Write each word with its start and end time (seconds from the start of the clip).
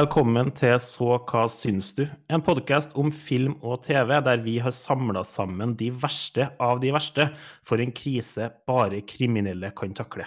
Velkommen 0.00 0.48
til 0.56 0.78
Så 0.80 1.16
hva 1.28 1.42
syns 1.52 1.90
du? 1.92 2.04
En 2.32 2.40
podkast 2.40 2.94
om 2.96 3.10
film 3.12 3.58
og 3.58 3.82
TV 3.84 4.14
der 4.24 4.40
vi 4.40 4.54
har 4.62 4.72
samla 4.72 5.20
sammen 5.28 5.74
de 5.76 5.90
verste 5.92 6.46
av 6.62 6.78
de 6.80 6.92
verste 6.94 7.26
for 7.68 7.82
en 7.82 7.92
krise 7.92 8.46
bare 8.70 9.02
kriminelle 9.04 9.72
kan 9.76 9.92
takle. 9.98 10.24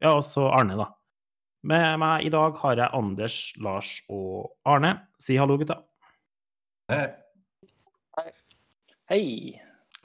Ja, 0.00 0.14
og 0.14 0.22
så 0.24 0.46
Arne, 0.48 0.78
da. 0.80 0.86
Med 1.68 2.00
meg 2.00 2.24
i 2.24 2.32
dag 2.32 2.56
har 2.62 2.80
jeg 2.80 3.00
Anders, 3.02 3.38
Lars 3.60 3.92
og 4.08 4.54
Arne. 4.64 4.94
Si 5.20 5.36
hallo, 5.36 5.58
gutta. 5.60 5.82
Hei. 6.88 7.04
Hei. 9.12 9.24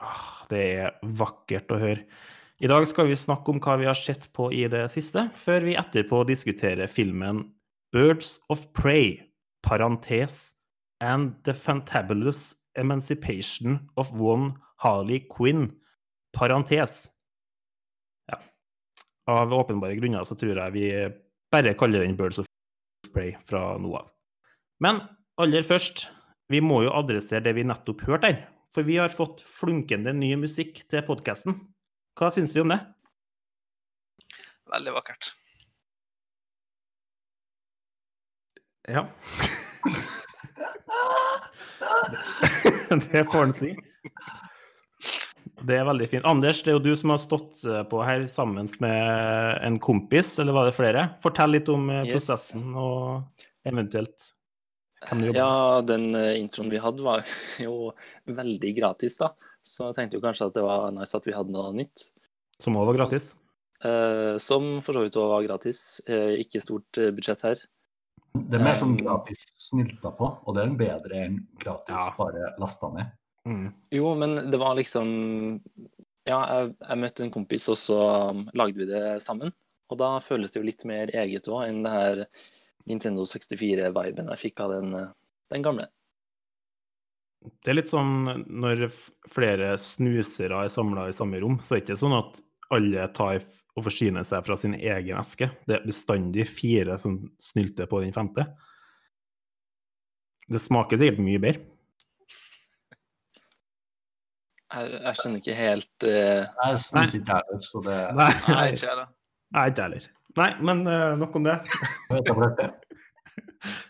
Ah, 0.02 0.42
Det 0.52 0.64
er 0.82 0.98
vakkert 1.00 1.72
å 1.72 1.80
høre. 1.80 2.02
I 2.60 2.68
dag 2.68 2.84
skal 2.90 3.08
vi 3.08 3.16
snakke 3.16 3.54
om 3.54 3.62
hva 3.62 3.78
vi 3.80 3.88
har 3.88 3.96
sett 3.96 4.28
på 4.36 4.52
i 4.52 4.66
det 4.68 4.84
siste, 4.92 5.30
før 5.32 5.64
vi 5.64 5.80
etterpå 5.80 6.26
diskuterer 6.28 6.90
filmen 6.92 7.46
Birds 7.92 8.40
of 8.48 8.72
Prey, 8.72 9.30
parentes, 9.62 10.54
and 11.00 11.34
the 11.44 11.52
fantabulous 11.52 12.54
emancipation 12.76 13.88
of 13.96 14.12
one 14.20 14.54
Harley 14.76 15.20
Quinn, 15.20 15.72
parentes. 16.32 17.08
Ja. 18.28 18.38
Av 19.26 19.52
åpenbare 19.52 19.96
grunner 19.96 20.24
så 20.24 20.36
tror 20.36 20.58
jeg 20.58 20.76
vi 20.76 20.90
bare 21.52 21.74
kaller 21.78 22.04
den 22.04 22.16
Birds 22.16 22.42
of 22.42 22.46
Prey 23.14 23.34
fra 23.48 23.78
nå 23.80 23.94
av. 23.96 24.12
Men 24.84 25.00
aller 25.40 25.64
først, 25.66 26.06
vi 26.52 26.60
må 26.60 26.82
jo 26.84 26.94
adressere 26.94 27.42
det 27.46 27.56
vi 27.56 27.66
nettopp 27.66 28.04
hørte 28.08 28.32
her. 28.32 28.46
For 28.74 28.84
vi 28.84 28.98
har 29.00 29.08
fått 29.08 29.40
flunkende 29.40 30.12
ny 30.12 30.34
musikk 30.36 30.82
til 30.92 31.04
podkasten. 31.06 31.56
Hva 32.20 32.28
syns 32.34 32.52
vi 32.52 32.60
om 32.60 32.74
det? 32.74 32.82
Veldig 34.68 34.92
vakkert. 34.92 35.32
Ja. 38.88 39.06
det 43.12 43.24
får 43.32 43.42
en 43.42 43.52
si. 43.52 43.74
Det 45.68 45.74
er 45.74 45.84
veldig 45.88 46.06
fint. 46.08 46.26
Anders, 46.28 46.60
det 46.62 46.70
er 46.72 46.76
jo 46.78 46.82
du 46.84 46.92
som 46.96 47.10
har 47.12 47.18
stått 47.20 47.64
eh, 47.66 47.82
på 47.90 48.00
her 48.06 48.24
sammen 48.30 48.68
med 48.80 49.58
en 49.66 49.78
kompis, 49.82 50.36
eller 50.38 50.54
var 50.54 50.68
det 50.68 50.76
flere? 50.76 51.02
Fortell 51.24 51.50
litt 51.56 51.68
om 51.72 51.88
eh, 51.90 52.04
Yes. 52.06 52.14
prosessen 52.14 52.68
og 52.78 53.42
eventuelt 53.68 54.28
hvem 55.08 55.20
du 55.20 55.26
jobber 55.28 55.34
med. 55.34 55.40
Ja, 55.42 55.82
den 55.88 56.06
eh, 56.18 56.36
introen 56.38 56.70
vi 56.72 56.80
hadde 56.82 57.04
var 57.04 57.26
jo 57.66 57.90
veldig 58.30 58.70
gratis, 58.78 59.18
da. 59.20 59.32
Så 59.66 59.90
jeg 59.90 59.98
tenkte 59.98 60.20
jo 60.20 60.24
kanskje 60.24 60.46
at 60.48 60.56
det 60.56 60.64
var 60.64 60.88
nice 60.94 61.18
at 61.18 61.26
vi 61.28 61.34
hadde 61.36 61.52
noe 61.52 61.74
nytt. 61.76 62.06
Som 62.62 62.78
òg 62.78 62.88
var 62.92 63.00
gratis. 63.02 63.28
Eh, 63.84 64.38
som 64.42 64.78
for 64.86 64.96
så 64.96 65.02
vidt 65.04 65.18
òg 65.20 65.28
var 65.34 65.44
gratis. 65.50 65.82
Eh, 66.06 66.38
ikke 66.46 66.62
stort 66.64 67.02
budsjett 67.18 67.44
her. 67.50 67.66
Det 68.48 68.58
er 68.58 68.64
mer 68.64 68.82
Um, 68.82 68.96
gratis 68.96 69.44
snylta 69.68 70.12
på, 70.16 70.28
og 70.44 70.54
det 70.54 70.62
er 70.62 70.70
en 70.70 70.78
bedre 70.78 71.22
enn 71.26 71.38
gratis 71.60 71.96
Ja. 71.96 72.14
bare 72.18 72.52
lasta 72.58 72.90
ned. 72.94 73.10
Mm. 73.48 73.72
Jo, 73.90 74.14
men 74.14 74.50
det 74.50 74.58
var 74.60 74.76
liksom 74.76 75.60
Ja, 76.28 76.42
jeg, 76.44 76.74
jeg 76.84 76.98
møtte 76.98 77.24
en 77.24 77.30
kompis, 77.32 77.68
og 77.72 77.76
så 77.80 77.98
um, 78.30 78.42
lagde 78.54 78.76
vi 78.76 78.84
det 78.84 79.22
sammen. 79.24 79.52
Og 79.88 79.96
da 79.96 80.18
føles 80.20 80.52
det 80.52 80.60
jo 80.60 80.66
litt 80.66 80.84
mer 80.84 81.08
eget 81.16 81.48
òg 81.48 81.62
enn 81.68 81.82
det 81.82 81.92
her 81.92 82.24
Nintendo 82.88 83.24
64-viben 83.24 84.28
jeg 84.32 84.42
fikk 84.42 84.60
av 84.64 84.74
den, 84.76 84.94
eh, 84.94 85.08
den 85.52 85.64
gamle. 85.64 85.88
Det 87.62 87.70
er 87.70 87.78
litt 87.78 87.88
sånn 87.88 88.44
når 88.44 88.88
flere 89.30 89.76
snusere 89.80 90.64
er 90.64 90.72
samla 90.72 91.06
i 91.08 91.14
samme 91.16 91.40
rom, 91.40 91.58
så 91.62 91.76
er 91.76 91.80
det 91.80 91.86
ikke 91.86 92.00
sånn 92.00 92.16
at 92.18 92.40
alle 92.74 93.08
tar 93.16 93.40
og 93.78 93.86
forsyner 93.86 94.26
seg 94.26 94.44
fra 94.46 94.56
sin 94.60 94.74
egen 94.76 95.18
eske. 95.20 95.50
Det 95.68 95.78
er 95.78 95.86
bestandig 95.86 96.48
fire 96.50 96.98
som 97.00 97.20
snylter 97.40 97.88
på 97.90 98.02
den 98.02 98.14
femte. 98.14 98.44
Det 100.48 100.60
smaker 100.62 101.00
sikkert 101.00 101.22
mye 101.24 101.42
bedre. 101.42 101.66
Jeg, 104.68 104.88
jeg 105.00 105.16
skjønner 105.16 105.40
ikke 105.40 105.56
helt 105.56 106.04
uh... 106.04 106.42
Jeg 106.44 106.80
syns 106.84 107.14
ikke 107.16 107.38
heller, 107.38 107.60
så 107.64 107.80
det 107.86 107.94
Nei, 108.18 108.26
Nei, 108.52 108.64
ikke 108.74 108.84
jeg, 108.84 109.76
heller. 109.80 110.08
Nei, 110.38 110.48
men 110.68 110.82
uh, 110.84 111.14
nok 111.16 111.38
om 111.40 111.46
det. 111.48 111.54
jeg 112.10 112.18
vet 112.18 112.28
jeg 112.32 112.50
det. 112.60 112.72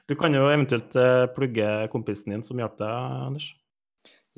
Du 0.08 0.14
kan 0.16 0.32
jo 0.32 0.46
eventuelt 0.48 0.94
uh, 0.96 1.26
plugge 1.34 1.66
kompisen 1.92 2.32
din 2.32 2.44
som 2.46 2.60
hjalp 2.62 2.78
deg, 2.78 2.94
Anders. 3.26 3.50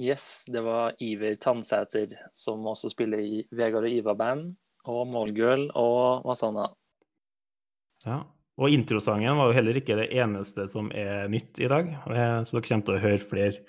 Yes, 0.00 0.46
det 0.48 0.62
var 0.64 0.94
Iver 1.04 1.34
Tandsæter, 1.36 2.14
som 2.32 2.64
også 2.70 2.88
spiller 2.92 3.20
i 3.20 3.42
Vegard 3.52 3.84
og 3.84 3.92
Iva-band, 3.92 4.54
og 4.88 5.02
Målgirl 5.12 5.66
og 5.76 6.24
Masana. 6.24 6.70
Ja. 8.06 8.22
Og 8.60 8.72
introsangen 8.72 9.36
var 9.38 9.50
jo 9.50 9.56
heller 9.56 9.76
ikke 9.76 9.96
det 9.96 10.08
eneste 10.16 10.66
som 10.68 10.90
er 10.96 11.28
nytt 11.32 11.60
i 11.60 11.68
dag, 11.68 11.92
eh, 12.12 12.40
så 12.44 12.56
dere 12.56 12.66
kommer 12.66 12.86
til 12.88 12.96
å 12.96 13.02
høre 13.04 13.20
flere 13.20 13.62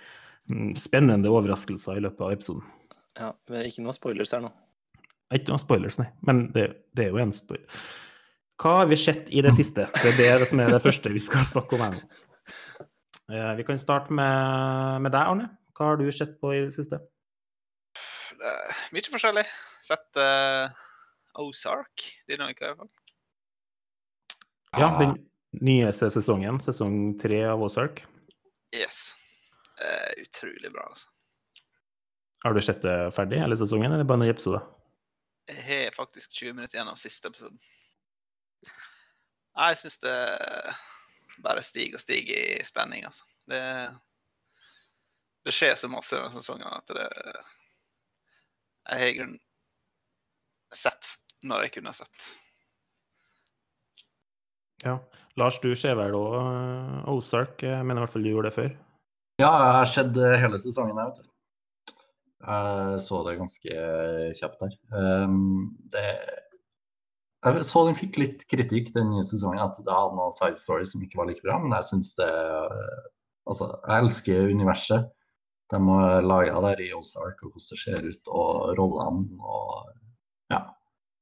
mm, 0.51 0.73
spennende 0.79 1.31
overraskelser 1.31 1.99
i 1.99 2.03
løpet 2.07 2.25
av 2.27 2.33
episoden. 2.35 2.65
Ja, 3.19 3.29
men 3.51 3.67
ikke 3.67 3.83
noe 3.85 3.95
spoilers 3.95 4.31
her 4.35 4.43
nå. 4.43 4.51
Ikke 5.31 5.51
noen 5.51 5.63
spoilers, 5.63 5.99
nei, 5.99 6.09
men 6.27 6.45
det, 6.55 6.65
det 6.95 7.05
er 7.05 7.13
jo 7.15 7.21
en 7.23 7.31
spoiler. 7.35 7.67
Hva 8.61 8.81
har 8.81 8.91
vi 8.91 8.99
sett 8.99 9.31
i 9.33 9.43
det 9.43 9.53
siste? 9.57 9.87
Det 10.03 10.11
er 10.27 10.43
det 10.43 10.51
som 10.51 10.59
er 10.61 10.71
det 10.75 10.83
første 10.83 11.11
vi 11.11 11.23
skal 11.23 11.47
snakke 11.47 11.75
om 11.75 11.85
her 11.87 11.95
nå. 11.95 12.03
Eh, 13.31 13.51
Vi 13.57 13.63
kan 13.67 13.79
starte 13.79 14.13
med, 14.13 15.01
med 15.05 15.11
deg, 15.15 15.23
Arne. 15.23 15.47
Hva 15.77 15.91
har 15.91 15.99
du 16.01 16.07
sett 16.13 16.37
på 16.41 16.53
i 16.55 16.61
det 16.65 16.73
siste? 16.75 16.99
Eh, 18.41 18.81
Mye 18.95 19.13
forskjellig. 19.13 19.45
Sett 19.83 20.19
uh, 20.19 20.71
Ozark 21.41 22.05
denne 22.29 22.51
uka, 22.51 22.65
i 22.65 22.71
hvert 22.71 22.81
fall. 22.83 22.91
Ja, 24.79 24.89
den 24.99 25.17
nyeste 25.61 26.07
sesongen, 26.13 26.61
sesong 26.63 27.15
tre 27.19 27.41
av 27.49 27.63
Ozark. 27.63 28.03
Yes. 28.75 29.11
Uh, 29.81 30.21
utrolig 30.21 30.71
bra, 30.71 30.85
altså. 30.89 31.09
Har 32.43 32.55
du 32.57 32.61
sett 32.63 32.81
det 32.81 32.95
ferdig, 33.13 33.41
hele 33.41 33.57
sesongen, 33.57 33.91
eller 33.91 34.07
bare 34.07 34.23
en 34.23 34.31
episode? 34.31 34.61
Jeg 35.49 35.65
har 35.67 35.95
faktisk 35.95 36.31
20 36.33 36.55
minutter 36.57 36.77
igjen 36.77 36.89
av 36.89 36.97
siste 37.01 37.29
episoden. 37.29 37.59
Jeg 39.51 39.77
syns 39.81 39.99
det 40.01 40.15
bare 41.43 41.63
stiger 41.65 41.99
og 41.99 42.03
stiger 42.03 42.39
i 42.39 42.63
spenning, 42.65 43.05
altså. 43.09 43.27
Det, 43.49 43.61
det 45.45 45.53
skjer 45.55 45.77
så 45.79 45.89
masse 45.89 46.17
denne 46.17 46.33
sesongen 46.35 46.69
at 46.69 46.93
det 46.93 47.07
Jeg 48.89 48.99
har 48.99 49.07
i 49.07 49.17
grunnen 49.17 49.41
sett 50.71 51.15
når 51.43 51.65
jeg 51.65 51.73
kunne 51.77 51.93
sett. 51.97 52.27
Ja. 54.85 54.99
Lars, 55.39 55.57
du 55.63 55.71
ser 55.77 55.95
vel 55.97 56.15
òg 56.17 57.09
Ozark? 57.11 57.61
Jeg 57.63 57.85
mener 57.85 58.01
i 58.01 58.05
hvert 58.05 58.13
fall 58.13 58.25
du 58.25 58.31
gjorde 58.31 58.49
det 58.49 58.57
før. 58.57 58.71
Ja, 59.41 59.49
jeg 59.49 59.75
har 59.77 59.89
sett 59.89 60.17
eh, 60.21 60.37
hele 60.41 60.59
sesongen 60.61 60.99
her, 60.99 61.09
vet 61.09 61.21
du. 61.21 61.27
Jeg 62.41 63.01
så 63.05 63.19
det 63.25 63.37
ganske 63.37 63.81
kjapt 64.37 64.63
der. 64.63 64.77
Um, 64.97 65.77
det 65.93 66.05
Jeg 67.45 67.65
så 67.65 67.85
den 67.87 67.97
fikk 67.97 68.17
litt 68.21 68.43
kritikk 68.49 68.91
den 68.93 69.11
nye 69.13 69.25
sesongen, 69.25 69.61
at 69.61 69.77
det 69.77 69.93
hadde 69.93 70.17
noen 70.17 70.33
side 70.35 70.57
stories 70.57 70.93
som 70.93 71.01
ikke 71.05 71.17
var 71.21 71.29
like 71.29 71.41
bra, 71.45 71.57
men 71.61 71.73
jeg 71.77 71.89
syns 71.89 72.13
det 72.19 72.29
Altså, 73.49 73.65
jeg 73.87 74.03
elsker 74.05 74.51
universet 74.53 75.07
de 75.71 75.79
har 75.87 76.21
laga 76.27 76.61
der 76.67 76.81
i 76.85 76.91
Ozark, 76.93 77.41
og 77.43 77.53
hvordan 77.55 77.69
det 77.71 77.79
ser 77.81 78.05
ut, 78.11 78.27
og 78.31 78.77
rollene 78.77 79.39
og 79.41 79.91
Ja. 80.51 80.61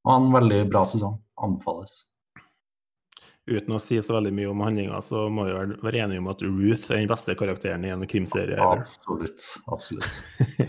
Og 0.05 0.13
en 0.15 0.31
veldig 0.33 0.63
bra 0.71 0.81
sesong. 0.87 1.19
Anbefales. 1.37 2.05
Uten 3.49 3.73
å 3.73 3.79
si 3.81 3.97
så 4.05 4.13
veldig 4.13 4.31
mye 4.37 4.49
om 4.51 4.59
handlinga, 4.61 4.99
så 5.01 5.23
må 5.33 5.45
vi 5.47 5.53
vel 5.55 5.71
være 5.81 6.03
enige 6.05 6.21
om 6.21 6.27
at 6.29 6.41
Ruth 6.45 6.91
er 6.91 6.99
den 6.99 7.07
beste 7.09 7.33
karakteren 7.35 7.85
i 7.85 7.89
en 7.93 8.05
krimserie. 8.09 8.57
Absolutt. 8.61 9.41
Absolutt. 9.67 10.21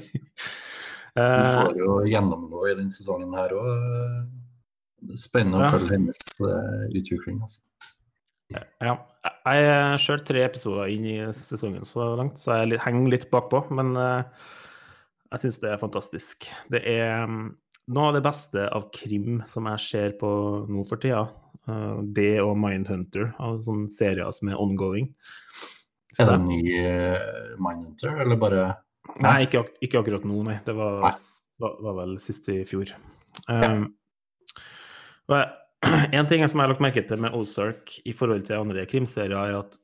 Du 1.11 1.21
Eh, 1.21 1.55
får 1.67 1.73
jo 1.77 1.95
gjennomgå 2.07 2.61
i 2.71 2.75
denne 2.79 2.93
sesongen 2.95 3.33
her 3.35 3.51
òg. 3.51 4.29
Spennende 5.19 5.59
å 5.59 5.65
Ja. 5.65 5.71
følge 5.75 5.97
hennes 5.97 6.21
uh, 6.41 6.85
utvikling. 6.95 7.41
Altså. 7.43 7.61
Ja. 8.51 8.95
Jeg 9.45 9.67
er 9.69 10.01
sjøl 10.01 10.23
tre 10.25 10.43
episoder 10.47 10.91
inn 10.93 11.05
i 11.09 11.17
sesongen 11.37 11.85
så 11.89 12.13
langt, 12.19 12.39
så 12.41 12.61
jeg 12.63 12.81
henger 12.85 13.13
litt 13.13 13.27
bakpå. 13.33 13.63
Men 13.77 13.93
eh, 14.01 14.47
jeg 15.35 15.45
syns 15.45 15.61
det 15.63 15.73
er 15.75 15.83
fantastisk. 15.83 16.49
Det 16.73 16.81
er 16.89 17.27
mm, 17.31 17.51
noe 17.95 18.09
av 18.11 18.17
det 18.19 18.25
beste 18.27 18.65
av 18.73 18.89
krim 18.97 19.41
som 19.49 19.69
jeg 19.71 19.85
ser 19.87 20.17
på 20.21 20.31
nå 20.71 20.85
for 20.89 21.03
tida. 21.03 21.27
Eh, 21.69 22.01
det 22.17 22.33
og 22.43 22.57
Mindhunter, 22.61 23.31
av 23.43 23.61
sånne 23.67 23.93
serier 23.93 24.33
som 24.37 24.51
er 24.53 24.61
ongoing. 24.63 25.13
Er 26.19 26.27
det 26.27 26.35
en 26.41 26.49
ny 26.51 26.63
uh, 26.75 27.55
Mindhunter, 27.63 28.17
eller 28.25 28.39
bare 28.41 28.63
Nei, 29.23 29.45
ikke, 29.47 29.61
ak 29.63 29.85
ikke 29.85 30.01
akkurat 30.03 30.25
nå, 30.27 30.41
nei. 30.47 30.57
Det 30.67 30.75
var, 30.77 31.07
var, 31.63 31.77
var 31.87 31.95
vel 32.03 32.17
sist 32.23 32.47
i 32.53 32.61
fjor. 32.69 32.91
Um, 33.47 33.87
og 35.31 35.35
jeg- 35.39 35.57
en 36.13 36.29
ting 36.29 36.45
som 36.49 36.61
jeg 36.61 36.67
har 36.67 36.73
lagt 36.75 36.85
merke 36.85 37.05
til 37.07 37.23
med 37.23 37.37
Ozark 37.37 37.95
i 38.05 38.13
forhold 38.17 38.45
til 38.49 38.61
andre 38.61 38.85
krimserier, 38.89 39.37
er 39.37 39.63
at 39.63 39.79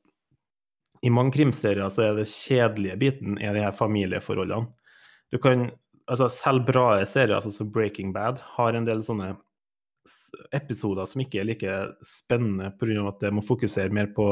i 1.05 1.11
mange 1.13 1.35
krimserier 1.35 1.89
så 1.93 2.07
er 2.07 2.15
det 2.17 2.29
kjedelige 2.29 2.97
biten 3.01 3.37
er 3.41 3.53
de 3.55 3.65
her 3.65 3.75
familieforholdene. 3.75 4.71
Du 5.31 5.37
kan, 5.41 5.69
altså 6.07 6.29
Selv 6.31 6.65
bra 6.65 7.03
serier, 7.05 7.35
altså 7.35 7.51
som 7.51 7.71
Breaking 7.71 8.13
Bad, 8.15 8.39
har 8.57 8.73
en 8.73 8.87
del 8.87 9.03
sånne 9.05 9.35
episoder 10.55 11.07
som 11.09 11.21
ikke 11.21 11.41
er 11.41 11.49
like 11.49 11.73
spennende 12.05 12.71
pga. 12.79 13.07
at 13.09 13.19
det 13.25 13.33
må 13.35 13.43
fokusere 13.43 13.91
mer 13.93 14.07
på 14.15 14.27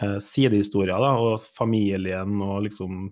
eh, 0.00 0.18
sidehistorier 0.18 0.98
da, 0.98 1.12
og 1.22 1.38
familien 1.40 2.40
og 2.42 2.64
liksom 2.66 3.04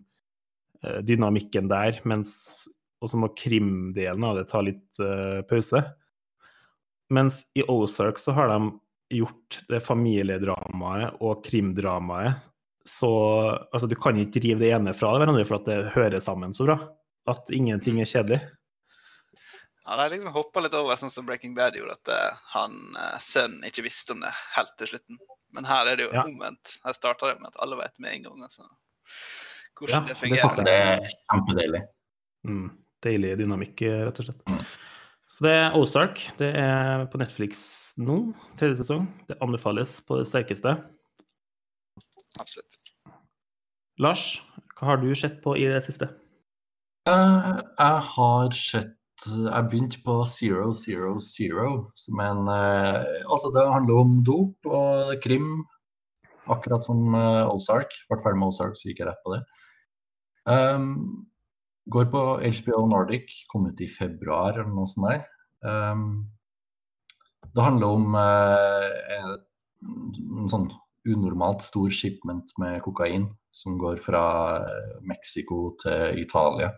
eh, 0.83 0.99
dynamikken 1.07 1.71
der, 1.71 2.01
mens 2.05 2.67
og 3.01 3.13
så 3.13 3.21
må 3.21 3.29
krimdelen 3.37 4.25
av 4.25 4.39
det 4.39 4.49
ta 4.51 4.63
litt 4.65 5.01
eh, 5.05 5.43
pause. 5.49 5.83
Mens 7.13 7.45
i 7.55 7.63
Ozark 7.63 8.19
så 8.19 8.35
har 8.37 8.51
de 8.51 8.73
gjort 9.15 9.61
det 9.71 9.81
familiedramaet 9.87 11.21
og 11.23 11.45
krimdramaet 11.47 12.41
så 12.87 13.11
Altså, 13.73 13.87
du 13.87 13.97
kan 13.99 14.19
ikke 14.19 14.43
rive 14.45 14.63
det 14.63 14.71
ene 14.75 14.95
fra 14.95 15.13
hverandre 15.17 15.45
for 15.47 15.59
at 15.61 15.69
det 15.69 15.95
hører 15.97 16.23
sammen 16.23 16.55
så 16.55 16.69
bra. 16.69 16.79
At 17.27 17.51
ingenting 17.55 17.99
er 18.01 18.07
kjedelig. 18.07 18.41
Ja, 19.87 19.97
de 19.99 20.07
liksom 20.17 20.35
hoppa 20.35 20.63
litt 20.63 20.75
over, 20.75 20.99
sånn 20.99 21.13
som 21.15 21.27
Breaking 21.27 21.55
Bad 21.55 21.77
gjorde, 21.79 21.95
at 21.95 22.11
uh, 22.11 22.39
han 22.57 22.73
eh, 22.99 23.19
sønnen 23.23 23.67
ikke 23.69 23.85
visste 23.87 24.17
om 24.17 24.23
det 24.25 24.33
helt 24.57 24.73
til 24.79 24.91
slutten. 24.91 25.19
Men 25.55 25.69
her 25.69 25.87
er 25.87 25.99
det 25.99 26.09
jo 26.09 26.15
Ja. 26.15 26.25
omvendt. 26.27 26.79
Her 26.83 26.97
starter 26.97 27.31
det 27.31 27.41
med 27.41 27.53
at 27.53 27.61
alle 27.63 27.79
vet 27.79 28.01
med 28.03 28.15
en 28.17 28.25
gang. 28.27 28.43
Altså. 28.49 28.67
Hvordan 29.79 30.09
det 30.09 30.15
det 30.15 30.19
fungerer. 30.19 30.65
Det 30.67 30.75
er 30.75 31.07
kjempedeilig. 31.31 31.83
Mm, 32.47 32.67
deilig 33.07 33.33
dynamikk, 33.39 33.85
rett 34.09 34.21
og 34.23 34.27
slett. 34.27 34.43
Mm. 34.51 34.65
Så 35.27 35.45
det 35.45 35.53
er 35.59 35.75
Ozark. 35.77 36.21
Det 36.39 36.49
er 36.55 37.07
på 37.11 37.19
Netflix 37.21 37.61
nå, 37.99 38.21
tredje 38.59 38.79
sesong. 38.81 39.07
Det 39.27 39.39
anbefales 39.43 39.99
på 40.07 40.21
det 40.21 40.29
sterkeste. 40.31 40.77
Absolutt. 42.39 42.79
Lars, 44.03 44.27
hva 44.77 44.93
har 44.93 45.01
du 45.03 45.09
sett 45.17 45.41
på 45.45 45.57
i 45.59 45.67
det 45.71 45.81
siste? 45.85 46.09
Uh, 47.09 47.57
jeg 47.79 48.01
har 48.13 48.55
sett 48.59 48.93
Jeg 49.25 49.69
begynte 49.71 50.01
på 50.05 50.19
Zero 50.29 50.73
Zero 50.77 51.15
Zero, 51.23 51.69
som 51.97 52.19
er 52.21 52.33
en 52.35 52.49
uh, 52.51 53.31
Altså, 53.31 53.49
det 53.55 53.63
handler 53.65 54.01
om 54.03 54.19
dop 54.27 54.69
og 54.69 55.15
krim, 55.25 55.63
akkurat 56.53 56.85
som 56.85 57.15
uh, 57.15 57.49
Ozark. 57.49 57.97
Ble 58.11 58.21
ferdig 58.21 58.43
med 58.43 58.53
Ozark, 58.53 58.77
så 58.77 58.91
gikk 58.91 59.01
jeg 59.01 59.09
rett 59.09 59.25
på 59.25 59.33
det. 59.33 59.41
Um, 60.47 61.27
går 61.87 62.09
på 62.11 62.23
HBO 62.43 62.87
Nordic, 62.91 63.45
kom 63.49 63.69
ut 63.71 63.81
i 63.81 63.89
februar 63.91 64.57
eller 64.59 64.73
noe 64.73 64.89
sånt 64.91 65.11
der. 65.11 65.27
Um, 65.67 66.27
det 67.55 67.65
handler 67.65 67.95
om 67.97 68.17
uh, 68.19 68.89
en, 69.17 70.49
sånn 70.51 70.69
unormalt 71.07 71.63
stor 71.63 71.93
shipment 71.95 72.51
med 72.59 72.81
kokain 72.83 73.29
som 73.55 73.77
går 73.79 74.01
fra 74.03 74.23
eh, 74.59 74.97
Mexico 75.07 75.71
til 75.81 76.19
Italia. 76.21 76.73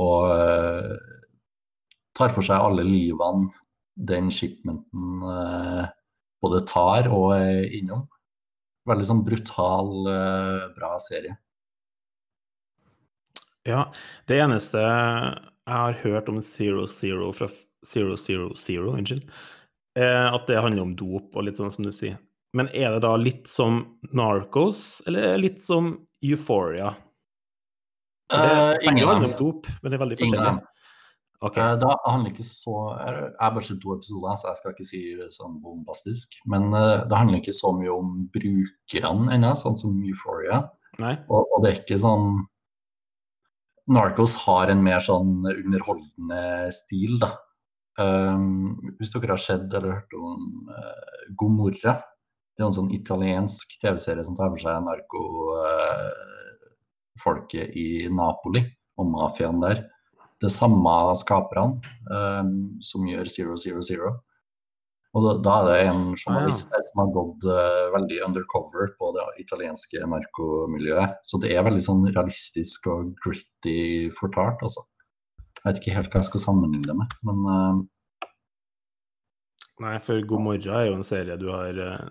Og 0.00 0.30
uh, 0.30 0.94
tar 2.14 2.30
for 2.32 2.46
seg 2.46 2.62
alle 2.62 2.86
livene 2.86 3.50
den 3.94 4.30
shipmenten 4.32 5.26
uh, 5.26 5.82
både 6.40 6.62
tar 6.70 7.10
og 7.10 7.34
er 7.34 7.66
innom. 7.74 8.06
Veldig 8.86 9.08
sånn 9.08 9.24
brutal, 9.26 9.92
bra 10.76 10.94
serie. 11.00 11.38
Ja, 13.64 13.86
det 14.28 14.40
eneste 14.44 14.82
jeg 14.82 15.72
har 15.72 15.98
hørt 16.02 16.28
om 16.28 16.40
Zero 16.44 16.84
Zero 16.90 17.30
fra 17.32 17.48
Zero 17.86 18.18
Zero 18.20 18.50
Zero, 18.58 18.92
unnskyld, 18.92 19.24
at 19.96 20.46
det 20.50 20.60
handler 20.60 20.84
om 20.84 20.92
dop 20.98 21.36
og 21.36 21.46
litt 21.46 21.56
sånn 21.60 21.72
som 21.72 21.86
du 21.86 21.92
sier. 21.94 22.18
Men 22.54 22.68
er 22.70 22.92
det 22.94 23.02
da 23.02 23.14
litt 23.18 23.48
som 23.50 23.80
Narcos, 24.14 25.02
eller 25.08 25.32
er 25.32 25.42
litt 25.42 25.58
som 25.62 25.94
Euphoria? 26.22 26.92
Det, 28.30 28.38
uh, 28.38 28.74
ingen 28.86 29.08
handler 29.08 29.32
om 29.32 29.36
dop, 29.38 29.66
men 29.82 29.90
det 29.90 29.98
er 29.98 30.04
veldig 30.04 30.18
forskjellig. 30.20 30.46
dem. 30.46 30.62
Ok, 31.44 31.58
Eh, 31.58 31.76
Det 31.76 31.96
handler 32.06 32.30
ikke 32.30 32.46
så 32.46 32.74
Jeg 33.04 33.34
har 33.40 33.50
bare 33.50 33.64
sett 33.64 33.80
to 33.82 33.92
episoder, 33.92 34.36
så 34.36 34.48
jeg 34.48 34.56
skal 34.56 34.72
ikke 34.72 34.86
si 34.88 35.00
sånn 35.28 35.60
bombastisk. 35.60 36.38
Men 36.46 36.72
uh, 36.72 37.04
det 37.04 37.18
handler 37.18 37.42
ikke 37.42 37.52
så 37.52 37.72
mye 37.76 37.90
om 37.92 38.30
brukerne 38.32 39.34
ennå, 39.34 39.52
sånn 39.58 39.76
som 39.76 39.98
Euphoria. 40.02 40.70
Og, 41.28 41.42
og 41.52 41.62
det 41.62 41.72
er 41.72 41.80
ikke 41.82 41.98
sånn 42.00 42.46
Narcos 43.90 44.36
har 44.46 44.70
en 44.72 44.82
mer 44.84 45.00
sånn 45.04 45.44
underholdende 45.44 46.72
stil, 46.72 47.18
da. 47.20 47.34
Um, 48.00 48.74
hvis 48.98 49.12
dere 49.14 49.36
har 49.36 49.38
sett 49.38 49.70
eller 49.70 50.00
hørt 50.00 50.14
om 50.18 50.66
uh, 50.72 51.28
Gomorra, 51.38 52.00
det 52.54 52.62
er 52.62 52.68
en 52.68 52.74
sånn 52.74 52.92
italiensk 52.94 53.80
TV-serie 53.82 54.24
som 54.26 54.36
tar 54.38 54.50
for 54.50 54.58
seg 54.62 54.84
narkofolket 54.86 57.76
i 57.78 58.08
Napoli 58.10 58.62
og 58.98 59.06
mafiaen 59.10 59.60
der. 59.62 59.84
Det 60.42 60.50
samme 60.50 61.14
skaperne 61.18 61.80
um, 62.10 62.80
som 62.82 63.06
gjør 63.06 63.26
Zero 63.30 63.56
Zero 63.60 63.80
Zero. 63.84 64.24
Og 65.14 65.26
da, 65.46 65.52
er 65.60 65.68
det 65.68 65.90
en 65.92 66.06
journalist 66.18 66.72
der 66.72 66.82
som 66.88 67.04
har 67.04 67.12
gått 67.14 67.44
uh, 67.46 67.92
veldig 67.94 68.16
undercover 68.26 68.90
på 68.98 69.12
det 69.14 69.26
italienske 69.44 70.02
narkomiljøet. 70.10 71.20
Så 71.22 71.38
det 71.42 71.52
er 71.54 71.66
veldig 71.66 71.84
sånn 71.84 72.02
realistisk 72.08 72.88
og 72.90 73.12
gritty 73.22 74.10
fortalt, 74.16 74.64
altså. 74.66 74.82
Jeg 75.60 75.68
vet 75.68 75.80
ikke 75.80 75.94
helt 75.94 76.10
hva 76.10 76.20
jeg 76.20 76.30
skal 76.32 76.42
sammenligne 76.48 76.88
det 76.88 76.96
med, 76.98 77.14
men 77.28 77.46
uh... 77.46 77.82
Nei, 79.82 79.96
for 80.02 80.22
'God 80.22 80.42
morgen' 80.42 80.70
er 80.70 80.84
jo 80.86 80.98
en 80.98 81.06
serie 81.06 81.38
du 81.38 81.48
har 81.50 81.78
uh, 81.78 82.10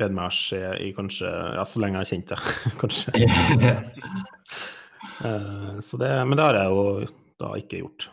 bedt 0.00 0.16
meg 0.16 0.32
å 0.32 0.36
se 0.36 0.60
i 0.84 0.90
kanskje 0.96 1.28
Ja, 1.28 1.64
så 1.68 1.80
lenge 1.80 2.00
jeg 2.00 2.04
har 2.04 2.10
kjent 2.14 2.32
deg, 2.32 2.40
kanskje. 2.82 3.08
Så 5.84 5.98
det, 6.00 6.08
men 6.24 6.38
det 6.38 6.44
har 6.46 6.56
jeg 6.56 6.72
jo 6.72 6.84
da 7.40 7.50
ikke 7.60 7.82
gjort. 7.82 8.06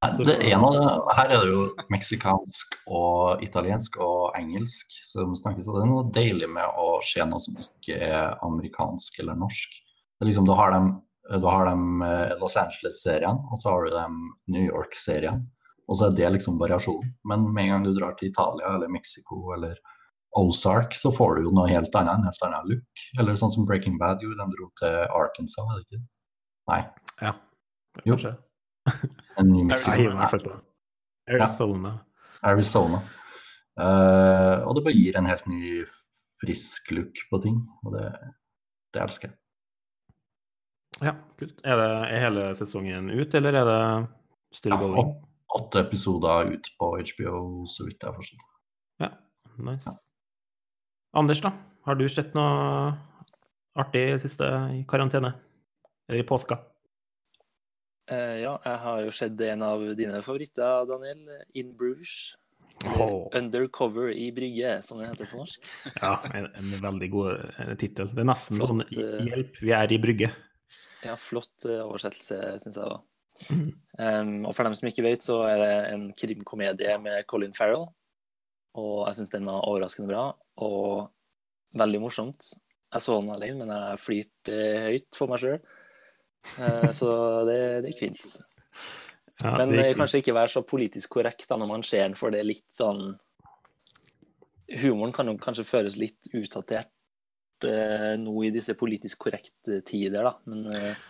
Det 0.00 0.38
ene, 0.48 0.68
her 1.12 1.28
er 1.28 1.42
det 1.44 1.50
jo 1.52 1.64
meksikansk 1.92 2.78
og 2.88 3.42
italiensk 3.44 3.98
og 4.00 4.32
engelsk 4.38 4.94
som 5.04 5.34
snakkes, 5.36 5.68
og 5.68 5.76
det 5.76 5.82
er 5.82 5.90
noe 5.90 6.06
deilig 6.16 6.48
med 6.48 6.80
å 6.80 6.94
se 7.04 7.20
noe 7.28 7.42
som 7.42 7.58
ikke 7.60 7.98
er 8.08 8.38
amerikansk 8.46 9.20
eller 9.20 9.36
norsk. 9.36 9.76
Det 10.16 10.24
er 10.24 10.30
liksom, 10.30 10.48
du 10.48 10.54
har 10.56 10.72
dem, 10.72 10.88
du 11.28 11.46
har 11.46 11.68
dem 11.68 12.00
eh, 12.06 12.32
Los 12.40 12.56
Angeles-serien, 12.56 13.44
og 13.44 13.60
så 13.60 13.74
har 13.74 13.84
du 13.84 13.92
dem 13.98 14.18
New 14.56 14.64
York-serien. 14.64 15.44
Og 15.90 15.98
så 15.98 16.08
er 16.08 16.16
det 16.16 16.32
liksom 16.32 16.58
variasjon. 16.60 17.04
Men 17.28 17.48
med 17.52 17.66
en 17.66 17.72
gang 17.74 17.84
du 17.84 17.92
drar 17.96 18.16
til 18.16 18.30
Italia 18.30 18.72
eller 18.76 18.88
Mexico 18.88 19.52
eller 19.56 19.76
Ozark, 20.38 20.94
så 20.94 21.10
får 21.12 21.36
du 21.36 21.48
jo 21.48 21.54
noe 21.56 21.68
helt 21.68 21.94
annet, 21.98 22.20
en 22.22 22.28
helt 22.30 22.44
annen 22.46 22.68
look. 22.72 23.08
Eller 23.18 23.36
sånn 23.36 23.52
som 23.52 23.66
Breaking 23.68 23.98
Bad 23.98 24.22
gjorde, 24.22 24.38
den 24.38 24.54
dro 24.54 24.68
til 24.78 25.00
Arkansas, 25.10 25.66
er 25.66 25.80
det 25.80 25.88
ikke? 25.88 26.06
Nei, 26.70 26.84
Ja, 27.20 27.34
Jo. 28.06 28.14
kanskje. 28.14 28.30
en 28.30 28.49
New 29.50 29.64
Mexico. 29.64 30.16
Arizona. 31.30 31.94
Arizona. 32.42 33.02
Eh, 33.80 34.56
og 34.66 34.76
det 34.76 34.84
bare 34.84 34.96
gir 34.96 35.16
en 35.18 35.28
helt 35.30 35.46
ny, 35.50 35.84
frisk 36.40 36.90
look 36.96 37.20
på 37.30 37.40
ting, 37.44 37.58
og 37.84 37.94
det, 37.96 38.06
det 38.94 39.02
elsker 39.04 39.28
jeg. 39.30 39.36
Ja, 41.00 41.14
kult. 41.40 41.60
Er, 41.64 41.80
det, 41.80 41.90
er 42.12 42.24
hele 42.26 42.46
sesongen 42.56 43.10
ut, 43.12 43.34
eller 43.36 43.56
er 43.60 43.68
det 43.68 43.82
still 44.56 44.74
Ja, 44.74 44.80
going? 44.80 45.12
åtte 45.56 45.82
episoder 45.84 46.52
ut 46.54 46.70
på 46.78 46.90
HBO, 46.96 47.66
så 47.68 47.86
vidt 47.86 48.02
jeg 48.02 48.08
har 48.08 48.16
forstått. 48.16 48.46
Ja, 49.02 49.10
nice. 49.58 49.92
Anders, 51.16 51.40
da? 51.42 51.52
Har 51.88 51.96
du 51.98 52.04
sett 52.12 52.34
noe 52.36 52.92
artig 53.80 54.04
siste 54.22 54.46
i 54.76 54.82
karantene? 54.88 55.32
Eller 56.08 56.22
i 56.22 56.26
påska? 56.26 56.58
Eh, 58.10 58.36
ja, 58.42 58.54
jeg 58.64 58.78
har 58.84 59.02
jo 59.04 59.10
sett 59.14 59.42
en 59.46 59.62
av 59.62 59.82
dine 59.98 60.20
favoritter, 60.26 60.86
Daniel. 60.88 61.42
In 61.58 61.74
Bruges. 61.78 62.34
Oh. 62.96 63.28
Undercover 63.36 64.08
i 64.16 64.30
brygge, 64.32 64.78
som 64.82 64.98
det 64.98 65.10
heter 65.10 65.28
på 65.28 65.42
norsk. 65.42 65.66
Ja, 66.00 66.14
en, 66.32 66.48
en 66.56 66.72
veldig 66.80 67.10
god 67.12 67.30
eh, 67.36 67.74
tittel. 67.80 68.08
Det 68.10 68.22
er 68.24 68.30
nesten 68.30 68.58
Flott, 68.58 68.72
sånn 68.72 68.84
eh. 68.86 69.20
Hjelp, 69.28 69.60
vi 69.60 69.74
er 69.76 69.94
i 69.94 70.00
brygge. 70.00 70.30
Ja, 71.04 71.14
flott 71.20 71.64
oversettelse, 71.64 72.38
syns 72.60 72.76
jeg 72.76 72.88
da. 72.88 72.98
Mm. 73.48 73.68
Um, 73.96 74.32
og 74.48 74.52
for 74.56 74.66
dem 74.66 74.74
som 74.76 74.88
ikke 74.90 75.04
vet, 75.06 75.24
så 75.24 75.38
er 75.48 75.60
det 75.60 75.74
en 75.94 76.08
krimkomedie 76.18 76.96
med 77.00 77.24
Colin 77.30 77.54
Farrell. 77.56 77.86
Og 78.80 79.06
jeg 79.08 79.20
syns 79.20 79.32
den 79.32 79.48
var 79.48 79.64
overraskende 79.68 80.10
bra 80.10 80.24
og 80.60 81.08
veldig 81.78 82.02
morsomt. 82.02 82.50
Jeg 82.90 83.04
så 83.04 83.20
den 83.20 83.32
alene, 83.32 83.64
men 83.64 83.72
jeg 83.74 84.02
flirte 84.02 84.58
høyt 84.88 85.16
for 85.16 85.30
meg 85.30 85.42
sjøl. 85.42 85.60
Så 86.96 87.10
det, 87.48 87.58
det 87.84 87.92
gikk 87.92 88.04
fint. 88.06 88.22
Ja, 89.42 89.56
Men 89.56 89.72
det 89.72 89.80
eh, 89.80 89.82
gikk 89.82 89.92
fint. 89.92 90.00
kanskje 90.04 90.22
ikke 90.22 90.36
være 90.36 90.52
så 90.54 90.62
politisk 90.66 91.16
korrekt 91.18 91.48
da 91.48 91.58
når 91.60 91.70
man 91.70 91.84
ser 91.86 92.04
den, 92.06 92.16
for 92.18 92.32
det 92.32 92.42
er 92.42 92.50
litt 92.50 92.68
sånn 92.74 93.14
Humoren 94.80 95.10
kan 95.10 95.26
jo 95.26 95.34
kanskje 95.42 95.66
føles 95.66 95.96
litt 95.98 96.28
utdatert 96.30 97.66
eh, 97.66 98.12
nå 98.20 98.34
i 98.46 98.52
disse 98.54 98.76
politisk 98.78 99.24
korrekte 99.24 99.80
tider, 99.86 100.28
da. 100.28 100.36
Men 100.46 100.68
eh, 100.74 101.00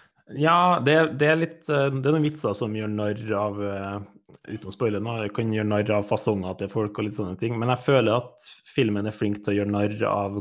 Ja, 0.40 0.78
det, 0.84 0.94
det 1.20 1.28
er 1.28 1.36
litt 1.36 1.68
eh, 1.68 1.90
Det 1.92 2.08
er 2.08 2.16
noen 2.16 2.24
vitser 2.24 2.56
som 2.56 2.76
gjør 2.76 2.88
narr 2.94 3.34
av 3.36 3.60
eh, 3.66 3.98
Uten 4.54 4.70
å 4.70 4.72
spoile 4.72 5.02
nå, 5.02 5.18
kan 5.36 5.52
gjøre 5.52 5.68
narr 5.68 5.92
av 5.98 6.06
fasonger 6.08 6.56
til 6.62 6.70
folk 6.72 6.96
og 6.96 7.04
litt 7.04 7.16
sånne 7.18 7.36
ting. 7.36 7.56
Men 7.58 7.68
jeg 7.74 7.82
føler 7.82 8.14
at 8.14 8.44
filmen 8.64 9.08
er 9.10 9.14
flink 9.14 9.42
til 9.42 9.52
å 9.52 9.56
gjøre 9.58 9.74
narr 9.74 10.04
av 10.08 10.38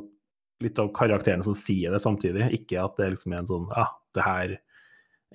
litt 0.63 0.79
av 0.79 0.91
karakterene 0.95 1.43
som 1.43 1.55
sier 1.57 1.91
det 1.91 1.99
samtidig. 2.03 2.51
Ikke 2.55 2.83
at 2.83 2.95
det 3.01 3.09
liksom 3.15 3.33
er 3.33 3.41
en 3.41 3.49
sånn 3.49 3.65
Ja, 3.73 3.87
det 4.15 4.23
her 4.23 4.53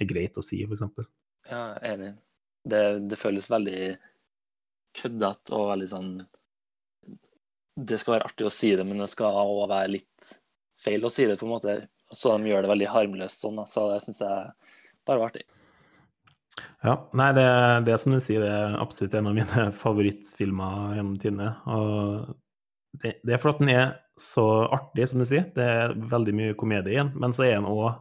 er 0.00 0.10
greit 0.10 0.38
å 0.38 0.44
si, 0.44 0.62
eksempel. 0.64 1.06
ja, 1.50 1.64
enig. 1.82 2.14
Det, 2.64 2.82
det 3.10 3.20
føles 3.20 3.50
veldig 3.52 3.80
køddete 4.96 5.52
og 5.52 5.66
veldig 5.72 5.88
sånn 5.90 6.12
Det 7.76 7.98
skal 8.00 8.14
være 8.14 8.30
artig 8.30 8.46
å 8.48 8.52
si 8.54 8.70
det, 8.78 8.86
men 8.88 9.02
det 9.02 9.10
skal 9.12 9.36
òg 9.42 9.66
være 9.68 9.90
litt 9.96 10.30
feil 10.80 11.04
å 11.04 11.10
si 11.12 11.26
det, 11.26 11.36
på 11.40 11.48
en 11.48 11.54
måte. 11.56 11.74
Så 12.14 12.30
de 12.36 12.48
gjør 12.48 12.64
det 12.64 12.70
veldig 12.70 12.92
harmløst 12.92 13.42
sånn, 13.42 13.58
så 13.66 13.88
det 13.90 13.98
syns 14.04 14.22
jeg 14.22 14.72
bare 15.04 15.20
var 15.20 15.32
artig. 15.32 15.44
Ja, 16.84 16.94
nei, 17.16 17.32
det, 17.34 17.46
det 17.88 17.96
som 17.98 18.14
du 18.14 18.20
sier, 18.22 18.44
det 18.44 18.52
er 18.52 18.78
absolutt 18.78 19.16
en 19.18 19.30
av 19.30 19.36
mine 19.36 19.66
favorittfilmer 19.82 20.96
gjennom 20.98 21.18
tidene. 21.20 21.50
Og 21.66 22.34
det, 23.02 23.16
det 23.26 23.36
er 23.36 23.42
fordi 23.42 23.64
den 23.64 23.74
er 23.74 23.86
så 24.20 24.46
artig, 24.70 25.08
som 25.10 25.22
du 25.22 25.26
sier. 25.28 25.48
Det 25.56 25.64
er 25.64 25.96
veldig 26.12 26.36
mye 26.38 26.58
komedie 26.58 26.94
i 26.94 27.00
den, 27.00 27.14
men 27.18 27.34
så 27.34 27.48
er 27.48 27.56
den 27.58 27.70
òg 27.70 27.96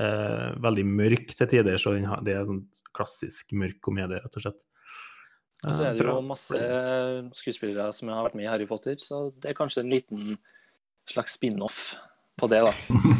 eh, 0.00 0.54
veldig 0.64 0.86
mørk 0.88 1.34
til 1.34 1.50
tider. 1.50 1.76
Så 1.80 1.96
har, 2.06 2.22
det 2.24 2.36
er 2.36 2.46
sånn 2.48 2.64
klassisk 2.96 3.54
mørk 3.58 3.80
komedie, 3.84 4.20
rett 4.22 4.40
og 4.40 4.46
slett. 4.46 4.64
Og 5.64 5.72
så 5.72 5.86
er 5.88 5.94
det 5.96 6.04
Eh, 6.04 6.10
jo 6.10 6.20
masse 6.24 6.64
skuespillere 7.38 7.92
som 7.96 8.10
har 8.12 8.26
vært 8.26 8.36
med 8.38 8.46
i 8.46 8.50
Harry 8.50 8.66
Potter, 8.68 8.98
så 9.00 9.30
det 9.40 9.52
er 9.52 9.58
kanskje 9.58 9.84
en 9.84 9.92
liten 9.92 10.34
slags 11.08 11.38
spin-off 11.38 11.94
på 12.40 12.48
det, 12.50 12.60
da. 12.66 12.72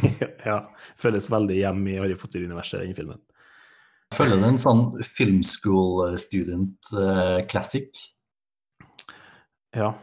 ja. 0.51 0.59
Føles 0.99 1.31
veldig 1.33 1.57
hjemme 1.61 1.95
i 1.95 1.99
Harry 2.01 2.19
Potter-universet, 2.19 2.83
den 2.85 2.97
filmen. 2.97 3.23
Jeg 4.13 4.19
føler 4.19 4.39
det 4.39 4.47
er 4.47 4.53
en 4.53 4.61
sånn 4.63 4.85
filmschool 5.03 6.19
student 6.21 6.93
eh, 6.93 7.41
classic. 7.51 7.97
Ja. 9.75 9.95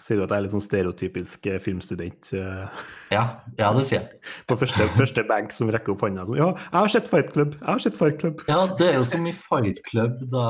Sier 0.00 0.18
du 0.18 0.24
at 0.24 0.32
jeg 0.32 0.38
er 0.38 0.44
litt 0.44 0.54
sånn 0.54 0.64
stereotypisk 0.64 1.48
eh, 1.50 1.58
filmstudent 1.62 2.32
eh, 2.36 2.84
Ja, 3.14 3.24
ja, 3.58 3.70
det 3.76 3.84
sier 3.88 4.00
jeg. 4.00 4.20
på 4.48 4.58
første, 4.60 4.88
første 4.96 5.24
benk 5.28 5.54
som 5.54 5.70
rekker 5.72 5.94
opp 5.94 6.06
hånda? 6.06 6.26
Sånn, 6.28 6.40
ja, 6.40 6.48
jeg 6.64 6.78
har 6.78 6.94
sett 6.96 7.10
Fight 7.12 7.32
Club! 7.34 7.56
Jeg 7.60 7.68
har 7.68 7.84
sett 7.86 7.98
Fight 7.98 8.18
Club! 8.22 8.42
Ja, 8.50 8.62
det 8.78 8.90
er 8.92 8.98
jo 9.00 9.06
som 9.08 9.28
i 9.28 9.34
Fight 9.36 9.82
Club, 9.90 10.24
da 10.32 10.46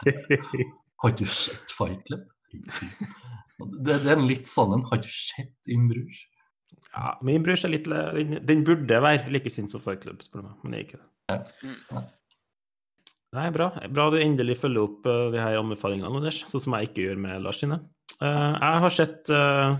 Har 1.04 1.16
du 1.16 1.24
sett 1.24 1.72
Fight 1.72 2.04
Club? 2.08 2.26
Det, 2.50 3.96
det 4.04 4.08
er 4.08 4.16
en 4.16 4.28
litt 4.28 4.48
sånn 4.48 4.78
en. 4.78 4.86
Har 4.88 5.00
du 5.00 5.08
sett 5.12 5.68
In 5.72 5.88
Bruges? 5.90 6.26
ja, 6.90 7.10
men 7.22 7.44
bror 7.46 7.54
er 7.54 7.70
litt 7.70 7.86
den, 7.86 8.40
den 8.46 8.64
burde 8.66 9.02
være 9.02 9.30
like 9.30 9.52
sint 9.52 9.70
som 9.70 9.82
Fight 9.82 10.02
Club, 10.02 10.24
spør 10.26 10.42
du 10.42 10.48
meg, 10.48 10.56
men 10.62 10.72
det 10.74 10.80
er 10.80 10.86
ikke 10.88 11.00
det. 11.00 11.06
Ja. 11.94 12.02
Nei, 13.36 13.46
bra. 13.54 13.68
Bra 13.94 14.08
du 14.10 14.18
endelig 14.18 14.56
følger 14.58 14.88
opp 14.88 15.06
uh, 15.06 15.28
de 15.30 15.38
her 15.38 15.60
anbefalingene, 15.60 16.10
Anders, 16.10 16.42
sånn 16.50 16.64
som 16.64 16.74
jeg 16.74 16.90
ikke 16.90 17.04
gjør 17.04 17.20
med 17.22 17.44
Lars 17.44 17.60
sine. 17.62 17.78
Eh, 18.20 18.54
jeg 18.60 18.82
har 18.84 18.92
sett 18.94 19.30
eh, 19.32 19.76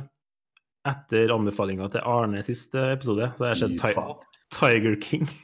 etter 0.88 1.32
anbefalinga 1.34 1.90
til 1.92 2.04
Arne 2.08 2.40
siste 2.46 2.86
episode, 2.94 3.32
så 3.36 3.44
har 3.44 3.54
jeg 3.54 3.62
sett 3.64 3.80
Ti. 3.82 3.90
Tiger 4.56 4.96
King. 5.02 5.26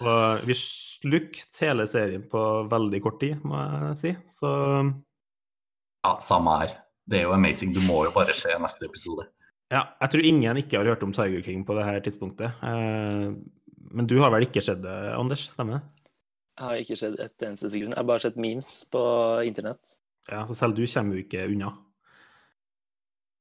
Og 0.00 0.42
vi 0.48 0.56
slukte 0.56 1.66
hele 1.66 1.86
serien 1.90 2.24
på 2.30 2.42
veldig 2.70 3.00
kort 3.04 3.20
tid, 3.22 3.40
må 3.46 3.60
jeg 3.60 4.00
si. 4.00 4.12
Så 4.38 4.50
Ja, 6.00 6.14
samme 6.24 6.56
her. 6.62 6.74
Det 7.10 7.20
er 7.20 7.26
jo 7.28 7.34
amazing. 7.36 7.74
Du 7.76 7.80
må 7.86 8.02
jo 8.06 8.12
bare 8.14 8.34
se 8.36 8.52
neste 8.60 8.86
episode. 8.88 9.26
ja, 9.70 9.84
jeg 10.00 10.10
tror 10.10 10.26
ingen 10.26 10.56
ikke 10.58 10.78
har 10.80 10.88
hørt 10.90 11.02
om 11.06 11.12
Tiger 11.14 11.42
King 11.46 11.64
på 11.66 11.74
det 11.78 11.86
her 11.86 12.00
tidspunktet. 12.04 12.50
Eh, 12.66 13.30
men 13.90 14.06
du 14.06 14.18
har 14.22 14.30
vel 14.34 14.46
ikke 14.46 14.62
sett 14.62 14.82
det, 14.82 14.98
Anders? 15.14 15.46
Stemmer 15.50 15.78
det? 15.78 15.82
Jeg 16.60 16.66
har 16.66 16.82
ikke 16.82 16.96
sett 17.00 17.20
et 17.22 17.42
eneste 17.46 17.70
sekund. 17.72 17.94
Jeg 17.94 18.00
har 18.00 18.08
bare 18.08 18.22
sett 18.26 18.36
memes 18.36 18.70
på 18.92 19.02
internett. 19.48 19.96
Ja, 20.30 20.44
så 20.46 20.56
selv 20.56 20.76
du 20.78 20.84
kommer 20.86 21.16
jo 21.16 21.24
ikke 21.24 21.46
unna. 21.50 21.74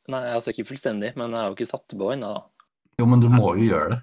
Nei, 0.09 0.23
altså 0.33 0.53
ikke 0.53 0.71
fullstendig, 0.71 1.13
men 1.19 1.35
jeg 1.35 1.43
har 1.43 1.51
jo 1.51 1.57
ikke 1.57 1.69
satt 1.69 1.93
på 1.93 2.11
ennå, 2.15 2.31
da. 2.33 2.69
Jo, 2.99 3.05
men 3.07 3.21
du 3.23 3.29
må 3.31 3.53
jo 3.59 3.69
gjøre 3.69 3.93
det. 3.93 3.99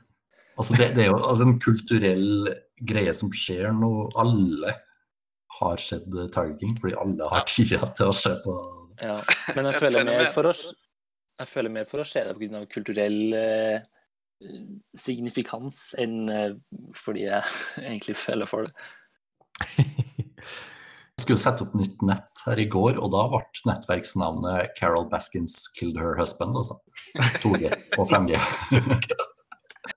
Altså, 0.56 0.76
det, 0.78 0.92
det 0.96 1.04
er 1.04 1.10
jo 1.10 1.18
altså, 1.18 1.44
en 1.44 1.58
kulturell 1.60 2.50
greie 2.88 3.12
som 3.16 3.32
skjer 3.34 3.74
nå. 3.76 3.90
Alle 4.22 4.72
har 5.58 5.82
sett 5.82 6.06
targeting, 6.32 6.76
fordi 6.80 6.96
alle 7.00 7.28
har 7.32 7.44
tida 7.48 7.90
til 7.96 8.12
å 8.12 8.16
se 8.16 8.34
på 8.44 8.56
Ja. 9.02 9.18
Men 9.56 9.68
jeg 9.68 9.82
føler 9.82 10.06
mer 10.08 10.30
for 10.32 10.48
å 10.48 10.54
jeg 11.36 11.50
føler 11.50 11.72
mer 11.72 11.88
for 11.88 12.00
å 12.00 12.06
se 12.08 12.22
det 12.24 12.32
pga. 12.38 12.62
kulturell 12.72 13.34
eh, 13.36 13.82
signifikans 14.96 15.90
enn 16.00 16.30
eh, 16.32 16.54
fordi 16.96 17.26
jeg 17.26 17.42
egentlig 17.90 18.16
føler 18.16 18.48
for 18.48 18.64
det. 18.64 18.72
Skulle 21.20 21.40
sette 21.40 21.64
opp 21.64 21.72
nytt 21.74 22.02
nett 22.04 22.42
her 22.44 22.60
i 22.60 22.66
går, 22.68 22.98
og 23.00 23.08
da 23.14 23.22
ble 23.32 23.40
nettverksnavnet 23.70 24.74
Carol 24.76 25.06
Baskins 25.08 25.54
Killed 25.72 25.96
Her 25.96 26.18
Husband. 26.18 26.58
Altså. 26.60 26.76
2G 27.40 27.70
og 27.96 28.10
5G. 28.10 28.36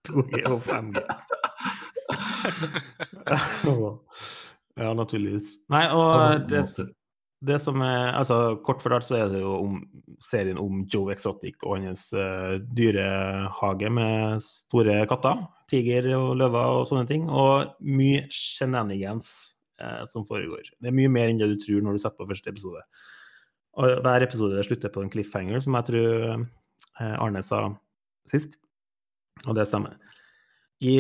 2G 0.08 0.46
og 0.54 0.62
5G. 0.64 1.04
ja, 4.80 4.94
naturligvis. 4.96 5.60
Nei, 5.76 5.84
og 5.92 6.48
det, 6.50 6.64
det 7.52 7.60
som 7.62 7.84
er 7.84 8.16
Altså, 8.16 8.56
kort 8.64 8.82
fortalt 8.84 9.10
så 9.10 9.20
er 9.20 9.36
det 9.36 9.44
jo 9.44 9.60
om 9.60 9.78
serien 10.24 10.58
om 10.60 10.86
Joe 10.88 11.12
Exotic 11.14 11.60
og 11.68 11.84
hans 11.84 12.10
uh, 12.16 12.58
dyrehage 12.64 13.92
med 13.92 14.40
store 14.48 15.04
katter, 15.12 15.46
tiger 15.68 16.14
og 16.16 16.36
løver 16.40 16.80
og 16.80 16.88
sånne 16.90 17.08
ting, 17.12 17.28
og 17.28 17.76
mye 17.84 18.24
shenanigans 18.32 19.59
eh, 19.82 20.04
som 20.10 20.26
foregår. 20.28 20.72
Det 20.80 20.92
er 20.92 20.96
mye 20.96 21.12
mer 21.12 21.32
enn 21.32 21.40
det 21.42 21.50
du 21.54 21.58
tror 21.62 21.84
når 21.86 21.98
du 21.98 22.04
setter 22.04 22.22
på 22.22 22.30
første 22.32 22.52
episode. 22.52 22.84
Og 23.80 24.00
hver 24.04 24.26
episode 24.26 24.64
slutter 24.66 24.92
på 24.94 25.04
en 25.04 25.12
cliffhanger, 25.14 25.62
som 25.64 25.78
jeg 25.78 25.90
tror 25.90 26.14
eh, 26.30 27.16
Arne 27.16 27.44
sa 27.46 27.66
sist, 28.30 28.60
og 29.48 29.56
det 29.58 29.68
stemmer. 29.70 29.98
I 30.84 30.96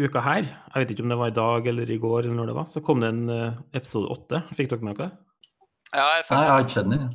uka 0.00 0.22
her, 0.24 0.48
jeg 0.48 0.82
vet 0.82 0.94
ikke 0.94 1.04
om 1.06 1.12
det 1.12 1.20
var 1.20 1.30
i 1.30 1.36
dag 1.36 1.68
eller 1.70 1.90
i 1.90 2.00
går 2.02 2.24
eller 2.24 2.38
når 2.38 2.50
det 2.50 2.56
var, 2.56 2.66
så 2.70 2.82
kom 2.84 3.04
det 3.04 3.12
en 3.14 3.28
eh, 3.32 3.60
episode 3.78 4.10
åtte. 4.12 4.42
Fikk 4.56 4.72
dere 4.72 4.86
med 4.86 4.98
dere 4.98 5.12
det? 5.12 5.20
Ja, 5.94 6.08
jeg 6.16 6.26
Nei, 6.26 6.40
jeg 6.42 6.50
har 6.50 6.64
ikke 6.64 6.74
sett 6.74 6.90
den. 6.90 7.08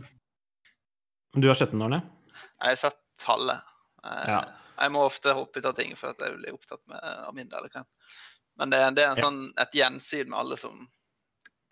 Du 1.36 1.48
har 1.50 1.58
sett 1.60 1.76
den, 1.76 1.84
Arne? 1.84 2.00
jeg 2.40 2.72
har 2.72 2.82
sett 2.88 3.00
tallet. 3.20 3.70
Jeg, 4.04 4.32
Ja. 4.32 4.42
Jeg 4.80 4.94
må 4.96 5.02
ofte 5.04 5.34
hoppe 5.36 5.60
ut 5.60 5.66
av 5.68 5.76
ting 5.76 5.90
for 6.00 6.14
at 6.14 6.22
jeg 6.24 6.38
blir 6.38 6.56
opptatt 6.56 6.80
med 6.88 7.04
av 7.04 7.34
mindre 7.36 7.60
eller 7.60 7.74
hva. 7.74 7.82
Men 8.60 8.70
det, 8.74 8.80
det 8.98 9.06
er 9.06 9.14
en 9.14 9.18
Ja. 9.18 9.24
sånn, 9.30 9.40
et 9.58 9.72
gjensyn 9.80 10.30
med 10.30 10.40
alle 10.40 10.58
som 10.60 10.76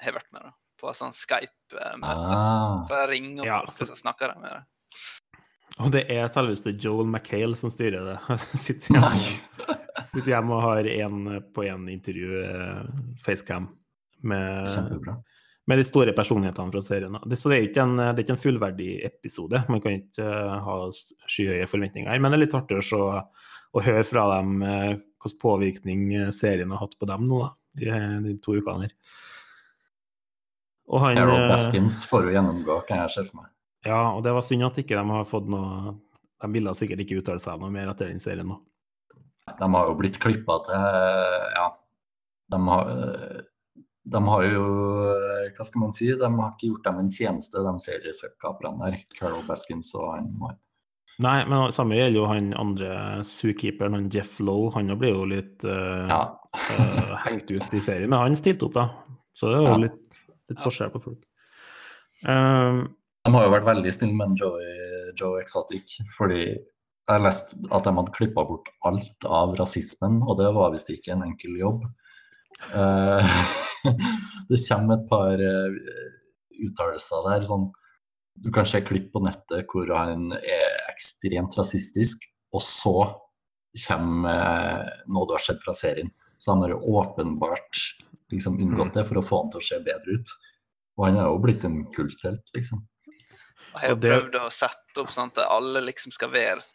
har 0.02 0.14
vært 0.16 0.32
med 0.32 0.42
da, 0.48 0.52
på 0.80 0.94
sånn 0.96 1.14
Skype-møte. 1.16 2.04
Ah, 2.04 2.84
Så 2.88 2.96
jeg 3.02 3.10
ringer 3.16 3.42
opp 3.44 3.48
Ja, 3.50 3.60
folk, 3.66 3.74
så- 3.76 3.88
og 3.90 3.94
så 3.96 4.02
snakker 4.04 4.32
jeg 4.34 4.42
med 4.42 4.52
dem. 4.56 4.66
Og 5.80 5.92
det 5.94 6.06
er 6.10 6.26
selveste 6.32 6.72
Joel 6.82 7.06
McHale 7.06 7.56
som 7.60 7.70
styrer 7.70 8.06
det. 8.08 8.38
sitter, 8.58 8.96
hjemme, 8.96 9.12
sitter 10.08 10.32
hjemme 10.32 10.56
og 10.56 10.64
har 10.64 10.84
én 10.90 11.18
på 11.54 11.66
én 11.68 11.84
intervju, 11.92 12.40
eh, 12.48 12.88
facecam, 13.22 13.68
med, 14.24 14.66
med 15.68 15.78
de 15.78 15.84
store 15.86 16.14
personlighetene 16.18 16.72
fra 16.74 16.82
serien. 16.82 17.20
Det, 17.28 17.38
så 17.38 17.52
det 17.52 17.58
er 17.60 17.68
ikke 17.68 17.84
en, 17.84 17.98
det 17.98 18.08
er 18.16 18.24
ikke 18.24 18.38
en 18.38 18.42
fullverdig 18.46 18.90
episode. 19.06 19.62
Man 19.70 19.82
kan 19.84 20.00
ikke 20.00 20.24
eh, 20.26 20.56
ha 20.66 20.78
skyhøye 21.28 21.68
forventninger 21.70 22.20
men 22.20 22.32
det 22.32 22.40
er 22.40 22.46
litt 22.48 22.58
artig 22.58 22.80
å 22.80 22.88
se 22.88 23.04
og 23.76 23.84
høre 23.84 24.04
fra 24.08 24.24
dem 24.38 24.64
eh, 24.64 24.96
hvilken 25.28 25.42
påvirkning 25.42 26.14
eh, 26.16 26.30
serien 26.36 26.72
har 26.72 26.84
hatt 26.84 26.98
på 27.00 27.08
dem 27.10 27.26
nå, 27.28 27.40
da, 27.44 27.50
de, 27.80 27.92
de 28.26 28.36
to 28.44 28.58
ukene 28.58 28.88
her. 28.88 28.94
Og 30.88 31.04
han, 31.04 31.20
Carol 31.20 31.42
eh, 31.44 31.50
Baskins 31.52 32.06
får 32.10 32.28
jo 32.28 32.36
gjennomgå, 32.38 32.80
kan 32.88 33.04
jeg 33.04 33.14
se 33.14 33.26
for 33.28 33.42
meg. 33.42 33.52
Ja, 33.88 34.02
og 34.14 34.24
det 34.26 34.34
var 34.36 34.46
synd 34.46 34.68
at 34.68 34.80
ikke 34.82 34.98
de 34.98 35.04
har 35.14 35.28
fått 35.28 35.48
noe 35.52 35.94
De 36.42 36.48
ville 36.52 36.72
sikkert 36.76 37.04
ikke 37.04 37.20
uttale 37.22 37.40
seg 37.40 37.60
noe 37.62 37.72
mer 37.72 37.92
etter 37.92 38.10
den 38.10 38.20
serien 38.20 38.50
nå. 38.50 38.58
De 39.48 39.68
har 39.72 39.88
jo 39.88 39.94
blitt 40.00 40.20
klippa 40.20 40.58
til 40.68 40.88
Ja. 41.56 41.68
De 42.52 42.58
har, 42.64 42.90
de 44.08 44.20
har 44.24 44.44
jo 44.48 44.66
Hva 45.56 45.66
skal 45.68 45.82
man 45.82 45.94
si? 45.96 46.08
De 46.16 46.30
har 46.32 46.54
ikke 46.54 46.72
gjort 46.72 46.88
dem 46.88 47.00
en 47.04 47.12
tjeneste, 47.12 47.64
de 47.64 47.74
serieskaperne 47.84 48.80
der. 48.82 49.02
Carol 49.20 49.44
Baskins 49.48 49.94
og 50.00 50.14
han. 50.16 50.58
Nei, 51.24 51.38
men 51.50 51.72
samme 51.74 51.96
gjelder 51.98 52.20
jo 52.20 52.26
han 52.30 52.52
andre 52.54 52.90
zookeeperen, 53.26 53.96
han 53.98 54.10
Jeff 54.14 54.36
Lowe. 54.44 54.70
Han 54.76 54.92
blir 55.02 55.16
jo 55.16 55.24
litt 55.26 55.66
uh, 55.66 56.06
Ja. 56.12 56.20
uh, 56.78 57.16
hengt 57.26 57.50
ut 57.50 57.74
i 57.74 57.82
serien, 57.82 58.10
men 58.12 58.20
han 58.22 58.38
stilte 58.38 58.68
opp, 58.68 58.76
da. 58.78 58.84
Så 59.34 59.50
det 59.50 59.58
er 59.58 59.66
jo 59.66 59.72
Ja. 59.72 59.80
litt, 59.88 60.20
litt 60.52 60.62
forskjell 60.62 60.92
på 60.94 61.02
folk. 61.08 61.24
Um, 62.26 62.84
De 63.26 63.34
har 63.34 63.48
jo 63.48 63.54
vært 63.56 63.66
veldig 63.66 63.94
snille 63.94 64.14
med 64.18 64.38
Joe, 64.38 64.62
Joe 65.18 65.42
Exotic, 65.42 65.98
fordi 66.18 66.44
jeg 66.46 67.10
har 67.10 67.24
lest 67.24 67.56
at 67.72 67.84
de 67.84 67.94
hadde 67.98 68.14
klippa 68.14 68.46
bort 68.46 68.70
alt 68.86 69.26
av 69.26 69.56
rasismen, 69.58 70.22
og 70.22 70.38
det 70.38 70.54
var 70.54 70.72
visst 70.74 70.90
ikke 70.94 71.14
en 71.16 71.26
enkel 71.32 71.58
jobb. 71.58 71.84
Uh, 72.74 73.26
det 74.50 74.62
kommer 74.70 74.98
et 75.02 75.10
par 75.10 75.42
uttalelser 76.58 77.26
der, 77.30 77.46
sånn 77.50 77.68
Du 78.44 78.52
kan 78.54 78.68
se 78.70 78.82
klipp 78.86 79.12
på 79.14 79.22
nettet 79.26 79.66
hvor 79.72 79.90
han 79.98 80.32
er 80.38 80.76
ekstremt 80.92 81.56
rasistisk, 81.58 82.28
og 82.54 82.64
så 82.64 82.98
kommer 83.88 84.34
eh, 84.34 84.92
noe 85.10 85.28
du 85.30 85.34
har 85.36 85.44
sett 85.44 85.64
fra 85.64 85.74
serien. 85.78 86.12
Så 86.38 86.54
han 86.54 86.64
har 86.66 86.76
jo 86.76 86.82
åpenbart 86.98 87.82
liksom 88.32 88.60
unngått 88.62 88.94
det 88.94 89.06
for 89.10 89.20
å 89.20 89.26
få 89.26 89.42
han 89.42 89.52
til 89.54 89.62
å 89.62 89.68
se 89.68 89.80
bedre 89.86 90.20
ut. 90.20 90.34
Og 90.98 91.06
han 91.08 91.20
er 91.20 91.30
jo 91.30 91.42
blitt 91.42 91.66
en 91.68 91.84
kulthelt, 91.94 92.50
liksom. 92.58 92.86
Jeg 93.78 93.84
har 93.84 93.94
jo 93.94 94.00
prøvd 94.02 94.40
å 94.40 94.48
sette 94.54 95.02
opp 95.04 95.12
sånn 95.14 95.30
at 95.34 95.44
alle 95.46 95.84
liksom 95.86 96.14
skal 96.16 96.32
være 96.34 96.66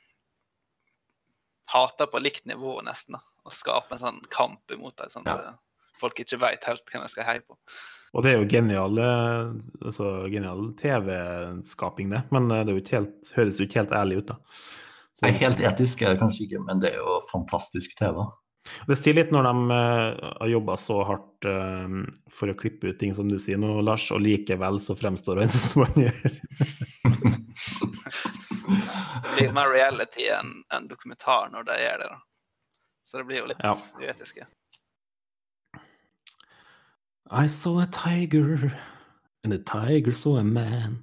Hater 1.72 2.06
på 2.10 2.20
likt 2.20 2.44
nivå, 2.50 2.76
nesten. 2.84 3.16
Og 3.46 3.54
skape 3.56 3.96
en 3.96 4.00
sånn 4.02 4.18
kamp 4.30 4.70
imot 4.74 4.98
dem. 4.98 5.10
Sånn, 5.10 5.24
Ja. 5.26 5.54
Folk 6.02 6.20
ikke 6.22 6.38
veit 6.42 6.66
helt 6.68 6.84
hvem 6.92 7.02
de 7.06 7.10
skal 7.14 7.28
heie 7.30 7.42
på. 7.46 7.56
Og 8.12 8.20
det 8.26 8.34
er 8.34 8.42
jo 8.42 8.48
genial, 8.52 8.98
eh, 9.00 9.52
altså, 9.88 10.10
genial 10.28 10.66
TV-skaping, 10.76 12.10
det. 12.12 12.26
Men 12.34 12.50
eh, 12.52 12.60
det 12.66 12.74
er 12.74 12.76
jo 12.76 12.82
ikke 12.84 12.98
helt, 12.98 13.30
høres 13.38 13.60
jo 13.62 13.64
ikke 13.68 13.80
helt 13.80 13.94
ærlig 13.96 14.18
ut, 14.20 14.34
da. 14.34 14.36
Så, 15.16 15.24
Nei, 15.26 15.32
helt 15.40 15.60
etisk 15.64 16.02
er 16.04 16.12
det 16.14 16.20
kanskje 16.20 16.44
ikke, 16.48 16.60
men 16.66 16.80
det 16.82 16.90
er 16.92 16.98
jo 17.00 17.18
fantastisk 17.30 17.94
TV. 17.98 18.20
det 18.88 18.96
sier 19.00 19.16
litt 19.16 19.32
når 19.34 19.48
de 19.48 19.76
eh, 19.76 20.22
har 20.42 20.50
jobba 20.52 20.76
så 20.80 20.98
hardt 21.08 21.48
for 22.30 22.52
å 22.52 22.56
klippe 22.58 22.92
ut 22.92 22.98
ting 23.00 23.14
som 23.16 23.28
du 23.32 23.38
sier 23.42 23.58
nå, 23.60 23.72
Lars, 23.84 24.10
og 24.14 24.20
likevel 24.24 24.76
så 24.82 24.94
fremstår 24.98 25.40
han 25.42 25.50
sånn 25.50 25.68
som 25.68 25.86
han 25.88 26.04
gjør. 26.04 26.20
Det 29.22 29.36
blir 29.36 29.52
mer 29.56 29.70
reality 29.72 30.28
enn 30.32 30.52
en 30.74 30.86
dokumentar 30.90 31.48
når 31.52 31.64
de 31.70 31.78
gjør 31.82 31.98
det. 32.04 32.08
da. 32.12 32.20
Så 33.08 33.18
det 33.20 33.24
blir 33.28 33.38
jo 33.42 33.46
litt 33.50 33.62
Ja. 33.64 33.72
uetiske. 34.00 34.46
I 37.32 37.46
saw 37.48 37.78
a 37.80 37.86
tiger, 37.86 38.72
and 39.44 39.52
the 39.52 39.58
tiger 39.58 40.12
saw 40.12 40.36
a 40.38 40.44
man. 40.44 40.98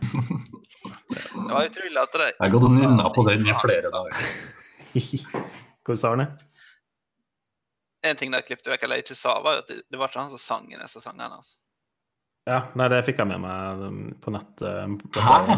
Det 0.00 1.52
var 1.52 1.64
utrolig 1.68 2.00
at 2.02 2.12
de 2.12 2.24
Jeg 2.26 2.34
har 2.40 2.50
gått 2.52 2.66
og 2.66 2.72
nynna 2.74 3.10
på 3.14 3.22
den 3.28 3.46
i 3.46 3.54
flere 3.62 3.92
dager. 3.94 4.32
Hvordan 5.86 6.00
sa 6.00 6.10
Arne? 6.12 6.26
En 8.06 8.18
ting 8.18 8.34
de 8.34 8.40
klippet 8.42 8.68
vekk 8.72 8.82
eller 8.86 9.02
ikke 9.02 9.16
sa, 9.18 9.36
var 9.42 9.62
at 9.62 9.70
det, 9.70 9.84
det 9.90 9.98
var 10.00 10.10
ikke 10.10 10.24
han 10.24 10.34
som 10.34 10.42
sang 10.42 10.66
i 10.72 10.78
disse 10.80 11.00
sangene. 11.02 11.38
altså. 11.38 11.56
Ja, 12.46 12.60
nei, 12.78 12.88
det 12.92 13.00
fikk 13.06 13.22
jeg 13.22 13.30
med 13.30 13.40
meg 13.42 13.86
um, 13.86 14.02
på 14.22 14.34
nett. 14.34 14.62
eh, 14.62 14.92
Hæ? 15.16 15.56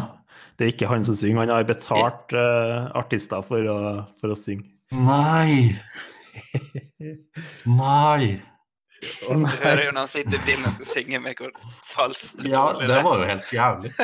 Det 0.57 0.65
er 0.67 0.71
ikke 0.73 0.89
han 0.89 1.05
som 1.05 1.17
synger, 1.19 1.43
han 1.43 1.53
har 1.53 1.67
betalt 1.69 2.33
uh, 2.37 2.89
artister 2.97 3.43
for 3.45 3.65
å, 3.73 3.79
for 4.21 4.33
å 4.33 4.39
synge. 4.39 4.69
Nei! 4.93 5.77
Nei! 7.83 8.39
Å, 8.99 9.35
Du 9.39 9.47
hører 9.47 9.85
jo 9.87 9.93
når 9.95 10.01
han 10.03 10.11
sitter 10.11 10.39
i 10.39 10.45
bilen 10.47 10.67
og 10.67 10.75
skal 10.75 10.91
synge 10.91 11.21
med 11.23 11.39
hvor 11.39 11.53
falskt 11.87 12.43
Ja, 12.49 12.65
det 12.81 13.01
var 13.07 13.23
jo 13.23 13.29
helt 13.29 13.53
jævlig. 13.55 13.93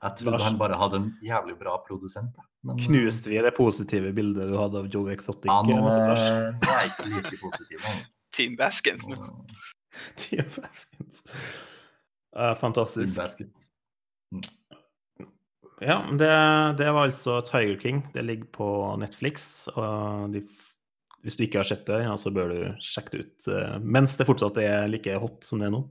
Jeg 0.00 0.16
trodde 0.16 0.32
Lars- 0.32 0.46
han 0.48 0.56
bare 0.56 0.76
hadde 0.80 0.96
en 0.96 1.08
jævlig 1.22 1.58
bra 1.60 1.74
produsent. 1.84 2.38
Men, 2.64 2.78
Knuste 2.80 3.28
vi 3.28 3.40
det 3.44 3.52
positive 3.56 4.12
bildet 4.16 4.48
du 4.48 4.56
hadde 4.56 4.80
av 4.80 4.88
Joe 4.92 5.12
Exotic? 5.12 5.50
Ja, 5.50 5.60
nå 5.64 5.76
eh, 5.92 6.70
er 6.72 6.88
ikke 6.88 7.08
like 7.12 7.40
positiv. 7.42 7.84
Team 8.32 8.56
Baskins 8.56 9.04
nå. 9.10 9.18
Team 10.16 10.48
Baskins. 10.56 11.20
Uh, 12.36 12.54
fantastisk. 12.56 13.12
Baskets. 13.18 13.68
Ja, 15.80 15.98
det, 16.12 16.30
det 16.80 16.90
var 16.92 17.08
altså 17.08 17.40
Tiger 17.44 17.76
King. 17.80 18.02
Det 18.14 18.24
ligger 18.24 18.48
på 18.56 18.70
Netflix. 19.00 19.68
Og 19.74 20.32
de, 20.32 20.42
hvis 21.24 21.36
du 21.36 21.44
ikke 21.44 21.60
har 21.60 21.68
sett 21.68 21.86
det, 21.88 22.02
ja, 22.06 22.16
så 22.16 22.32
bør 22.32 22.52
du 22.52 22.60
sjekke 22.80 23.12
det 23.14 23.22
ut 23.24 23.48
eh, 23.52 23.78
mens 23.84 24.16
det 24.16 24.26
fortsatt 24.28 24.60
er 24.62 24.90
like 24.90 25.16
hot 25.20 25.44
som 25.46 25.60
det 25.60 25.68
er 25.68 25.74
nå. 25.74 25.84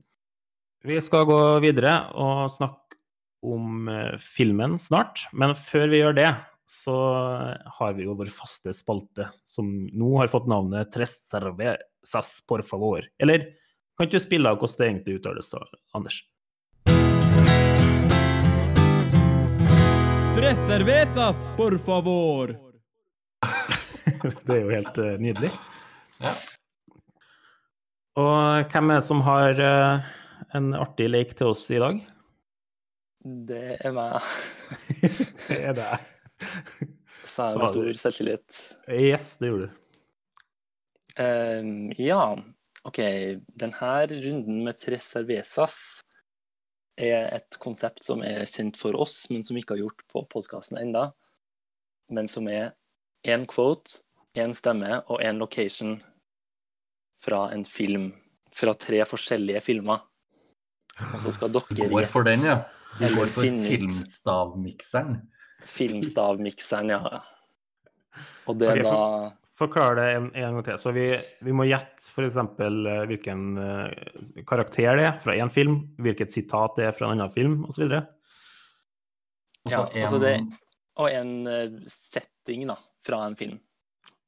Vi 0.87 0.95
skal 1.03 1.27
gå 1.27 1.39
videre 1.63 1.93
og 2.17 2.47
snakke 2.53 2.97
om 3.45 3.89
eh, 3.91 4.15
filmen 4.21 4.77
snart, 4.81 5.27
men 5.33 5.55
før 5.57 5.89
vi 5.91 6.01
gjør 6.01 6.17
det, 6.17 6.31
så 6.69 6.95
har 7.79 7.95
vi 7.97 8.05
jo 8.05 8.13
vår 8.17 8.29
faste 8.29 8.73
spalte, 8.77 9.29
som 9.45 9.69
nå 9.89 10.11
har 10.19 10.29
fått 10.29 10.49
navnet 10.49 10.91
Tres 10.93 11.15
cervezas 11.29 12.35
por 12.49 12.61
favor. 12.65 13.07
Eller 13.17 13.49
kan 13.97 14.05
ikke 14.05 14.21
du 14.21 14.25
spille 14.25 14.51
av 14.51 14.61
hvordan 14.61 14.77
det 14.77 14.89
egentlig 14.91 15.17
uttales, 15.19 15.49
Anders? 15.97 16.21
Tres 20.37 20.61
cervezas, 20.69 21.45
por 21.57 21.77
favor. 21.83 22.55
Det 24.45 24.55
er 24.55 24.61
jo 24.63 24.71
helt 24.73 25.01
eh, 25.01 25.17
nydelig. 25.21 25.51
Ja. 26.19 26.33
Og 28.19 28.71
hvem 28.71 28.91
er 28.91 28.99
det 28.99 29.07
som 29.07 29.23
har 29.23 29.61
eh, 29.63 30.07
en 30.57 30.71
artig 30.77 31.09
lek 31.09 31.35
til 31.39 31.53
oss 31.53 31.65
i 31.71 31.81
dag? 31.81 31.99
Det 33.19 33.77
er 33.83 33.95
meg. 33.95 34.31
Det 35.49 35.59
er 35.59 35.75
deg. 35.77 36.07
Sa 37.27 37.51
jeg 37.51 37.59
med 37.61 37.73
stor 37.73 37.89
selvtillit. 38.03 38.59
Yes, 38.95 39.33
det 39.39 39.51
gjorde 39.51 39.67
du. 39.67 39.79
Um, 41.19 41.89
ja, 41.99 42.21
OK. 42.87 42.99
Denne 43.59 43.95
runden 44.13 44.61
med 44.63 44.77
tres 44.79 45.09
cervezas 45.11 45.75
er 46.99 47.29
et 47.35 47.59
konsept 47.63 48.03
som 48.07 48.23
er 48.25 48.47
kjent 48.47 48.79
for 48.79 48.95
oss, 48.99 49.25
men 49.31 49.43
som 49.43 49.55
vi 49.55 49.63
ikke 49.63 49.77
har 49.77 49.83
gjort 49.83 50.05
på 50.11 50.23
podkasten 50.31 50.79
enda. 50.79 51.09
Men 52.11 52.27
som 52.31 52.47
er 52.51 52.73
én 53.27 53.45
quote, 53.49 54.01
én 54.37 54.53
stemme 54.55 55.01
og 55.09 55.21
én 55.21 55.37
location 55.39 56.01
fra 57.21 57.49
en 57.53 57.63
film. 57.65 58.11
Fra 58.55 58.73
tre 58.73 59.03
forskjellige 59.05 59.61
filmer. 59.61 60.01
Og 61.13 61.19
så 61.21 61.31
skal 61.31 61.51
dere 61.53 61.89
Går 61.89 62.05
for 62.09 62.23
den, 62.27 62.41
ja. 62.43 62.61
Du 62.99 63.05
går 63.15 63.27
for 63.29 63.41
filmstavmikseren. 63.45 65.19
filmstavmikseren, 65.69 66.89
ja. 66.89 67.21
Og 68.49 68.57
det 68.57 68.67
er 68.71 68.83
da 68.83 68.89
for- 68.91 69.35
Forklar 69.59 69.95
det 69.99 70.03
en, 70.15 70.29
en 70.39 70.53
gang 70.55 70.63
til. 70.63 70.77
Så 70.79 70.91
vi, 70.95 71.19
vi 71.43 71.51
må 71.51 71.65
gjette 71.67 72.07
f.eks. 72.07 72.37
hvilken 73.09 73.41
eh, 73.59 74.43
karakter 74.47 74.95
det 74.95 75.03
er 75.03 75.17
fra 75.19 75.33
én 75.35 75.51
film, 75.51 75.81
hvilket 75.99 76.31
sitat 76.31 76.77
det 76.79 76.85
er 76.87 76.93
fra 76.95 77.09
en 77.11 77.17
annen 77.19 77.33
film, 77.33 77.65
osv. 77.67 77.83
Og 77.83 77.91
Ja, 79.67 79.73
så 79.75 79.81
en, 79.91 80.01
altså 80.05 80.19
det, 80.23 80.31
og 80.95 81.11
en 81.11 81.33
eh, 81.51 81.75
setting 81.91 82.63
da, 82.71 82.77
fra 83.03 83.25
en 83.27 83.35
film. 83.35 83.59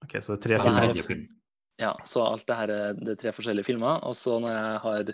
Ok, 0.06 0.18
så 0.22 0.36
det 0.36 0.56
er 0.58 0.62
tre 0.64 0.72
her- 0.76 1.04
filmer. 1.06 1.38
Ja, 1.82 1.92
så 2.06 2.22
alt 2.28 2.46
det 2.46 2.56
her 2.60 2.70
er 2.76 2.94
det 2.98 3.14
er 3.16 3.20
tre 3.24 3.32
forskjellige 3.34 3.66
filmer. 3.66 4.02
Og 4.06 4.14
så 4.18 4.38
når 4.42 4.54
jeg 4.54 4.80
har 4.86 5.12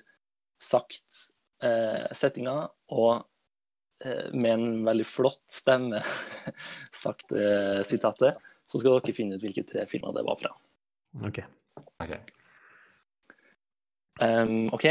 sagt 0.59 1.21
eh, 1.63 2.07
settinga 2.17 2.55
og 2.91 3.23
eh, 4.03 4.27
med 4.33 4.51
en 4.53 4.67
veldig 4.87 5.05
flott 5.07 5.43
stemme 5.51 6.01
sagt 7.03 7.31
eh, 7.31 7.83
sitatet, 7.87 8.39
så 8.67 8.81
skal 8.81 8.97
dere 8.99 9.15
finne 9.15 9.37
ut 9.37 9.45
hvilke 9.45 9.63
tre 9.67 9.85
filmer 9.87 10.15
det 10.17 10.25
var 10.27 10.39
fra. 10.41 10.51
Ok. 11.23 11.39
Ok. 12.03 12.13
Um, 14.19 14.67
OK. 14.73 14.85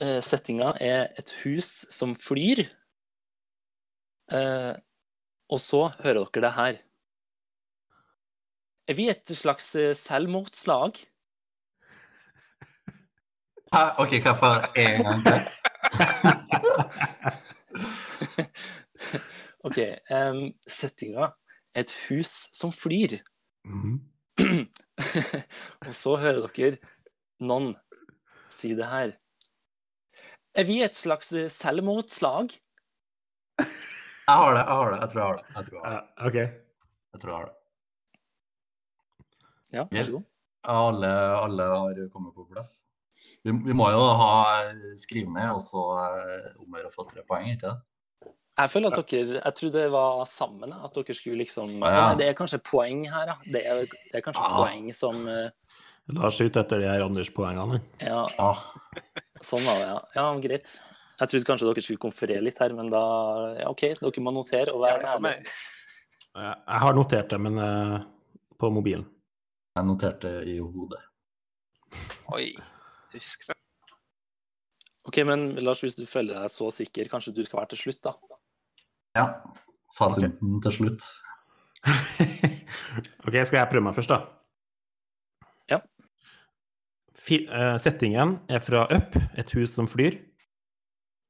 Eh, 0.00 0.20
settinga 0.24 0.72
er 0.82 1.12
et 1.18 1.30
hus 1.44 1.84
som 1.92 2.16
flyr. 2.18 2.64
Eh, 4.32 4.74
og 5.48 5.60
så 5.62 5.86
hører 6.02 6.24
dere 6.26 6.44
det 6.48 6.54
her. 6.58 6.80
Er 8.88 8.96
vi 8.96 9.10
et 9.12 9.28
slags 9.36 9.74
eh, 9.76 9.92
selvmordslag? 9.92 10.96
Hæ? 13.68 13.82
Ok, 14.00 14.14
hva 14.24 14.32
for 14.40 14.64
en 14.80 15.04
gang 15.04 15.20
til? 15.26 15.40
OK. 19.68 19.78
Um, 20.08 20.40
settinga 20.64 21.28
et 21.76 21.92
hus 22.06 22.32
som 22.56 22.72
flyr. 22.72 23.18
Mhm. 23.68 23.98
og 25.86 25.92
så 25.92 26.16
hører 26.22 26.48
dere 26.56 26.78
noen 27.44 27.74
si 28.48 28.72
det 28.78 28.88
her. 28.88 29.12
Er 30.56 30.64
vi 30.64 30.80
et 30.80 30.96
slags 30.96 31.28
eh, 31.36 31.50
selvmordslag? 31.52 32.56
Jeg 33.58 34.32
har 34.32 34.56
det, 34.56 34.64
jeg 34.64 34.80
har 34.80 34.90
det. 34.94 35.00
Jeg 35.04 35.12
tror 35.12 35.20
jeg 35.20 35.28
har 35.28 35.36
det. 35.36 35.46
Jeg 35.56 35.68
tror 35.68 35.78
jeg 35.78 35.84
har 35.84 36.00
det. 36.00 36.08
Uh, 36.08 36.26
ok. 36.26 36.36
Jeg 36.38 37.20
tror 37.20 37.30
jeg 37.34 37.38
har 37.38 37.48
det. 37.52 37.57
Ja, 39.74 39.84
vær 39.92 40.06
så 40.06 40.18
god. 40.18 40.28
Alle, 40.68 41.10
alle 41.38 41.66
har 41.72 41.98
kommet 42.12 42.34
på 42.36 42.46
plass. 42.48 42.80
Vi, 43.44 43.52
vi 43.52 43.76
må 43.76 43.86
jo 43.94 44.00
ha 44.18 44.32
skrive 44.98 45.30
ned, 45.32 45.52
og 45.54 45.62
så 45.62 45.84
eh, 46.02 46.48
om 46.58 46.74
å 46.74 46.80
gjøre 46.80 46.90
å 46.90 46.94
få 46.94 47.06
tre 47.10 47.22
poeng, 47.28 47.52
ikke 47.54 47.70
det? 47.70 47.76
Jeg 48.58 48.72
føler 48.72 48.90
at 48.90 49.12
dere 49.12 49.36
Jeg 49.38 49.54
trodde 49.54 49.82
det 49.84 49.90
var 49.94 50.24
sammen, 50.26 50.72
at 50.74 50.96
dere 50.96 51.14
skulle 51.14 51.44
liksom 51.44 51.76
ja, 51.78 51.92
ja. 51.94 52.08
Det 52.18 52.26
er 52.26 52.36
kanskje 52.38 52.58
poeng 52.66 53.04
her, 53.06 53.30
ja. 53.30 53.36
Det 53.46 53.62
er, 53.62 53.84
det 53.86 54.18
er 54.18 54.24
kanskje 54.24 54.42
ja. 54.42 54.56
poeng 54.56 54.88
som 54.96 55.20
uh, 55.28 55.76
La 56.08 56.26
oss 56.26 56.40
skyte 56.40 56.64
etter 56.64 56.82
de 56.82 56.88
her 56.88 57.04
Anders-poengene. 57.04 57.82
Ja, 58.02 58.24
Ja. 58.38 58.52
sånn 59.44 59.66
var 59.68 59.78
det, 59.78 59.88
ja. 59.92 59.98
Ja, 60.16 60.26
greit. 60.42 60.72
Jeg 61.18 61.30
trodde 61.30 61.48
kanskje 61.52 61.68
dere 61.68 61.84
skulle 61.84 62.02
konferere 62.02 62.42
litt 62.42 62.58
her, 62.62 62.74
men 62.74 62.90
da 62.90 63.04
Ja, 63.60 63.68
OK, 63.70 63.84
dere 64.00 64.24
må 64.24 64.34
notere 64.34 64.74
og 64.74 64.82
være 64.86 65.06
ærlige. 65.14 65.54
Jeg 66.38 66.82
har 66.84 66.98
notert 66.98 67.30
det, 67.30 67.38
men 67.42 67.62
uh, 67.62 68.00
på 68.58 68.72
mobilen. 68.74 69.06
Jeg 69.78 69.86
noterte 69.86 70.30
i 70.50 70.56
hodet. 70.58 70.98
Oi. 72.34 72.48
Husker 73.12 73.52
det. 73.52 73.58
OK, 75.06 75.20
men 75.24 75.52
Lars, 75.62 75.84
hvis 75.84 75.94
du 75.94 76.02
føler 76.06 76.34
deg 76.34 76.50
så 76.50 76.66
sikker, 76.74 77.06
kanskje 77.08 77.36
du 77.36 77.44
skal 77.46 77.60
være 77.60 77.70
til 77.72 77.80
slutt, 77.84 78.00
da? 78.04 78.16
Ja. 79.16 79.26
Fasiten 79.94 80.58
til 80.64 80.74
slutt. 80.74 81.06
ok, 83.26 83.38
skal 83.38 83.60
jeg 83.60 83.70
prøve 83.70 83.86
meg 83.86 83.94
først, 83.96 84.10
da? 84.10 84.18
Ja. 85.70 85.80
Fi, 87.16 87.44
uh, 87.46 87.78
settingen 87.80 88.40
er 88.50 88.60
fra 88.64 88.84
Up, 88.90 89.14
et 89.38 89.54
hus 89.54 89.78
som 89.78 89.88
flyr. 89.88 90.18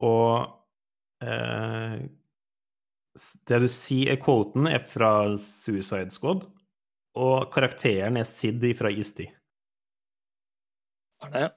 Og 0.08 0.48
uh, 1.22 2.00
det 3.52 3.60
du 3.60 3.68
sier, 3.70 4.16
er 4.16 4.22
quoten, 4.24 4.72
er 4.72 4.80
fra 4.88 5.12
Suicide 5.36 6.16
Squad. 6.16 6.48
Og 7.18 7.48
karakteren 7.50 8.16
er 8.20 8.26
Sid 8.28 8.62
fra 8.78 8.90
Istid. 8.94 9.32
Arne? 11.18 11.48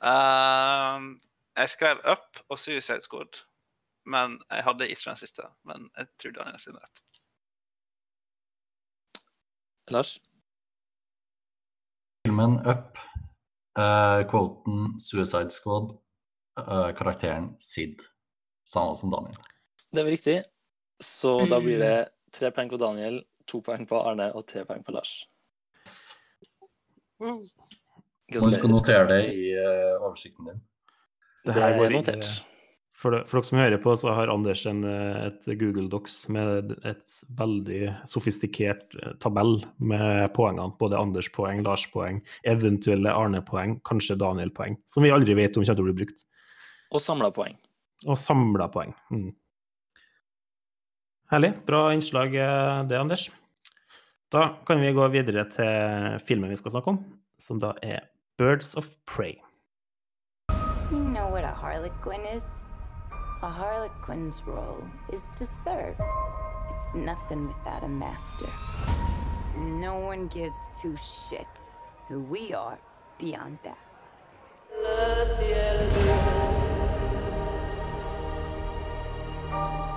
Ehm, 0.00 1.08
jeg 1.56 1.72
skrev 1.72 2.00
Up 2.12 2.40
og 2.48 2.58
Suicide 2.58 3.00
Squad, 3.04 3.42
men 4.06 4.38
jeg 4.50 4.64
hadde 4.64 4.88
ikke 4.88 5.10
den 5.10 5.20
siste. 5.20 5.44
Men 5.68 5.90
jeg 5.98 6.08
tror 6.22 6.48
er 6.48 6.58
sin 6.58 6.80
rett. 6.80 7.04
Lars? 9.92 10.16
Filmen 12.26 12.58
Up, 12.66 12.98
uh, 13.78 14.24
quoten 14.30 14.96
Suicide 15.00 15.50
Squad, 15.50 15.92
uh, 16.58 16.90
karakteren 16.96 17.54
Sid. 17.60 18.02
Samme 18.66 18.96
som 18.96 19.12
Daniel. 19.12 19.36
Det 19.92 20.02
var 20.02 20.10
riktig. 20.10 20.42
Så 20.98 21.44
da 21.46 21.60
blir 21.60 21.78
det 21.78 22.15
tre 22.36 22.52
poeng 22.54 22.70
på 22.72 22.80
Daniel, 22.80 23.20
to 23.48 23.62
poeng 23.64 23.86
på 23.88 24.00
Arne 24.00 24.30
og 24.36 24.46
tre 24.48 24.64
poeng 24.68 24.84
på 24.84 24.94
Lars. 24.96 25.18
Du 27.16 28.50
skal 28.52 28.72
notere 28.72 29.06
det 29.12 29.22
i 29.32 29.48
uh, 29.56 30.02
oversikten 30.02 30.50
din. 30.50 30.60
Det 31.46 31.56
her 31.56 31.78
er 31.78 31.94
notert. 31.94 32.30
For, 32.96 33.12
det, 33.12 33.26
for 33.28 33.38
dere 33.38 33.46
som 33.46 33.58
hører 33.60 33.80
på, 33.84 33.92
så 34.00 34.12
har 34.16 34.30
Anders 34.32 34.62
en, 34.66 34.78
eh, 34.88 35.26
et 35.28 35.46
Google 35.60 35.84
Docs 35.92 36.14
med 36.32 36.70
et 36.88 37.16
veldig 37.36 37.90
sofistikert 38.08 38.96
eh, 38.96 39.12
tabell 39.20 39.58
med 39.76 40.32
poengene. 40.36 40.72
Både 40.80 40.96
Anders-poeng, 40.96 41.60
Lars-poeng, 41.66 42.22
eventuelle 42.48 43.12
Arne-poeng, 43.12 43.76
kanskje 43.84 44.16
Daniel-poeng. 44.22 44.78
Som 44.88 45.04
vi 45.04 45.12
aldri 45.12 45.36
vet 45.36 45.60
om 45.60 45.66
kommer 45.66 45.76
til 45.76 45.84
å 45.84 45.88
bli 45.90 45.98
brukt. 46.00 46.24
Og 46.96 47.04
samla 47.04 47.28
poeng. 47.36 47.58
Og 48.08 48.16
samla 48.20 48.70
poeng. 48.72 48.96
Mm. 49.12 49.28
Herlig. 51.28 51.52
Bra 51.66 51.92
innslag 51.92 52.34
eh, 52.34 52.84
det, 52.84 53.00
Anders. 53.00 53.30
Da 54.30 54.48
kan 54.66 54.80
vi 54.80 54.92
gå 54.92 55.08
videre 55.08 55.42
til 55.50 56.20
filmen 56.22 56.50
vi 56.50 56.58
skal 56.58 56.70
snakke 56.70 56.92
om, 56.92 57.00
som 57.38 57.58
da 57.58 57.72
er 57.82 58.06
Birds 58.38 58.74
of 58.78 58.86
Prey. 59.06 59.34
You 60.92 61.02
know 61.02 61.26
what 61.28 61.42
a 61.42 61.50
harlequin 61.50 62.22
is? 62.36 62.44
A 63.42 63.50
harlequin's 63.50 64.40
role 64.46 64.86
is 65.12 65.22
to 65.36 65.44
serve. 65.44 65.96
It's 66.70 66.94
nothing 66.94 67.48
without 67.48 67.82
a 67.82 67.88
master. 67.88 68.46
No 69.56 69.96
one 69.98 70.28
gives 70.28 70.58
two 70.80 70.94
shits 70.94 71.74
who 72.08 72.20
we 72.20 72.54
are 72.54 72.78
beyond 73.18 73.58
that. 73.64 73.78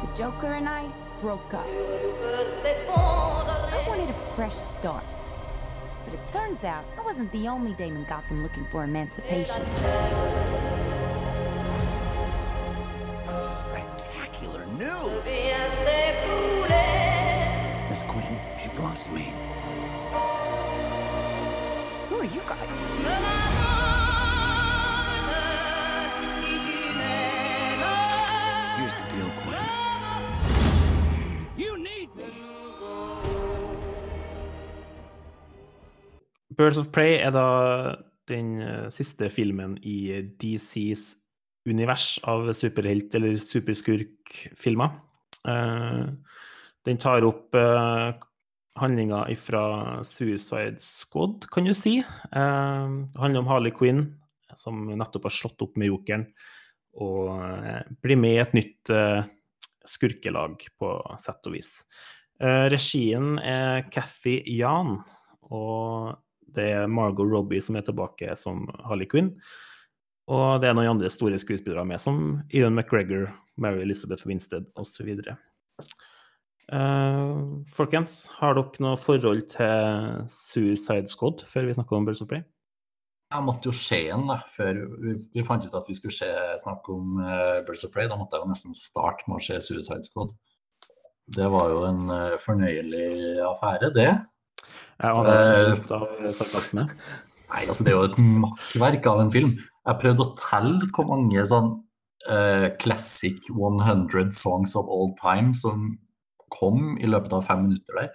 The 0.02 0.08
Joker 0.18 0.54
and 0.54 0.68
I 0.68 0.90
broke 1.22 1.54
up. 1.54 1.66
I 1.66 3.86
wanted 3.88 4.10
a 4.10 4.14
fresh 4.36 4.56
start. 4.56 5.04
But 6.06 6.14
it 6.14 6.28
turns 6.28 6.64
out 6.64 6.86
I 6.98 7.02
wasn't 7.02 7.32
the 7.32 7.48
only 7.48 7.74
Damon 7.74 8.06
Gotham 8.08 8.42
looking 8.42 8.66
for 8.72 8.84
emancipation. 8.84 9.66
Spectacular 13.44 14.66
news! 14.66 15.24
Miss 17.90 18.04
Quinn, 18.04 18.40
she 18.58 18.70
belongs 18.70 19.06
to 19.06 19.12
me. 19.12 19.34
Who 22.10 22.16
are 22.16 22.26
you 22.26 22.42
guys? 22.48 23.79
Birds 36.60 36.80
of 36.82 36.92
Prey 36.92 37.18
er 37.24 37.32
da 37.32 37.48
den 38.30 38.58
eh, 38.62 38.88
siste 38.92 39.30
filmen 39.32 39.78
i 39.80 40.20
DCs 40.42 41.14
univers 41.70 42.18
av 42.28 42.50
superhelt- 42.58 43.16
eller 43.16 43.40
superskurkfilmer. 43.40 44.98
Eh, 45.48 46.04
den 46.88 47.00
tar 47.00 47.26
opp 47.28 47.56
uh, 47.56 48.12
handlinga 48.80 49.36
fra 49.36 49.64
Suicide 50.04 50.80
Squad, 50.80 51.50
kan 51.52 51.68
du 51.68 51.74
si. 51.74 52.00
Eh, 52.00 52.86
det 53.12 53.20
handler 53.20 53.44
om 53.44 53.52
Harley 53.52 53.72
Quinn, 53.76 54.06
som 54.56 54.88
nettopp 54.88 55.28
har 55.30 55.36
slått 55.36 55.62
opp 55.66 55.76
med 55.80 55.92
jokeren, 55.92 56.26
og 57.00 57.36
eh, 57.40 57.84
blir 58.04 58.20
med 58.20 58.38
i 58.38 58.42
et 58.44 58.56
nytt 58.58 58.94
eh, 58.94 59.22
skurkelag, 59.88 60.64
på 60.80 60.96
sett 61.22 61.50
og 61.50 61.56
vis. 61.58 61.74
Eh, 62.40 62.66
regien 62.72 63.38
er 63.44 63.86
Cathy 63.92 64.40
Jan, 64.58 64.98
og 65.50 66.18
det 66.56 66.68
er 66.76 66.92
Margot 66.92 67.28
Robbie 67.30 67.64
som 67.64 67.78
er 67.80 67.86
tilbake 67.88 68.36
som 68.40 68.66
Harley 68.86 69.10
Quinn. 69.10 69.34
Og 70.30 70.62
det 70.62 70.70
er 70.70 70.76
noen 70.78 70.92
andre 70.92 71.10
store 71.10 71.40
skuespillere 71.42 71.86
med, 71.90 72.02
som 72.02 72.40
Ian 72.54 72.76
McGregor, 72.78 73.32
Mary 73.58 73.82
Elizabeth 73.82 74.28
Winstead 74.30 74.68
osv. 74.78 75.10
Uh, 76.70 77.66
folkens, 77.74 78.28
har 78.38 78.54
dere 78.54 78.84
noe 78.86 79.00
forhold 79.02 79.48
til 79.56 80.20
Suicide 80.30 81.10
Squad 81.10 81.42
før 81.50 81.66
vi 81.66 81.74
snakker 81.80 81.98
om 81.98 82.06
Birds 82.06 82.22
of 82.22 82.30
Prey? 82.30 82.44
Jeg 83.30 83.46
måtte 83.46 83.70
jo 83.70 83.74
se 83.78 84.00
den 84.06 84.30
da, 84.30 84.40
før 84.50 84.84
vi, 85.02 85.16
vi 85.34 85.46
fant 85.46 85.66
ut 85.66 85.76
at 85.78 85.90
vi 85.90 85.98
skulle 85.98 86.14
se, 86.14 86.30
snakke 86.62 86.94
om 86.94 87.18
uh, 87.22 87.60
Birds 87.66 87.86
of 87.86 87.94
Prey. 87.94 88.10
Da 88.10 88.18
måtte 88.18 88.38
jeg 88.38 88.46
jo 88.46 88.54
nesten 88.54 88.78
starte 88.78 89.26
med 89.26 89.40
å 89.40 89.46
se 89.50 89.58
Suicide 89.66 90.06
Squad. 90.06 90.36
Det 91.30 91.50
var 91.54 91.74
jo 91.74 91.84
en 91.90 92.06
uh, 92.10 92.38
fornøyelig 92.42 93.42
affære, 93.50 93.90
det. 93.98 94.12
Aner 95.00 95.30
Eh, 95.32 95.70
helt 95.72 95.92
av 95.96 96.32
sarkasme. 96.36 96.88
Nei, 97.50 97.62
altså 97.66 97.86
det 97.86 97.94
er 97.94 97.98
jo 97.98 98.08
et 98.10 98.18
makkverk 98.20 99.08
av 99.10 99.22
en 99.24 99.32
film. 99.34 99.54
Jeg 99.88 100.02
prøvde 100.02 100.26
å 100.26 100.34
telle 100.38 100.90
hvor 100.94 101.08
mange 101.10 101.46
sånn 101.50 101.72
uh, 102.30 102.68
classic 102.82 103.48
100 103.50 104.30
songs 104.36 104.76
of 104.78 104.90
all 104.92 105.14
time 105.18 105.56
som 105.58 105.96
kom 106.54 106.98
i 107.02 107.10
løpet 107.10 107.34
av 107.38 107.48
fem 107.48 107.64
minutter 107.68 108.04
der. 108.04 108.12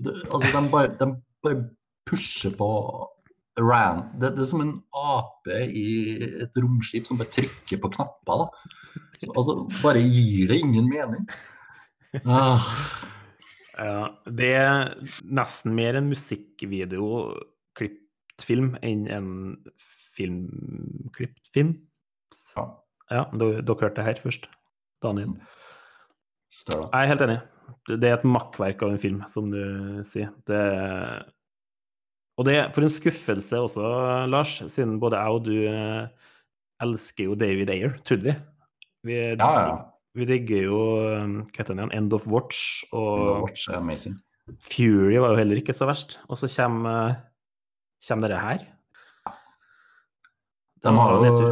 Det, 0.00 0.14
altså, 0.30 0.52
de 0.52 0.62
bare, 0.72 0.92
de 1.00 1.08
bare 1.44 1.62
pusher 2.08 2.54
på 2.58 2.70
ran. 3.58 4.04
Det, 4.20 4.34
det 4.36 4.44
er 4.44 4.50
som 4.52 4.64
en 4.64 4.76
ape 4.96 5.62
i 5.66 5.88
et 6.44 6.60
romskip 6.62 7.08
som 7.08 7.18
bare 7.20 7.32
trykker 7.34 7.80
på 7.82 7.92
knapper. 7.96 8.44
da. 8.44 9.00
Så, 9.20 9.32
altså, 9.34 9.56
bare 9.82 10.02
gir 10.04 10.50
det 10.50 10.60
ingen 10.62 10.88
mening. 10.90 11.26
Ah, 12.24 12.64
Ja, 13.80 14.12
det 14.28 14.50
er 14.60 14.92
nesten 15.24 15.72
mer 15.76 15.96
en 15.96 16.10
musikkvideo-klipt 16.10 18.44
film 18.44 18.74
enn 18.84 19.06
en 19.08 19.56
filmklipt 20.16 21.48
film. 21.54 21.80
ja, 22.56 22.64
Ja, 23.10 23.24
dere, 23.34 23.62
hørte 23.66 23.96
det 23.96 24.04
her 24.06 24.14
først. 24.22 24.48
Daniel. 25.02 25.32
større. 26.52 26.88
Jeg 26.92 27.02
er 27.02 27.06
helt 27.10 27.22
enig. 27.24 27.40
Det 27.88 28.08
er 28.08 28.14
et 28.18 28.24
makkverk 28.26 28.82
av 28.82 28.90
en 28.92 28.98
film, 29.00 29.22
som 29.30 29.50
du 29.50 30.02
sier. 30.06 30.28
Det 30.46 30.60
Og 32.38 32.44
det 32.46 32.54
er 32.56 32.72
for 32.72 32.82
en 32.82 32.88
skuffelse 32.92 33.56
også, 33.58 33.80
Lars, 34.30 34.62
siden 34.72 35.00
både 35.00 35.16
jeg 35.16 35.28
og 35.28 35.44
du 35.44 35.66
eh, 35.68 36.06
elsker 36.80 37.24
jo 37.24 37.34
David 37.34 37.70
Ayer, 37.70 37.98
trodde 38.04 38.24
vi. 38.24 38.34
Vi, 39.04 39.14
Ja, 39.36 39.38
ja. 39.60 39.90
Vi 40.18 40.26
digger 40.26 40.66
jo 40.66 40.80
eh, 41.06 41.36
Hva 41.46 41.60
heter 41.60 41.74
den 41.74 41.84
igjen? 41.84 41.94
End 41.98 42.16
of 42.16 42.26
Watch 42.30 42.82
og 42.90 43.46
Watch 43.46 43.68
er 43.70 43.78
amazing. 43.78 44.18
Fury 44.66 45.20
var 45.22 45.34
jo 45.34 45.40
heller 45.42 45.60
ikke 45.60 45.76
så 45.76 45.86
verst. 45.86 46.18
Og 46.28 46.40
så 46.40 46.50
kommer, 46.50 47.12
eh, 47.12 47.20
kommer 48.08 48.28
dette 48.28 48.42
her. 48.42 48.66
De 50.80 50.94
har 50.96 51.14
jo 51.14 51.46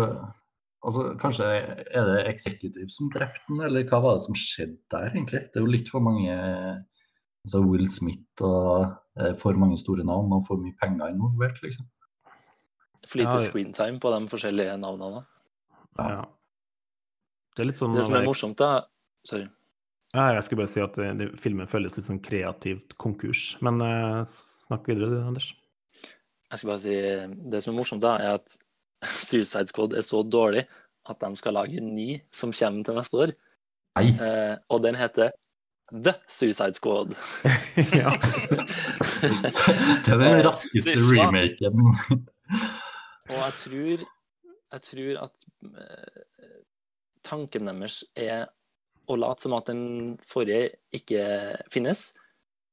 altså, 0.83 1.05
Kanskje 1.21 1.47
er 1.47 2.07
det 2.09 2.29
executive 2.33 2.88
som 2.90 3.11
drepte 3.12 3.44
den, 3.49 3.61
eller 3.66 3.85
hva 3.88 4.01
var 4.03 4.16
det 4.16 4.25
som 4.25 4.38
skjedde 4.38 4.81
der, 4.90 5.11
egentlig? 5.12 5.42
Det 5.53 5.61
er 5.61 5.66
jo 5.66 5.75
litt 5.75 5.90
for 5.92 6.05
mange 6.05 6.35
altså 7.44 7.61
Will 7.64 7.87
Smith 7.90 8.44
og 8.44 8.88
eh, 9.21 9.35
for 9.38 9.57
mange 9.61 9.79
store 9.81 10.05
navn 10.07 10.33
og 10.37 10.44
for 10.49 10.61
mye 10.61 10.77
penger 10.81 11.12
involvert, 11.12 11.61
liksom. 11.62 11.87
For 13.07 13.21
lite 13.21 13.38
ja. 13.38 13.44
screentime 13.47 14.01
på 14.03 14.11
de 14.12 14.27
forskjellige 14.29 14.75
navnene. 14.81 15.23
Ja. 15.99 16.25
Det 17.59 17.64
er 17.64 17.66
litt 17.73 17.81
sånn 17.81 17.97
Det 17.97 18.05
som 18.07 18.14
er 18.14 18.23
morsomt, 18.23 18.61
da 18.61 18.87
Sorry. 19.27 19.49
Ja, 20.14 20.29
jeg 20.37 20.44
skulle 20.47 20.62
bare 20.62 20.71
si 20.71 20.81
at 20.81 20.94
det, 20.97 21.09
det, 21.18 21.27
filmen 21.42 21.68
føles 21.68 21.97
litt 21.99 22.07
sånn 22.07 22.21
kreativt 22.23 22.94
konkurs. 23.03 23.49
Men 23.66 23.83
eh, 23.83 24.21
snakk 24.31 24.87
videre, 24.88 25.11
du, 25.11 25.16
Anders. 25.27 25.51
Jeg 25.99 26.61
skal 26.61 26.71
bare 26.71 26.83
si 26.85 26.94
Det 27.51 27.61
som 27.64 27.75
er 27.75 27.77
morsomt, 27.81 28.05
da, 28.07 28.14
er 28.23 28.38
at 28.38 28.55
Suicide 29.27 29.66
Squad 29.73 29.99
er 29.99 30.07
så 30.07 30.23
dårlig 30.23 30.62
at 31.09 31.18
de 31.25 31.40
skal 31.40 31.59
lage 31.59 31.83
en 31.83 31.90
ny 31.97 32.23
som 32.31 32.55
kommer 32.55 32.87
til 32.87 32.97
neste 33.01 33.21
år. 33.27 33.35
Nei. 33.99 34.07
Eh, 34.14 34.55
og 34.71 34.87
den 34.87 34.97
heter 35.01 35.35
The 35.90 36.14
Suicide 36.31 36.79
Squad. 36.79 37.16
ja. 37.99 38.14
Det 40.07 40.14
er 40.14 40.23
den 40.23 40.31
Eh, 40.31 40.44
raskeste 40.47 40.94
remaken. 41.11 41.83
Og 43.29 43.38
jeg 43.42 43.55
tror, 43.64 44.09
jeg 44.73 44.87
tror 44.92 45.23
at 45.27 45.49
eh, 45.64 46.23
tanken 47.29 47.69
deres 47.69 48.01
er 48.19 48.49
å 49.09 49.17
late 49.17 49.45
som 49.45 49.55
at 49.57 49.69
den 49.71 50.17
forrige 50.27 50.75
ikke 50.97 51.23
finnes. 51.73 52.11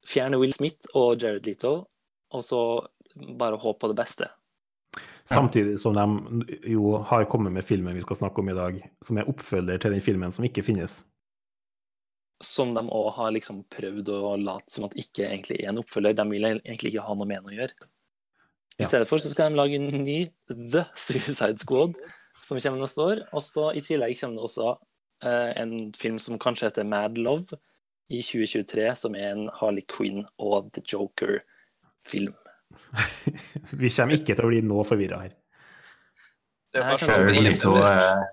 Fjerne 0.05 0.39
Will 0.41 0.53
Smith 0.55 0.91
og 0.97 1.21
Jared 1.21 1.47
Leto, 1.47 1.77
og 2.35 2.43
så 2.43 2.61
bare 3.39 3.59
håpe 3.61 3.85
på 3.85 3.91
det 3.91 3.99
beste. 3.99 4.29
Samtidig 5.25 5.79
som 5.81 5.95
de 5.97 6.59
jo 6.69 6.99
har 7.09 7.25
kommet 7.29 7.53
med 7.55 7.65
filmen 7.65 7.95
vi 7.97 8.03
skal 8.03 8.19
snakke 8.19 8.43
om 8.43 8.51
i 8.51 8.57
dag, 8.57 8.77
som 9.01 9.17
er 9.17 9.29
oppfølger 9.31 9.81
til 9.81 9.95
den 9.95 10.03
filmen 10.03 10.33
som 10.33 10.45
ikke 10.45 10.63
finnes. 10.65 10.99
Som 12.43 12.75
de 12.75 12.83
òg 12.83 13.09
har 13.15 13.31
liksom 13.33 13.63
prøvd 13.71 14.11
å 14.13 14.35
late 14.37 14.69
som 14.69 14.85
at 14.85 14.97
ikke 14.99 15.25
egentlig 15.25 15.61
er 15.63 15.71
en 15.71 15.81
oppfølger. 15.81 16.17
De 16.19 16.27
vil 16.29 16.45
egentlig 16.51 16.91
ikke 16.91 17.07
ha 17.07 17.15
noe 17.15 17.29
med 17.31 17.41
den 17.41 17.55
å 17.55 17.57
gjøre. 17.57 17.89
I 18.75 18.85
stedet 18.85 19.07
for 19.07 19.23
så 19.23 19.31
skal 19.31 19.49
de 19.49 19.57
lage 19.57 19.79
en 19.79 20.03
ny 20.03 20.19
The 20.51 20.83
Suicide 20.99 21.63
Squad, 21.63 21.95
som 22.41 22.59
kommer 22.59 22.83
neste 22.83 23.01
år. 23.03 23.23
Og 23.33 23.43
så 23.43 23.69
i 23.75 23.83
tillegg 23.85 24.17
kommer 24.19 24.39
det 24.41 24.47
også 24.49 24.71
uh, 24.75 25.51
en 25.61 25.75
film 25.97 26.19
som 26.21 26.39
kanskje 26.41 26.69
heter 26.69 26.87
Mad 26.87 27.17
Love 27.21 27.57
i 28.11 28.21
2023, 28.21 28.87
som 28.99 29.15
er 29.17 29.31
en 29.33 29.47
Harley 29.59 29.85
Quinn 29.89 30.25
og 30.37 30.71
The 30.75 30.83
Joker-film. 30.85 32.35
Vi 33.81 33.89
kommer 33.89 34.17
ikke 34.19 34.35
til 34.35 34.45
å 34.45 34.51
bli 34.51 34.61
nå 34.65 34.83
forvirra 34.85 35.23
her. 35.25 35.35
Det 36.75 36.81
er 36.83 36.89
Nei, 36.91 36.95
bare 37.07 37.55
så 37.55 37.75
eh, 37.87 38.25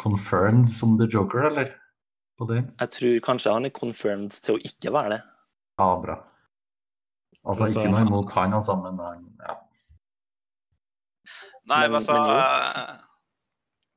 confirmed 0.00 0.70
som 0.72 0.96
The 0.98 1.08
Joker, 1.12 1.50
eller? 1.50 1.74
På 2.36 2.48
den? 2.48 2.70
Jeg 2.80 2.92
tror 2.96 3.18
kanskje 3.24 3.52
han 3.52 3.68
er 3.68 3.72
confirmed 3.76 4.34
til 4.44 4.56
å 4.56 4.62
ikke 4.68 4.92
være 4.92 5.16
det. 5.16 5.20
Ja, 5.80 5.90
bra. 6.00 6.16
Altså, 7.46 7.68
Altså, 7.68 7.80
ikke 7.80 7.92
noe 7.92 8.02
imot 8.02 8.32
han, 8.34 8.56
altså, 8.56 8.74
men 8.80 8.98
han- 8.98 9.28
ja. 9.46 9.54
Nei, 11.66 11.82
Men- 11.88 11.94
altså 11.98 12.12
men 12.12 12.30
eh, 12.30 12.96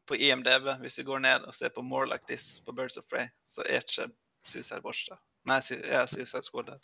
På 0.09 0.15
IMDb, 0.17 0.71
hvis 0.81 0.95
du 0.97 1.03
går 1.05 1.19
ned 1.21 1.43
og 1.45 1.53
ser 1.53 1.69
på 1.69 1.81
More 1.85 2.07
Like 2.09 2.25
This 2.27 2.61
på 2.65 2.71
Birds 2.73 2.97
of 2.97 3.05
Prey, 3.09 3.27
så 3.47 3.61
er 3.69 3.83
ikke 3.83 4.07
Suicide 4.45 4.81
Watch 4.83 5.05
der. 5.09 5.19
Nei, 5.45 5.59
su 5.61 5.75
ja, 5.77 6.05
Suicide 6.09 6.43
Squad 6.43 6.65
der. 6.71 6.79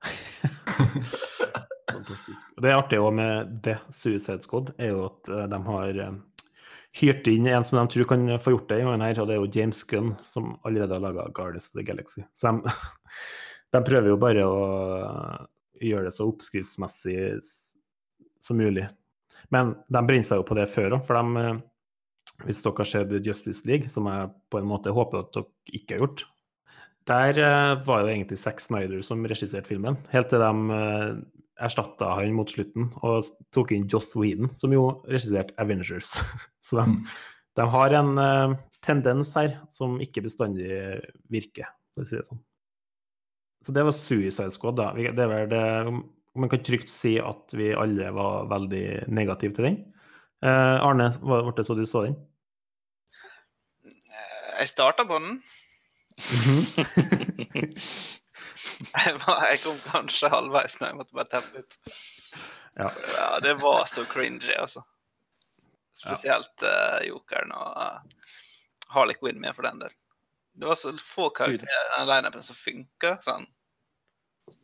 Fantastisk. 1.92 2.46
Det 2.62 2.70
er 2.70 2.78
artig 2.78 3.00
òg 3.02 3.12
med 3.18 3.50
det 3.64 3.76
Suicide 3.94 4.42
Squad, 4.44 4.70
er 4.78 4.92
jo 4.94 5.06
at 5.08 5.30
eh, 5.34 5.46
de 5.50 5.58
har 5.66 5.98
eh, 6.04 6.14
hyrt 7.00 7.26
inn 7.32 7.48
en 7.50 7.66
som 7.66 7.80
de 7.80 7.84
tror 7.94 8.08
kan 8.12 8.24
få 8.42 8.54
gjort 8.54 8.68
det 8.70 8.80
i 8.80 8.86
gangen 8.86 9.04
her, 9.04 9.20
og 9.22 9.28
det 9.28 9.34
er 9.36 9.42
jo 9.42 9.50
James 9.58 9.82
Gunn, 9.90 10.14
som 10.24 10.52
allerede 10.66 10.94
har 10.96 11.02
laga 11.04 11.26
Guardians 11.36 11.68
of 11.72 11.78
the 11.78 11.84
Galaxy. 11.86 12.22
Så 12.32 12.54
de, 12.54 12.74
de 13.74 13.82
prøver 13.86 14.12
jo 14.12 14.20
bare 14.22 14.46
å 14.46 14.56
gjøre 15.80 16.06
det 16.08 16.14
så 16.16 16.28
oppskriftsmessig 16.30 17.18
som 18.40 18.58
mulig. 18.60 18.86
Men 19.54 19.74
de 19.90 20.02
brenner 20.06 20.26
seg 20.26 20.40
jo 20.40 20.46
på 20.46 20.56
det 20.58 20.68
før 20.70 20.96
òg, 20.98 21.04
for 21.06 21.18
de 21.18 21.44
eh, 21.44 21.60
Hvis 22.46 22.62
dere 22.64 22.80
har 22.80 22.88
sett 22.88 23.26
Justice 23.26 23.66
League, 23.68 23.90
som 23.92 24.06
jeg 24.08 24.30
på 24.48 24.60
en 24.60 24.68
måte 24.70 24.94
håper 24.96 25.20
at 25.20 25.34
dere 25.34 25.76
ikke 25.76 25.96
har 25.96 26.06
gjort, 26.06 26.22
der 27.10 27.40
eh, 27.42 27.74
var 27.84 28.04
jo 28.04 28.12
egentlig 28.12 28.38
Zack 28.40 28.62
Snyder 28.62 29.02
som 29.04 29.26
regisserte 29.28 29.68
filmen, 29.68 29.98
helt 30.12 30.30
til 30.32 30.40
de 30.40 30.50
uh, 30.72 31.18
erstatta 31.60 32.14
han 32.16 32.32
mot 32.36 32.48
slutten 32.48 32.88
og 33.04 33.26
tok 33.52 33.74
inn 33.76 33.88
Joss 33.90 34.14
Whedon, 34.16 34.48
som 34.56 34.72
jo 34.72 34.86
regisserte 35.08 35.56
Avengers. 35.60 36.18
Så 36.66 36.80
de, 36.80 37.00
de 37.58 37.66
har 37.74 37.96
en 37.98 38.12
eh, 38.24 38.54
tendens 38.84 39.34
her 39.36 39.58
som 39.72 39.98
ikke 40.00 40.24
bestandig 40.24 40.70
virker, 41.32 41.68
for 41.92 42.06
å 42.06 42.08
si 42.08 42.16
det 42.16 42.28
sånn. 42.28 42.40
Så 43.60 43.74
det 43.76 43.84
var 43.84 43.92
Suicide 43.92 44.54
Squad, 44.54 44.78
da. 44.78 44.92
Det 44.96 45.24
er 45.24 45.32
vel 45.34 45.50
det 45.50 45.64
Man 46.40 46.50
kan 46.52 46.62
trygt 46.64 46.90
si 46.92 47.18
at 47.20 47.52
vi 47.56 47.70
alle 47.76 48.10
var 48.16 48.48
veldig 48.50 48.84
negative 49.12 49.56
til 49.56 49.66
den. 49.68 49.78
Eh, 50.40 50.76
Arne, 50.80 51.10
hva 51.20 51.42
ble 51.44 51.52
det 51.58 51.66
så 51.68 51.76
du 51.76 51.84
så 51.88 52.06
den? 52.06 52.16
Jeg 54.60 54.72
starta 54.72 55.04
på 55.08 55.20
den. 55.20 55.40
Jeg, 58.90 59.12
var, 59.22 59.44
jeg 59.50 59.60
kom 59.62 59.76
kanskje 59.84 60.30
halvveis 60.32 60.78
når 60.80 60.90
jeg 60.90 60.96
måtte 60.98 61.16
bare 61.16 61.30
teppe 61.32 61.62
ut. 61.62 61.76
Ja. 62.80 62.88
Ja, 63.16 63.28
det 63.44 63.54
var 63.60 63.84
så 63.88 64.04
cringy, 64.08 64.52
altså. 64.56 64.82
Spesielt 65.96 66.64
uh, 66.64 67.00
Jokeren 67.04 67.52
og 67.56 67.76
uh, 67.76 68.28
Harley 68.94 69.16
Quinn 69.20 69.40
med 69.40 69.56
for 69.56 69.68
den 69.68 69.82
del. 69.82 69.92
Det 70.60 70.68
var 70.68 70.78
så 70.80 70.92
få 70.96 71.28
karakterer 71.36 71.88
i 71.88 71.98
den 71.98 72.08
lineupen 72.10 72.44
som 72.44 72.56
funka. 72.58 73.16
Sånn. 73.24 73.46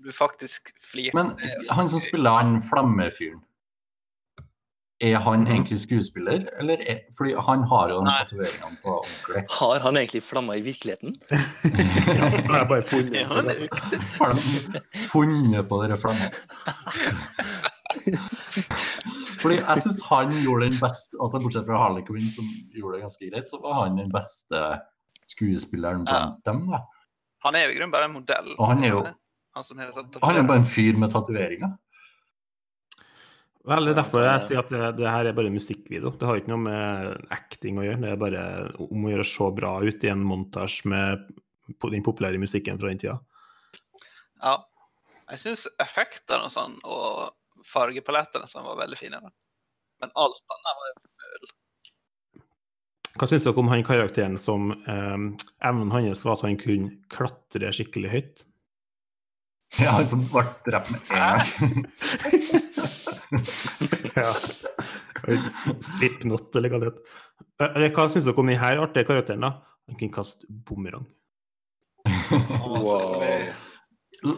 Du 0.04 0.12
faktisk 0.12 0.72
flirte 0.80 1.14
Men 1.18 1.34
han 1.70 1.88
som 1.92 2.00
spiller 2.00 2.30
han 2.40 2.58
flammefyren, 2.62 3.42
er 5.00 5.18
han 5.20 5.42
egentlig 5.46 5.76
skuespiller, 5.82 6.46
eller 6.58 6.80
er, 6.88 7.00
Fordi 7.18 7.34
han 7.48 7.62
har 7.68 7.90
jo 7.92 7.98
de 8.00 8.12
tatoveringene 8.14 8.78
på 8.84 8.94
ordentlig. 8.94 9.42
Har 9.58 9.78
han 9.84 9.96
egentlig 10.00 10.22
flamma 10.24 10.56
i 10.56 10.62
virkeligheten? 10.64 11.16
Jeg 11.28 12.48
har 12.48 12.64
bare 12.70 12.82
funnet 12.82 13.28
på 13.32 13.42
det 13.44 13.58
det. 13.60 13.68
Har 14.16 14.32
de 14.32 14.40
funnet 15.10 15.68
på 15.68 15.82
dere 15.82 15.98
flammene? 16.00 16.30
Fordi 19.40 19.56
jeg 19.60 19.78
syns 19.82 20.00
han 20.08 20.32
gjorde 20.42 20.66
den 20.70 20.78
beste 20.80 21.18
altså 21.22 21.38
Bortsett 21.42 21.66
fra 21.68 21.78
Harley 21.80 22.02
Quinn, 22.08 22.26
som 22.32 22.46
gjorde 22.74 22.96
det 22.96 23.04
ganske 23.04 23.28
greit, 23.30 23.50
så 23.52 23.60
var 23.62 23.76
han 23.84 23.98
den 24.00 24.10
beste 24.12 24.62
skuespilleren 25.30 26.04
blant 26.08 26.40
dem. 26.46 26.64
da. 26.72 26.80
Han 27.46 27.54
er 27.58 27.66
jo 27.68 27.74
i 27.74 27.78
grunnen 27.78 27.92
bare 27.94 28.08
en 28.08 28.16
modell. 28.16 28.48
Og 28.58 28.66
han 28.72 28.84
er 28.84 28.88
jo- 28.94 29.04
Han 29.56 29.64
som 29.64 29.78
har 29.80 29.92
tatt 29.96 30.20
Han 30.22 30.36
er 30.36 30.46
bare 30.46 30.60
en 30.60 30.68
fyr 30.68 30.98
med 31.00 31.12
tatoveringer. 31.12 31.76
Vel, 33.66 33.88
det 33.88 33.96
er 33.96 33.98
derfor 33.98 34.22
jeg 34.22 34.42
sier 34.44 34.60
at 34.60 34.70
det, 34.70 34.80
det 35.00 35.08
her 35.10 35.26
er 35.26 35.34
bare 35.34 35.50
musikkvideo. 35.50 36.12
Det 36.14 36.28
har 36.28 36.38
ikke 36.38 36.52
noe 36.52 36.62
med 36.68 37.32
acting 37.34 37.80
å 37.80 37.86
gjøre. 37.86 38.02
Det 38.04 38.12
er 38.12 38.20
bare 38.20 38.42
om 38.84 39.08
å 39.08 39.10
gjøre 39.10 39.24
å 39.24 39.30
se 39.32 39.48
bra 39.56 39.72
ut 39.82 40.06
i 40.06 40.12
en 40.12 40.22
montasje 40.22 40.92
med 40.92 41.24
den 41.82 42.04
populære 42.06 42.38
musikken 42.38 42.78
fra 42.78 42.92
den 42.92 43.02
tida. 43.02 43.16
Ja. 44.38 44.54
Jeg 45.32 45.42
syns 45.42 45.66
effektene 45.82 46.46
og 46.46 46.54
sånn, 46.54 46.76
og 46.86 47.64
fargepalettene 47.66 48.46
sånn, 48.46 48.62
var 48.68 48.78
veldig 48.84 49.00
fine. 49.00 49.18
da. 49.18 49.32
Men 50.04 50.14
alt 50.14 50.56
annet 50.56 50.80
var 50.82 50.92
jo 50.92 50.96
Hva 53.16 53.26
syns 53.30 53.46
dere 53.48 53.62
om 53.64 53.72
han 53.72 53.82
karakteren 53.88 54.36
som 54.38 54.74
eh, 54.76 55.22
evnen 55.64 55.90
hans 55.90 56.22
var 56.28 56.36
at 56.36 56.44
han 56.46 56.58
kunne 56.60 57.00
klatre 57.10 57.72
skikkelig 57.74 58.12
høyt? 58.12 58.46
Ja, 59.84 59.90
han 59.98 60.06
som 60.08 60.22
ble 60.30 60.42
drept 60.64 60.90
med 60.90 61.00
en 61.10 61.18
gang. 61.20 61.86
ja. 64.16 64.30
Slipknot, 65.84 66.56
eller 66.56 66.72
hva 66.72 66.80
det 66.80 66.90
heter. 66.90 67.22
Eh, 67.60 67.68
Eller 67.68 67.92
hva 67.92 68.06
syns 68.12 68.28
dere 68.28 68.40
om 68.40 68.48
denne 68.50 68.70
artige 68.86 69.08
karakteren? 69.08 69.44
da? 69.44 69.52
Han 69.90 69.98
kan 70.00 70.12
kaste 70.14 70.48
bumerang. 70.48 71.06
Wow. 72.30 73.22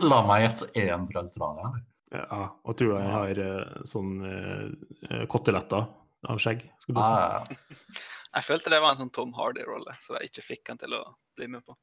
La 0.09 0.21
meg 0.27 0.45
gjette 0.45 0.69
én 0.81 1.07
fra 1.13 1.23
Australia. 1.23 1.71
Ja, 2.13 2.43
og 2.65 2.77
tror 2.81 2.95
jeg 2.97 3.11
har 3.13 3.41
eh, 3.45 3.81
sånn 3.89 4.15
uh, 4.25 5.25
koteletter 5.29 5.85
av 6.29 6.41
skjegg. 6.41 6.65
Skal 6.83 6.97
du 6.97 7.03
si. 7.03 7.09
Ah, 7.09 7.45
Jeg 8.39 8.47
følte 8.47 8.73
det 8.73 8.81
var 8.85 8.95
en 8.95 9.03
sånn 9.03 9.13
Tom 9.15 9.31
Hardy-rolle, 9.37 9.95
så 10.05 10.19
jeg 10.19 10.29
ikke 10.29 10.43
fikk 10.45 10.71
han 10.73 10.81
til 10.81 10.93
å 10.99 11.01
bli 11.37 11.47
med 11.51 11.65
på. 11.65 11.75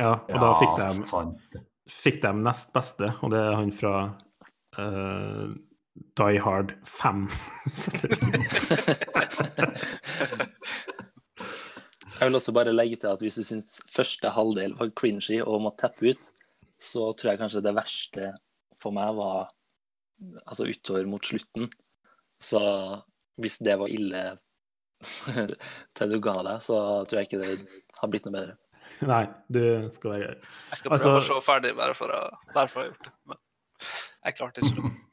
Ja, 0.00 0.16
og 0.18 0.40
da 0.42 0.48
fikk 0.58 0.72
de 0.80 0.88
sant. 1.06 1.58
Fikk 1.88 2.22
de 2.24 2.32
nest 2.42 2.72
beste, 2.74 3.12
og 3.22 3.30
det 3.32 3.40
er 3.40 3.56
han 3.58 3.72
fra 3.74 3.94
uh, 4.78 5.46
Die 6.20 6.38
Hard 6.42 6.74
5. 6.88 7.28
Jeg 12.20 12.28
vil 12.28 12.36
også 12.36 12.52
bare 12.52 12.72
legge 12.74 12.96
til 13.00 13.08
at 13.08 13.22
hvis 13.24 13.38
du 13.40 13.44
syns 13.46 13.78
første 13.88 14.28
halvdel 14.36 14.74
var 14.76 14.90
cringy 14.92 15.38
og 15.40 15.62
må 15.64 15.70
teppe 15.80 16.12
ut, 16.12 16.26
så 16.80 17.12
tror 17.16 17.30
jeg 17.32 17.40
kanskje 17.40 17.62
det 17.64 17.72
verste 17.76 18.32
for 18.80 18.92
meg 18.92 19.14
var 19.16 19.48
altså 20.44 20.68
utover 20.68 21.08
mot 21.08 21.24
slutten. 21.24 21.70
Så 22.40 22.60
hvis 23.40 23.56
det 23.64 23.78
var 23.80 23.88
ille 23.92 24.24
til 25.96 26.12
du 26.12 26.18
ga 26.20 26.36
deg, 26.44 26.60
så 26.64 26.76
tror 27.08 27.20
jeg 27.20 27.30
ikke 27.30 27.40
det 27.40 27.54
har 28.00 28.12
blitt 28.12 28.28
noe 28.28 28.36
bedre. 28.36 28.58
Nei, 29.10 29.22
du 29.48 29.60
skal 29.92 30.12
være 30.12 30.26
Jeg 30.30 30.78
skal 30.80 30.92
prøve 30.92 31.12
Altså- 31.16 31.36
å 31.36 31.40
se 31.40 31.44
ferdig 31.46 31.72
bare 31.78 31.94
for 31.96 32.12
å, 32.12 32.24
bare 32.54 32.68
for 32.68 32.82
å 32.82 32.84
ha 32.84 32.90
gjort 32.90 33.06
det. 33.06 33.12
Men 33.30 33.38
jeg 34.26 34.36
klarte 34.40 34.64
ikke 34.66 34.76
det. 34.82 34.96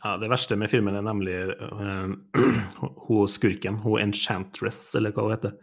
Ja, 0.00 0.14
det 0.16 0.30
verste 0.32 0.56
med 0.56 0.70
filmen 0.72 0.94
er 0.96 1.02
nemlig 1.04 1.34
uh, 1.60 2.08
hun 3.04 3.26
skurken, 3.28 3.76
hun 3.82 3.98
Enchantress, 4.00 4.94
eller 4.96 5.12
hva 5.12 5.26
hun 5.26 5.34
heter, 5.34 5.58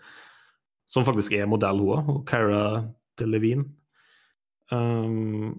som 0.85 1.07
faktisk 1.07 1.33
er 1.33 1.49
modell, 1.49 1.81
hun 1.81 2.11
òg, 2.11 2.19
Cara 2.29 2.59
Delevine. 3.17 3.65
Um, 4.69 5.55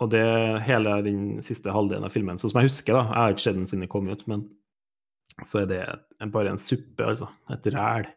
og 0.00 0.10
det 0.10 0.24
hele 0.66 0.96
den 1.06 1.22
siste 1.44 1.70
halvdelen 1.70 2.08
av 2.08 2.10
filmen, 2.10 2.40
sånn 2.40 2.50
som 2.50 2.58
jeg 2.64 2.72
husker, 2.72 2.98
da, 2.98 3.04
jeg 3.12 3.20
har 3.20 3.36
ikke 3.36 3.44
sett 3.46 3.58
den 3.60 3.70
siden 3.70 3.86
den 3.86 3.92
kom 3.94 4.10
ut, 4.10 4.26
men 4.32 4.42
så 5.46 5.62
er 5.62 5.70
det 5.70 5.80
bare 6.34 6.50
en 6.50 6.58
suppe, 6.60 7.06
altså. 7.06 7.30
Et 7.54 7.70
ræl. 7.76 8.10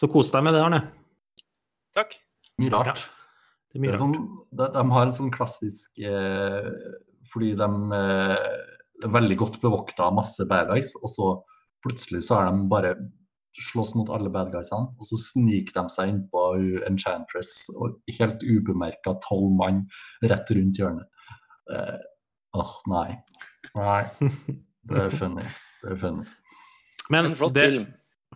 Så 0.00 0.08
kos 0.08 0.32
deg 0.32 0.48
med 0.48 0.56
det, 0.56 0.64
Arne. 0.64 0.80
Takk. 1.92 2.16
Mye 2.60 2.70
rart. 2.74 3.04
Det 3.70 3.78
er 3.78 3.78
Det 3.78 3.80
mye 3.84 3.90
er 3.90 3.94
rart. 3.96 4.02
sånn, 4.02 4.16
de, 4.60 4.66
de 4.76 4.84
har 4.94 5.06
en 5.06 5.14
sånn 5.16 5.30
klassisk 5.34 6.00
eh, 6.02 6.68
Fordi 7.30 7.52
de 7.58 7.68
eh, 7.96 8.50
er 9.04 9.14
veldig 9.14 9.36
godt 9.40 9.60
bevokta 9.62 10.08
av 10.08 10.16
masse 10.18 10.44
bad 10.50 10.68
guys, 10.72 10.92
og 11.00 11.08
så 11.12 11.28
plutselig 11.84 12.24
så 12.26 12.40
er 12.40 12.50
de 12.50 12.64
bare 12.68 12.94
slåss 13.60 13.94
mot 13.98 14.10
alle 14.14 14.30
bad 14.32 14.50
guysene, 14.52 14.90
og 14.98 15.06
så 15.08 15.16
sniker 15.20 15.74
de 15.80 15.92
seg 15.92 16.10
innpå 16.12 16.42
Enchantress 16.88 17.68
og 17.74 17.96
helt 18.18 18.42
ubemerka 18.46 19.14
tolv 19.24 19.50
mann 19.58 19.82
rett 20.22 20.52
rundt 20.56 20.78
hjørnet. 20.80 21.08
Eh, 21.72 21.98
Åh, 22.60 22.74
nei. 22.90 23.08
Nei, 23.78 24.02
det 24.90 25.02
er 25.06 25.12
funny. 25.14 25.44
Det 25.84 25.92
er 25.94 25.98
funny. 26.02 26.24
Men 27.14 27.28
En 27.30 27.36
flott 27.38 27.54
det, 27.54 27.66
film. 27.70 27.86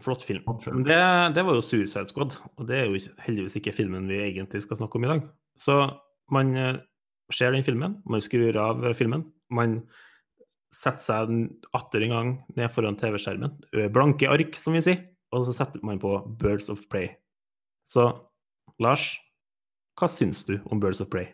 Flott 0.02 0.24
film. 0.26 0.42
Men 0.66 0.82
Det, 0.82 0.96
det 1.36 1.44
var 1.46 1.54
jo 1.54 1.62
Suicide 1.62 2.06
Squad, 2.10 2.34
og 2.58 2.66
det 2.66 2.76
er 2.80 2.88
jo 2.90 2.98
heldigvis 3.22 3.54
ikke 3.60 3.72
filmen 3.76 4.08
vi 4.10 4.16
egentlig 4.24 4.64
skal 4.64 4.80
snakke 4.80 4.98
om 4.98 5.04
i 5.06 5.10
dag. 5.12 5.22
Så 5.60 5.76
man 6.34 6.50
eh, 6.58 6.80
ser 7.32 7.54
den 7.54 7.62
filmen, 7.66 8.00
man 8.10 8.20
skrur 8.24 8.56
av 8.58 8.82
filmen, 8.98 9.22
man 9.54 9.82
setter 10.74 10.98
seg 11.04 11.34
atter 11.78 12.02
en 12.02 12.10
gang 12.16 12.30
ned 12.58 12.72
foran 12.74 12.96
TV-skjermen, 12.98 13.54
blanke 13.94 14.26
ark, 14.26 14.56
som 14.58 14.74
vi 14.74 14.82
sier, 14.82 15.04
og 15.30 15.46
så 15.46 15.54
setter 15.54 15.84
man 15.86 16.00
på 16.02 16.16
Birds 16.40 16.66
of 16.72 16.82
Prey. 16.90 17.12
Så 17.86 18.08
Lars, 18.82 19.04
hva 20.00 20.08
syns 20.10 20.42
du 20.48 20.56
om 20.74 20.80
Birds 20.82 20.98
of 21.04 21.12
Prey? 21.14 21.30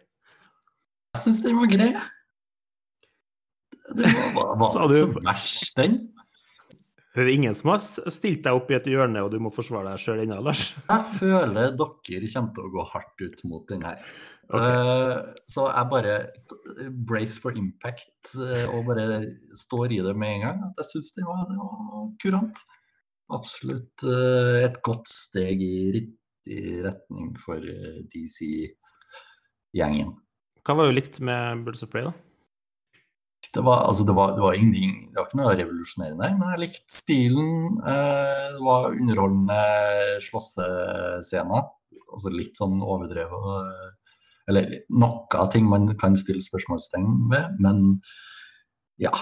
Jeg 1.16 1.22
syns 1.24 1.40
den 1.46 1.56
var 1.56 1.70
grei. 1.72 1.94
Det 3.96 4.12
var, 4.36 4.52
var, 4.60 4.68
Sa 4.74 4.84
du- 4.86 4.94
ikke 4.94 5.06
så 5.16 5.24
verst, 5.24 5.76
den. 5.80 5.96
Det 7.10 7.24
er 7.24 7.32
ingen 7.32 7.56
som 7.58 7.72
har 7.72 7.80
stilt 7.82 8.44
deg 8.44 8.54
opp 8.54 8.68
i 8.70 8.76
et 8.76 8.86
hjørne, 8.86 9.24
og 9.26 9.32
du 9.32 9.40
må 9.42 9.50
forsvare 9.50 9.90
deg 9.90 10.02
sjøl 10.02 10.20
ennå, 10.22 10.36
Lars. 10.46 10.68
Jeg 10.92 11.14
føler 11.16 11.72
dere 11.74 12.28
kommer 12.30 12.52
til 12.54 12.68
å 12.68 12.74
gå 12.76 12.84
hardt 12.92 13.24
ut 13.24 13.42
mot 13.50 13.64
den 13.70 13.88
her. 13.88 14.04
Okay. 14.50 14.66
Eh, 14.66 15.18
så 15.46 15.68
jeg 15.70 15.86
bare 15.92 16.14
brace 17.06 17.38
for 17.42 17.52
impact 17.54 18.32
eh, 18.42 18.66
og 18.66 18.86
bare 18.88 19.22
står 19.54 19.92
i 19.94 20.00
det 20.02 20.14
med 20.18 20.30
en 20.36 20.42
gang. 20.46 20.58
At 20.66 20.74
jeg 20.82 20.88
syns 20.88 21.12
det 21.14 21.24
var, 21.28 21.44
var 21.54 22.08
kurant. 22.22 22.56
Absolutt 23.30 24.02
eh, 24.02 24.64
et 24.64 24.82
godt 24.86 25.08
steg 25.10 25.62
i 25.62 25.90
riktig 25.94 26.82
retning 26.86 27.38
for 27.38 27.60
DC-gjengen. 28.10 30.10
Hva 30.66 30.72
var 30.76 30.84
jo 30.88 30.98
likt 30.98 31.16
med 31.22 31.64
Birds 31.66 31.84
of 31.86 31.90
Play, 31.92 32.04
da? 32.08 32.12
Det 33.54 33.62
var, 33.66 33.84
altså, 33.88 34.04
det, 34.06 34.14
var, 34.14 34.34
det 34.36 34.42
var 34.44 34.54
ingenting 34.54 34.92
Det 35.10 35.18
var 35.18 35.26
ikke 35.26 35.38
noe 35.40 35.54
revolusjonerende, 35.58 36.28
men 36.38 36.52
jeg 36.52 36.62
likte 36.62 36.94
stilen. 36.94 37.80
Eh, 37.82 38.44
det 38.54 38.64
var 38.66 38.90
underholdende 38.92 39.62
slåssescener. 40.26 41.64
Altså 42.10 42.34
litt 42.34 42.58
sånn 42.58 42.78
overdrevet. 42.82 43.96
Eller 44.50 44.70
noe 44.90 45.26
av 45.38 45.50
ting 45.54 45.66
man 45.70 45.90
kan 45.98 46.18
stille 46.18 46.42
spørsmålstegn 46.42 47.10
ved, 47.32 47.58
men 47.62 47.84
ja. 49.02 49.14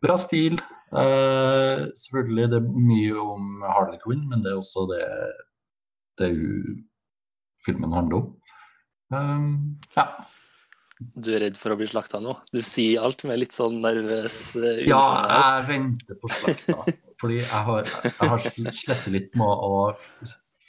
Bra 0.00 0.16
stil. 0.16 0.56
Eh, 0.96 1.82
selvfølgelig 2.02 2.46
det 2.52 2.60
er 2.60 2.70
mye 2.90 3.24
om 3.36 3.64
Harley 3.68 4.00
Quinn, 4.02 4.24
men 4.30 4.44
det 4.44 4.54
er 4.54 4.60
også 4.60 4.86
det 4.90 5.04
det 6.20 6.30
filmen 7.64 7.92
handler 7.92 8.16
om. 8.16 8.28
Um, 9.10 9.78
ja. 9.96 10.06
Du 11.00 11.30
er 11.32 11.40
redd 11.46 11.56
for 11.56 11.72
å 11.72 11.78
bli 11.80 11.86
slakta 11.88 12.20
nå? 12.20 12.34
Du 12.52 12.60
sier 12.64 13.00
alt 13.04 13.22
med 13.28 13.40
litt 13.40 13.54
sånn 13.56 13.78
nervøs 13.80 14.34
uh, 14.60 14.80
Ja, 14.84 15.00
jeg 15.32 15.66
venter 15.70 16.18
på 16.20 16.28
slakta. 16.32 16.84
Fordi 17.20 17.38
jeg 17.40 17.62
har, 17.68 17.88
jeg 18.04 18.28
har 18.32 18.42
sl- 18.44 18.72
slettet 18.72 19.12
litt 19.14 19.34
med 19.40 19.48
å 19.48 19.80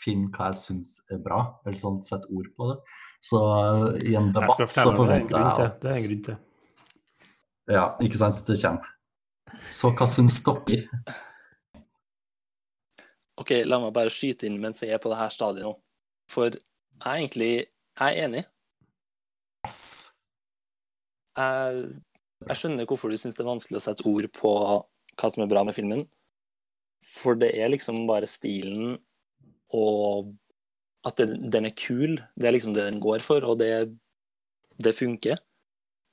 finne 0.02 0.32
hva 0.34 0.48
jeg 0.50 0.60
syns 0.62 0.94
er 1.12 1.20
bra, 1.24 1.42
eller 1.66 1.78
sånn 1.80 2.00
sette 2.06 2.32
ord 2.32 2.48
på 2.58 2.70
det. 2.72 2.78
Så 3.22 3.42
uh, 3.44 3.90
i 4.02 4.16
en 4.18 4.32
debatt 4.34 4.64
så 4.72 4.88
er 4.88 4.98
forventer 4.98 5.38
jeg 5.38 5.68
at 5.68 5.84
Det 5.84 5.92
er 5.92 6.00
en 6.00 6.08
grunn 6.08 6.24
til. 6.30 6.40
Ja, 7.72 7.84
ikke 8.04 8.20
sant, 8.20 8.42
det 8.48 8.58
kommer. 8.64 8.96
Så 9.72 9.92
hva 9.94 10.08
syns 10.10 10.40
dere? 10.48 10.80
OK, 13.42 13.52
la 13.66 13.80
meg 13.82 13.94
bare 13.96 14.12
skyte 14.14 14.48
inn 14.48 14.60
mens 14.62 14.82
vi 14.84 14.90
er 14.94 15.00
på 15.02 15.12
det 15.12 15.20
her 15.20 15.32
stadiet 15.34 15.66
nå. 15.68 15.76
For 16.32 16.50
jeg 16.52 16.62
er 17.04 17.20
egentlig 17.20 17.52
jeg 17.52 18.08
er 18.08 18.26
enig. 18.26 18.44
Yes. 19.68 20.11
Jeg, 21.38 21.84
jeg 22.48 22.60
skjønner 22.60 22.90
hvorfor 22.90 23.12
du 23.12 23.20
syns 23.20 23.38
det 23.38 23.44
er 23.46 23.52
vanskelig 23.52 23.80
å 23.80 23.86
sette 23.86 24.08
ord 24.10 24.28
på 24.36 24.52
hva 24.58 25.30
som 25.32 25.44
er 25.44 25.52
bra 25.52 25.64
med 25.68 25.78
filmen. 25.78 26.06
For 27.06 27.38
det 27.40 27.54
er 27.58 27.72
liksom 27.72 28.04
bare 28.10 28.30
stilen 28.30 28.98
og 29.74 30.34
at 31.08 31.18
den, 31.18 31.50
den 31.54 31.70
er 31.70 31.78
kul. 31.78 32.18
Det 32.36 32.48
er 32.48 32.56
liksom 32.56 32.76
det 32.76 32.86
den 32.86 33.02
går 33.02 33.24
for, 33.26 33.46
og 33.48 33.58
det, 33.62 33.72
det 34.82 34.94
funker. 34.98 35.40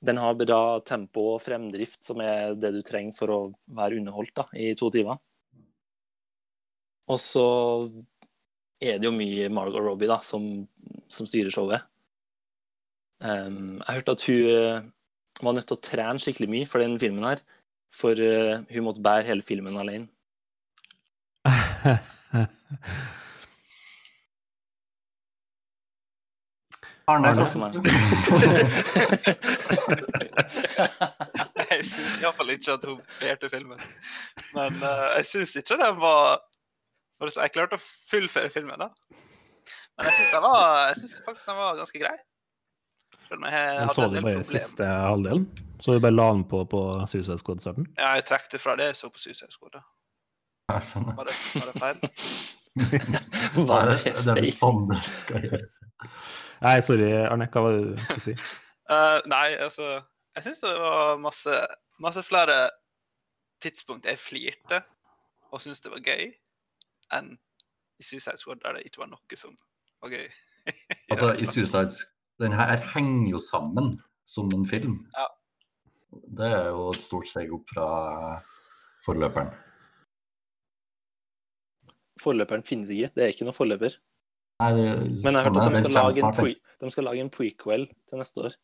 Den 0.05 0.21
har 0.21 0.37
bra 0.39 0.79
tempo 0.87 1.33
og 1.35 1.41
fremdrift, 1.43 1.99
som 2.05 2.21
er 2.23 2.55
det 2.55 2.71
du 2.77 2.79
trenger 2.85 3.15
for 3.17 3.33
å 3.33 3.39
være 3.75 3.99
underholdt 3.99 4.35
da, 4.39 4.47
i 4.55 4.71
to 4.79 4.89
timer. 4.93 5.19
Og 7.09 7.19
så 7.21 7.45
er 8.79 8.99
det 8.99 9.09
jo 9.09 9.13
mye 9.15 9.49
Margot 9.51 9.83
Robbie 9.83 10.09
da, 10.09 10.19
som, 10.23 10.45
som 11.11 11.27
styrer 11.27 11.51
showet. 11.53 11.85
Um, 13.19 13.81
jeg 13.83 13.99
hørte 13.99 14.15
at 14.15 14.25
hun 14.29 14.91
var 15.47 15.55
nødt 15.55 15.67
til 15.69 15.77
å 15.77 15.83
trene 15.83 16.19
skikkelig 16.21 16.49
mye 16.51 16.67
for 16.69 16.83
den 16.83 16.99
filmen 17.01 17.25
her. 17.27 17.39
For 17.95 18.13
uh, 18.13 18.61
hun 18.69 18.85
måtte 18.85 19.03
bære 19.05 19.27
hele 19.29 19.43
filmen 19.45 19.77
alene. 19.79 20.07
Arne, 27.09 27.33
du? 27.33 27.43
Jeg 31.69 31.85
syns 31.85 32.19
iallfall 32.21 32.51
ikke 32.53 32.75
at 32.75 32.83
hun 32.85 32.99
berte 33.21 33.49
filmen. 33.49 33.79
Men 34.53 34.75
uh, 34.83 35.15
jeg 35.17 35.25
syns 35.31 35.55
ikke 35.57 35.77
den 35.79 35.97
var 36.01 36.43
for 37.19 37.31
Jeg 37.33 37.53
klarte 37.55 37.79
å 37.79 37.83
fullføre 37.83 38.51
filmen, 38.53 38.79
da. 38.79 38.89
Men 39.99 40.07
jeg 40.07 40.15
syns 40.99 41.17
faktisk 41.25 41.49
den 41.49 41.57
var 41.59 41.79
ganske 41.79 41.99
grei. 42.01 42.17
Selv 43.29 43.43
om 43.43 43.45
jeg 43.45 43.65
Men 43.69 43.79
hadde 43.79 43.93
så 43.93 44.03
en 44.03 44.09
du 44.09 44.15
del 44.17 44.25
bare 44.25 44.43
siste 44.47 44.85
halvdelen? 44.89 45.43
Så 45.79 45.93
du 45.93 45.99
bare 46.01 46.15
la 46.15 46.27
den 46.33 46.43
på 46.49 46.63
på 46.71 46.79
Suicide 47.07 47.37
Squad-starten? 47.37 47.85
Ja, 47.99 48.15
jeg 48.17 48.25
trekk 48.25 48.49
det 48.51 48.61
fra 48.61 48.73
det 48.79 48.89
jeg 48.89 48.97
så 48.97 49.09
på 49.13 49.21
Suicide 49.21 49.51
Squad. 49.53 49.77
da. 49.77 49.83
Var 50.69 51.29
det, 51.29 51.35
var 51.55 51.69
det 51.69 51.75
feil? 51.83 52.01
Nei, 53.69 53.79
det 53.91 54.25
det 54.25 54.33
er 54.37 54.49
sånn 54.55 54.83
det 54.89 54.99
skal 55.13 55.45
gjøres. 55.45 55.79
Nei, 56.63 56.75
sorry, 56.85 57.07
Arne, 57.25 57.47
hva 57.53 57.63
var 57.65 57.77
det 57.77 57.85
du 57.87 58.03
skulle 58.03 58.25
si? 58.25 58.35
Uh, 58.89 59.19
nei, 59.33 59.47
altså 59.61 59.87
Jeg 60.37 60.45
syns 60.45 60.61
det 60.65 60.75
var 60.81 61.17
masse, 61.21 61.61
masse 62.01 62.23
flere 62.25 62.57
tidspunkt 63.61 64.07
jeg 64.07 64.21
flirte 64.21 64.83
og 65.49 65.61
syntes 65.61 65.81
det 65.81 65.91
var 65.91 66.03
gøy, 66.05 66.29
enn 67.17 67.33
i 67.99 68.05
Suicide 68.05 68.37
Squad, 68.37 68.61
der 68.63 68.77
det 68.77 68.85
ikke 68.87 69.01
var 69.01 69.09
noe 69.11 69.37
som 69.37 69.55
var 70.01 70.13
gøy. 70.13 70.27
Altså, 71.09 71.33
i 71.33 71.47
Suicide 71.51 72.05
Den 72.39 72.55
her 72.55 72.77
henger 72.93 73.33
jo 73.33 73.41
sammen 73.43 73.97
som 74.27 74.51
en 74.55 74.65
film. 74.69 75.01
Ja. 75.15 75.27
Det 76.39 76.47
er 76.47 76.69
jo 76.71 76.89
et 76.93 77.03
stort 77.03 77.27
steg 77.29 77.51
opp 77.53 77.67
fra 77.73 77.87
forløperen. 79.05 79.51
Forløperen 82.19 82.63
finnes 82.67 82.91
ikke. 82.93 83.11
Det 83.15 83.25
er 83.25 83.33
ikke 83.33 83.47
noen 83.47 83.57
forløper. 83.57 83.99
Nei, 84.59 84.71
det, 84.75 84.87
Men 85.23 85.37
jeg 85.37 85.43
har 85.43 85.45
hørt 85.47 85.59
at 85.61 85.75
de 85.75 85.83
skal, 85.83 85.93
lage 85.95 86.09
en 86.09 86.25
snart, 86.25 86.39
pre 86.39 86.55
de 86.79 86.91
skal 86.91 87.05
lage 87.07 87.23
en 87.23 87.29
prequel 87.31 87.85
til 88.09 88.19
neste 88.19 88.47
år. 88.47 88.57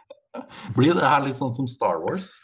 Blir 0.76 0.96
det 0.98 1.04
her 1.06 1.22
litt 1.22 1.38
sånn 1.38 1.54
som 1.54 1.68
Star 1.70 2.00
Wars? 2.02 2.34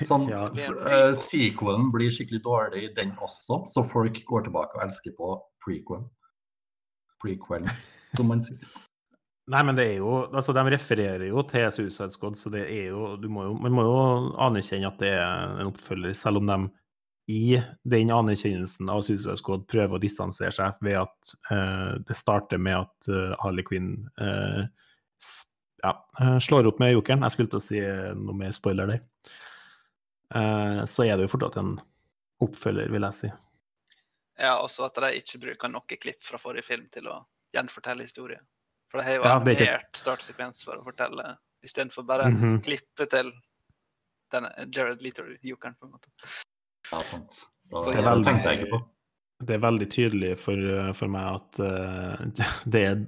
Sånn, 0.00 0.30
Ja. 0.32 0.46
Eh, 0.46 0.54
prequel. 0.54 1.16
sequelen 1.20 1.90
blir 1.92 2.12
skikkelig 2.14 2.40
dårlig, 2.46 2.86
den 2.96 3.12
også, 3.20 3.60
så 3.68 3.84
folk 3.84 4.22
går 4.24 4.46
tilbake 4.46 4.78
og 4.78 4.86
elsker 4.86 5.12
på 5.18 5.34
prequel. 5.64 6.06
Prequel, 7.20 7.68
som 8.16 8.32
man 8.32 8.40
sier. 8.44 8.64
Nei, 9.52 9.60
men 9.60 9.76
det 9.76 9.84
er 9.84 9.98
jo 10.00 10.22
Altså, 10.32 10.54
de 10.56 10.62
refererer 10.72 11.26
jo 11.28 11.42
til 11.48 11.66
Suicide 11.72 12.14
Squad, 12.14 12.38
så 12.40 12.52
det 12.52 12.64
er 12.64 12.94
jo, 12.94 13.10
må 13.28 13.48
jo 13.50 13.58
Man 13.60 13.76
må 13.76 13.84
jo 13.84 13.98
anerkjenne 14.40 14.88
at 14.88 15.02
det 15.02 15.12
er 15.18 15.60
en 15.60 15.72
oppfølger, 15.72 16.16
selv 16.16 16.40
om 16.40 16.48
de 16.48 16.62
i 17.26 17.56
den 17.88 18.10
anerkjennelsen 18.12 18.90
av 18.92 19.00
Suicide 19.00 19.38
Squad 19.40 19.62
prøver 19.68 19.96
å 19.96 20.00
distansere 20.00 20.52
seg 20.52 20.76
ved 20.84 20.98
at 21.00 21.30
uh, 21.48 21.96
det 22.04 22.16
starter 22.18 22.60
med 22.60 22.82
at 22.82 23.08
uh, 23.08 23.32
Harley 23.40 23.64
Quinn 23.64 23.94
uh, 24.20 24.66
ja, 25.80 25.94
slår 26.44 26.68
opp 26.68 26.82
med 26.84 26.92
jokeren. 26.92 27.24
Jeg 27.24 27.32
skulle 27.32 27.54
til 27.54 27.62
å 27.62 27.64
si 27.64 27.80
noe 27.80 28.36
mer 28.36 28.52
spoiler 28.56 28.92
der. 28.92 29.00
Så 30.88 31.04
er 31.04 31.16
det 31.16 31.26
jo 31.26 31.32
fortsatt 31.32 31.58
en 31.60 31.74
oppfølger, 32.44 32.92
vil 32.92 33.04
jeg 33.08 33.16
si. 33.18 33.32
Ja, 34.40 34.58
også 34.58 34.84
at 34.88 35.00
de 35.04 35.10
ikke 35.20 35.40
bruker 35.42 35.72
noe 35.72 36.00
klipp 36.00 36.24
fra 36.24 36.40
forrige 36.40 36.66
film 36.66 36.88
til 36.92 37.08
å 37.12 37.18
gjenfortelle 37.56 38.04
historien. 38.04 38.44
For 38.94 39.00
det 39.02 39.06
har 39.08 39.16
jo 39.16 39.22
Ja, 39.24 39.30
er 39.34 39.40
animert 39.42 39.98
startsekvens 39.98 40.60
for 40.62 40.78
å 40.78 40.84
fortelle, 40.86 41.32
istedenfor 41.66 42.04
bare 42.06 42.28
Mhm. 42.30 42.60
klippe 42.62 43.08
til 43.10 43.32
denne 44.30 44.52
Jared 44.70 45.00
Leto-jokeren, 45.02 45.74
på 45.80 45.86
en 45.88 45.90
måte. 45.96 46.06
Ja, 46.92 47.00
sant. 47.02 47.30
Så 47.60 47.84
det 47.90 47.96
er 47.98 48.02
veldig- 48.06 48.24
tenkte 48.24 48.44
jeg 48.52 48.60
ikke 48.60 48.70
på. 48.70 48.84
Det 49.44 49.54
er 49.56 49.58
veldig 49.58 49.88
tydelig 49.90 50.38
for, 50.38 50.92
for 50.94 51.08
meg 51.08 51.34
at 51.34 51.58
uh, 51.58 52.24
det 52.70 52.82
er 52.86 53.00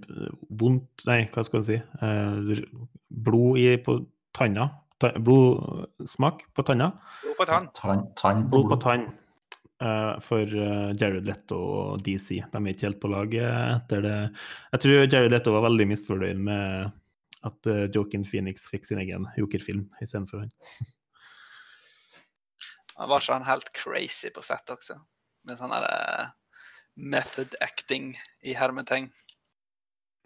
vondt 0.50 1.06
Nei, 1.06 1.20
hva 1.30 1.44
skal 1.46 1.62
jeg 1.62 1.66
si? 1.68 1.82
Uh, 2.02 2.90
blod 3.08 3.58
i, 3.62 3.76
på 3.76 4.00
tanna. 4.34 4.66
Ta, 4.98 5.12
blodsmak 5.12 6.42
på 6.52 6.64
tanna. 6.66 6.90
Blod 7.22 7.36
på 7.38 7.46
tann. 7.46 7.68
Tann, 7.78 8.02
tann 8.16 8.42
på 8.48 8.50
Blod 8.50 8.64
på 8.64 8.68
blod. 8.74 8.80
tann. 8.82 9.06
Eh, 9.82 10.12
for 10.24 10.56
eh, 10.66 10.92
Jared 10.96 11.26
Leto 11.28 11.58
og 11.58 12.04
DC. 12.04 12.42
De 12.52 12.62
er 12.62 12.70
ikke 12.72 12.88
helt 12.88 13.02
på 13.02 13.10
lag 13.12 13.34
eh, 13.40 13.72
etter 13.76 14.04
det. 14.04 14.16
Jeg 14.74 14.84
tror 14.84 15.02
Jared 15.08 15.34
Leto 15.34 15.56
var 15.56 15.66
veldig 15.68 15.90
misfornøyd 15.92 16.46
med 16.48 16.94
at 17.46 17.68
uh, 17.70 17.84
Joaquin 17.94 18.24
Phoenix 18.24 18.66
fikk 18.70 18.86
sin 18.88 19.00
egen 19.02 19.26
jokerfilm 19.38 19.86
istedenfor 20.02 20.44
han. 20.44 20.52
Han 22.96 23.10
var 23.10 23.20
ikke 23.20 23.34
han 23.36 23.44
helt 23.44 23.72
crazy 23.76 24.30
på 24.32 24.40
sett 24.40 24.70
også. 24.72 24.94
Med 25.44 25.58
sånn 25.60 25.68
derre 25.74 25.96
eh, 26.14 26.30
method 27.12 27.52
acting 27.60 28.14
i 28.40 28.54
hermetegn. 28.56 29.10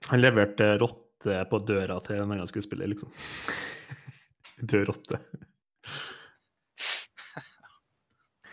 Han 0.07 0.23
leverte 0.23 0.77
rotte 0.79 1.41
på 1.51 1.61
døra 1.67 1.97
til 2.07 2.23
en 2.23 2.31
annen 2.31 2.47
skuespiller, 2.47 2.87
liksom. 2.93 3.11
Død 4.71 4.87
rotte. 4.93 5.19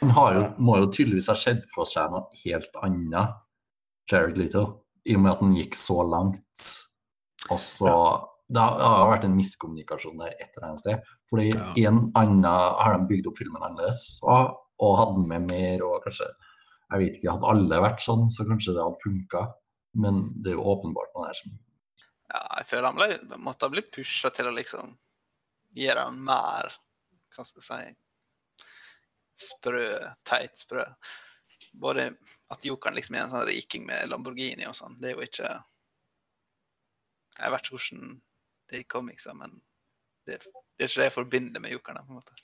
Han 0.02 0.10
har 0.14 0.34
jo, 0.36 0.42
må 0.62 0.78
jo 0.78 0.88
tydeligvis 0.94 1.28
ha 1.32 1.36
sett 1.36 1.64
for 1.74 1.86
seg 1.90 2.12
noe 2.14 2.28
helt 2.44 2.76
annet, 2.86 3.34
Jared 4.12 4.38
Leto, 4.38 4.84
i 5.08 5.16
og 5.18 5.22
med 5.24 5.32
at 5.34 5.40
han 5.42 5.56
gikk 5.58 5.74
så 5.76 6.02
langt. 6.08 6.66
Og 7.50 7.60
så 7.64 7.92
Det 8.50 8.62
har- 8.62 8.78
det 8.78 8.86
har 8.88 9.10
vært 9.18 9.24
en 9.26 9.36
miskommunikasjon 9.36 10.18
der 10.20 10.30
et 10.40 10.56
eller 10.56 10.68
annet 10.70 10.80
sted. 10.80 11.02
Fordi 11.30 11.50
Ja. 11.54 11.90
en 11.90 12.12
annen 12.16 12.44
har 12.46 12.98
de 12.98 13.06
bygd 13.08 13.28
opp 13.28 13.36
filmen 13.38 13.62
annerledes 13.62 14.20
og, 14.24 14.56
og 14.80 14.98
hadde 14.98 15.28
med 15.28 15.50
mer 15.52 15.84
og 15.84 16.04
kanskje 16.04 16.28
Jeg 16.90 17.00
vet 17.00 17.18
ikke, 17.18 17.32
hadde 17.34 17.50
alle 17.50 17.82
vært 17.84 18.00
sånn, 18.00 18.30
så 18.32 18.46
kanskje 18.48 18.72
det 18.74 18.84
hadde 18.86 19.04
funka. 19.04 19.54
Men 19.96 20.32
det 20.42 20.54
er 20.54 20.56
jo 20.56 20.64
åpenbart 20.64 21.12
noe 21.14 21.26
der 21.28 21.34
som 21.34 21.52
Ja, 22.34 22.48
jeg 22.60 22.68
føler 22.68 22.86
han 22.86 22.96
ble, 22.96 23.38
måtte 23.38 23.64
ha 23.64 23.70
blitt 23.70 23.92
pusha 23.92 24.30
til 24.34 24.46
å 24.46 24.56
liksom 24.56 24.98
gjøre 25.76 26.06
dem 26.06 26.24
mer 26.24 26.72
Hva 27.36 27.46
skal 27.46 27.62
jeg 27.62 27.64
si 27.64 27.96
Sprø. 29.38 29.88
Teit 30.28 30.60
sprø. 30.60 30.86
Både 31.78 32.10
at 32.54 32.66
jokeren 32.66 32.98
liksom 32.98 33.18
er 33.18 33.26
en 33.26 33.34
sånn 33.34 33.48
riking 33.50 33.86
med 33.88 34.10
Lamborghini 34.10 34.66
og 34.70 34.76
sånn, 34.78 34.98
det 35.02 35.12
er 35.12 35.18
jo 35.18 35.26
ikke 35.26 35.50
Jeg 37.38 37.54
vet 37.54 37.68
ikke 37.68 37.78
hvordan 37.78 38.14
det 38.68 38.76
er 38.76 38.82
i 38.82 38.88
comicsa, 38.90 39.34
men 39.38 39.54
det, 40.26 40.40
det 40.42 40.86
er 40.86 40.90
ikke 40.90 41.02
det 41.02 41.08
jeg 41.08 41.16
forbinder 41.16 41.62
med 41.64 41.76
jokeren. 41.76 42.04
på 42.04 42.12
en 42.12 42.20
måte. 42.20 42.38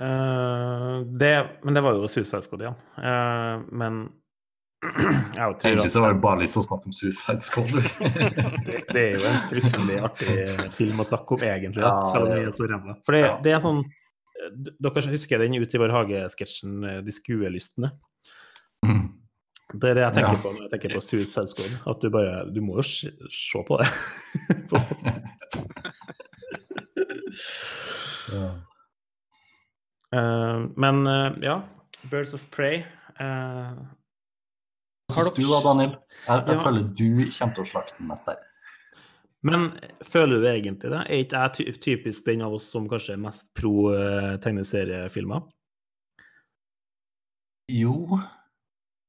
Uh, 0.00 1.04
det, 1.20 1.60
men 1.62 1.76
det 1.76 1.82
var 1.84 1.92
jo 1.92 2.08
Suicide 2.08 2.42
Squad, 2.42 2.64
ja. 2.64 2.72
Uh, 2.96 3.66
men 3.68 4.06
Egentlig 4.80 5.90
så 5.92 6.00
var 6.00 6.14
det 6.14 6.22
bare 6.24 6.40
lyst 6.40 6.56
til 6.56 6.62
å 6.62 6.64
snakke 6.64 6.88
om 6.88 6.94
Suicide 6.96 7.44
Squad. 7.44 7.72
det, 8.66 8.78
det 8.88 9.02
er 9.02 9.10
jo 9.18 9.26
en 9.28 9.40
fryktelig 9.50 9.98
artig 10.06 10.36
film 10.72 11.02
å 11.02 11.06
snakke 11.08 11.36
om, 11.36 11.44
egentlig, 11.44 11.82
da, 11.82 11.90
Ja, 11.98 12.06
selv 12.08 12.28
om 12.28 12.32
vi 12.32 12.46
er 12.48 12.54
så 12.56 12.68
ræva. 12.70 12.96
For 13.04 13.16
det, 13.16 13.22
ja. 13.26 13.34
det 13.44 13.56
er 13.56 13.64
sånn 13.64 13.82
Dere 14.80 15.02
husker 15.12 15.42
den 15.42 15.58
Ute 15.60 15.76
i 15.76 15.80
vår 15.82 15.92
hage-sketsjen 15.92 16.78
eh, 16.88 17.00
De 17.04 17.12
skuelystne? 17.12 17.90
Mm. 18.86 19.02
Det 19.74 19.90
er 19.90 19.98
det 19.98 20.06
jeg 20.06 20.14
tenker 20.16 20.32
Ja. 20.32 20.40
på 20.40 20.54
når 20.54 20.62
jeg 20.64 20.72
tenker 20.72 20.94
på 20.96 21.02
Suicide 21.04 21.50
Squad. 21.52 21.76
At 21.92 22.00
du 22.00 22.08
bare 22.14 22.46
Du 22.48 22.62
må 22.64 22.78
jo 22.80 22.86
se, 22.88 23.12
se 23.28 23.64
på 23.68 23.80
det. 23.82 23.90
Ja. 28.30 28.46
uh, 30.14 30.66
men 30.78 31.06
uh, 31.06 31.34
ja, 31.42 31.60
Birds 32.10 32.34
of 32.34 32.44
Prey 32.54 32.84
eh, 33.20 33.70
Hva 33.74 33.99
syns 35.14 35.32
du 35.36 35.42
da, 35.46 35.60
Daniel? 35.66 35.96
Jeg, 36.26 36.46
jeg 36.46 36.56
Ja. 36.56 36.62
føler 36.64 36.82
du 36.94 37.06
kommer 37.38 37.54
til 37.56 37.64
å 37.64 37.70
slakte 37.70 37.98
den 37.98 38.08
mest 38.12 38.26
der. 38.26 38.38
Men 39.42 39.70
føler 40.04 40.40
du 40.42 40.46
egentlig 40.50 40.90
det? 40.92 41.00
Er 41.08 41.22
ikke 41.24 41.38
jeg 41.40 41.52
ty 41.56 41.64
typisk 41.86 42.26
den 42.26 42.42
av 42.44 42.52
oss 42.58 42.66
som 42.68 42.88
kanskje 42.88 43.14
er 43.14 43.22
mest 43.22 43.48
pro 43.56 43.88
eh, 43.94 44.34
tegneseriefilmer? 44.44 45.46
Jo, 47.72 48.18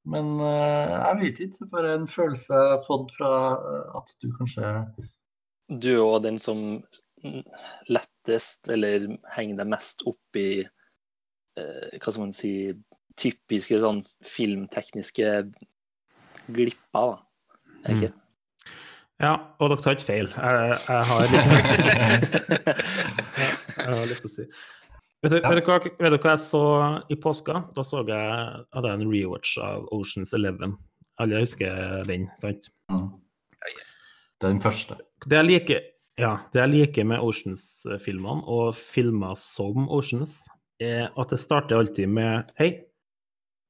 men 0.08 0.40
eh, 0.40 0.94
jeg 0.94 1.18
vet 1.22 1.40
ikke. 1.46 1.58
Det 1.58 1.66
er 1.68 1.74
bare 1.74 1.94
en 1.98 2.08
følelse 2.10 2.54
jeg 2.62 2.72
har 2.76 2.84
fått 2.86 3.12
fra 3.18 3.32
eh, 3.58 3.98
at 4.00 4.14
du 4.22 4.30
kanskje 4.38 4.72
Du 5.82 5.90
er 5.94 6.04
òg 6.06 6.24
den 6.24 6.40
som 6.42 6.62
lettest, 7.92 8.70
eller 8.74 9.10
henger 9.36 9.60
deg 9.62 9.70
mest 9.70 10.02
opp 10.10 10.40
i 10.40 10.62
eh, 10.64 12.00
Hva 12.00 12.08
skal 12.08 12.24
man 12.24 12.34
si 12.36 12.54
Typiske 13.20 13.78
sånn 13.84 14.00
filmtekniske 14.24 15.28
glipper, 16.48 17.14
da. 17.14 17.18
Er 17.86 17.96
ikke? 17.98 18.12
Ja, 19.22 19.32
og 19.62 19.70
dere 19.70 19.82
tar 19.86 19.94
ikke 19.98 20.08
feil. 20.08 20.30
Jeg, 20.34 20.78
jeg 20.88 21.04
har 21.12 21.20
litt 21.30 22.52
Jeg 23.82 23.96
har 23.96 24.06
litt 24.10 24.26
å 24.26 24.32
si. 24.32 24.46
Vet, 25.22 25.30
du, 25.30 25.36
vet, 25.38 25.44
dere, 25.46 25.62
hva- 25.68 25.78
vet 25.86 26.00
dere 26.02 26.18
hva 26.24 26.32
jeg 26.34 26.42
så 26.42 26.62
i 27.14 27.18
påska? 27.22 27.60
Da 27.78 27.84
så 27.86 28.02
jeg, 28.08 28.64
hadde 28.74 28.90
jeg 28.90 28.98
en 29.04 29.12
rewatch 29.12 29.52
av 29.62 29.86
Oceans 29.94 30.34
Eleven. 30.38 30.74
Alle 31.22 31.44
husker 31.44 32.02
den, 32.10 32.26
sant? 32.40 32.72
mm. 32.90 33.10
Det 34.42 34.48
er 34.48 34.56
den 34.56 34.64
første. 34.64 34.96
Det 35.30 35.38
jeg 35.38 35.46
liker, 35.52 35.84
ja, 36.18 36.32
det 36.50 36.64
jeg 36.64 36.72
liker 36.72 37.06
med 37.12 37.22
Oceans-filmene, 37.22 38.42
og 38.50 38.72
filmer 38.74 39.36
som 39.38 39.86
Oceans, 39.94 40.40
er 40.82 41.12
at 41.14 41.30
det 41.30 41.38
starter 41.38 41.78
alltid 41.78 42.10
med 42.10 42.50
Hei, 42.58 42.72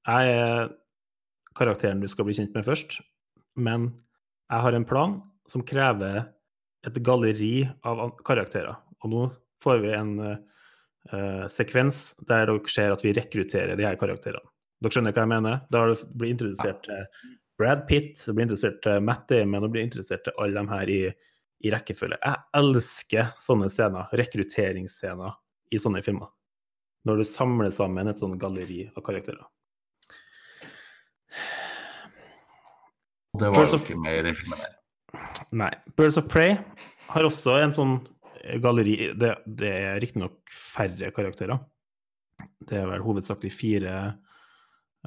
jeg 0.07 0.31
er 0.31 0.69
karakteren 1.57 2.01
du 2.01 2.07
skal 2.11 2.27
bli 2.27 2.35
kjent 2.37 2.55
med 2.55 2.67
først, 2.67 2.99
men 3.59 3.89
jeg 4.51 4.65
har 4.65 4.75
en 4.75 4.87
plan 4.87 5.17
som 5.49 5.63
krever 5.67 6.23
et 6.87 6.97
galleri 7.05 7.67
av 7.87 8.15
karakterer. 8.25 8.79
Og 9.01 9.11
nå 9.11 9.25
får 9.63 9.83
vi 9.83 9.91
en 9.95 10.13
uh, 10.21 11.45
sekvens 11.51 12.01
der 12.27 12.47
dere 12.49 12.73
ser 12.73 12.95
at 12.95 13.03
vi 13.05 13.13
rekrutterer 13.15 13.77
de 13.77 13.85
her 13.85 13.99
karakterene. 13.99 14.47
Dere 14.81 14.95
skjønner 14.95 15.13
hva 15.13 15.25
jeg 15.25 15.31
mener? 15.35 15.61
Da 15.69 15.83
blitt 16.17 16.35
introdusert 16.35 16.81
til 16.87 17.05
Brad 17.61 17.85
Pitt, 17.85 18.17
du 18.25 18.33
blir 18.33 18.47
interessert 18.47 18.79
til 18.81 19.03
Matt 19.05 19.27
Damon 19.29 19.67
og 19.67 19.75
blir 19.75 19.85
interessert 19.85 20.23
til 20.25 20.33
alle 20.41 20.57
de 20.57 20.73
her 20.73 20.89
i, 20.89 21.01
i 21.61 21.73
rekkefølge. 21.73 22.17
Jeg 22.17 22.41
elsker 22.57 23.33
sånne 23.37 23.69
scener, 23.69 24.09
rekrutteringsscener 24.17 25.37
i 25.69 25.81
sånne 25.81 26.01
filmer. 26.05 26.31
Når 27.05 27.21
du 27.21 27.27
samler 27.29 27.69
sammen 27.73 28.09
et 28.09 28.21
sånt 28.21 28.39
galleri 28.41 28.87
av 28.89 29.05
karakterer. 29.05 29.45
Og 33.31 33.41
det 33.41 33.51
var 33.51 33.61
Birds 33.61 33.75
jo 33.75 33.81
ikke 33.81 33.97
of... 33.97 34.03
mer 34.03 34.27
der. 34.27 34.77
Nei. 35.55 35.71
Birds 35.97 36.19
of 36.19 36.27
Prey 36.31 36.57
har 37.11 37.27
også 37.27 37.57
en 37.61 37.75
sånn 37.75 37.99
galleri 38.63 39.11
Det, 39.19 39.35
det 39.45 39.69
er 39.69 39.99
riktignok 40.01 40.51
færre 40.51 41.11
karakterer. 41.13 41.59
Det 42.67 42.79
er 42.79 42.87
vel 42.89 43.03
hovedsakelig 43.05 43.51
fire 43.53 43.95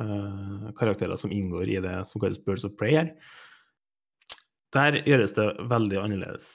uh, 0.01 0.69
karakterer 0.79 1.19
som 1.21 1.33
inngår 1.35 1.73
i 1.73 1.81
det 1.83 1.97
som 2.09 2.23
kalles 2.23 2.41
Birds 2.45 2.67
of 2.69 2.77
Prey 2.79 2.95
her. 2.99 3.11
Der 4.75 5.01
gjøres 5.07 5.35
det 5.37 5.49
veldig 5.71 6.01
annerledes. 6.03 6.49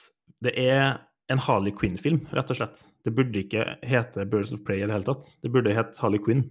Det 0.44 0.52
er 0.60 0.98
en 1.30 1.40
Harley 1.40 1.72
Quinn-film, 1.76 2.24
rett 2.34 2.50
og 2.52 2.58
slett. 2.58 2.82
Det 3.06 3.12
burde 3.14 3.44
ikke 3.44 3.64
hete 3.86 4.26
Birds 4.28 4.52
of 4.56 4.64
Prey 4.66 4.80
i 4.80 4.86
det 4.86 4.96
hele 4.96 5.06
tatt. 5.06 5.30
Det 5.44 5.52
burde 5.52 5.76
hete 5.76 6.02
Harley 6.02 6.20
Quinn. 6.22 6.42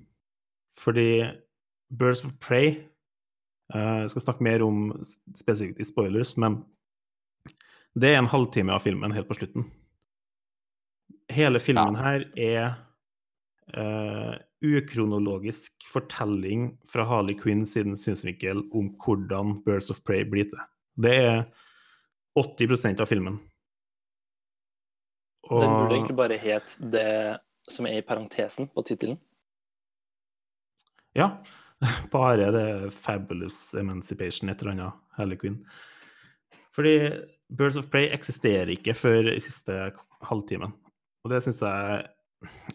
Fordi 0.80 1.26
Birds 1.90 2.24
of 2.26 2.38
Prey 2.42 2.78
Jeg 3.70 4.10
skal 4.10 4.24
snakke 4.24 4.46
mer 4.46 4.64
om 4.66 4.92
spesifikt 5.06 5.82
i 5.82 5.86
spoilers, 5.86 6.34
men 6.42 6.64
det 8.00 8.14
er 8.14 8.22
en 8.22 8.30
halvtime 8.32 8.74
av 8.74 8.82
filmen 8.82 9.14
helt 9.14 9.30
på 9.30 9.38
slutten. 9.38 9.68
Hele 11.30 11.62
filmen 11.62 11.98
her 12.00 12.26
er 12.34 12.64
uh, 13.78 14.34
ukronologisk 14.66 15.86
fortelling 15.94 16.72
fra 16.90 17.06
Harley 17.06 17.38
Quinn 17.38 17.66
sin 17.70 17.94
synsvinkel 17.98 18.64
om 18.76 18.90
hvordan 19.04 19.60
Birds 19.66 19.92
of 19.94 20.02
Prey 20.06 20.26
blir 20.26 20.50
til. 20.50 20.66
Det 21.00 21.14
er 21.16 21.46
80% 22.40 23.02
av 23.02 23.10
filmen. 23.10 23.40
Og, 25.50 25.62
Den 25.62 25.72
burde 25.74 25.96
egentlig 25.96 26.18
bare 26.18 26.42
het 26.42 26.76
det 26.94 27.12
som 27.70 27.88
er 27.90 28.02
i 28.02 28.06
parentesen 28.06 28.70
på 28.74 28.84
tittelen. 28.86 29.18
Ja. 31.18 31.32
Bare 32.14 32.52
det 32.52 32.94
Fabulous 32.96 33.74
Emancipation, 33.80 34.50
et 34.50 34.62
eller 34.62 34.76
annet, 34.76 35.02
Harley 35.18 35.40
Quinn. 35.40 35.60
Fordi 36.76 36.96
Birds 37.50 37.78
of 37.80 37.90
Prey 37.92 38.10
eksisterer 38.14 38.72
ikke 38.74 38.94
før 38.98 39.32
i 39.32 39.42
siste 39.42 39.76
halvtimen. 40.28 40.74
Og 41.24 41.34
det 41.34 41.42
syns 41.44 41.62
jeg 41.66 42.08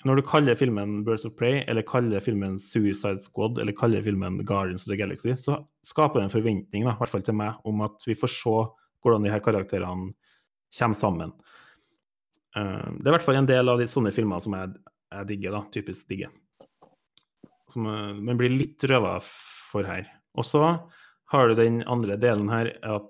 Når 0.04 0.18
du 0.18 0.22
kaller 0.28 0.58
filmen 0.58 0.98
Birds 1.06 1.24
of 1.24 1.32
Prey, 1.38 1.62
eller 1.68 1.86
kaller 1.88 2.20
filmen 2.20 2.58
Suicide 2.60 3.22
Squad, 3.24 3.58
eller 3.58 3.72
kaller 3.72 4.02
filmen 4.04 4.42
Guardians 4.44 4.84
of 4.84 4.90
the 4.90 4.98
Galaxy, 5.00 5.32
så 5.40 5.62
skaper 5.80 6.20
det 6.20 6.26
en 6.26 6.34
forventning, 6.34 6.84
da, 6.84 6.92
i 6.92 7.00
hvert 7.00 7.12
fall 7.14 7.24
til 7.24 7.38
meg, 7.38 7.56
om 7.64 7.80
at 7.86 8.04
vi 8.04 8.16
får 8.18 8.32
se 8.34 8.58
hvordan 9.00 9.24
de 9.24 9.32
her 9.32 9.40
karakterene 9.40 10.12
kommer 10.78 10.98
sammen. 10.98 11.32
Eh, 12.56 12.90
det 12.98 13.06
er 13.06 13.12
i 13.12 13.16
hvert 13.16 13.24
fall 13.24 13.40
en 13.40 13.48
del 13.48 13.72
av 13.72 13.80
de 13.80 13.88
sånne 13.88 14.12
filmer 14.12 14.44
som 14.44 14.56
jeg, 14.58 14.74
jeg 15.16 15.30
digger, 15.32 15.56
da, 15.56 15.62
typisk 15.72 16.12
digger. 16.12 16.34
Som 17.72 17.88
man 17.88 18.36
blir 18.38 18.52
litt 18.52 18.84
røva 18.88 19.16
for 19.24 19.86
her. 19.88 20.08
Og 20.36 20.46
så 20.46 20.62
har 21.32 21.48
du 21.48 21.54
den 21.58 21.82
andre 21.90 22.18
delen 22.20 22.50
her, 22.52 22.72
at 22.82 23.06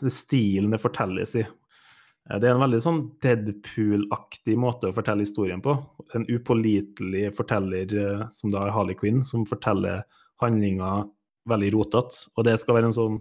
det 0.00 0.12
stilen 0.12 0.72
det 0.74 0.80
fortelles 0.82 1.34
i. 1.40 1.44
Eh, 1.44 2.38
Det 2.38 2.48
er 2.48 2.54
en 2.54 2.64
veldig 2.64 2.82
sånn 2.84 3.00
Deadpool-aktig 3.22 4.56
måte 4.60 4.90
å 4.90 4.96
fortelle 4.96 5.24
historien 5.24 5.62
på. 5.64 5.74
En 6.14 6.26
upålitelig 6.28 7.30
forteller, 7.36 7.86
eh, 7.96 8.28
som 8.28 8.52
da 8.52 8.66
er 8.66 8.74
Harley 8.76 8.94
Quinn, 8.94 9.24
som 9.24 9.46
forteller 9.46 10.04
handlinga 10.40 11.08
veldig 11.48 11.72
rotete. 11.72 12.28
Og 12.36 12.44
det 12.44 12.58
skal 12.60 12.76
være 12.76 12.90
en 12.90 12.96
sånn 12.96 13.18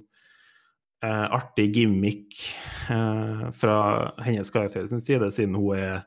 eh, 1.03 1.27
artig 1.31 1.69
gimmick 1.75 2.35
eh, 2.91 3.49
fra 3.55 4.13
hennes 4.19 4.49
karakter 4.51 4.87
sin 4.87 4.99
side, 4.99 5.31
siden 5.31 5.55
hun 5.55 5.77
er 5.77 6.03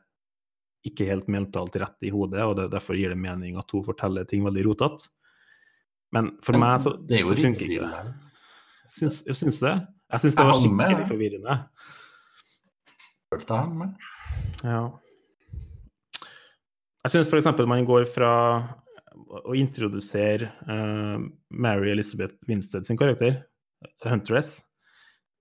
ikke 0.87 1.07
helt 1.07 1.29
mentalt 1.31 1.75
rett 1.79 2.05
i 2.05 2.11
hodet, 2.13 2.43
og 2.43 2.57
det, 2.59 2.69
derfor 2.73 2.97
gir 2.99 3.13
det 3.13 3.19
mening 3.19 3.57
at 3.59 3.69
hun 3.71 3.85
forteller 3.85 4.27
ting 4.27 4.43
veldig 4.45 4.65
rotete. 4.67 5.09
Men 6.13 6.33
for 6.45 6.59
meg 6.61 6.77
så, 6.83 6.93
det 7.09 7.23
så 7.25 7.37
funker 7.37 7.65
ikke 7.65 7.87
det. 7.89 8.13
Syns, 8.93 9.21
jeg 9.25 9.39
syns 9.39 9.61
det. 9.63 9.73
Jeg 10.13 10.21
syns 10.21 10.35
det 10.37 10.45
var 10.45 10.59
skikkelig 10.59 11.07
forvirrende. 11.09 11.55
Følte 13.33 13.57
jeg 13.57 13.79
med. 13.79 14.09
Ja. 14.61 14.83
Jeg 17.03 17.15
syns 17.15 17.31
f.eks. 17.31 17.49
man 17.67 17.87
går 17.87 18.05
fra 18.07 18.33
å 19.43 19.55
introdusere 19.57 20.51
uh, 20.67 21.17
Mary 21.49 21.89
Elizabeth 21.91 22.37
Winstead 22.47 22.85
sin 22.87 22.99
karakter, 22.99 23.41
Huntress, 24.05 24.59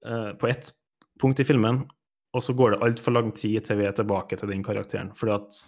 uh, 0.08 0.32
på 0.40 0.48
ett 0.48 0.72
punkt 1.20 1.42
i 1.42 1.46
filmen, 1.46 1.82
og 2.32 2.44
så 2.44 2.54
går 2.56 2.74
det 2.74 2.82
altfor 2.86 3.14
lang 3.14 3.30
tid 3.36 3.66
til 3.66 3.80
vi 3.80 3.86
er 3.88 3.96
tilbake 3.96 4.38
til 4.40 4.48
den 4.48 4.64
karakteren. 4.64 5.12
Fordi 5.16 5.34
at 5.36 5.60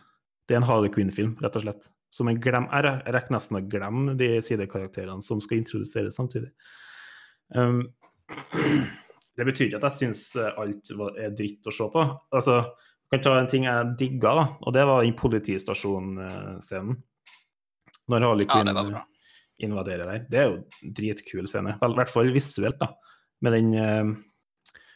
det 0.49 0.57
er 0.57 0.62
en 0.62 0.69
Harley 0.69 0.93
Quinn-film, 0.93 1.37
rett 1.45 1.59
og 1.59 1.65
slett. 1.65 1.91
Så 2.12 2.25
man 2.25 2.39
glemmer, 2.41 2.87
jeg 2.87 3.15
rekker 3.17 3.35
nesten 3.35 3.59
å 3.59 3.65
glemme 3.69 4.15
de 4.19 4.37
sidekarakterene 4.45 5.25
som 5.25 5.41
skal 5.45 5.61
introduseres 5.61 6.17
samtidig. 6.17 6.53
Um, 7.55 7.83
det 9.37 9.47
betyr 9.49 9.69
ikke 9.69 9.81
at 9.81 9.89
jeg 9.91 9.99
syns 9.99 10.27
alt 10.39 10.93
er 11.21 11.35
dritt 11.37 11.67
å 11.69 11.75
se 11.75 11.89
på. 11.93 12.05
Altså, 12.35 12.61
jeg 13.05 13.17
kan 13.17 13.25
ta 13.27 13.35
en 13.39 13.51
ting 13.51 13.67
jeg 13.69 13.97
digga, 14.01 14.37
og 14.61 14.77
det 14.77 14.85
var 14.89 15.03
den 15.05 15.17
politistasjon-scenen. 15.19 17.03
Når 18.12 18.25
Harley 18.29 18.49
Quinn 18.49 18.69
ja, 18.69 19.03
invaderer 19.65 20.09
der. 20.09 20.25
Det 20.29 20.41
er 20.41 20.49
jo 20.49 20.57
en 20.61 20.95
dritkul 20.97 21.49
scene. 21.49 21.77
I 21.81 21.97
hvert 21.97 22.12
fall 22.12 22.33
visuelt, 22.35 22.81
da. 22.81 22.91
Med 23.45 23.57
den 23.57 23.71
eh, 23.81 24.15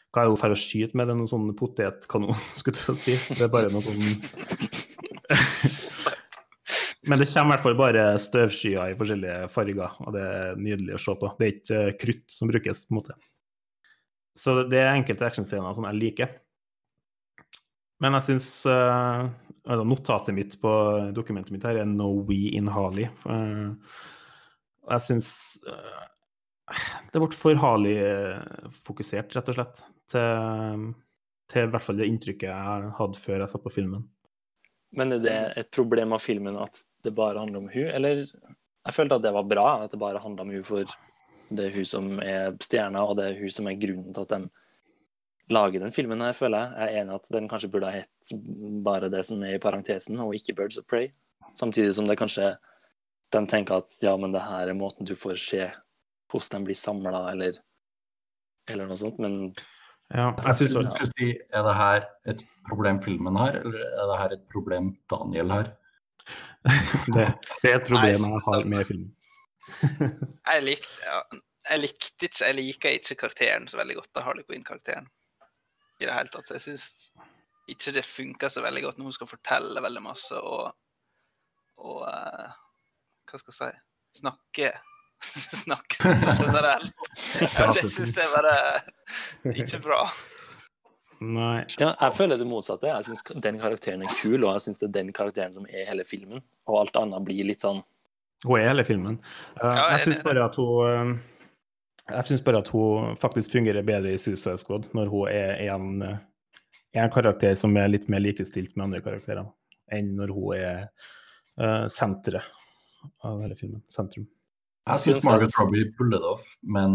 Hva 0.09 0.23
er 0.23 0.31
hun 0.31 0.39
for 0.41 0.53
å 0.53 0.57
skyte 0.57 0.97
med? 0.97 1.05
Det 1.07 1.13
er 1.13 1.19
noen 1.19 1.29
sånn 1.29 1.49
potetkanon, 1.57 2.37
skulle 2.59 2.81
jeg 2.89 2.97
si. 2.97 3.17
Det 3.37 3.45
er 3.45 3.53
bare 3.53 3.71
noe 3.73 3.83
sånn 3.85 4.01
Men 7.09 7.21
det 7.21 7.29
kommer 7.31 7.53
i 7.53 7.55
hvert 7.55 7.63
fall 7.65 7.77
bare 7.79 8.03
støvskyer 8.21 8.91
i 8.91 8.97
forskjellige 8.97 9.47
farger, 9.53 9.95
og 10.03 10.13
det 10.13 10.25
er 10.25 10.59
nydelig 10.59 10.97
å 10.97 11.01
se 11.01 11.15
på. 11.17 11.31
Det 11.39 11.45
er 11.45 11.53
ikke 11.55 11.79
eh, 11.79 11.95
krutt 12.03 12.25
som 12.33 12.51
brukes, 12.51 12.83
på 12.85 12.93
en 12.93 12.99
måte. 12.99 13.15
Så 14.37 14.55
det 14.69 14.81
er 14.81 14.91
enkelte 14.91 15.25
actionscener 15.25 15.73
som 15.77 15.87
jeg 15.89 15.97
liker. 15.97 16.35
Men 17.99 18.15
jeg 18.15 18.27
syns 18.29 18.47
uh, 18.71 19.27
Notatet 19.83 20.33
mitt 20.33 20.55
på 20.61 20.71
dokumentet 21.13 21.51
mitt 21.53 21.65
her 21.67 21.81
er 21.81 21.89
'No 21.89 22.23
We 22.25 22.53
in 22.57 22.69
Hali'. 22.71 23.09
Uh, 23.25 23.75
jeg 24.89 25.05
syns 25.05 25.29
eh, 25.69 26.05
det 27.13 27.21
ble 27.21 27.29
for 27.35 27.59
Harley-fokusert, 27.59 29.35
rett 29.35 29.51
og 29.51 29.57
slett. 29.57 29.83
Til, 30.09 30.87
til 31.49 31.67
i 31.67 31.73
hvert 31.73 31.85
fall 31.85 31.99
det 31.99 32.07
inntrykket 32.09 32.49
jeg 32.49 32.93
hadde 32.99 33.21
før 33.21 33.43
jeg 33.43 33.51
satt 33.51 33.65
på 33.65 33.73
filmen. 33.73 34.07
Men 34.97 35.13
er 35.13 35.21
det 35.21 35.37
et 35.61 35.69
problem 35.73 36.15
av 36.17 36.23
filmen 36.23 36.57
at 36.57 36.81
det 37.05 37.13
bare 37.17 37.41
handler 37.41 37.61
om 37.61 37.69
hun, 37.69 37.91
eller 37.93 38.25
Jeg 38.25 38.95
følte 38.95 39.19
at 39.19 39.25
det 39.25 39.33
var 39.35 39.45
bra, 39.45 39.67
at 39.83 39.91
det 39.91 39.99
bare 40.01 40.21
handla 40.23 40.41
om 40.45 40.53
hun 40.55 40.63
for 40.65 40.87
det 41.49 41.65
er 41.65 41.75
hun 41.75 41.85
som 41.85 42.07
er 42.21 42.55
stjerna, 42.61 43.03
og 43.03 43.17
det 43.17 43.25
er 43.27 43.39
hun 43.41 43.51
som 43.53 43.67
er 43.69 43.77
grunnen 43.81 44.13
til 44.13 44.25
at 44.25 44.33
de 44.35 45.53
lager 45.53 45.81
den 45.81 45.93
filmen 45.93 46.21
her, 46.21 46.33
føler 46.37 46.61
jeg. 46.61 46.73
Jeg 46.77 46.93
er 46.93 47.01
enig 47.01 47.15
at 47.17 47.29
den 47.33 47.49
kanskje 47.49 47.69
burde 47.73 47.89
ha 47.89 48.01
hett 48.01 48.33
bare 48.85 49.09
det 49.09 49.23
som 49.25 49.41
er 49.43 49.57
i 49.57 49.61
parentesen, 49.61 50.19
og 50.21 50.35
ikke 50.37 50.55
Birds 50.59 50.77
of 50.77 50.85
Prey. 50.89 51.09
Samtidig 51.57 51.95
som 51.97 52.07
det 52.09 52.19
kanskje 52.19 52.53
de 53.33 53.41
tenker 53.49 53.81
at 53.81 53.93
ja, 54.01 54.15
men 54.17 54.33
det 54.33 54.45
her 54.45 54.69
er 54.69 54.77
måten 54.77 55.09
du 55.09 55.15
får 55.17 55.41
se 55.41 55.69
hvordan 56.31 56.63
de 56.63 56.69
blir 56.69 56.77
samla, 56.77 57.23
eller, 57.33 57.59
eller 58.69 58.89
noe 58.89 58.99
sånt. 58.99 59.19
Men 59.19 59.53
Ja, 60.09 60.31
jeg 60.45 60.55
synes 60.55 60.71
skulle 60.71 60.89
også- 60.89 61.11
si, 61.17 61.27
Er 61.53 61.63
det 61.63 61.75
her 61.75 62.05
et 62.31 62.41
problem 62.67 63.01
filmen 63.01 63.35
har, 63.35 63.59
eller 63.61 63.83
er 64.01 64.07
det 64.11 64.17
her 64.19 64.33
et 64.37 64.47
problem 64.51 64.97
Daniel 65.09 65.51
har? 65.51 65.69
det, 67.15 67.27
det 67.61 67.71
er 67.71 67.75
et 67.79 67.87
problem 67.87 68.01
Nei, 68.01 68.13
jeg 68.13 68.33
jeg 68.33 68.41
har 68.47 68.65
med 68.65 68.85
filmen. 68.85 69.15
Jeg 70.49 70.63
likte, 70.65 71.05
ja, 71.05 71.19
jeg 71.69 71.79
likte 71.83 72.25
ikke 72.25 72.45
Jeg 72.45 72.55
liker 72.57 72.89
ikke 72.97 73.15
karakteren 73.15 73.67
så 73.69 73.77
veldig 73.77 73.95
godt, 73.99 74.09
da 74.15 74.23
Harley 74.25 74.43
Quinn-karakteren. 74.47 75.05
I 76.01 76.05
det 76.07 76.13
hele 76.15 76.31
tatt. 76.33 76.47
Så 76.47 76.55
jeg 76.55 76.61
syns 76.63 77.11
ikke 77.69 77.93
det 77.93 78.05
funker 78.07 78.49
så 78.49 78.63
veldig 78.65 78.81
godt 78.83 78.97
når 78.97 79.09
hun 79.11 79.13
skal 79.13 79.29
fortelle 79.29 79.83
veldig 79.83 80.01
masse 80.01 80.33
og 80.41 80.71
Og 81.77 82.01
uh, 82.01 82.49
hva 83.29 83.39
skal 83.39 83.53
jeg 83.53 83.59
si 83.59 84.21
Snakke 84.23 84.71
Snakke 85.63 86.15
generelt. 86.39 86.93
Jeg, 87.41 87.89
syns 87.91 88.13
det 88.15 88.23
er 88.23 88.35
bare 88.35 88.53
ikke 89.55 89.81
bra. 89.83 90.03
Nei. 91.19 91.65
Ja, 91.81 91.91
jeg 91.99 92.15
føler 92.15 92.39
det 92.39 92.47
motsatte. 92.47 92.87
Jeg 92.87 93.07
syns 93.09 93.25
den 93.43 93.59
karakteren 93.59 94.05
er 94.05 94.13
kul, 94.21 94.37
og 94.39 94.53
jeg 94.55 94.67
syns 94.67 94.79
det 94.79 94.87
er 94.87 94.95
den 95.01 95.11
karakteren 95.15 95.55
som 95.57 95.67
er 95.67 95.87
hele 95.89 96.05
filmen. 96.07 96.43
Og 96.69 96.79
alt 96.79 96.99
annet 96.99 97.25
blir 97.27 97.43
litt 97.47 97.65
sånn 97.65 97.81
Hun 98.45 98.55
er 98.61 98.69
hele 98.69 98.85
filmen. 98.87 99.19
Uh, 99.59 99.75
jeg 99.97 100.05
syns 100.07 100.23
bare 100.23 100.45
at 100.47 100.55
hun 100.61 101.11
uh, 101.11 101.11
Jeg 102.13 102.27
syns 102.29 102.45
bare 102.45 102.63
at 102.63 102.71
hun 102.71 103.19
faktisk 103.19 103.57
fungerer 103.57 103.85
bedre 103.85 104.15
i 104.15 104.21
Suicide 104.21 104.57
Squad 104.61 104.87
når 104.95 105.11
hun 105.11 105.33
er 105.33 105.59
en, 105.67 105.89
uh, 105.99 106.63
en 106.95 107.11
karakter 107.11 107.57
som 107.59 107.75
er 107.77 107.91
litt 107.91 108.07
mer 108.07 108.23
likestilt 108.23 108.77
med 108.77 108.87
andre 108.87 109.03
karakterer, 109.03 109.51
enn 109.91 110.15
når 110.15 110.35
hun 110.37 110.55
er 110.55 110.87
uh, 111.59 111.83
senteret 111.91 112.47
av 113.27 113.43
hele 113.43 113.59
filmen. 113.59 113.83
Sentrum. 113.91 114.27
Jeg 114.87 115.03
syns 115.03 115.19
Synes 115.19 115.25
Margaret 115.27 115.59
Robbie 115.59 115.91
puller 115.97 116.21
det 116.21 116.29
off, 116.29 116.45
men 116.63 116.93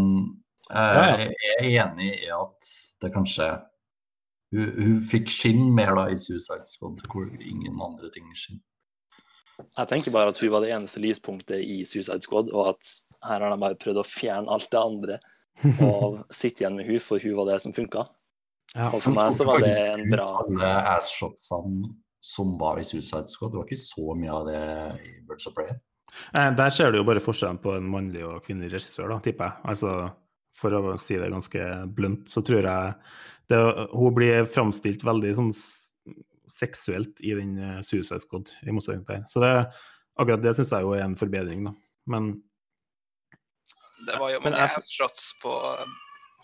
jeg 0.71 1.29
er 1.59 1.67
enig 1.69 2.11
i 2.25 2.29
at 2.33 2.69
det 3.01 3.11
kanskje 3.13 3.51
Hun, 4.55 4.69
hun 4.77 4.99
fikk 5.03 5.29
skinn 5.33 5.67
mer 5.75 5.91
da 5.97 6.05
i 6.09 6.15
Suicide 6.15 6.63
Squad, 6.63 7.01
hvor 7.11 7.25
ingen 7.27 7.79
andre 7.81 8.07
ting 8.13 8.29
skinn. 8.37 8.61
Jeg 9.57 9.89
tenker 9.89 10.13
bare 10.13 10.31
at 10.31 10.39
hun 10.39 10.51
var 10.53 10.63
det 10.63 10.69
eneste 10.71 11.01
lyspunktet 11.03 11.63
i 11.63 11.81
Suicide 11.87 12.21
Squad, 12.23 12.51
og 12.53 12.69
at 12.75 12.91
her 13.25 13.41
har 13.43 13.51
de 13.51 13.59
bare 13.59 13.79
prøvd 13.81 13.99
å 13.99 14.05
fjerne 14.07 14.51
alt 14.51 14.69
det 14.71 14.79
andre 14.79 15.17
og 15.83 16.21
sitte 16.39 16.63
igjen 16.63 16.77
med 16.79 16.87
hun, 16.87 17.01
for 17.03 17.19
hun 17.19 17.35
var 17.41 17.49
det 17.51 17.59
som 17.65 17.75
funka. 17.75 18.05
Ja. 18.75 18.89
Og 18.91 19.01
for 19.01 19.15
meg 19.15 19.33
så 19.35 19.47
var 19.47 19.63
det 19.63 19.75
en 19.79 20.07
bra 20.11 20.25
Alle 20.41 20.71
asshotsene 20.95 21.93
som 22.25 22.55
var 22.59 22.79
i 22.81 22.85
Suicide 22.85 23.27
Squad, 23.29 23.53
det 23.53 23.61
var 23.61 23.67
ikke 23.67 23.81
så 23.81 24.15
mye 24.17 24.33
av 24.39 24.47
det 24.49 24.63
i 25.03 25.11
Birds 25.27 25.47
of 25.49 25.55
Prey. 25.57 25.75
Eh, 26.37 26.51
Der 26.55 26.69
ser 26.69 26.91
du 26.91 26.97
jo 26.99 27.03
bare 27.07 27.19
forskjellen 27.23 27.59
på 27.63 27.75
en 27.77 27.89
mannlig 27.91 28.23
og 28.27 28.43
kvinnelig 28.45 28.71
regissør, 28.77 29.09
da, 29.09 29.19
tipper 29.19 29.45
jeg. 29.49 29.65
Altså, 29.73 29.93
for 30.55 30.71
å 30.71 30.97
si 31.01 31.17
det 31.19 31.31
ganske 31.33 31.65
blunt, 31.95 32.29
så 32.31 32.41
tror 32.45 32.63
jeg 32.63 32.93
det, 33.51 33.59
hun 33.93 34.13
blir 34.15 34.45
framstilt 34.49 35.03
veldig 35.03 35.33
sånn 35.35 35.51
seksuelt 36.55 37.19
i 37.25 37.33
den 37.35 37.57
eh, 37.59 37.81
Suicide 37.83 38.21
Squad, 38.23 38.51
i 38.63 38.71
motsetning 38.71 39.03
til 39.05 39.15
her. 39.19 39.25
Så 39.27 39.41
det, 39.43 39.51
akkurat 40.17 40.41
det 40.45 40.55
syns 40.55 40.71
jeg 40.71 40.85
jo 40.87 40.93
er 40.95 41.03
en 41.03 41.17
forbedring, 41.19 41.65
da. 41.67 41.73
Men 42.07 42.41
Det 44.05 44.19
var 44.19 44.29
jo 44.31 44.39
Men 44.43 44.53
mange 44.53 44.67
jeg- 44.67 44.89
shots 44.91 45.33
på 45.41 45.51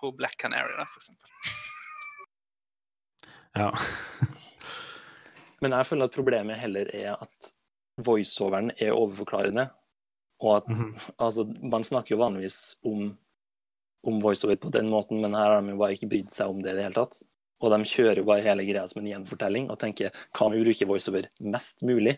hun 0.02 0.16
Black 0.18 0.36
Canary, 0.38 0.74
da, 0.78 0.86
for 0.86 1.00
eksempel. 1.00 1.30
ja. 3.56 3.72
Men 5.62 5.72
jeg 5.78 5.86
føler 5.86 6.08
at 6.10 6.16
problemet 6.16 6.58
heller 6.58 6.90
er 6.96 7.12
at 7.22 7.52
voiceoveren 8.06 8.72
er 8.80 8.92
overforklarende. 8.96 9.70
Og 10.42 10.56
at 10.58 10.68
Mhm. 10.70 10.96
altså, 11.20 11.46
man 11.64 11.84
snakker 11.84 12.16
jo 12.16 12.22
vanligvis 12.24 12.76
om, 12.86 13.18
om 14.04 14.20
voiceover 14.22 14.56
på 14.58 14.72
den 14.72 14.90
måten, 14.90 15.22
men 15.22 15.34
her 15.34 15.52
har 15.54 15.62
de 15.62 15.70
jo 15.70 15.78
bare 15.78 15.94
ikke 15.94 16.10
brydd 16.10 16.32
seg 16.32 16.50
om 16.50 16.62
det 16.62 16.72
i 16.74 16.76
det 16.76 16.84
hele 16.84 16.94
tatt. 16.98 17.22
Og 17.62 17.70
de 17.70 17.84
kjører 17.86 18.18
jo 18.18 18.24
bare 18.26 18.42
hele 18.42 18.64
greia 18.66 18.88
som 18.90 19.04
en 19.06 19.12
gjenfortelling 19.12 19.70
og 19.70 19.78
tenker 19.78 20.10
kan 20.34 20.52
vi 20.52 20.64
bruke 20.64 20.88
voiceover 20.90 21.28
mest 21.40 21.84
mulig? 21.84 22.18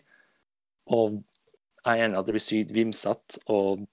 Og 0.88 1.22
jeg 1.84 2.00
er 2.00 2.04
enig 2.06 2.16
i 2.16 2.18
at 2.18 2.26
det 2.26 2.32
blir 2.34 2.40
sykt 2.40 2.72
vimsete, 2.72 3.38
og 3.52 3.84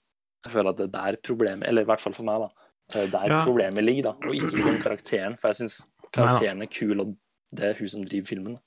jeg 0.46 0.54
føler 0.54 0.70
at 0.70 0.78
det 0.78 0.88
er 0.88 0.96
der 1.12 1.18
problemet 1.22 1.68
Eller 1.68 1.82
i 1.84 1.86
hvert 1.86 2.00
fall 2.00 2.14
for 2.14 2.24
meg, 2.24 2.40
da. 2.40 2.50
Det 2.92 3.02
er 3.04 3.12
der 3.12 3.28
Ja. 3.38 3.44
problemet 3.46 3.84
ligger, 3.84 4.04
da, 4.04 4.10
og 4.28 4.34
ikke 4.34 4.54
i 4.58 4.64
den 4.72 4.82
karakteren. 4.82 5.38
For 5.38 5.50
jeg 5.50 5.56
syns 5.56 5.90
karakteren 6.14 6.62
er 6.62 6.68
kul, 6.68 7.00
og 7.02 7.18
det 7.54 7.64
er 7.66 7.74
hun 7.80 7.88
som 7.88 8.04
driver 8.04 8.26
filmen. 8.28 8.60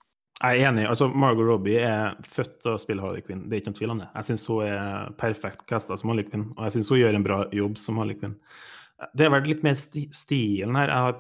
Jeg 0.45 0.61
er 0.61 0.69
enig. 0.69 0.85
altså 0.85 1.07
Margot 1.09 1.47
Robbie 1.49 1.81
er 1.81 2.19
født 2.29 2.59
til 2.61 2.75
å 2.75 2.81
spille 2.81 3.01
Harley 3.01 3.25
Quinn. 3.25 3.47
Det 3.49 3.57
er 3.57 3.63
ikke 3.63 3.71
noen 3.71 3.79
tvil 3.79 3.93
om 3.95 4.01
det. 4.03 4.09
Jeg 4.13 4.27
syns 4.29 4.45
hun 4.51 4.67
er 4.67 5.15
perfekt 5.21 5.65
casta 5.71 5.97
som 5.97 6.11
Harley 6.13 6.27
Quinn, 6.29 6.51
og 6.53 6.67
jeg 6.67 6.75
syns 6.77 6.91
hun 6.93 7.01
gjør 7.01 7.17
en 7.17 7.25
bra 7.25 7.39
jobb 7.55 7.79
som 7.81 8.01
Harley 8.01 8.19
Quinn. 8.21 8.35
Det 9.17 9.25
er 9.25 9.33
vel 9.33 9.49
litt 9.49 9.65
mer 9.65 9.77
sti 9.79 10.05
stilen 10.15 10.77
her 10.79 10.93
jeg 10.93 11.07
har 11.07 11.15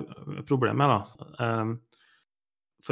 problemer 0.48 0.76
med, 0.78 0.92
da. 0.92 1.00
Um, 1.40 1.72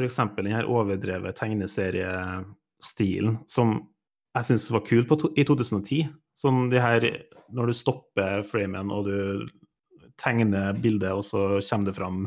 eksempel 0.00 0.48
den 0.48 0.56
her 0.56 0.70
overdrevet 0.72 1.36
tegneseriestilen 1.36 3.34
som 3.50 3.76
jeg 4.32 4.48
syns 4.48 4.70
var 4.72 4.86
kul 4.88 5.04
på 5.08 5.20
i 5.36 5.44
2010. 5.44 6.08
Sånn 6.32 6.70
de 6.72 6.80
her 6.80 7.04
Når 7.52 7.68
du 7.68 7.74
stopper 7.76 8.40
framen 8.48 8.88
og 8.88 9.04
du 9.04 9.18
tegner 10.16 10.72
bildet, 10.72 11.12
og 11.12 11.24
så 11.26 11.60
kommer 11.60 11.90
det 11.90 11.96
fram 11.98 12.22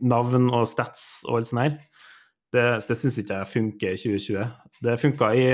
navn 0.00 0.48
og 0.48 0.64
stats 0.68 1.24
og 1.28 1.42
alt 1.42 1.50
sånt 1.50 1.60
her. 1.60 1.74
Det, 2.52 2.64
det 2.84 2.96
syns 3.00 3.16
ikke 3.22 3.38
jeg 3.40 3.48
funker 3.48 3.94
i 3.94 4.00
2020. 4.00 4.48
Det 4.84 4.96
funka 5.00 5.30
i 5.38 5.46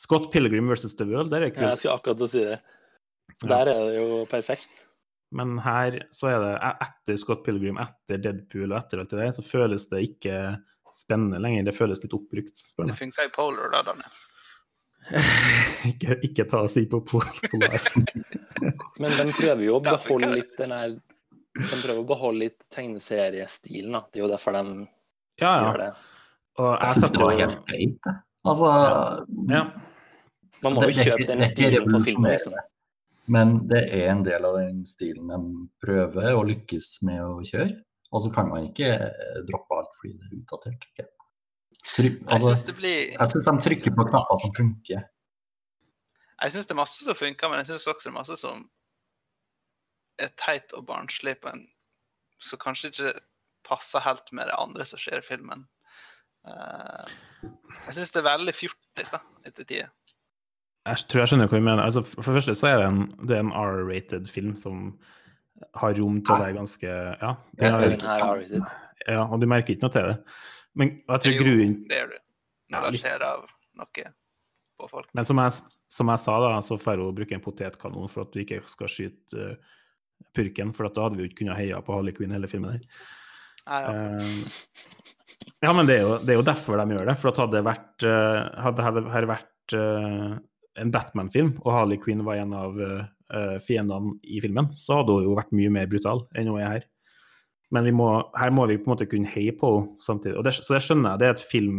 Scott 0.00 0.30
Pilgrim 0.32 0.70
versus 0.70 0.94
The 0.96 1.04
World, 1.04 1.32
der 1.32 1.44
er 1.44 1.50
det 1.52 1.66
Jeg 1.66 1.80
skal 1.82 1.98
akkurat 1.98 2.20
til 2.20 2.28
å 2.28 2.30
si 2.32 2.44
det. 2.46 2.60
Ja. 3.42 3.48
Der 3.50 3.70
er 3.74 3.82
det 3.90 3.98
jo 3.98 4.22
perfekt. 4.30 4.86
Men 5.36 5.58
her 5.62 5.98
så 6.14 6.30
er 6.32 6.40
det 6.42 6.54
e- 6.56 6.86
etter 6.86 7.18
Scott 7.20 7.44
Pilgrim, 7.46 7.78
etter 7.78 8.18
Deadpool 8.22 8.72
og 8.72 8.78
etter 8.80 9.02
alt 9.02 9.12
det 9.12 9.20
der, 9.20 9.34
så 9.36 9.44
føles 9.46 9.86
det 9.92 10.00
ikke 10.08 10.38
spennende 10.96 11.38
lenger. 11.42 11.68
Det 11.68 11.76
føles 11.76 12.02
litt 12.02 12.16
oppbrukt, 12.16 12.56
spør 12.58 12.88
Det 12.90 12.96
funka 12.98 13.28
i 13.28 13.32
Polar, 13.34 13.70
da, 13.74 13.82
Daniel. 13.90 14.18
ikke, 15.90 16.16
ikke 16.26 16.46
ta 16.50 16.64
oss 16.66 16.74
si 16.76 16.86
på 16.90 17.02
Polar. 17.06 17.78
Men 19.00 19.14
de 19.16 19.28
prøver 19.36 19.64
jo 19.68 19.76
å 19.78 19.84
beholde 19.86 20.32
litt 20.34 20.56
den 20.58 20.74
her 20.74 20.96
De 20.96 21.78
prøver 21.82 22.00
å 22.02 22.08
beholde 22.08 22.46
litt 22.48 22.66
tegneseriestilen, 22.74 23.92
da. 23.96 24.02
Det 24.10 24.20
er 24.20 24.26
jo 24.26 24.32
derfor 24.32 24.56
de 24.58 24.64
Ja, 25.40 25.54
gjør 25.66 25.84
det. 25.84 25.92
Og 26.58 26.72
Jeg 26.72 26.96
syns 26.96 27.14
det 27.14 27.22
var 27.22 27.38
helt 27.38 27.62
greit. 27.68 28.10
Altså 28.50 28.72
ja. 29.50 29.62
Man 30.64 30.76
må 30.76 30.88
jo 30.88 30.96
kjøpe 30.96 31.28
den 31.28 31.44
ikke 31.44 31.54
stilen 31.54 31.86
på 31.88 32.00
filmen, 32.08 32.32
liksom. 32.34 32.58
Men 33.30 33.54
det 33.70 33.84
er 33.94 34.10
en 34.10 34.24
del 34.26 34.44
av 34.44 34.58
den 34.58 34.82
stilen 34.88 35.30
de 35.30 35.38
prøver 35.84 36.34
å 36.34 36.42
lykkes 36.48 36.88
med 37.06 37.22
å 37.22 37.38
kjøre. 37.46 37.70
Og 38.10 38.24
så 38.24 38.32
kan 38.34 38.48
man 38.50 38.66
ikke 38.66 38.90
eh, 38.90 39.40
droppe 39.46 39.78
alt 39.78 39.94
fordi 39.96 40.16
det 40.18 40.26
er 40.26 40.36
utdatert. 40.40 40.82
tenker 40.82 41.04
jeg. 41.04 41.10
altså, 42.26 42.50
Jeg 42.50 42.58
syns 42.58 42.66
det 42.66 42.76
blir 42.80 42.98
jeg 43.12 43.30
syns 43.32 43.46
de 43.46 43.54
trykker 43.68 43.96
på 43.96 44.06
knapper 44.10 44.40
som 44.42 44.54
funker. 44.56 45.04
Jeg 46.40 46.54
syns 46.54 46.66
det 46.66 46.74
er 46.74 46.80
masse 46.80 47.04
som 47.04 47.16
funker, 47.16 47.52
men 47.52 47.62
jeg 47.62 47.70
syns 47.70 47.86
også 47.86 48.08
det 48.08 48.12
er 48.12 48.18
masse 48.18 48.38
som 48.40 48.64
er 50.20 50.32
teit 50.40 50.74
og 50.76 50.86
barnslig 50.88 51.36
på 51.40 51.52
en 51.52 51.66
som 52.40 52.60
kanskje 52.60 52.90
ikke 52.90 53.12
passer 53.68 54.02
helt 54.04 54.32
med 54.32 54.48
det 54.48 54.56
andre 54.58 54.86
som 54.88 55.00
skjer 55.00 55.20
i 55.20 55.24
filmen. 55.24 55.66
Eh, 56.48 57.14
jeg 57.86 57.96
syns 57.96 58.14
det 58.14 58.20
er 58.22 58.28
veldig 58.28 58.54
fjortis, 58.56 59.14
da, 59.14 59.20
etter 59.46 59.66
tida. 59.66 59.88
Jeg 60.88 61.08
tror 61.12 61.22
jeg 61.22 61.32
skjønner 61.32 61.50
hva 61.50 61.60
du 61.60 61.66
mener. 61.66 61.82
Altså, 61.84 62.02
for 62.02 62.30
det 62.30 62.40
første 62.40 62.56
så 62.56 62.70
er 62.70 62.78
det 62.80 62.86
en, 62.88 63.02
det 63.28 63.36
er 63.36 63.42
en 63.44 63.52
R-rated 63.52 64.30
film 64.32 64.54
som 64.58 64.94
har 65.76 65.92
rom 65.98 66.22
til 66.24 66.34
å 66.34 66.40
være 66.40 66.56
ganske 66.56 66.88
Ja, 66.88 67.34
har, 67.60 68.40
ja 69.04 69.26
og 69.26 69.42
du 69.42 69.46
merker 69.50 69.74
ikke 69.74 69.84
noe 69.84 69.92
til 69.92 70.08
det. 70.08 70.16
Men 70.78 70.94
jeg 70.96 71.24
tror 71.24 71.36
gruen 71.36 71.50
grunnen 71.50 71.76
det 71.90 72.00
gjør 72.00 72.10
du. 72.14 72.16
Når 72.70 72.86
det 72.86 73.02
skjer 73.02 73.26
av 73.26 73.44
noe 73.80 74.06
på 74.80 74.88
folk. 74.88 75.10
Men 75.16 75.28
som 75.28 75.42
jeg, 75.42 75.56
som 75.92 76.12
jeg 76.14 76.22
sa, 76.24 76.38
da, 76.46 76.54
så 76.64 76.78
får 76.80 77.02
hun 77.02 77.16
bruke 77.16 77.36
en 77.36 77.44
potetkanon 77.44 78.10
for 78.10 78.24
at 78.24 78.32
du 78.32 78.40
ikke 78.40 78.62
skal 78.70 78.92
skyte 78.92 79.36
uh, 79.36 79.78
purken, 80.36 80.72
for 80.76 80.88
at 80.88 80.96
da 80.96 81.06
hadde 81.06 81.18
vi 81.18 81.26
jo 81.26 81.30
ikke 81.30 81.42
kunnet 81.42 81.58
heie 81.60 81.80
på 81.84 81.96
Harley 81.96 82.16
Quinn 82.16 82.32
hele 82.34 82.48
filmen 82.50 82.78
her. 82.78 83.10
Nei, 83.70 83.80
ja. 85.60 85.72
Men 85.76 85.88
det 85.88 85.98
er, 85.98 86.04
jo, 86.04 86.12
det 86.24 86.34
er 86.34 86.38
jo 86.40 86.46
derfor 86.46 86.80
de 86.80 86.96
gjør 86.96 87.08
det. 87.10 87.16
For 87.20 87.36
hadde 87.36 87.58
det 87.58 87.66
vært, 87.66 88.06
eh, 88.08 88.38
hadde 88.64 88.86
hadde 88.86 89.28
vært 89.30 89.74
eh, 89.76 90.30
en 90.80 90.92
Batman-film, 90.94 91.52
og 91.62 91.74
Harley 91.76 92.00
Quinn 92.00 92.24
var 92.26 92.40
en 92.40 92.54
av 92.56 92.80
eh, 92.80 93.58
fiendene 93.62 94.16
i 94.24 94.40
filmen, 94.42 94.70
så 94.74 95.00
hadde 95.00 95.18
hun 95.18 95.28
jo 95.28 95.36
vært 95.38 95.52
mye 95.56 95.72
mer 95.72 95.90
brutal 95.90 96.24
enn 96.34 96.50
hun 96.50 96.60
er 96.62 96.74
her. 96.78 96.88
Men 97.70 97.86
vi 97.86 97.92
må, 97.94 98.08
her 98.34 98.50
må 98.50 98.64
vi 98.66 98.80
på 98.80 98.88
en 98.88 98.94
måte 98.96 99.06
kunne 99.06 99.30
heie 99.30 99.54
på 99.54 99.68
henne 99.76 100.02
samtidig. 100.02 100.40
Det, 100.42 100.56
så 100.58 100.74
det 100.74 100.82
skjønner 100.82 101.12
jeg. 101.12 101.22
Det 101.22 101.28
er 101.28 101.36
et 101.36 101.46
film 101.52 101.78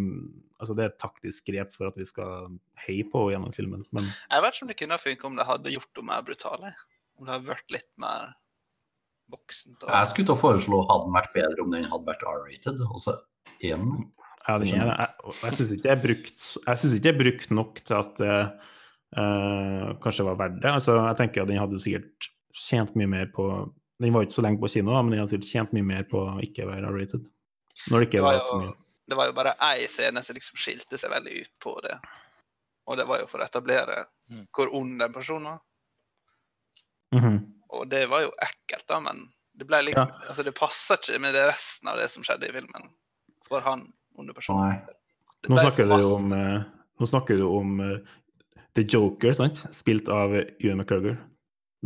altså 0.61 0.75
det 0.77 0.83
er 0.83 0.91
et 0.91 1.01
taktisk 1.01 1.47
grep 1.49 1.71
for 1.73 1.89
at 1.89 1.97
vi 1.97 2.05
skal 2.05 2.51
heie 2.85 3.03
på 3.09 3.23
henne 3.25 3.33
gjennom 3.33 3.55
filmen. 3.55 3.81
Men 3.95 4.05
Jeg 4.05 4.43
vet 4.45 4.55
ikke 4.55 4.65
om 4.65 4.71
det 4.71 4.77
kunne 4.83 5.01
funke 5.01 5.27
om 5.27 5.39
det 5.39 5.47
hadde 5.49 5.73
gjort 5.73 5.97
henne 5.97 6.11
mer 6.11 6.27
brutal. 6.27 6.67
Om 7.17 7.25
det 7.25 7.33
hadde 7.33 7.49
vært 7.49 7.75
litt 7.75 7.89
mer 8.01 8.35
voksent. 9.31 9.77
Og... 9.83 9.89
Jeg 9.89 10.09
skulle 10.11 10.27
til 10.29 10.35
å 10.35 10.41
foreslå 10.41 10.81
hadde 10.89 11.07
den 11.07 11.15
vært 11.17 11.31
bedre 11.35 11.63
om 11.65 11.71
den 11.73 11.87
hadde 11.91 12.07
vært 12.11 12.25
R-rated. 12.27 12.81
Og 12.87 12.99
så 13.03 13.15
er 13.61 13.71
Ja, 14.47 14.57
den 14.57 14.67
ene. 14.73 14.95
jeg, 14.97 15.33
jeg 15.43 15.57
syns 15.59 15.71
ikke 15.75 15.83
det 15.85 15.91
er 15.93 16.01
brukt 16.01 16.45
Jeg 16.67 17.13
er 17.13 17.17
brukt 17.19 17.51
nok 17.53 17.81
til 17.85 17.95
at 17.99 18.15
det 18.21 18.37
uh, 19.17 19.91
kanskje 20.03 20.25
var 20.27 20.39
verdt 20.39 20.61
det. 20.63 20.71
Altså, 20.71 20.95
jeg 21.07 21.17
tenker 21.19 21.43
at 21.43 21.51
den 21.51 21.59
hadde 21.61 21.79
sikkert 21.83 22.29
tjent 22.57 22.95
mye 22.99 23.07
mer 23.11 23.27
på 23.35 23.45
Den 24.01 24.13
var 24.15 24.25
ikke 24.25 24.33
så 24.39 24.43
lenge 24.45 24.59
på 24.63 24.69
kino, 24.73 24.95
men 25.03 25.11
den 25.13 25.19
hadde 25.21 25.33
sikkert 25.35 25.51
tjent 25.51 25.73
mye 25.77 25.85
mer 25.85 26.03
på 26.09 26.23
å 26.25 26.39
ikke 26.41 26.65
være 26.69 26.89
R-rated. 26.89 27.27
Når 27.91 27.99
det 28.01 28.07
ikke 28.09 28.17
Det 28.17 28.23
var, 28.25 28.33
var 28.39 28.45
så 28.45 28.55
jo, 28.55 28.61
mye. 28.65 28.73
det 29.11 29.17
var 29.19 29.29
jo 29.29 29.35
bare 29.37 29.53
ei 29.71 29.85
scene 29.87 30.23
som 30.25 30.35
liksom 30.39 30.57
skilte 30.57 30.97
seg 30.97 31.11
veldig 31.13 31.35
ut 31.43 31.53
på 31.61 31.75
det. 31.85 31.97
Og 32.89 32.97
det 32.97 33.05
var 33.07 33.21
jo 33.21 33.27
for 33.29 33.39
å 33.43 33.45
etablere 33.47 34.05
Mm. 34.31 34.45
hvor 34.55 34.69
ond 34.73 34.93
den 34.99 35.11
personen 35.11 35.43
var. 35.43 35.57
Mhm. 37.13 37.37
Og 37.71 37.87
det 37.91 38.05
var 38.11 38.25
jo 38.25 38.33
ekkelt, 38.43 38.85
da, 38.89 38.99
men 39.03 39.25
det 39.57 39.67
ble 39.67 39.81
liksom 39.89 40.11
Altså, 40.27 40.43
det 40.47 40.55
passa 40.57 40.97
ikke 40.99 41.19
med 41.23 41.35
det 41.35 41.45
resten 41.49 41.91
av 41.91 41.99
det 41.99 42.07
som 42.11 42.25
skjedde 42.25 42.49
i 42.49 42.55
filmen. 42.55 42.89
For 43.47 43.63
han 43.65 43.85
onde 44.19 44.35
personen. 44.35 44.81
Nå 45.49 45.57
snakker 45.57 45.87
du 45.89 45.95
om, 46.05 46.33
eh, 46.35 46.61
nå 47.01 47.07
snakker 47.09 47.39
du 47.39 47.47
om 47.47 47.79
uh, 47.81 48.17
The 48.77 48.85
Joker, 48.85 49.33
sant? 49.33 49.63
Spilt 49.73 50.11
av 50.13 50.35
Ewan 50.37 50.83
McGregor. 50.83 51.17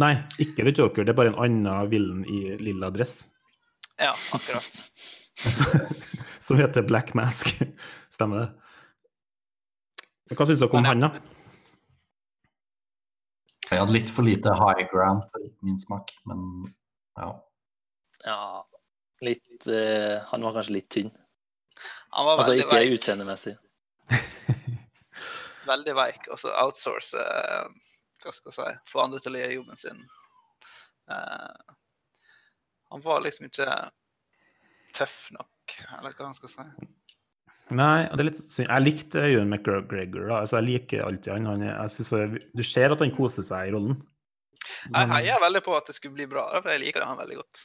Nei, 0.02 0.12
ikke 0.44 0.66
The 0.68 0.74
Joker, 0.76 1.06
det 1.08 1.14
er 1.14 1.20
bare 1.22 1.32
en 1.32 1.40
annen 1.46 1.90
villen 1.92 2.26
i 2.28 2.58
lilla 2.60 2.92
dress. 2.92 3.30
Ja, 4.02 4.12
akkurat. 4.36 4.82
som 6.46 6.60
heter 6.60 6.84
Black 6.84 7.14
Mask. 7.16 7.56
Stemmer 8.16 8.44
det? 8.44 8.50
Hva 10.36 10.48
syns 10.50 10.60
dere 10.60 10.82
om 10.82 10.88
han, 10.90 11.06
da? 11.06 11.35
Jeg 13.72 13.82
hadde 13.82 13.96
litt 13.96 14.12
for 14.14 14.28
lite 14.28 14.54
high 14.60 14.86
ground 14.92 15.26
for 15.32 15.44
min 15.66 15.78
smak, 15.82 16.14
men 16.30 16.42
ja. 17.18 17.30
Ja, 18.26 18.40
litt 19.26 19.68
uh, 19.70 20.22
Han 20.32 20.46
var 20.46 20.58
kanskje 20.58 20.76
litt 20.78 20.90
tynn. 20.94 21.12
Han 22.16 22.28
var 22.28 22.40
Altså 22.40 22.56
ikke 22.58 22.78
veik. 22.80 22.96
utseendemessig. 23.00 23.56
Veldig 25.72 25.96
veik. 25.98 26.30
Og 26.32 26.40
så 26.42 26.54
outsource 26.62 27.18
uh, 27.18 27.66
Hva 28.22 28.34
skal 28.34 28.52
jeg 28.52 28.58
si 28.58 28.92
Få 28.92 29.02
andre 29.06 29.22
til 29.24 29.38
å 29.38 29.42
gjøre 29.42 29.58
jobben 29.58 29.82
sin. 29.82 30.04
Uh, 31.10 31.76
han 32.94 33.04
var 33.04 33.26
liksom 33.26 33.50
ikke 33.50 33.68
tøff 34.96 35.18
nok, 35.36 35.74
eller 35.98 36.14
hva 36.16 36.30
han 36.30 36.38
skal 36.38 36.52
si. 36.54 36.66
Nei, 37.74 38.06
det 38.12 38.22
er 38.22 38.28
litt 38.28 38.40
synd. 38.40 38.68
Jeg 38.70 38.84
likte 38.84 39.22
Ewan 39.26 39.50
McGregor. 39.50 40.28
da. 40.30 40.42
Altså, 40.44 40.60
jeg 40.60 40.68
liker 40.68 41.06
alltid 41.06 41.32
han. 41.34 41.48
han 41.50 41.64
jeg 41.66 41.94
synes 41.96 42.44
Du 42.54 42.62
ser 42.64 42.94
at 42.94 43.02
han 43.02 43.14
koser 43.16 43.48
seg 43.48 43.70
i 43.70 43.74
rollen. 43.74 44.04
Jeg 44.66 45.10
heier 45.10 45.42
veldig 45.42 45.62
på 45.66 45.74
at 45.78 45.90
det 45.90 45.96
skulle 45.98 46.18
bli 46.18 46.28
bra, 46.30 46.46
for 46.60 46.70
jeg 46.74 46.84
liker 46.84 47.06
han 47.06 47.18
veldig 47.18 47.40
godt. 47.40 47.64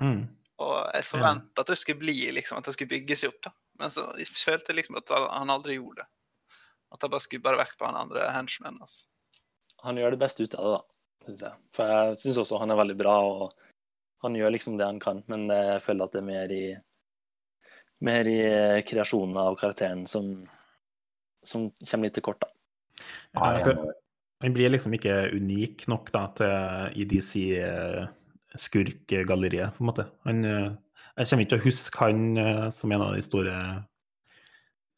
Mm. 0.00 0.20
Og 0.60 0.76
jeg 0.94 1.06
forventa 1.06 1.64
at 1.64 1.72
det 1.72 1.78
skulle 1.80 2.02
bli 2.02 2.16
liksom, 2.36 2.60
at 2.60 2.68
det 2.68 2.74
skulle 2.76 2.92
bygges 2.92 3.26
opp, 3.30 3.40
da. 3.48 3.52
Men 3.80 3.92
så 3.94 4.06
jeg 4.20 4.28
følte 4.28 4.76
liksom 4.76 4.98
at 5.00 5.10
han 5.16 5.50
aldri 5.50 5.78
gjorde 5.78 6.04
det. 6.04 6.08
At 6.90 7.02
jeg 7.02 7.12
bare 7.14 7.24
skubba 7.24 7.48
bare 7.48 7.62
vekk 7.62 7.76
på 7.78 7.88
han 7.88 7.98
andre 7.98 8.28
henchmanen. 8.34 8.82
Altså. 8.84 9.06
Han 9.86 9.98
gjør 9.98 10.14
det 10.14 10.20
beste 10.20 10.44
ut 10.44 10.54
av 10.58 10.66
det, 10.66 10.76
da, 10.76 11.26
syns 11.26 11.44
jeg. 11.46 11.58
For 11.76 11.94
jeg 11.94 12.20
syns 12.22 12.40
også 12.44 12.60
han 12.60 12.74
er 12.74 12.80
veldig 12.82 12.98
bra, 12.98 13.16
og 13.24 14.24
han 14.26 14.36
gjør 14.36 14.54
liksom 14.54 14.76
det 14.78 14.88
han 14.88 15.00
kan, 15.02 15.22
men 15.32 15.48
jeg 15.48 15.80
føler 15.84 16.06
at 16.06 16.16
det 16.16 16.20
er 16.20 16.28
mer 16.28 16.54
i 16.54 16.64
mer 18.06 18.28
i 18.28 18.40
kreasjonen 18.86 19.36
av 19.40 19.56
karakteren 19.60 20.06
som, 20.08 20.32
som 21.44 21.68
kommer 21.84 22.08
litt 22.08 22.16
til 22.18 22.26
kort, 22.26 22.40
da. 22.42 22.48
Ja, 23.36 23.58
for 23.64 23.92
han 24.40 24.54
blir 24.56 24.72
liksom 24.72 24.94
ikke 24.96 25.30
unik 25.36 25.84
nok 25.92 26.08
da, 26.14 26.22
til 26.36 27.02
EDC 27.02 27.32
DC-skurkgalleriet, 28.56 29.76
på 29.76 29.84
en 29.84 29.90
måte. 29.90 30.06
Han, 30.24 30.44
eh, 30.48 30.70
jeg 31.18 31.28
kommer 31.28 31.44
ikke 31.44 31.52
til 31.52 31.60
å 31.60 31.66
huske 31.66 32.00
han 32.00 32.36
eh, 32.40 32.68
som 32.72 32.92
en 32.92 33.04
av 33.04 33.12
de 33.16 33.22
store 33.24 33.56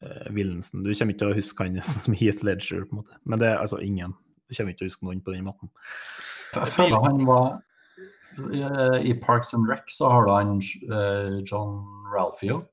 uh, 0.03 0.27
villensen. 0.31 0.83
Du 0.83 0.93
kommer 0.93 1.13
ikke 1.13 1.23
til 1.25 1.33
å 1.33 1.37
huske 1.37 1.63
han 1.67 1.81
som 1.95 2.15
Heath 2.15 2.43
Ledger, 2.47 2.85
på 2.87 2.95
en 2.95 3.01
måte. 3.03 3.19
Men 3.27 3.39
det 3.43 3.49
er 3.51 3.59
altså 3.59 3.77
ingen. 3.83 4.15
Du 4.47 4.55
kommer 4.55 4.71
ikke 4.71 4.83
til 4.83 4.87
å 4.87 4.91
huske 4.93 5.05
noen 5.09 5.23
på 5.25 5.35
den 5.35 5.47
måten. 5.47 5.67
Jeg 6.53 6.69
føler 6.69 7.03
han 7.03 7.23
var 7.27 7.45
eh, 8.37 8.99
I 9.09 9.13
Parks 9.19 9.53
and 9.57 9.67
Rec 9.69 9.89
så 9.91 10.11
har 10.13 10.21
du 10.27 10.31
han 10.31 10.49
eh, 10.61 11.41
John 11.43 11.83
Ralphio. 12.13 12.63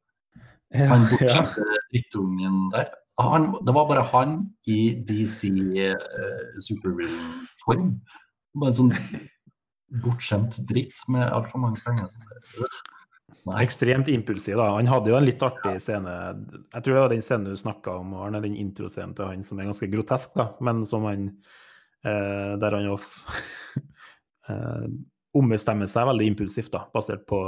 Han 0.74 1.06
bortskjemte 1.10 1.64
drittungen 1.90 2.70
der. 2.74 2.92
Han, 3.20 3.50
det 3.66 3.74
var 3.74 3.88
bare 3.90 4.04
han 4.12 4.36
i 4.70 4.94
DC 5.06 5.50
uh, 5.50 5.96
supervillain-form. 6.62 7.90
Bare 8.60 8.70
en 8.70 8.78
sånn 8.78 8.94
bortskjemt 10.04 10.60
dritt 10.70 11.02
med 11.10 11.26
altfor 11.26 11.62
mange 11.64 11.82
penger. 11.84 12.14
Nei. 13.48 13.62
Ekstremt 13.64 14.08
impulsiv, 14.12 14.58
da. 14.60 14.68
Han 14.76 14.88
hadde 14.90 15.10
jo 15.12 15.16
en 15.16 15.26
litt 15.26 15.42
artig 15.42 15.78
scene. 15.82 16.12
Jeg 16.74 16.84
tror 16.84 16.94
det 16.94 17.02
var 17.02 17.12
den 17.14 17.24
scenen 17.24 17.48
du 17.48 17.58
snakka 17.58 17.96
om, 18.02 18.12
Arne, 18.20 18.42
den 18.44 18.58
introscenen 18.60 19.14
til 19.16 19.30
han 19.30 19.44
som 19.44 19.60
er 19.60 19.70
ganske 19.70 19.88
grotesk, 19.92 20.34
da, 20.36 20.50
men 20.66 20.84
som 20.88 21.06
han 21.08 21.30
eh, 22.04 22.52
Der 22.60 22.76
han 22.76 22.86
jo 22.90 22.98
eh, 24.52 24.86
ombestemmer 25.40 25.88
seg 25.90 26.08
veldig 26.10 26.28
impulsivt, 26.34 26.72
da, 26.74 26.84
basert 26.92 27.24
på 27.30 27.42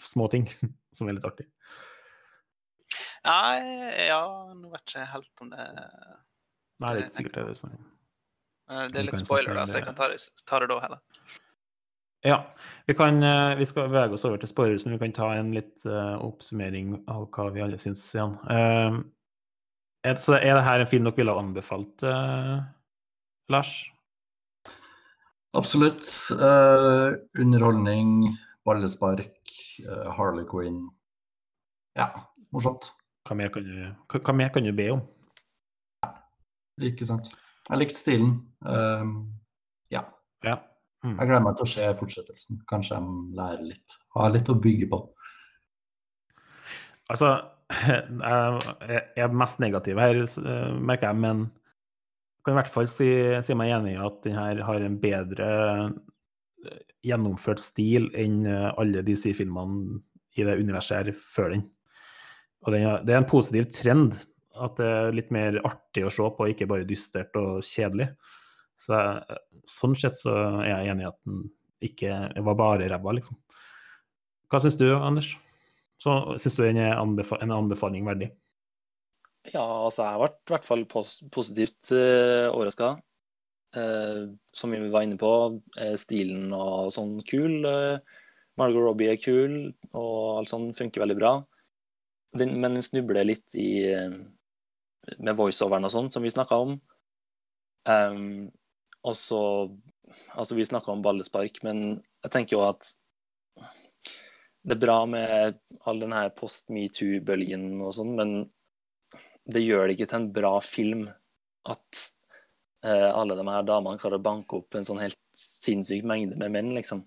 små 0.00 0.30
ting, 0.32 0.46
som 0.96 1.10
er 1.10 1.18
litt 1.18 1.28
artig. 1.28 1.50
Nei, 3.28 4.06
ja, 4.06 4.22
nå 4.56 4.70
vet 4.72 4.94
jeg 4.94 5.04
ikke 5.04 5.12
helt 5.12 5.42
om 5.44 5.50
det 5.52 5.64
Nei, 6.80 6.92
det 6.94 6.96
er 6.96 7.02
ikke 7.04 7.16
sikkert 7.18 7.34
det 7.36 7.42
er 7.44 7.58
sånn. 7.60 7.78
Eh, 8.70 8.84
Det 8.88 9.00
er 9.00 9.06
litt 9.10 9.20
spoiler, 9.20 9.52
da, 9.58 9.66
så 9.68 9.80
jeg 9.80 9.86
kan 9.90 9.96
ta 9.98 10.08
det, 10.08 10.20
ta 10.48 10.60
det 10.62 10.68
da 10.70 10.78
heller. 10.80 11.02
Ja. 12.24 12.38
Vi, 12.88 12.94
kan, 12.96 13.22
eh, 13.24 13.54
vi 13.58 13.66
skal 13.68 13.88
bevege 13.90 14.16
oss 14.16 14.24
over 14.28 14.40
til 14.40 14.48
spoilers, 14.48 14.86
men 14.86 14.96
vi 14.96 15.02
kan 15.02 15.16
ta 15.16 15.30
en 15.36 15.52
litt 15.56 15.84
uh, 15.88 16.16
oppsummering 16.24 16.94
av 17.08 17.26
hva 17.34 17.48
vi 17.52 17.64
alle 17.64 17.80
syns 17.80 18.02
igjen. 18.14 18.36
Uh, 18.48 19.00
er, 20.04 20.20
så 20.20 20.38
er 20.38 20.56
det 20.56 20.64
her 20.64 20.80
en 20.80 20.88
film 20.88 21.08
dere 21.08 21.18
ville 21.18 21.34
ha 21.36 21.42
anbefalt, 21.42 22.04
uh, 22.04 22.60
Lars? 23.52 23.74
Absolutt. 25.56 26.06
Eh, 26.30 27.06
underholdning, 27.42 28.28
ballespark, 28.64 29.50
Harley 30.14 30.46
Quinn. 30.46 30.84
Ja, 31.98 32.06
morsomt. 32.54 32.92
Hva 33.26 33.36
mer 33.36 33.52
kan 33.52 33.66
du, 33.66 33.76
hva, 34.10 34.22
hva 34.24 34.34
mer 34.36 34.50
kan 34.54 34.64
du 34.64 34.72
be 34.76 34.88
om? 34.94 35.04
Ikke 36.80 37.06
sant. 37.08 37.28
Jeg 37.68 37.82
likte 37.82 37.98
stilen. 37.98 38.34
Um, 38.64 39.14
ja. 39.92 40.06
Ja. 40.46 40.56
Mm. 41.04 41.16
Jeg 41.16 41.28
gleder 41.28 41.44
meg 41.44 41.56
til 41.58 41.66
å 41.66 41.70
se 41.70 41.86
fortsettelsen. 42.00 42.60
Kanskje 42.68 42.96
jeg 42.98 43.38
lærer 43.38 43.64
litt. 43.68 43.96
Har 44.16 44.32
litt 44.34 44.50
å 44.52 44.58
bygge 44.60 44.88
på. 44.90 45.00
Altså, 47.10 47.34
jeg 47.86 49.24
er 49.24 49.34
mest 49.34 49.60
negativ 49.62 50.00
her, 50.00 50.20
merker 50.78 51.10
jeg, 51.10 51.20
men 51.22 51.48
jeg 52.40 52.46
kan 52.46 52.54
i 52.54 52.58
hvert 52.60 52.72
fall 52.72 52.88
si, 52.88 53.08
si 53.44 53.56
meg 53.58 53.74
enig 53.76 53.96
i 53.96 54.00
at 54.00 54.22
den 54.24 54.38
her 54.38 54.62
har 54.64 54.84
en 54.84 54.96
bedre 55.02 55.48
eh, 56.64 56.78
gjennomført 57.10 57.60
stil 57.60 58.08
enn 58.16 58.46
eh, 58.48 58.70
alle 58.80 59.02
DC-filmene 59.04 60.00
i 60.38 60.46
det 60.46 60.56
universet 60.62 61.02
her 61.02 61.18
før 61.20 61.52
den. 61.52 61.66
Og 62.66 62.74
det 62.74 62.82
er 62.82 63.20
en 63.20 63.28
positiv 63.28 63.70
trend 63.72 64.18
at 64.60 64.76
det 64.76 64.88
er 64.88 65.14
litt 65.16 65.30
mer 65.32 65.56
artig 65.64 66.04
å 66.04 66.12
se 66.12 66.26
på, 66.36 66.48
ikke 66.50 66.68
bare 66.68 66.88
dystert 66.88 67.36
og 67.40 67.62
kjedelig. 67.64 68.10
Så 68.80 68.96
jeg, 68.96 69.38
sånn 69.68 69.96
sett 69.98 70.18
så 70.18 70.34
er 70.60 70.68
jeg 70.68 70.92
enig 70.92 71.06
i 71.06 71.10
at 71.10 71.18
den 71.28 71.46
ikke 71.84 72.16
var 72.44 72.58
bare 72.58 72.88
ræva, 72.92 73.14
liksom. 73.16 73.38
Hva 74.50 74.60
syns 74.60 74.76
du, 74.80 74.88
Anders? 74.96 75.32
Så 76.00 76.14
syns 76.40 76.56
du 76.56 76.64
den 76.64 76.80
er 76.82 76.98
anbef 77.00 77.32
en 77.36 77.52
anbefaling 77.54 78.08
verdig? 78.08 78.30
Ja, 79.48 79.62
altså 79.62 80.04
jeg 80.04 80.20
ble 80.20 80.30
i 80.32 80.52
hvert 80.54 80.66
fall 80.68 80.82
pos 80.88 81.14
positivt 81.32 81.92
uh, 81.94 82.50
overraska. 82.52 82.98
som 84.52 84.72
vi 84.74 84.90
var 84.90 85.04
inne 85.06 85.16
på, 85.16 85.60
er 85.78 85.94
stilen 86.00 86.50
og 86.52 86.90
sånn 86.92 87.20
kul. 87.22 87.62
Uh, 87.64 88.00
Margot 88.58 88.82
Robbie 88.82 89.12
er 89.12 89.20
kul, 89.20 89.72
og 89.94 90.40
alt 90.40 90.52
sånn 90.52 90.72
funker 90.76 91.04
veldig 91.04 91.16
bra. 91.20 91.32
Den, 92.36 92.54
men 92.62 92.76
den 92.78 92.86
snubler 92.86 93.26
litt 93.26 93.56
i 93.58 93.70
eh, 93.90 94.12
med 95.18 95.38
voiceoveren 95.38 95.88
og 95.88 95.92
sånn, 95.92 96.10
som 96.12 96.22
vi 96.22 96.32
snakka 96.32 96.58
om. 96.62 96.76
Um, 97.88 98.50
og 99.06 99.16
så 99.16 99.42
Altså, 100.34 100.56
vi 100.58 100.64
snakka 100.66 100.90
om 100.90 101.04
ballespark, 101.04 101.60
men 101.62 102.00
jeg 102.24 102.30
tenker 102.34 102.56
jo 102.56 102.64
at 102.66 102.88
det 104.66 104.74
er 104.74 104.80
bra 104.82 104.96
med 105.06 105.60
all 105.86 106.02
den 106.02 106.10
her 106.10 106.32
post 106.34 106.66
metoo-bølgen 106.74 107.78
og 107.78 107.92
sånn, 107.94 108.10
men 108.18 108.32
det 109.46 109.62
gjør 109.62 109.86
det 109.86 109.94
ikke 109.94 110.08
til 110.10 110.18
en 110.18 110.32
bra 110.34 110.50
film 110.66 111.04
at 111.70 112.02
uh, 112.84 113.10
alle 113.14 113.38
de 113.38 113.46
her 113.48 113.68
damene 113.68 114.02
klarer 114.02 114.18
å 114.18 114.26
banke 114.26 114.58
opp 114.58 114.74
en 114.74 114.88
sånn 114.88 114.98
helt 114.98 115.18
sinnssyk 115.36 116.02
mengde 116.10 116.40
med 116.42 116.56
menn, 116.58 116.74
liksom. 116.74 117.04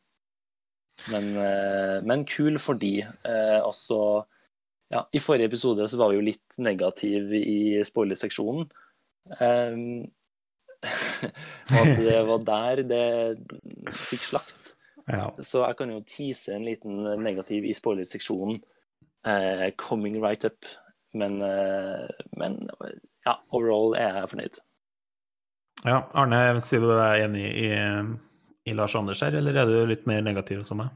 Men, 1.12 1.30
uh, 1.36 2.00
men 2.08 2.24
kul 2.30 2.56
for 2.62 2.80
de. 2.80 3.02
Eh, 3.04 3.60
også 3.60 4.00
ja, 4.94 5.10
I 5.12 5.20
forrige 5.20 5.50
episode 5.50 5.88
så 5.90 5.98
var 5.98 6.12
vi 6.12 6.20
jo 6.20 6.26
litt 6.28 6.60
negative 6.62 7.40
i 7.40 7.82
spoilerseksjonen. 7.86 8.68
Um, 9.40 10.04
og 11.72 11.80
at 11.80 11.98
det 11.98 12.20
var 12.28 12.44
der 12.46 12.82
det 12.86 13.08
fikk 14.10 14.28
slakt. 14.28 14.74
Ja. 15.08 15.32
Så 15.42 15.64
jeg 15.64 15.80
kan 15.80 15.92
jo 15.92 16.04
tease 16.08 16.54
en 16.56 16.68
liten 16.68 17.02
negativ 17.24 17.66
i 17.66 17.74
spoilerseksjonen. 17.74 18.62
Uh, 19.26 19.72
coming 19.80 20.20
right 20.22 20.46
up. 20.46 20.70
Men, 21.14 21.42
uh, 21.42 22.06
men 22.38 22.62
ja, 23.26 23.38
overall 23.50 23.98
er 23.98 24.22
jeg 24.22 24.30
fornøyd. 24.34 24.62
ja. 25.86 26.04
Arne, 26.14 26.44
sier 26.62 26.84
du 26.84 26.92
deg 26.92 27.26
enig 27.26 27.48
i, 27.50 27.70
i 28.70 28.78
Lars 28.78 28.96
Anders 29.00 29.26
her, 29.26 29.36
eller 29.42 29.58
er 29.58 29.70
du 29.70 29.90
litt 29.90 30.06
mer 30.10 30.22
negativ 30.26 30.62
som 30.68 30.84
meg? 30.84 30.94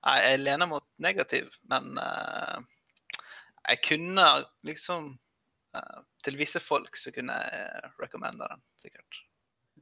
Jeg 0.00 0.40
lener 0.40 0.68
mot 0.68 0.84
negativ, 1.02 1.50
men 1.68 1.98
eh, 2.00 2.60
jeg 3.68 3.82
kunne 3.84 4.28
liksom 4.66 5.10
eh, 5.76 5.98
Til 6.24 6.38
visse 6.40 6.60
folk 6.60 6.96
så 6.96 7.12
kunne 7.14 7.36
jeg 7.36 7.90
recommende 8.00 8.48
den, 8.48 8.62
sikkert. 8.80 9.20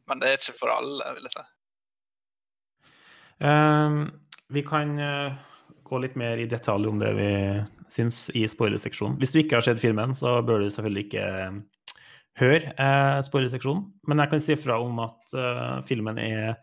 Men 0.07 0.21
det 0.21 0.29
er 0.29 0.41
ikke 0.41 0.59
for 0.59 0.75
alle, 0.75 1.15
vil 1.17 1.27
jeg 1.27 1.37
si. 1.37 1.47
Um, 3.39 3.97
vi 4.51 4.63
kan 4.67 4.99
eh, 5.03 5.35
gå 5.87 5.99
litt 6.03 6.17
mer 6.19 6.39
i 6.39 6.47
detalj 6.51 6.89
om 6.91 7.03
det 7.03 7.11
vi 7.19 7.33
syns 7.91 8.29
i 8.37 8.45
spoilerseksjonen. 8.51 9.19
Hvis 9.21 9.35
du 9.35 9.41
ikke 9.43 9.59
har 9.59 9.67
sett 9.67 9.83
filmen, 9.83 10.15
så 10.19 10.39
bør 10.47 10.63
du 10.63 10.71
selvfølgelig 10.71 11.05
ikke 11.09 11.27
høre 12.39 12.73
eh, 12.75 13.19
spoilerseksjonen. 13.27 13.87
Men 14.09 14.23
jeg 14.23 14.33
kan 14.33 14.45
si 14.45 14.59
fra 14.59 14.79
om 14.83 15.03
at 15.05 15.37
uh, 15.37 15.79
filmen 15.87 16.21
er 16.23 16.59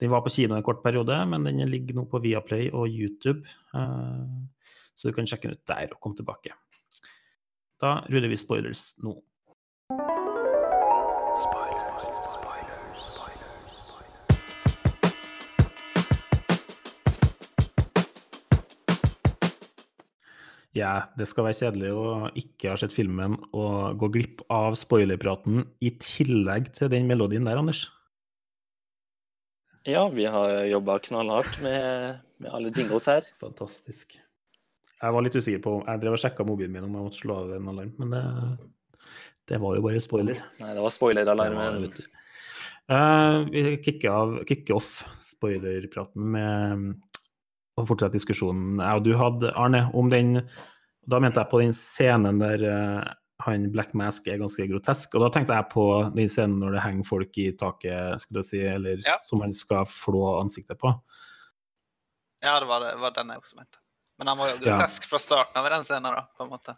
Den 0.00 0.10
var 0.12 0.20
på 0.20 0.28
kino 0.28 0.56
en 0.56 0.62
kort 0.62 0.82
periode, 0.84 1.16
men 1.30 1.44
den 1.44 1.62
ligger 1.70 1.96
nå 1.96 2.04
på 2.10 2.20
Viaplay 2.20 2.68
og 2.68 2.88
YouTube. 2.88 3.48
eh, 3.74 4.26
så 4.96 5.08
du 5.08 5.16
kan 5.16 5.28
sjekke 5.28 5.48
den 5.48 5.56
ut 5.56 5.68
der 5.68 5.92
og 5.92 6.00
komme 6.00 6.16
tilbake. 6.16 6.52
Da 7.80 8.00
ruller 8.08 8.28
vi 8.32 8.36
spoilers 8.40 8.96
nå. 9.04 9.16
Ja, 20.76 21.06
det 21.16 21.24
skal 21.28 21.46
være 21.46 21.56
kjedelig 21.56 21.90
å 21.96 22.08
ikke 22.36 22.74
ha 22.74 22.76
sett 22.76 22.92
filmen 22.92 23.38
og 23.56 23.96
gå 23.96 24.10
glipp 24.12 24.42
av 24.52 24.76
spoilerpraten 24.76 25.62
i 25.80 25.94
tillegg 26.04 26.68
til 26.76 26.90
den 26.92 27.08
melodien 27.08 27.48
der, 27.48 27.56
Anders. 27.56 27.86
Ja, 29.86 30.08
vi 30.08 30.24
har 30.26 30.64
jobba 30.66 30.98
knallhardt 30.98 31.60
med, 31.62 32.16
med 32.42 32.50
alle 32.50 32.72
jingles 32.74 33.06
her. 33.06 33.26
Fantastisk. 33.38 34.16
Jeg 34.96 35.14
var 35.14 35.22
litt 35.22 35.36
usikker 35.36 35.60
på 35.62 35.74
Jeg 35.84 36.00
drev 36.02 36.16
og 36.16 36.18
sjekka 36.18 36.46
mobilen 36.48 36.72
min 36.74 36.86
om 36.88 36.96
jeg 36.96 37.06
måtte 37.06 37.20
slå 37.20 37.36
av 37.44 37.52
en 37.54 37.68
alarm, 37.70 37.92
men 38.00 38.14
det, 38.16 38.22
det 39.52 39.60
var 39.62 39.76
jo 39.76 39.84
bare 39.84 40.02
spoiler. 40.02 40.40
Nei, 40.58 40.72
det 40.74 40.82
var 40.82 40.94
spoiler-alarmen. 40.94 41.86
du. 41.94 42.02
Eh, 42.96 43.38
vi 43.52 43.62
kicker, 43.84 44.10
av, 44.10 44.34
kicker 44.48 44.80
off 44.80 44.90
spoilerpraten 45.22 46.34
med 46.34 46.84
å 47.76 47.86
fortsette 47.86 48.18
diskusjonen 48.18 48.80
jeg 48.82 48.98
og 49.00 49.06
du 49.06 49.12
hadde, 49.20 49.54
Arne, 49.58 49.84
om 49.94 50.10
den 50.10 50.40
Da 51.06 51.18
mente 51.22 51.38
jeg 51.42 51.50
på 51.50 51.60
den 51.62 51.74
scenen 51.76 52.42
der 52.42 52.62
eh, 52.66 53.14
han 53.46 53.68
Black 53.72 53.94
Mask 53.98 54.26
er 54.28 54.38
ganske 54.42 54.66
grotesk. 54.70 55.14
Og 55.16 55.24
da 55.24 55.30
tenkte 55.34 55.56
jeg 55.56 55.68
på 55.72 55.86
den 56.16 56.28
scenen 56.32 56.58
når 56.62 56.76
det 56.76 56.84
henger 56.84 57.08
folk 57.08 57.38
i 57.42 57.48
taket, 57.58 58.20
skulle 58.22 58.42
jeg 58.42 58.50
si, 58.50 58.60
eller 58.66 59.02
Ja. 59.06 59.16
som 59.24 59.40
han 59.44 59.54
skal 59.56 59.84
flå 59.88 60.40
ansiktet 60.40 60.78
på. 60.82 60.92
Ja, 62.44 62.58
det 62.60 62.68
var, 62.68 62.80
det 62.84 62.96
var 63.00 63.14
den 63.16 63.32
jeg 63.32 63.42
også 63.42 63.56
mente. 63.56 63.78
Men 64.18 64.28
han 64.28 64.38
var 64.38 64.48
jo 64.52 64.58
Ja. 64.60 64.76
grotesk 64.76 65.04
fra 65.08 65.18
starten 65.18 65.56
av 65.60 65.66
i 65.66 65.72
den 65.74 65.84
scenen, 65.84 66.14
da, 66.14 66.26
på 66.36 66.44
en 66.44 66.50
måte. 66.50 66.76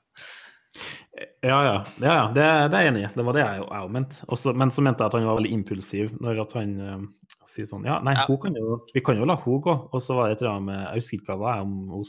Ja, 1.43 1.59
ja. 1.65 1.85
ja, 1.99 2.15
ja 2.15 2.25
det, 2.35 2.45
det 2.71 2.79
er 2.79 2.83
jeg 2.85 2.93
enig 2.93 3.05
i. 3.07 3.11
Det 3.17 3.25
var 3.25 3.37
det 3.37 3.43
jeg 3.45 3.63
òg 3.67 3.91
mente. 3.95 4.25
Også, 4.29 4.53
men 4.55 4.71
så 4.75 4.83
mente 4.85 5.03
jeg 5.03 5.11
at 5.11 5.17
han 5.19 5.27
var 5.27 5.39
veldig 5.41 5.53
impulsiv 5.57 6.13
når 6.21 6.43
han 6.55 6.75
uh, 6.81 7.07
sier 7.49 7.67
sånn 7.67 7.87
Ja, 7.89 7.99
nei, 8.05 8.15
Ja. 8.15 8.27
kan 8.43 8.55
jo, 8.55 8.81
vi 8.95 9.01
kan 9.01 9.17
jo 9.19 9.25
la 9.29 9.37
hun 9.41 9.63
gå. 9.65 9.75
Og 9.93 10.03
så 10.05 10.15
var 10.19 10.29
det 10.29 10.37
et 10.37 10.43
eller 10.43 10.57
annet 10.57 10.69
med 10.69 10.83
Jeg 10.85 11.01
husker 11.03 11.19
ikke 11.19 11.27
hva 11.33 11.37
det 11.39 11.47
var, 11.47 11.63
om 11.63 11.77
hun 11.97 12.05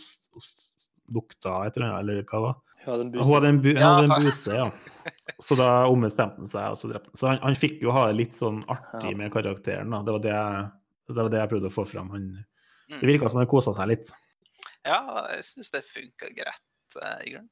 lukta 1.09 1.53
et 1.65 1.77
eller 1.77 1.87
annet, 1.89 2.01
eller 2.03 2.23
hva 2.23 2.37
det 2.37 2.45
var. 2.49 2.57
Hun 2.89 2.95
hadde 2.95 3.05
en 3.05 3.11
Hun 3.11 3.17
buse. 3.19 3.33
hadde 3.35 3.49
en, 3.53 3.61
bu 3.61 3.69
Ja. 3.73 3.89
hadde 3.93 4.07
en 4.09 4.23
buse, 4.25 4.55
ja. 4.57 4.71
Så 5.39 5.55
da 5.57 5.69
ombestemte 5.89 6.41
han 6.41 6.49
seg, 6.49 6.65
og 6.73 6.77
så 6.81 6.89
drepte 6.89 7.11
han. 7.13 7.15
Så 7.21 7.27
han, 7.29 7.39
han 7.45 7.55
fikk 7.57 7.81
jo 7.85 7.91
ha 7.95 8.07
det 8.09 8.15
litt 8.17 8.33
sånn 8.37 8.63
artig 8.67 9.15
med 9.17 9.31
karakteren, 9.33 9.89
da. 9.93 10.01
Det 10.03 10.15
var 10.17 10.23
det 10.25 10.33
jeg, 10.33 10.71
det 11.13 11.21
var 11.23 11.29
det 11.33 11.39
jeg 11.43 11.49
prøvde 11.53 11.69
å 11.71 11.75
få 11.77 11.85
fram. 11.87 12.09
Han, 12.15 12.29
Mm. 12.89 12.99
det 13.01 13.05
virka 13.11 13.29
som 13.29 13.37
han 13.37 13.45
kosa 13.47 13.69
seg 13.77 13.87
litt. 13.87 14.11
Ja, 14.85 14.97
jeg 15.35 15.43
syns 15.45 15.69
det 15.71 15.83
funka 15.85 16.29
greit, 16.33 16.95
eh, 17.03 17.27
i 17.27 17.31
grunnen. 17.35 17.49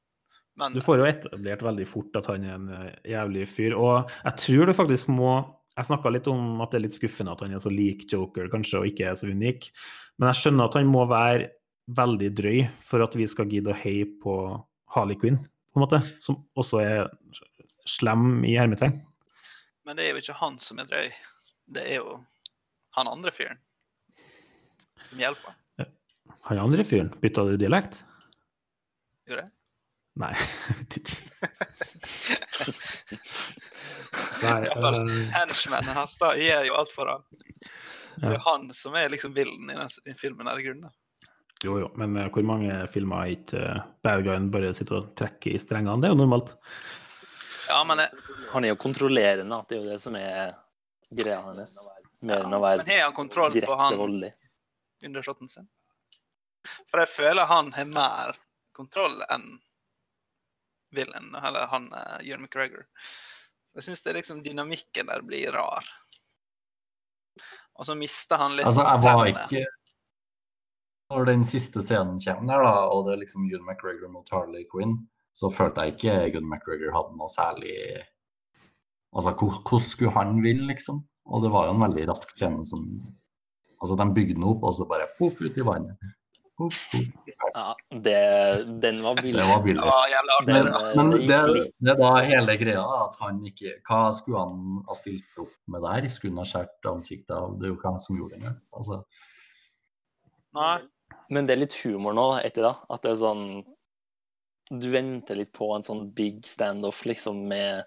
Men 0.58 0.72
Du 0.74 0.80
får 0.82 0.98
jo 0.98 1.04
etablert 1.06 1.60
veldig 1.62 1.86
fort 1.86 2.16
at 2.18 2.26
han 2.26 2.42
er 2.44 2.54
en 2.56 2.68
eh, 2.74 2.94
jævlig 3.06 3.44
fyr. 3.46 3.76
Og 3.78 4.10
jeg 4.24 4.34
tror 4.42 4.66
du 4.66 4.72
faktisk 4.74 5.06
må 5.14 5.54
Jeg 5.78 5.86
snakka 5.86 6.10
litt 6.10 6.26
om 6.26 6.60
at 6.60 6.72
det 6.72 6.80
er 6.80 6.82
litt 6.88 6.96
skuffende 6.98 7.30
at 7.30 7.40
han 7.40 7.52
er 7.54 7.60
så 7.62 7.70
lik 7.70 8.02
Joker, 8.10 8.48
kanskje, 8.50 8.80
og 8.80 8.86
ikke 8.90 9.06
er 9.06 9.14
så 9.14 9.28
unik. 9.30 9.70
Men 10.18 10.32
jeg 10.34 10.40
skjønner 10.42 10.64
at 10.66 10.74
han 10.74 10.86
må 10.90 11.06
være 11.06 11.50
veldig 11.94 12.30
drøy 12.34 12.68
for 12.82 13.00
at 13.04 13.14
vi 13.14 13.26
skal 13.30 13.46
gidde 13.46 13.70
å 13.70 13.76
heie 13.78 14.04
på 14.20 14.34
Harley 14.94 15.18
Quinn, 15.20 15.38
på 15.72 15.80
en 15.80 15.84
måte. 15.84 16.00
Som 16.24 16.40
også 16.58 16.80
er 16.82 17.10
slem 17.88 18.44
i 18.44 18.56
hermetegn. 18.58 18.96
Men 19.88 19.96
det 19.96 20.06
er 20.06 20.16
jo 20.16 20.22
ikke 20.22 20.36
han 20.40 20.58
som 20.60 20.80
er 20.82 20.88
drøy. 20.88 21.12
Det 21.72 21.84
er 21.84 22.02
jo 22.02 22.18
han 22.96 23.08
andre 23.08 23.32
fyren 23.32 23.60
som 25.08 25.20
hjelper. 25.20 25.54
Han 26.48 26.58
andre 26.60 26.84
fyren, 26.84 27.08
bytta 27.22 27.44
du 27.48 27.56
dialekt? 27.60 28.02
Gjorde 29.28 29.46
jeg? 29.46 29.52
Nei, 30.18 30.32
jeg 30.34 30.78
vet 30.80 30.98
ikke. 30.98 31.48
Eh, 34.38 35.94
hans 35.94 36.14
da 36.20 36.32
gjør 36.38 36.64
jo 36.68 36.76
alt 36.78 36.92
for 36.94 37.10
ham. 37.10 37.24
Det 38.18 38.26
er 38.26 38.34
jo 38.34 38.40
han 38.44 38.68
som 38.74 38.96
er 38.98 39.12
liksom 39.12 39.34
villen 39.36 39.70
i 39.70 39.76
den 39.78 40.10
i 40.10 40.14
filmen 40.18 40.50
Er 40.50 40.58
i 40.58 40.64
grunnen. 40.66 40.88
da. 40.88 41.07
Jo, 41.64 41.78
jo, 41.82 41.88
men 41.98 42.14
uh, 42.16 42.28
hvor 42.30 42.44
mange 42.46 42.74
filmer 42.92 43.24
er 43.24 43.34
ikke 43.34 43.60
uh, 43.62 43.86
bad 44.06 44.22
guyen 44.26 44.50
bare 44.54 44.70
sitter 44.76 45.00
og 45.00 45.12
trekker 45.18 45.56
i 45.56 45.60
strengene? 45.62 45.98
Det 46.02 46.10
er 46.10 46.14
jo 46.14 46.20
normalt. 46.20 46.54
Ja, 47.68 47.82
men 47.84 48.04
jeg, 48.04 48.26
Han 48.52 48.64
er 48.64 48.72
jo 48.72 48.78
kontrollerende, 48.80 49.58
at 49.58 49.68
det 49.68 49.76
er 49.76 49.82
jo 49.82 49.90
det 49.90 49.98
som 50.02 50.16
er 50.16 50.54
greia 51.10 51.40
hans. 51.44 51.78
Mer 52.20 52.44
enn 52.44 52.54
å 52.54 52.58
Men 52.58 52.64
være 52.64 52.86
har 52.88 53.04
han 53.06 53.16
kontroll 53.16 53.50
på 53.52 53.58
direkte 53.58 53.78
han 53.80 53.98
voldelig. 53.98 54.32
undersåtten 55.04 55.50
sin? 55.50 55.68
For 56.90 57.02
jeg 57.02 57.10
føler 57.12 57.48
han 57.48 57.72
har 57.76 57.88
mer 57.90 58.38
kontroll 58.76 59.20
enn 59.28 59.46
Villain, 60.94 61.34
eller 61.34 61.68
han 61.68 61.90
uh, 61.92 62.18
Jørn 62.24 62.46
McGregor. 62.46 62.86
Jeg 63.76 63.86
syns 63.86 64.02
det 64.02 64.14
er 64.14 64.20
liksom 64.22 64.42
dynamikken 64.42 65.10
der 65.10 65.22
blir 65.26 65.52
rar. 65.54 65.86
Og 67.78 67.86
så 67.86 67.94
mister 67.94 68.40
han 68.40 68.56
litt 68.56 68.66
Altså, 68.66 68.82
jeg 68.88 69.02
var 69.04 69.28
ikke 69.30 69.66
Når 71.08 71.24
den 71.24 71.44
siste 71.46 71.80
scenen 71.80 72.18
kommer 72.20 72.50
der, 72.52 72.64
da, 72.66 72.72
og 72.92 73.06
det 73.06 73.14
er 73.14 73.20
liksom 73.22 73.46
Ewan 73.48 73.64
McGregor 73.64 74.10
mot 74.12 74.28
Harley 74.28 74.66
Quinn, 74.68 74.98
så 75.32 75.48
følte 75.48 75.86
jeg 75.86 75.94
ikke 75.94 76.16
Ewan 76.28 76.48
McGregor 76.50 76.92
hadde 76.96 77.16
noe 77.16 77.30
særlig 77.32 77.76
Altså, 79.16 79.32
hvordan 79.40 79.80
skulle 79.80 80.12
han 80.12 80.34
vinne, 80.44 80.66
liksom? 80.68 80.98
Og 81.32 81.40
det 81.42 81.48
var 81.54 81.64
jo 81.70 81.72
en 81.78 81.80
veldig 81.86 82.04
rask 82.10 82.28
scene 82.36 82.60
som 82.68 82.82
Altså, 83.80 83.94
de 83.96 84.04
bygde 84.12 84.34
den 84.36 84.44
opp, 84.50 84.64
og 84.68 84.74
så 84.74 84.84
bare 84.90 85.06
poff, 85.16 85.38
ut 85.40 85.56
i 85.56 85.64
vannet. 85.64 85.96
Ja, 87.54 87.68
det, 87.94 88.14
den 88.82 88.96
var 89.04 89.14
billig. 89.22 89.38
var 89.46 89.60
Det 89.62 89.84
var 89.86 90.08
jævlig 90.10 90.32
Ja, 90.34 90.48
Men, 90.48 90.66
det- 90.66 90.96
men 90.98 91.10
det 91.12 91.28
det, 91.86 91.94
er 92.08 92.26
hele 92.26 92.56
greia, 92.58 92.82
at 93.06 93.14
han 93.20 93.38
ikke 93.46 93.76
Hva 93.86 94.00
skulle 94.12 94.40
han 94.42 94.82
ha 94.88 94.94
stilt 94.98 95.38
opp 95.38 95.54
med 95.70 95.86
der? 95.86 96.08
Skulle 96.10 96.34
han 96.34 96.42
ha 96.42 96.48
skåret 96.50 96.90
ansiktet 96.90 97.30
av? 97.38 97.54
Det 97.60 97.64
er 97.68 97.72
jo 97.72 97.76
ikke 97.78 97.92
han 97.94 98.00
som 98.02 98.18
gjorde 98.18 98.34
det 98.34 98.40
engang. 98.42 98.58
Altså, 98.76 99.00
Nei. 100.58 100.78
Men 101.28 101.48
det 101.48 101.54
er 101.54 101.62
litt 101.62 101.76
humor 101.84 102.16
nå 102.16 102.28
etter 102.40 102.64
det. 102.64 102.74
At 102.88 103.04
det 103.04 103.12
er 103.12 103.20
sånn 103.20 103.44
Du 104.68 104.88
venter 104.92 105.38
litt 105.38 105.52
på 105.56 105.70
en 105.74 105.84
sånn 105.84 106.08
big 106.16 106.42
standoff 106.46 107.04
liksom 107.08 107.40
med, 107.48 107.84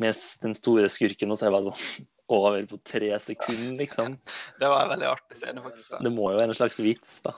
med 0.00 0.16
den 0.42 0.56
store 0.56 0.88
skurken, 0.92 1.32
og 1.32 1.38
så 1.38 1.46
er 1.46 1.52
det 1.52 1.58
bare 1.58 1.72
sånn 1.72 2.08
over 2.38 2.66
på 2.68 2.76
tre 2.84 3.14
sekunder, 3.24 3.78
liksom. 3.80 4.18
Det 4.60 4.68
var 4.68 4.82
en 4.82 4.90
veldig 4.92 5.06
artig 5.08 5.38
scene, 5.40 5.62
faktisk. 5.64 5.94
da. 5.94 6.00
Det 6.04 6.12
må 6.12 6.26
jo 6.32 6.40
være 6.40 6.52
en 6.52 6.58
slags 6.58 6.80
vits, 6.84 7.22
da. 7.24 7.32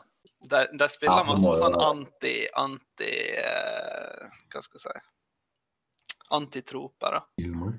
Der, 0.51 0.71
der 0.73 0.89
spiller 0.89 1.21
Ja, 1.21 1.27
man 1.29 1.43
som 1.45 1.59
sånn 1.61 1.77
anti... 1.85 2.35
anti 2.57 3.13
uh, 3.45 4.39
Hva 4.49 4.63
skal 4.65 4.79
jeg 4.81 4.87
si 4.87 5.03
Antitroper, 6.33 7.19
da. 7.19 7.45
humor. 7.45 7.75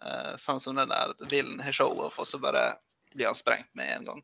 Uh, 0.00 0.36
sånn 0.40 0.60
som 0.62 0.78
den 0.78 0.92
der 0.92 1.12
Villen 1.28 1.60
har 1.64 1.74
show-off, 1.76 2.20
og 2.22 2.28
så 2.28 2.40
bare 2.40 2.64
blir 3.12 3.26
han 3.26 3.36
sprengt 3.36 3.72
med 3.74 3.90
en 3.96 4.06
gang. 4.12 4.22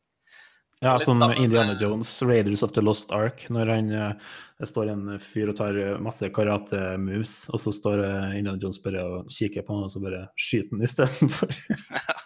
Ja, 0.80 0.98
som 0.98 1.22
Indiana 1.36 1.72
med- 1.72 1.82
Jones, 1.82 2.22
Raiders 2.22 2.62
of 2.62 2.72
the 2.72 2.80
Lost 2.80 3.12
Ark, 3.12 3.46
når 3.48 3.66
han, 3.66 3.90
eh, 3.90 4.12
det 4.58 4.68
står 4.68 4.88
en 4.92 5.18
fyr 5.18 5.48
og 5.48 5.56
tar 5.56 5.76
eh, 5.76 5.98
masse 5.98 6.28
karate-moves, 6.28 7.48
og 7.48 7.60
så 7.60 7.72
står 7.72 8.02
eh, 8.04 8.38
Indiana 8.38 8.58
Jones 8.60 8.82
bare 8.84 9.00
og 9.04 9.30
kikker 9.32 9.64
på 9.64 9.72
han, 9.72 9.84
og 9.84 9.90
så 9.90 10.02
bare 10.04 10.28
skyter 10.36 10.76
han 10.76 10.84
istedenfor. 10.84 11.48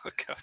Hvorfor 0.03 0.35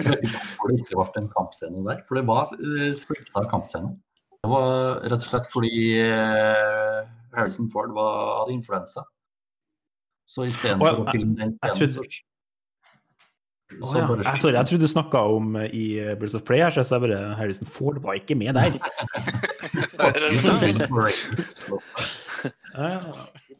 det 0.72 0.78
ikke 0.80 0.96
ble 0.96 1.22
en 1.22 1.28
kampscene 1.36 1.84
der, 1.84 2.00
for 2.08 2.16
det 2.16 2.24
var 2.32 2.48
uh, 2.48 2.92
splita 2.96 3.44
kampscene. 3.52 3.92
Det 4.40 4.48
var 4.48 5.04
rett 5.04 5.20
og 5.20 5.28
slett 5.28 5.48
fordi 5.52 6.00
Harrison 7.36 7.68
Ford 7.68 7.92
var, 7.92 8.38
hadde 8.40 8.56
influensa. 8.56 9.04
Så 10.24 10.46
istedenfor 10.48 11.02
Å, 11.02 11.04
å 11.04 11.12
filme 11.12 11.36
den 11.36 11.58
scenen, 11.60 11.92
så, 11.92 12.06
Å, 13.70 13.90
ja. 13.94 14.06
bare 14.08 14.38
Sorry, 14.40 14.56
jeg 14.56 14.66
trodde 14.66 14.82
du 14.82 14.90
snakka 14.90 15.20
om 15.30 15.54
eh, 15.60 15.70
i 15.76 15.84
eh, 16.02 16.14
Birds 16.18 16.34
of 16.34 16.42
Prey 16.46 16.58
her, 16.64 16.72
så 16.74 16.82
jeg 16.82 16.88
sa 16.90 16.98
bare 17.02 17.20
Harrison 17.38 17.68
Ford 17.70 18.00
var 18.02 18.18
ikke 18.18 18.34
med 18.38 18.58
der. 18.58 18.74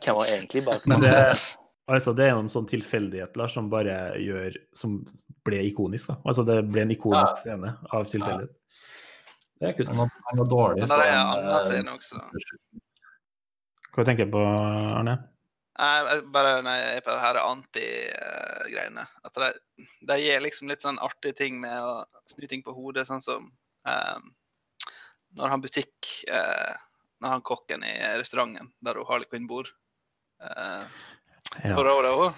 Hvem 0.01 0.17
var 0.17 0.27
egentlig 0.33 0.63
bak 0.67 0.87
Men 0.89 1.03
det, 1.05 1.13
altså, 1.87 2.15
det 2.17 2.25
er 2.27 2.33
jo 2.33 2.43
en 2.43 2.51
sånn 2.51 2.69
tilfeldighet 2.71 3.37
Lars, 3.39 3.55
som 3.55 3.69
bare 3.73 3.97
gjør 4.23 4.57
Som 4.77 5.01
ble 5.47 5.63
ikonisk. 5.69 6.11
da. 6.13 6.17
Altså, 6.25 6.47
det 6.49 6.59
ble 6.71 6.87
en 6.87 6.95
ikonisk 6.97 7.35
Ja. 7.37 7.43
scene 7.45 7.75
av 7.93 8.09
tilfeldighet. 8.11 8.57
Det 9.61 9.69
er 9.69 9.75
kutt. 9.77 9.91
Han 9.93 10.09
var, 10.41 10.47
dårlig. 10.49 10.81
Men 10.81 10.89
så 10.89 11.03
er 11.05 11.11
en 11.13 11.35
annen 11.35 11.51
eh, 11.53 11.67
scene 11.69 11.91
også. 11.93 12.23
Hva 13.93 14.07
tenker 14.09 14.25
du 14.27 14.33
på, 14.33 14.41
Arne? 14.41 15.19
Nei, 15.81 16.19
bare 16.29 16.59
nei, 16.61 16.75
jeg 16.77 17.05
på 17.07 17.13
det 17.15 17.23
her 17.23 17.39
anti-greiene. 17.41 19.07
At 19.25 19.39
de, 19.41 19.47
de 20.11 20.17
gir 20.21 20.43
liksom 20.45 20.69
litt 20.69 20.85
sånn 20.85 21.01
artige 21.01 21.39
ting 21.39 21.57
med 21.63 21.73
å 21.81 22.03
snu 22.29 22.45
ting 22.51 22.61
på 22.67 22.75
hodet, 22.77 23.07
sånn 23.09 23.25
som 23.25 23.47
eh, 23.89 24.19
når 25.39 25.55
han 25.55 25.63
butikk 25.63 26.11
uh, 26.33 26.75
Når 27.21 27.29
han 27.37 27.47
kokken 27.47 27.85
i 27.87 27.95
restauranten 28.19 28.73
der 28.83 28.99
hun 28.99 29.09
Harley 29.09 29.29
Quinn 29.31 29.49
bor 29.51 29.67
uh, 30.43 30.85
Ja. 31.61 31.75
for 31.75 31.89
året 31.91 32.15
òg, 32.15 32.31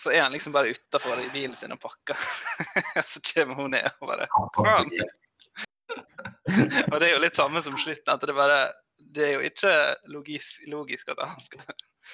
så 0.00 0.08
er 0.08 0.22
han 0.24 0.32
liksom 0.32 0.54
bare 0.54 0.72
utafor 0.72 1.20
i 1.20 1.28
bilen 1.34 1.52
sin 1.52 1.74
og 1.74 1.82
pakker. 1.82 2.16
og 2.96 3.10
så 3.12 3.20
kommer 3.26 3.60
hun 3.60 3.74
ned 3.74 3.90
og 4.00 4.08
bare 4.08 4.24
Og 6.92 6.96
det 6.96 7.10
er 7.10 7.12
jo 7.12 7.20
litt 7.20 7.36
samme 7.36 7.60
som 7.60 7.76
slutten, 7.76 8.08
at 8.08 8.24
det 8.24 8.32
bare 8.36 8.72
Det 9.12 9.24
er 9.28 9.32
jo 9.36 9.42
ikke 9.48 9.72
logisk, 10.12 10.62
logisk 10.72 11.10
at 11.12 11.18
han 11.20 11.40
skal 11.44 11.60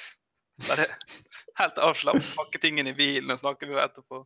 bare 0.69 0.87
helt 1.61 1.77
avslappet 1.87 2.31
pakke 2.35 2.59
tingene 2.63 2.91
i 2.91 2.97
bilen 2.99 3.31
og 3.31 3.39
snakke 3.39 3.67
med 3.69 3.77
henne 3.77 3.85
etterpå. 3.91 4.23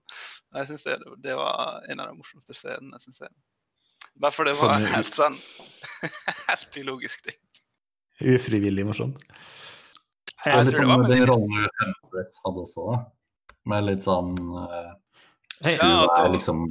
Jeg 0.56 0.70
synes 0.70 0.86
det, 0.88 0.94
det 1.24 1.34
var 1.36 1.82
en 1.92 2.00
av 2.00 2.08
de 2.12 2.16
morsomste 2.20 2.56
scenene, 2.56 3.00
syns 3.02 3.20
jeg. 3.26 3.32
Bare 4.20 4.32
for 4.34 4.48
det 4.48 4.54
var 4.58 4.76
Sånn- 4.76 4.88
helt 4.92 5.14
sånn 5.16 5.36
Helt 6.48 6.78
ulogisk 6.82 7.22
ting. 7.28 7.36
Ufrivillig 8.32 8.84
morsomt. 8.88 9.20
Det 10.42 10.50
er 10.50 10.58
Jeg 10.58 10.66
litt 10.70 10.78
sånn 10.80 11.04
den 11.08 11.26
rollen 11.28 11.68
Hemsworth 11.80 12.40
hadde 12.46 12.64
også, 12.64 12.86
da. 12.88 12.96
Med 13.72 13.84
litt 13.86 14.02
sånn 14.04 14.32
uh, 14.56 14.90
Hei, 15.62 15.76
Ja, 15.78 16.24
liksom 16.32 16.64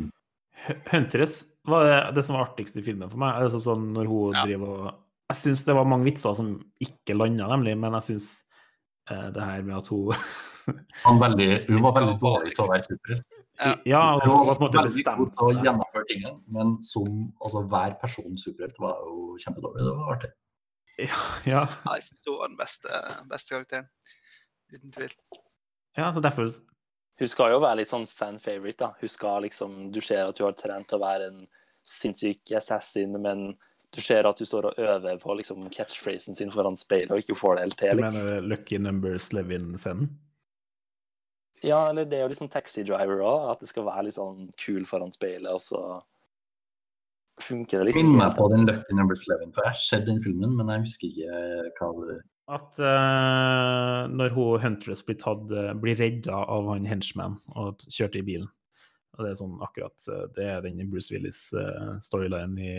Huntress 0.92 1.38
var 1.66 1.86
det, 1.88 1.96
det 2.18 2.24
som 2.28 2.36
var 2.38 2.50
artigst 2.50 2.76
i 2.78 2.84
filmen 2.86 3.10
for 3.10 3.18
meg. 3.22 3.40
Altså 3.46 3.62
sånn 3.64 3.88
når 3.96 4.10
hun 4.12 4.36
Ja. 4.36 4.44
driver 4.46 4.74
og 4.76 5.01
Jeg 5.32 5.40
syns 5.40 5.62
det 5.64 5.76
var 5.78 5.88
mange 5.88 6.10
vitser 6.10 6.36
som 6.36 6.56
ikke 6.84 7.16
landa, 7.16 7.48
nemlig, 7.54 7.78
men 7.80 7.96
jeg 8.00 8.08
syns 8.10 8.26
eh, 9.08 9.30
det 9.32 9.46
her 9.48 9.62
med 9.64 9.78
at 9.78 9.92
hun 9.94 10.12
han 11.06 11.22
veldig, 11.22 11.48
Hun 11.70 11.80
var 11.86 11.96
veldig 11.96 12.18
dårlig 12.22 12.52
til 12.56 12.66
å 12.66 12.68
være 12.70 12.86
superhelt. 12.86 13.38
Ja. 13.62 13.72
Ja, 13.88 14.02
Hun 14.24 14.48
var 14.50 14.58
på 14.60 14.68
en 14.68 14.68
måte 14.68 14.84
bestemt 14.90 15.32
til 15.38 15.48
å 15.48 15.64
gjennomføre 15.66 16.08
tingene, 16.10 16.34
men 16.54 16.76
som 16.86 17.08
altså, 17.40 17.64
hver 17.72 17.96
person 18.02 18.36
superhelt 18.38 18.78
var 18.82 19.00
jo 19.08 19.38
kjempedårlig. 19.42 19.86
Det 19.88 19.96
var 20.02 20.12
artig. 20.18 20.32
Ja, 21.00 21.22
ja, 21.48 21.64
Ja, 21.86 21.96
jeg 21.96 22.06
syns 22.10 22.28
hun 22.28 22.38
var 22.42 22.52
den 22.52 22.60
beste, 22.60 23.02
beste 23.32 23.56
karakteren. 23.56 23.90
Uten 24.72 24.94
tvil. 24.94 25.16
ja, 25.98 26.12
så 26.12 26.22
derfor 26.24 26.52
Hun 27.20 27.28
skal 27.28 27.52
jo 27.52 27.64
være 27.64 27.82
litt 27.82 27.90
sånn 27.90 28.08
fan 28.08 28.40
favorite, 28.40 28.80
da. 28.84 28.92
Hun 29.00 29.10
skal 29.10 29.44
liksom 29.48 29.92
Du 29.92 30.02
ser 30.02 30.28
at 30.28 30.38
hun 30.38 30.50
har 30.50 30.60
trent 30.60 30.88
til 30.92 31.00
å 31.00 31.06
være 31.06 31.32
en 31.32 31.42
sinnssyk 31.82 32.54
assassin, 32.58 33.16
men 33.22 33.54
du 33.92 34.00
ser 34.02 34.28
at 34.28 34.40
du 34.40 34.48
står 34.48 34.70
og 34.70 34.78
øver 34.80 35.18
på 35.20 35.34
liksom 35.36 35.66
catchphrasen 35.74 36.38
sin 36.38 36.52
foran 36.54 36.78
speilet 36.80 37.12
og 37.12 37.24
ikke 37.24 37.36
får 37.36 37.58
det 37.58 37.66
helt 37.66 37.78
til. 37.82 37.98
Liksom. 38.00 38.20
mener 38.20 38.46
Lucky 38.48 38.80
Numbers 38.80 39.32
Levin-scenen? 39.36 40.14
Ja, 41.62 41.90
eller 41.90 42.08
det 42.10 42.18
er 42.18 42.24
jo 42.26 42.32
liksom 42.32 42.50
taxi 42.50 42.82
driver 42.88 43.22
òg, 43.22 43.52
at 43.52 43.60
det 43.62 43.70
skal 43.70 43.86
være 43.86 44.08
litt 44.08 44.18
sånn 44.18 44.48
kul 44.58 44.88
foran 44.90 45.12
speilet, 45.14 45.52
og 45.52 45.62
så 45.62 45.82
funker 47.42 47.82
det 47.82 47.92
liksom 47.92 48.10
Minn 48.10 48.18
meg 48.22 48.34
på 48.38 48.48
den 48.54 48.66
Lucky 48.70 48.98
Numbers 48.98 49.28
Levin, 49.30 49.54
for 49.54 49.66
jeg 49.66 49.76
har 49.76 49.84
sett 49.84 50.08
den 50.08 50.24
filmen, 50.24 50.56
men 50.58 50.72
jeg 50.74 50.86
husker 50.88 51.12
ikke 51.12 51.92
hva 51.92 52.08
det 52.10 52.18
At 52.52 52.82
uh, 52.82 54.10
når 54.12 54.36
hun 54.38 54.66
Huntress 54.66 55.06
blir 55.06 55.20
tatt 55.22 55.54
eh, 55.54 55.72
blir 55.84 56.00
redda 56.02 56.42
av 56.42 56.72
han 56.74 56.90
henchman 56.90 57.38
og 57.54 57.86
kjørt 57.88 58.18
i 58.20 58.26
bilen 58.26 58.50
Og 59.18 59.24
det 59.24 59.32
er 59.32 59.40
sånn 59.40 59.56
akkurat 59.64 60.10
eh, 60.12 60.28
Det 60.36 60.50
er 60.56 60.66
den 60.66 60.90
Bruce 60.92 61.14
Willis-storyline 61.14 62.58
i 62.58 62.76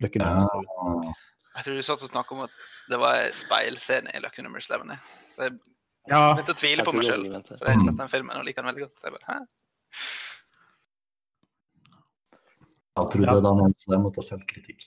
Lucky 0.00 0.18
Number 0.22 0.46
Ja. 0.46 1.12
Jeg 1.58 1.64
tror 1.66 1.74
du 1.74 1.82
satt 1.82 2.02
og 2.06 2.10
snakka 2.12 2.34
om 2.36 2.40
at 2.44 2.52
det 2.88 2.98
var 3.02 3.24
speilscene 3.34 4.12
i 4.14 4.20
Lucky 4.22 4.44
Numbers 4.46 4.68
11. 4.70 4.98
Så 5.34 5.42
jeg 5.48 5.56
Ja, 6.08 6.20
begynte 6.34 6.54
å 6.54 6.58
tvile 6.60 6.84
på 6.86 6.92
meg 6.94 7.02
det 7.02 7.08
sjøl, 7.10 7.24
det. 7.32 7.40
for 7.58 7.66
jeg 7.66 7.74
har 7.80 7.82
sett 7.88 7.98
den 7.98 8.08
filmen 8.12 8.36
og 8.38 8.44
liker 8.46 8.62
den 8.62 8.70
veldig 8.70 8.84
godt. 8.86 9.00
Så 9.00 9.08
jeg 9.08 9.12
bare, 9.16 9.26
Hæ? 9.28 9.38
Da 12.96 13.04
trodde 13.12 13.34
jeg 13.34 13.42
Daniel 13.44 13.74
så 13.78 13.92
jeg 13.92 14.02
måtte 14.04 14.22
ha 14.22 14.26
selvkritikk. 14.28 14.86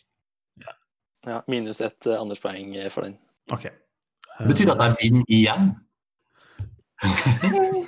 Ja, 1.27 1.37
minus 1.47 1.81
ett 1.85 2.07
uh, 2.09 2.15
Anders-poeng 2.17 2.71
eh, 2.81 2.89
for 2.89 3.05
den. 3.05 3.13
OK. 3.53 3.67
Det 4.39 4.47
betyr 4.49 4.71
at 4.73 4.81
jeg 4.81 4.95
vinner 5.03 5.23
igjen? 5.29 5.67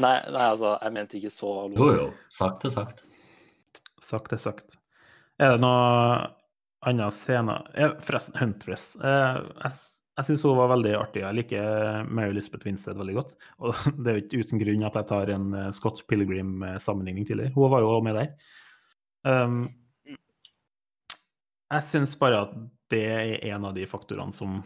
Nei, 0.00 0.14
nei, 0.32 0.44
altså, 0.46 0.78
jeg 0.80 0.92
mente 0.94 1.16
ikke 1.18 1.30
så 1.34 1.50
Jo, 1.74 1.86
jo. 1.92 2.04
Sagt 2.32 2.64
er 2.64 2.72
sagt. 2.72 3.02
Sagt 4.00 4.32
er 4.32 4.40
sagt. 4.40 4.78
Er 5.40 5.56
det 5.56 5.60
noe 5.60 6.30
andre 6.86 7.10
scener 7.12 7.66
eh, 7.74 7.96
Forresten, 8.04 8.38
Huntress. 8.40 8.94
Eh, 9.04 9.40
jeg 9.64 9.80
jeg 10.20 10.26
syns 10.26 10.42
hun 10.44 10.58
var 10.58 10.68
veldig 10.74 10.90
artig. 10.98 11.20
Jeg 11.22 11.36
liker 11.38 12.02
Mary 12.12 12.34
Lisbeth 12.36 12.66
Winstead 12.68 12.98
veldig 12.98 13.14
godt. 13.16 13.30
Og 13.64 13.76
det 13.96 14.10
er 14.10 14.18
jo 14.18 14.24
ikke 14.26 14.40
uten 14.44 14.60
grunn 14.60 14.82
at 14.88 14.98
jeg 14.98 15.08
tar 15.08 15.32
en 15.32 15.46
eh, 15.56 15.70
Scott 15.72 16.02
Pilgrim-sammenligning 16.10 17.24
tidligere. 17.28 17.54
Hun 17.54 17.72
var 17.72 17.84
jo 17.84 17.92
også 17.94 18.04
med 18.04 18.18
der. 18.18 18.34
Um, 19.24 19.62
jeg 21.70 21.86
syns 21.86 22.12
bare 22.20 22.42
at 22.44 22.52
det 22.92 23.02
er 23.06 23.32
en 23.54 23.64
av 23.70 23.74
de 23.76 23.86
faktorene 23.88 24.34
som 24.34 24.60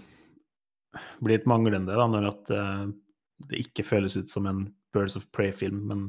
blir 1.21 1.37
litt 1.37 1.49
manglende, 1.51 1.95
da, 1.95 2.07
når 2.09 2.29
at 2.33 2.53
eh, 2.55 2.85
det 3.51 3.65
ikke 3.67 3.87
føles 3.87 4.17
ut 4.17 4.31
som 4.31 4.47
en 4.51 4.67
Birds 4.95 5.19
of 5.19 5.27
Prey-film, 5.35 5.85
men 5.91 6.07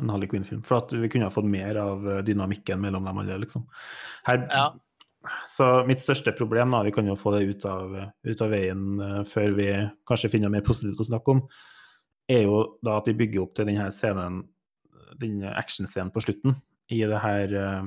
en 0.00 0.10
Harley 0.12 0.28
Quinn-film. 0.28 0.64
For 0.64 0.82
at 0.82 0.92
vi 0.92 1.08
kunne 1.12 1.28
ha 1.28 1.32
fått 1.32 1.48
mer 1.48 1.80
av 1.80 2.04
eh, 2.10 2.24
dynamikken 2.26 2.82
mellom 2.82 3.08
dem 3.08 3.24
alle, 3.24 3.40
liksom. 3.46 3.68
Her, 4.28 4.48
Ja. 4.50 4.66
Så 5.48 5.86
mitt 5.88 6.02
største 6.02 6.32
problem, 6.36 6.70
da, 6.74 6.82
vi 6.86 6.92
kan 6.94 7.06
jo 7.08 7.16
få 7.18 7.30
det 7.36 7.44
ut 7.48 7.62
av, 7.68 7.84
ut 8.24 8.40
av 8.44 8.50
veien 8.52 8.82
uh, 9.00 9.22
før 9.28 9.48
vi 9.56 9.68
kanskje 10.08 10.30
finner 10.32 10.48
noe 10.48 10.56
mer 10.58 10.66
positivt 10.66 11.00
å 11.00 11.10
snakke 11.10 11.28
om, 11.36 11.40
er 12.30 12.42
jo 12.46 12.56
da 12.84 12.90
at 12.98 13.06
de 13.08 13.16
bygger 13.16 13.42
opp 13.44 13.54
til 13.56 13.66
denne 13.68 13.86
scenen, 13.94 14.34
den 15.20 15.36
actionscenen 15.46 16.12
på 16.14 16.22
slutten, 16.24 16.52
i 16.92 16.98
det 17.08 17.20
her 17.22 17.46
uh, 17.56 17.84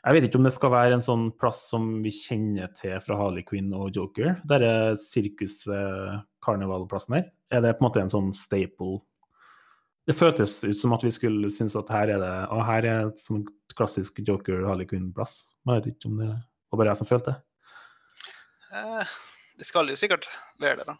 Jeg 0.00 0.12
vet 0.16 0.24
ikke 0.26 0.38
om 0.40 0.46
det 0.48 0.56
skal 0.56 0.72
være 0.72 0.92
en 0.96 1.04
sånn 1.04 1.26
plass 1.38 1.60
som 1.70 1.82
vi 2.02 2.10
kjenner 2.14 2.68
til 2.74 2.96
fra 3.04 3.14
Harley 3.20 3.44
Quinn 3.46 3.70
og 3.76 3.94
Joker, 3.94 4.28
Det 4.48 4.56
er 4.64 4.96
sirkus-karnevalplassen 4.98 7.14
her. 7.18 7.24
Er 7.50 7.60
det 7.62 7.76
på 7.76 7.82
en 7.84 7.88
måte 7.88 8.00
en 8.02 8.12
sånn 8.12 8.32
staple 8.34 8.98
det 10.10 10.16
føltes 10.18 10.56
ut 10.64 10.78
som 10.78 10.94
at 10.96 11.04
vi 11.06 11.12
skulle 11.14 11.50
synes 11.54 11.76
at 11.78 11.90
her 11.94 12.16
er 12.16 12.22
det 12.22 12.32
og 12.50 12.64
her 12.66 12.86
er 12.88 13.10
et 13.12 13.20
sånn 13.22 13.44
klassisk 13.78 14.18
Joker 14.26 14.64
Harley 14.66 14.88
Quinn-plass. 14.90 15.54
Jeg 15.62 15.76
vet 15.76 15.92
ikke 15.92 16.10
om 16.10 16.18
det 16.18 16.30
var 16.32 16.80
bare 16.80 16.92
jeg 16.92 17.00
som 17.00 17.08
følte 17.08 17.34
det. 17.34 17.38
Eh, 18.74 19.14
det 19.60 19.68
skal 19.68 19.90
jo 19.90 19.98
sikkert 19.98 20.26
være 20.60 20.82
det, 20.82 20.88
da. 20.90 20.96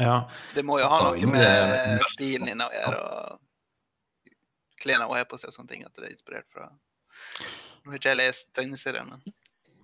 Ja, 0.00 0.16
Det 0.54 0.64
må 0.64 0.78
jo 0.80 0.88
ha 0.90 1.00
noe 1.06 1.30
med 1.30 2.04
stilen 2.10 2.50
din 2.50 2.62
å 2.62 2.68
gjøre, 2.72 3.00
og 3.00 4.34
klærne 4.82 5.08
hun 5.08 5.18
har 5.18 5.28
på 5.28 5.38
seg 5.40 5.50
og 5.52 5.56
sånne 5.56 5.72
ting, 5.72 5.84
at 5.86 5.94
det 5.96 6.08
er 6.08 6.14
inspirert 6.14 6.48
fra 6.52 6.68
Nå 6.70 7.92
har 7.92 8.00
ikke 8.00 8.10
jeg 8.10 8.18
lest 8.18 8.50
tegneserien, 8.56 9.08
men 9.08 9.22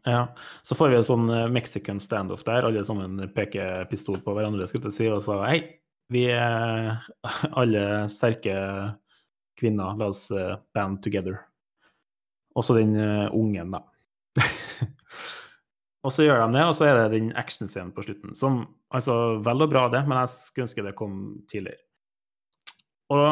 ja. 0.02 0.24
Så 0.66 0.74
får 0.74 0.90
vi 0.90 0.96
en 0.98 1.06
sånn 1.06 1.28
eh, 1.30 1.46
Mexican 1.52 2.00
standoff 2.02 2.42
der, 2.42 2.66
alle 2.66 2.82
sammen 2.84 3.20
peker 3.36 3.86
pistol 3.90 4.18
på 4.24 4.34
hverandre, 4.34 4.66
skulle 4.66 4.90
jeg 4.90 4.98
si, 4.98 5.06
og 5.14 5.22
sa 5.22 5.38
hei, 5.46 5.60
vi 6.12 6.26
er 6.30 7.02
alle 7.58 7.84
sterke 8.12 8.54
kvinner, 9.58 9.96
la 9.98 10.10
oss 10.10 10.30
eh, 10.34 10.56
band 10.74 11.02
together. 11.04 11.38
Også 12.58 12.76
den 12.76 12.96
eh, 12.98 13.36
ungen, 13.36 13.74
da. 13.74 13.82
og 16.04 16.12
så 16.12 16.26
gjør 16.26 16.44
de 16.44 16.58
det, 16.58 16.66
og 16.66 16.74
så 16.76 16.88
er 16.88 16.98
det 16.98 17.16
den 17.16 17.32
actionscenen 17.38 17.94
på 17.96 18.04
slutten, 18.06 18.30
som 18.36 18.52
altså 18.92 19.14
vel 19.44 19.66
og 19.66 19.72
bra, 19.72 19.86
det, 19.92 20.02
men 20.08 20.22
jeg 20.22 20.34
skulle 20.34 20.68
ønske 20.68 20.86
det 20.86 20.98
kom 20.98 21.16
tidligere. 21.50 21.82
Og 23.12 23.28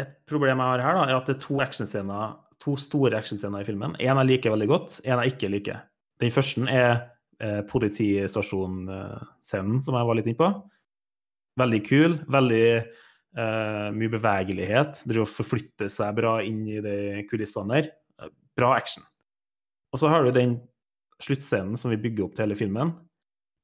et 0.00 0.12
problem 0.28 0.60
jeg 0.60 0.72
har 0.72 0.84
her, 0.84 0.94
da, 0.98 1.02
er 1.08 1.16
at 1.16 1.28
det 1.30 1.36
er 1.36 1.44
to 1.44 1.54
actionscener, 1.64 2.22
to 2.62 2.72
store 2.80 3.16
actionscener 3.18 3.58
i 3.62 3.66
filmen. 3.66 3.92
En 4.00 4.18
jeg 4.20 4.30
liker 4.30 4.54
veldig 4.54 4.70
godt, 4.70 4.90
en 5.04 5.20
jeg 5.22 5.30
ikke 5.34 5.52
liker. 5.52 5.78
Den 6.22 6.34
første 6.34 6.58
er 6.70 6.92
eh, 7.42 7.62
politistasjon-scenen, 7.68 9.78
som 9.82 9.94
jeg 9.98 10.08
var 10.08 10.16
litt 10.18 10.30
inne 10.30 10.40
på. 10.40 10.48
Veldig 11.60 11.80
kul, 11.86 12.16
veldig 12.34 12.66
uh, 13.38 13.90
mye 13.94 14.12
bevegelighet. 14.12 15.02
Driver 15.06 15.24
og 15.24 15.30
forflytter 15.30 15.90
seg 15.92 16.16
bra 16.18 16.36
inn 16.46 16.64
i 16.66 16.80
de 16.82 17.24
kulissene 17.30 17.78
der. 17.78 17.90
Eh, 18.20 18.32
Bra 18.58 18.74
action. 18.76 19.04
Og 19.94 20.02
så 20.02 20.10
har 20.10 20.26
du 20.26 20.34
den 20.34 20.56
sluttscenen 21.22 21.78
som 21.78 21.92
vi 21.92 22.00
bygger 22.02 22.26
opp 22.26 22.34
til 22.36 22.46
hele 22.48 22.58
filmen, 22.58 22.92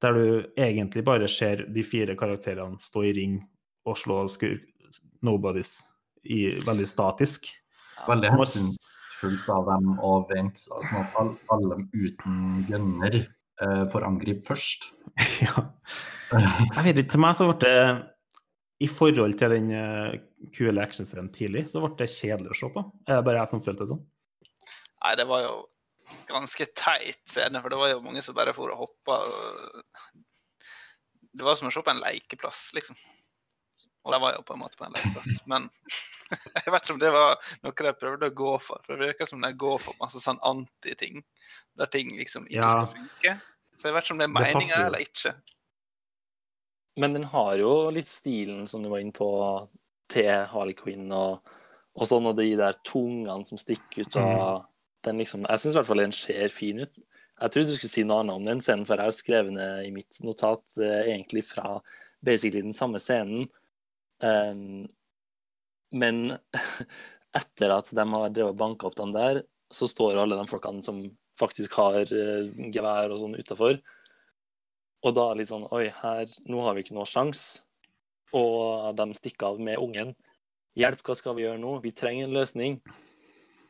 der 0.03 0.14
du 0.16 0.26
egentlig 0.59 1.03
bare 1.07 1.28
ser 1.30 1.64
de 1.70 1.82
fire 1.84 2.14
karakterene 2.18 2.78
stå 2.80 3.03
i 3.09 3.14
ring 3.16 3.41
og 3.88 3.99
slå 3.99 4.22
skur 4.30 4.57
nobodies 5.26 5.74
i 6.24 6.47
veldig 6.64 6.86
statisk. 6.88 7.51
Veldig 8.07 8.30
hensynsfullt 8.32 9.51
av 9.53 9.66
dem 9.68 9.93
å 9.99 10.14
vente 10.30 10.62
sånn 10.62 11.03
at 11.03 11.18
alle, 11.20 11.36
alle 11.53 11.82
uten 11.93 12.64
gunner 12.70 13.18
eh, 13.65 13.85
får 13.93 14.07
angripe 14.07 14.47
først. 14.47 14.91
ja. 15.47 15.67
Jeg 16.31 16.85
vet 16.87 17.03
ikke, 17.03 17.13
til 17.17 17.23
meg 17.25 17.37
så 17.39 17.49
ble 17.49 17.59
det 17.65 18.87
I 18.87 18.89
forhold 18.89 19.35
til 19.41 19.55
den 19.57 19.73
eh, 19.75 20.19
kule 20.57 20.85
actionscenen 20.85 21.33
tidlig, 21.35 21.67
så 21.73 21.83
ble 21.85 21.93
det 21.99 22.11
kjedelig 22.13 22.55
å 22.55 22.59
se 22.61 22.73
på. 22.75 22.87
Er 23.09 23.19
det 23.19 23.27
bare 23.27 23.43
jeg 23.43 23.53
som 23.53 23.65
følte 23.65 23.85
det 23.85 23.93
sånn? 23.93 24.05
Nei, 25.01 25.15
det 25.17 25.27
var 25.29 25.45
jo 25.45 25.55
ganske 26.31 26.67
teit 26.77 27.23
scene, 27.29 27.61
for 27.63 27.73
det 27.73 27.81
var 27.81 27.93
jo 27.95 28.03
mange 28.05 28.23
som 28.25 28.37
bare 28.37 28.55
for 28.57 28.73
og 28.73 28.85
hoppa. 28.85 29.19
Det 31.31 31.47
var 31.47 31.59
som 31.59 31.71
å 31.71 31.75
se 31.75 31.83
på 31.85 31.93
en 31.93 32.03
lekeplass, 32.03 32.69
liksom. 32.77 32.99
Og 34.07 34.15
det 34.15 34.21
var 34.23 34.37
jo 34.37 34.45
på 34.47 34.57
en 34.57 34.63
måte 34.63 34.79
på 34.81 34.87
en 34.87 34.95
lekeplass, 34.97 35.41
men 35.51 35.69
jeg 36.64 36.72
vet 36.72 36.85
ikke 36.85 36.95
om 36.95 37.03
det 37.03 37.12
var 37.14 37.53
noe 37.64 37.87
de 37.87 37.95
prøvde 38.01 38.31
å 38.31 38.37
gå 38.41 38.57
for. 38.64 38.83
For 38.87 38.97
det 38.97 39.12
virker 39.12 39.31
som 39.31 39.43
de 39.45 39.53
går 39.64 39.78
for 39.83 39.99
masse 40.03 40.22
sånn 40.22 40.41
anti-ting, 40.47 41.22
der 41.78 41.91
ting 41.93 42.12
liksom 42.18 42.49
ikke 42.49 42.61
Ja. 42.61 42.70
skal 42.70 42.93
funke. 42.95 43.37
Så 43.76 43.89
jeg 43.89 43.97
vet 43.97 44.05
ikke 44.07 44.14
om 44.16 44.20
det 44.20 44.28
er 44.28 44.37
meninga 44.37 44.81
eller 44.87 45.05
ikke. 45.07 45.35
Men 47.01 47.14
den 47.16 47.24
har 47.33 47.55
jo 47.57 47.72
litt 47.95 48.11
stilen, 48.11 48.66
som 48.68 48.83
du 48.83 48.91
var 48.93 49.01
inne 49.01 49.14
på, 49.16 49.31
til 50.11 50.28
Harley 50.51 50.74
Quinn 50.76 51.07
og, 51.14 51.47
og 51.95 52.09
sånn, 52.09 52.26
og 52.28 52.37
de 52.37 52.51
der 52.59 52.76
tungene 52.85 53.47
som 53.47 53.61
stikker 53.61 54.05
ut 54.05 54.18
av 54.20 54.66
den 55.07 55.16
liksom 55.22 55.47
Jeg 55.49 55.62
syns 55.62 55.72
i 55.72 55.78
hvert 55.78 55.89
fall 55.89 56.03
den 56.03 56.12
ser 56.12 56.53
fin 56.53 56.83
ut. 56.83 56.99
Jeg 57.41 57.53
trodde 57.55 57.72
du 57.72 57.76
skulle 57.78 57.93
si 57.95 58.03
noe 58.05 58.20
annet 58.20 58.37
om 58.37 58.45
den 58.45 58.61
scenen, 58.61 58.85
for 58.85 59.01
jeg 59.01 59.09
har 59.09 59.16
skrevet 59.16 59.55
ned 59.57 59.87
i 59.87 59.93
mitt 59.95 60.18
notat 60.26 60.76
eh, 60.76 61.07
egentlig 61.14 61.47
fra 61.49 61.78
basically 62.26 62.61
den 62.61 62.76
samme 62.76 63.01
scenen. 63.01 63.47
Um, 64.20 64.91
men 65.93 66.36
etter 67.41 67.74
at 67.74 67.91
de 67.95 68.07
har 68.12 68.34
drevet 68.34 68.59
banka 68.59 68.88
opp 68.88 68.99
dem 68.99 69.14
der, 69.14 69.43
så 69.70 69.88
står 69.91 70.18
alle 70.18 70.38
de 70.38 70.51
folkene 70.51 70.82
som 70.86 71.03
faktisk 71.41 71.76
har 71.78 72.11
eh, 72.11 72.51
gevær 72.74 73.12
og 73.12 73.20
sånn 73.22 73.38
utafor. 73.38 73.78
Og 75.01 75.14
da 75.16 75.26
er 75.26 75.36
det 75.36 75.43
litt 75.45 75.53
sånn 75.53 75.68
Oi, 75.72 75.86
her, 76.03 76.32
nå 76.51 76.64
har 76.66 76.76
vi 76.76 76.84
ikke 76.84 76.97
noe 76.99 77.09
sjans. 77.09 77.62
Og 78.36 78.91
de 78.99 79.07
stikker 79.16 79.55
av 79.55 79.62
med 79.62 79.80
ungen. 79.80 80.12
Hjelp, 80.78 81.01
hva 81.07 81.16
skal 81.18 81.34
vi 81.38 81.47
gjøre 81.47 81.61
nå? 81.62 81.78
Vi 81.82 81.95
trenger 81.97 82.28
en 82.28 82.36
løsning. 82.36 82.80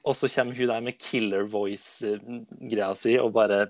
Og 0.00 0.16
så 0.16 0.28
kommer 0.32 0.56
hun 0.56 0.70
der 0.70 0.84
med 0.84 0.98
killer 1.00 1.46
voice-greia 1.48 2.92
si, 2.96 3.16
og 3.20 3.34
bare 3.36 3.68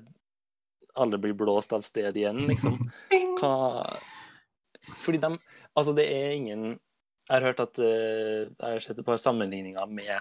Alle 0.99 1.21
blir 1.23 1.37
blåst 1.39 1.73
av 1.73 1.85
sted 1.87 2.17
igjen, 2.19 2.41
liksom. 2.49 2.79
Hva 3.39 3.99
Fordi 5.03 5.21
de 5.23 5.37
Altså, 5.77 5.93
det 5.95 6.07
er 6.11 6.33
ingen 6.35 6.79
Jeg 7.31 7.39
har 7.39 7.47
hørt 7.47 7.61
at 7.63 7.79
eh, 7.79 8.51
Jeg 8.51 8.67
har 8.67 8.81
sett 8.83 8.99
et 8.99 9.07
par 9.07 9.21
sammenligninger 9.23 9.87
med 9.87 10.15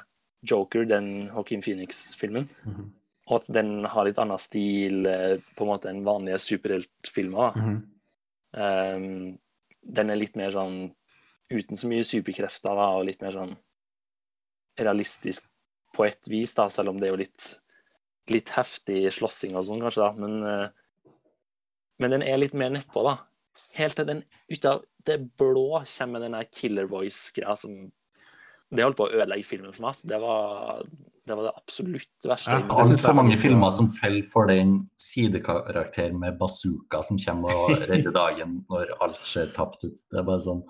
Joker, 0.45 0.86
den 0.86 1.28
Joaquin 1.28 1.64
Phoenix-filmen. 1.66 2.47
Mhm. 2.64 2.89
Og 3.30 3.36
at 3.38 3.49
den 3.53 3.86
har 3.86 4.05
litt 4.07 4.18
annen 4.22 4.41
stil 4.41 5.05
eh, 5.05 5.38
på 5.57 5.66
en 5.66 5.70
måte 5.70 5.89
enn 5.89 6.05
vanlige 6.05 6.39
superheltfilmer. 6.41 7.57
Mm 7.57 7.66
-hmm. 7.66 7.82
Um, 8.51 9.38
den 9.82 10.10
er 10.10 10.18
litt 10.18 10.36
mer 10.36 10.49
sånn 10.51 10.89
uten 11.49 11.78
så 11.78 11.89
mye 11.89 12.05
superkrefter 12.05 12.74
da, 12.78 12.88
og 12.97 13.05
litt 13.05 13.22
mer 13.22 13.36
sånn 13.38 13.55
realistisk 14.80 15.45
på 15.93 16.05
et 16.05 16.30
vis, 16.30 16.53
da, 16.57 16.68
selv 16.70 16.89
om 16.89 16.99
det 16.99 17.07
er 17.07 17.14
jo 17.14 17.22
litt, 17.22 17.45
litt 18.30 18.49
heftig 18.49 19.14
slåssing 19.14 19.55
og 19.57 19.66
sånn, 19.66 19.82
kanskje, 19.82 20.01
da. 20.01 20.12
Men, 20.18 20.43
uh, 20.43 21.14
men 21.99 22.12
den 22.16 22.24
er 22.26 22.38
litt 22.41 22.53
mer 22.53 22.70
nedpå, 22.74 23.03
da. 23.05 23.18
Helt 23.78 23.95
til 23.99 24.07
den 24.10 24.24
ut 24.49 24.66
av 24.66 24.84
det 25.07 25.20
blå 25.39 25.84
kommer 25.86 26.24
den 26.24 26.36
der 26.38 26.49
killer 26.53 26.89
voice-greia 26.89 27.55
som 27.57 27.88
Det 28.70 28.84
holdt 28.86 28.99
på 28.99 29.07
å 29.07 29.14
ødelegge 29.18 29.47
filmen 29.47 29.74
for 29.74 29.88
meg. 29.88 29.95
så 29.97 30.07
Det 30.07 30.20
var 30.22 30.84
det, 31.30 31.36
var 31.36 31.43
det 31.43 31.53
absolutt 31.57 32.26
verste. 32.26 32.51
Jeg 32.53 32.66
har 32.70 32.84
Altfor 32.84 33.16
mange 33.18 33.38
filmer 33.38 33.70
som 33.74 33.89
faller 33.89 34.26
for 34.26 34.49
den 34.49 34.76
sidekarakter 34.97 36.14
med 36.18 36.39
bazooka 36.39 37.03
som 37.05 37.20
kommer 37.22 37.53
og 37.53 37.84
redder 37.91 38.14
dagen 38.16 38.60
når 38.70 38.95
alt 39.05 39.20
ser 39.30 39.51
tapt 39.53 39.86
ut. 39.86 40.01
Det 40.10 40.22
er 40.22 40.26
bare 40.26 40.41
sånn 40.45 40.64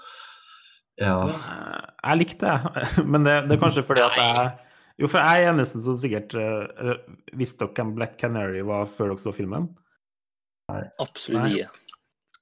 Ja. 1.00 1.16
Jeg 1.32 2.20
likte 2.20 2.50
det, 2.50 2.88
men 3.12 3.28
det, 3.28 3.38
det 3.48 3.56
er 3.56 3.62
kanskje 3.62 3.86
fordi 3.88 4.04
at 4.04 4.20
jeg 4.20 4.50
Jo, 5.00 5.08
for 5.08 5.24
jeg 5.24 5.46
er 5.46 5.54
eneste 5.54 5.80
som 5.80 5.96
sikkert 6.00 6.36
uh, 6.36 6.98
Visste 7.40 7.64
dere 7.64 7.78
hvem 7.78 7.94
Black 7.96 8.18
Canary 8.20 8.66
var 8.68 8.84
før 8.92 9.14
dere 9.14 9.24
så 9.24 9.36
filmen? 9.36 9.70
Absolutt 11.00 11.46
Nei. 11.46 11.54
ikke. 11.62 11.89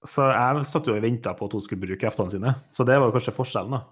Så 0.08 0.30
jeg 0.32 0.68
satt 0.70 0.88
jo 0.88 0.95
og 0.95 1.03
venta 1.03 1.34
på 1.36 1.49
at 1.49 1.58
hun 1.58 1.64
skulle 1.64 1.84
bruke 1.84 1.99
kreftene 2.01 2.32
sine. 2.32 2.53
Så 2.72 2.86
det 2.88 2.95
var 3.01 3.12
kanskje 3.16 3.36
forskjellen, 3.36 3.76
da. 3.76 3.84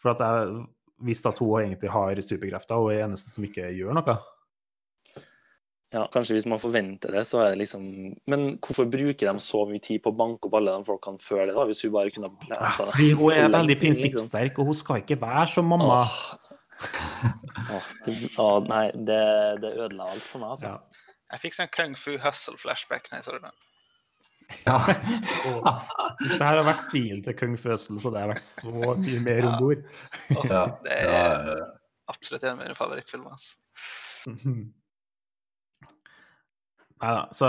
For 0.00 0.12
at 0.12 0.20
jeg 0.24 0.60
visste 1.06 1.32
at 1.32 1.40
hun 1.40 1.62
egentlig 1.62 1.92
har 1.92 2.20
superkrefter, 2.24 2.76
og 2.76 2.92
er 2.92 3.06
eneste 3.06 3.32
som 3.32 3.46
ikke 3.46 3.70
gjør 3.72 3.96
noe. 3.96 4.18
Ja, 5.90 6.04
kanskje 6.12 6.36
hvis 6.36 6.46
man 6.46 6.60
forventer 6.62 7.10
det, 7.10 7.24
så 7.26 7.40
er 7.42 7.48
det 7.50 7.64
liksom 7.64 7.82
Men 8.30 8.44
hvorfor 8.62 8.86
bruker 8.86 9.26
de 9.26 9.42
så 9.42 9.64
mye 9.66 9.82
tid 9.82 9.98
på 10.04 10.12
å 10.12 10.14
banke 10.14 10.46
opp 10.46 10.54
alle 10.60 10.76
de 10.76 10.86
folkene 10.86 11.18
før 11.18 11.48
det, 11.48 11.54
da? 11.56 11.64
Hvis 11.66 11.82
hun 11.82 11.96
bare 11.96 12.12
kunne 12.14 12.30
ha 12.30 12.36
Ja, 12.36 12.44
blæsta 12.44 12.86
Fordi 12.92 13.08
hun 13.18 13.32
er 13.34 13.48
veldig 13.56 13.76
prinsippsterk, 13.80 14.52
liksom. 14.52 14.60
og 14.62 14.70
hun 14.70 14.78
skal 14.78 15.02
ikke 15.02 15.18
være 15.24 15.48
som 15.50 15.66
mamma. 15.66 15.96
Åh. 16.04 16.20
Åh, 17.74 17.88
det, 18.06 18.14
åh, 18.40 18.54
nei, 18.70 18.84
det, 18.94 19.18
det 19.64 19.72
ødela 19.74 20.06
alt 20.14 20.28
for 20.30 20.42
meg, 20.44 20.54
altså. 20.54 20.70
Ja. 20.70 21.02
Jeg 21.30 21.42
fikk 21.42 21.58
sånn 21.58 21.74
Kung 21.74 21.98
Fu 21.98 22.14
Hustle-flashback 22.22 23.10
når 23.10 23.20
jeg 23.20 23.26
så 23.26 23.34
den. 23.42 23.58
Ja. 24.66 24.78
Hvis 26.20 26.36
det 26.36 26.46
her 26.46 26.58
har 26.58 26.66
vært 26.66 26.82
stilen 26.84 27.22
til 27.24 27.36
Kung 27.38 27.56
Føsel, 27.60 28.00
så 28.02 28.12
det 28.12 28.22
har 28.24 28.32
vært 28.32 28.44
så 28.44 28.70
mye 28.72 29.20
mer 29.24 29.46
om 29.48 29.54
bord. 29.62 29.80
Ja. 30.50 30.64
Det 30.84 30.98
er 30.98 31.62
absolutt 32.10 32.44
en 32.44 32.56
av 32.56 32.60
mine 32.64 32.76
favorittfilmer. 32.76 33.30
Altså. 33.38 33.56
Nei 37.00 37.12
da, 37.16 37.22
så 37.32 37.48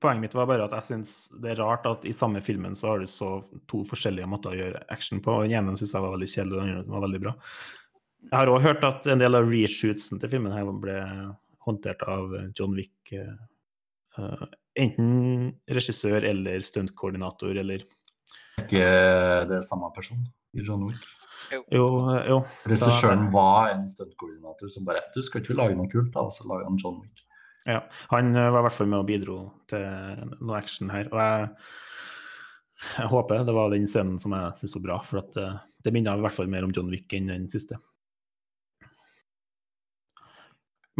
poenget 0.00 0.24
mitt 0.24 0.34
var 0.34 0.48
bare 0.48 0.64
at 0.66 0.74
jeg 0.78 0.86
syns 0.88 1.10
det 1.42 1.52
er 1.52 1.60
rart 1.60 1.84
at 1.86 2.06
i 2.08 2.14
samme 2.16 2.40
filmen 2.42 2.74
så 2.74 2.94
har 2.94 3.02
du 3.02 3.08
så 3.10 3.28
to 3.70 3.82
forskjellige 3.86 4.28
måter 4.30 4.54
å 4.54 4.58
gjøre 4.58 4.82
action 4.90 5.20
på. 5.22 5.36
og 5.36 5.44
Den 5.46 5.58
ene 5.60 5.76
syns 5.78 5.92
jeg 5.94 6.02
var 6.02 6.16
veldig 6.16 6.30
kjedelig, 6.32 6.56
den 6.56 6.80
andre 6.80 6.94
var 6.96 7.04
veldig 7.06 7.22
bra. 7.26 7.34
Jeg 8.20 8.36
har 8.36 8.50
òg 8.52 8.64
hørt 8.64 8.82
at 8.84 9.06
en 9.08 9.22
del 9.22 9.38
av 9.38 9.48
reshootsen 9.48 10.20
til 10.20 10.32
filmen 10.32 10.52
her 10.52 10.68
ble 10.82 10.96
håndtert 11.66 12.02
av 12.08 12.34
John 12.56 12.74
Wick. 12.76 12.96
eh, 13.12 13.36
eh, 14.18 14.46
enten 14.78 15.50
regissør 15.70 16.26
eller 16.28 16.62
stuntkoordinator 16.64 17.56
eller 17.62 17.86
Er 18.58 18.66
ikke 18.66 18.86
det 19.50 19.62
samme 19.66 19.90
person 19.94 20.20
i 20.54 20.62
John 20.66 20.84
Wick? 20.88 21.06
Jo, 21.50 21.62
jo, 21.72 21.86
jo. 22.28 22.38
Regissøren 22.68 23.30
var 23.32 23.72
en 23.72 23.86
stuntkoordinator 23.88 24.70
som 24.70 24.86
bare 24.86 25.02
Du, 25.14 25.22
skal 25.24 25.42
ikke 25.42 25.56
lage 25.56 25.78
noe 25.78 25.90
kult, 25.90 26.12
da? 26.14 26.26
Og 26.28 26.34
så 26.34 26.46
lager 26.46 26.68
han 26.68 26.78
John 26.80 27.00
Wick. 27.00 27.24
Ja, 27.68 27.82
han 28.12 28.32
var 28.36 28.60
i 28.60 28.64
hvert 28.66 28.76
fall 28.76 28.88
med 28.88 29.02
og 29.02 29.08
bidro 29.08 29.38
til 29.68 29.84
noe 30.40 30.58
action 30.58 30.92
her. 30.92 31.10
Og 31.12 31.20
jeg, 31.20 31.48
jeg 32.96 33.10
håper 33.12 33.44
det 33.44 33.56
var 33.56 33.72
den 33.72 33.88
scenen 33.90 34.20
som 34.22 34.36
jeg 34.36 34.60
syntes 34.60 34.76
var 34.78 34.86
bra, 34.86 34.98
for 35.04 35.22
at 35.24 35.40
eh, 35.40 35.58
det 35.84 35.92
minner 35.96 36.20
i 36.20 36.24
hvert 36.24 36.36
fall 36.36 36.50
mer 36.52 36.66
om 36.66 36.72
John 36.76 36.92
Wick 36.92 37.12
enn 37.16 37.32
den 37.32 37.48
siste. 37.52 37.80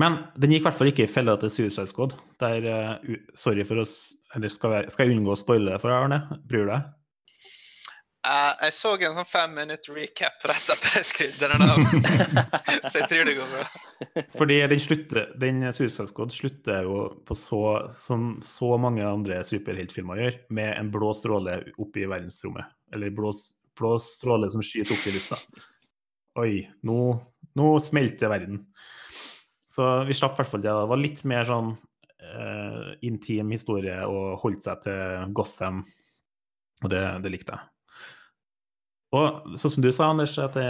Men 0.00 0.22
den 0.40 0.54
gikk 0.54 0.64
i 0.64 0.68
hvert 0.68 0.78
fall 0.78 0.92
ikke 0.92 1.04
i 1.04 1.10
fella 1.10 1.34
til 1.40 1.52
Suicide 1.52 1.90
Squad. 1.90 2.14
Der, 2.40 2.70
uh, 2.70 3.18
sorry 3.36 3.66
for 3.68 3.82
oss 3.82 4.14
Eller 4.36 4.52
skal 4.52 4.78
jeg, 4.78 4.94
skal 4.94 5.08
jeg 5.08 5.18
unngå 5.18 5.34
å 5.34 5.38
spoile 5.38 5.74
det 5.74 5.82
for 5.82 5.92
deg, 5.92 6.06
Arne? 6.06 6.40
Bryr 6.48 6.64
du 6.64 6.72
deg? 6.72 6.88
Uh, 8.20 8.52
jeg 8.66 8.74
så 8.76 8.90
en 9.00 9.16
sånn 9.16 9.28
fem 9.28 9.54
minutter 9.56 9.96
recap 9.96 10.42
rett 10.44 10.66
etter 10.74 10.98
jeg 10.98 11.06
skrev 11.08 11.38
den 11.40 11.62
av. 11.64 11.78
så 12.90 13.00
jeg 13.00 13.08
tror 13.08 13.24
det 13.30 13.36
går 13.38 13.54
bra. 13.54 14.24
Fordi 14.36 14.58
den, 14.68 14.82
slutter, 14.84 15.30
den 15.40 15.62
Suicide 15.72 16.04
Squad 16.10 16.34
slutter 16.34 16.84
jo 16.84 16.98
på 17.24 17.36
så, 17.38 17.62
som 17.96 18.34
så 18.44 18.74
mange 18.82 19.06
andre 19.08 19.40
superheltfilmer 19.48 20.20
gjør, 20.20 20.36
med 20.52 20.74
en 20.74 20.92
blå 20.92 21.14
stråle 21.16 21.56
opp 21.80 21.96
i 21.96 22.04
verdensrommet. 22.04 22.68
Eller 22.92 23.14
blå, 23.16 23.32
blå 23.80 23.94
stråle 24.04 24.52
som 24.52 24.64
skyter 24.68 24.92
opp 24.98 25.08
i 25.08 25.16
lufta. 25.16 25.40
Oi, 26.44 26.54
nå, 26.86 27.00
nå 27.56 27.72
smelter 27.80 28.32
verden. 28.36 28.66
Så 29.70 29.86
vi 30.08 30.16
slapp 30.16 30.34
i 30.34 30.42
hvert 30.42 30.50
fall 30.50 30.64
det. 30.64 30.72
Det 30.72 30.90
var 30.90 31.00
litt 31.00 31.20
mer 31.30 31.46
sånn 31.46 31.74
uh, 31.74 32.88
intim 33.06 33.52
historie 33.54 34.00
og 34.06 34.40
holdt 34.42 34.66
seg 34.66 34.82
til 34.86 35.34
Gotham, 35.36 35.84
og 36.82 36.90
det, 36.90 37.04
det 37.24 37.32
likte 37.32 37.54
jeg. 37.54 37.68
Og 39.16 39.56
sånn 39.58 39.74
som 39.74 39.84
du 39.84 39.90
sa, 39.90 40.10
Anders, 40.12 40.36
at, 40.38 40.54
det, 40.54 40.66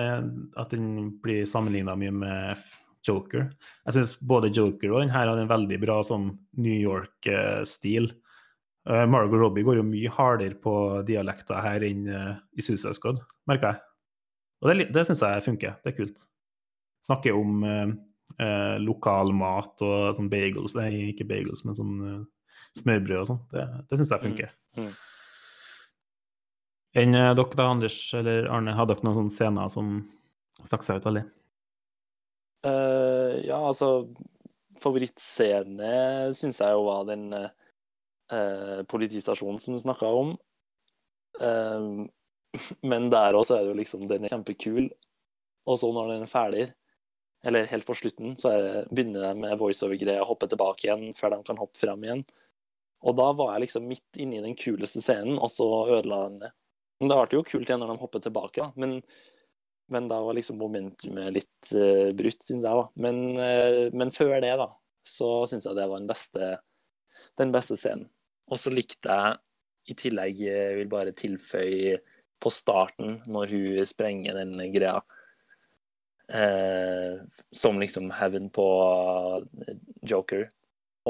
at 0.60 0.72
den 0.72 1.10
blir 1.20 1.48
sammenligna 1.48 1.96
mye 2.00 2.12
med 2.22 2.68
Joker. 3.04 3.50
Jeg 3.86 3.96
syns 3.96 4.14
både 4.20 4.52
Joker 4.52 4.92
og 4.92 5.02
den 5.02 5.12
her 5.12 5.28
har 5.28 5.40
en 5.40 5.50
veldig 5.50 5.78
bra 5.80 5.98
sånn 6.04 6.30
New 6.60 6.76
York-stil. 6.76 8.10
Uh, 8.88 9.04
Margot 9.08 9.40
Robbie 9.40 9.64
går 9.64 9.80
jo 9.80 9.86
mye 9.86 10.12
hardere 10.12 10.56
på 10.60 10.74
dialekter 11.08 11.60
her 11.64 11.84
enn 11.84 12.08
uh, 12.08 12.34
i 12.56 12.64
Suicide 12.64 12.96
Squad, 12.96 13.20
merker 13.48 13.74
jeg. 13.74 13.86
Og 14.60 14.68
det, 14.68 14.88
det 14.92 15.04
syns 15.08 15.22
jeg 15.24 15.44
funker. 15.44 15.76
Det 15.80 15.92
er 15.92 15.96
kult. 15.96 16.24
Snakker 17.00 17.36
om 17.36 17.62
eh, 17.64 17.92
eh, 18.40 18.76
lokal 18.82 19.32
mat 19.36 19.82
og 19.84 20.10
sånn 20.16 20.30
bagels 20.32 20.76
Nei, 20.78 20.90
ikke 21.12 21.28
bagels, 21.28 21.64
men 21.66 21.76
sånn 21.78 21.94
uh, 22.00 22.18
smørbrød 22.78 23.22
og 23.22 23.30
sånn. 23.32 23.40
Det, 23.52 23.66
det 23.90 24.00
syns 24.00 24.12
jeg 24.14 24.24
funker. 24.24 24.52
Mm, 24.78 24.88
mm. 24.88 24.98
Enn 27.00 27.14
eh, 27.14 27.32
dere 27.38 27.58
da, 27.58 27.68
Anders 27.70 27.98
eller 28.18 28.48
Arne, 28.50 28.74
har 28.74 28.88
dere 28.90 29.06
noen 29.06 29.18
sånne 29.20 29.34
scener 29.34 29.70
som 29.72 30.00
stakk 30.64 30.86
seg 30.86 31.00
ut 31.00 31.08
veldig? 31.10 31.24
Uh, 32.66 33.40
ja, 33.46 33.56
altså 33.56 34.10
Favorittscene 34.80 36.32
syns 36.36 36.60
jeg 36.60 36.74
jo 36.76 36.82
var 36.84 37.06
den 37.08 37.30
uh, 37.32 38.80
politistasjonen 38.90 39.60
som 39.62 39.76
du 39.76 39.80
snakka 39.80 40.08
om. 40.08 40.34
Uh, 41.40 42.08
men 42.90 43.08
der 43.12 43.38
også 43.38 43.56
er 43.56 43.64
det 43.64 43.70
jo 43.70 43.78
liksom 43.78 44.08
Den 44.10 44.26
er 44.26 44.34
kjempekul. 44.34 44.90
Og 45.68 45.78
så 45.78 45.90
når 45.94 46.14
den 46.14 46.24
er 46.26 46.32
ferdig, 46.32 46.66
eller 47.46 47.68
helt 47.70 47.86
på 47.88 47.96
slutten, 47.96 48.36
så 48.36 48.52
det, 48.52 48.84
begynner 48.90 49.24
de 49.24 49.44
med 49.46 49.58
voiceover-greia 49.60 50.26
hoppe 50.28 50.48
tilbake 50.50 50.86
igjen 50.86 51.10
før 51.16 51.34
de 51.34 51.42
kan 51.46 51.60
hoppe 51.60 51.80
frem 51.80 52.04
igjen. 52.04 52.24
Og 53.08 53.16
da 53.16 53.30
var 53.32 53.54
jeg 53.54 53.64
liksom 53.64 53.86
midt 53.88 54.20
inne 54.20 54.38
i 54.38 54.44
den 54.44 54.56
kuleste 54.60 55.00
scenen, 55.00 55.38
og 55.40 55.48
så 55.52 55.66
ødela 55.96 56.26
de 56.28 56.42
det. 56.44 56.50
Men 57.00 57.08
det 57.08 57.16
ble 57.16 57.38
jo 57.38 57.46
kult 57.48 57.64
igjen 57.64 57.80
når 57.80 57.94
de 57.94 58.02
hoppet 58.02 58.26
tilbake, 58.28 58.60
da. 58.60 58.72
Men 58.76 58.98
men 59.90 60.06
da 60.08 60.20
var 60.22 60.36
liksom 60.38 60.58
momentumet 60.60 61.32
litt 61.34 61.70
uh, 61.74 62.12
brutt, 62.14 62.44
syns 62.46 62.62
jeg. 62.62 62.78
da. 62.78 62.84
Men, 63.02 63.16
uh, 63.34 63.88
men 63.90 64.12
før 64.14 64.36
det, 64.38 64.52
da, 64.60 64.68
så 65.02 65.30
syns 65.50 65.66
jeg 65.66 65.74
det 65.74 65.86
var 65.90 65.98
den 65.98 66.10
beste, 66.10 66.50
den 67.40 67.54
beste 67.54 67.78
scenen. 67.78 68.06
Og 68.50 68.60
så 68.62 68.70
likte 68.70 69.10
jeg 69.10 69.40
i 69.90 69.96
tillegg, 69.98 70.42
jeg 70.46 70.76
vil 70.78 70.90
bare 70.92 71.14
tilføye 71.16 71.98
på 72.40 72.52
starten, 72.54 73.18
når 73.30 73.50
hun 73.50 73.88
sprenger 73.88 74.38
den 74.38 74.54
greia, 74.72 75.00
eh, 75.00 75.16
som 77.52 77.80
liksom 77.80 78.10
hevn 78.14 78.50
på 78.54 78.64
Joker, 80.06 80.44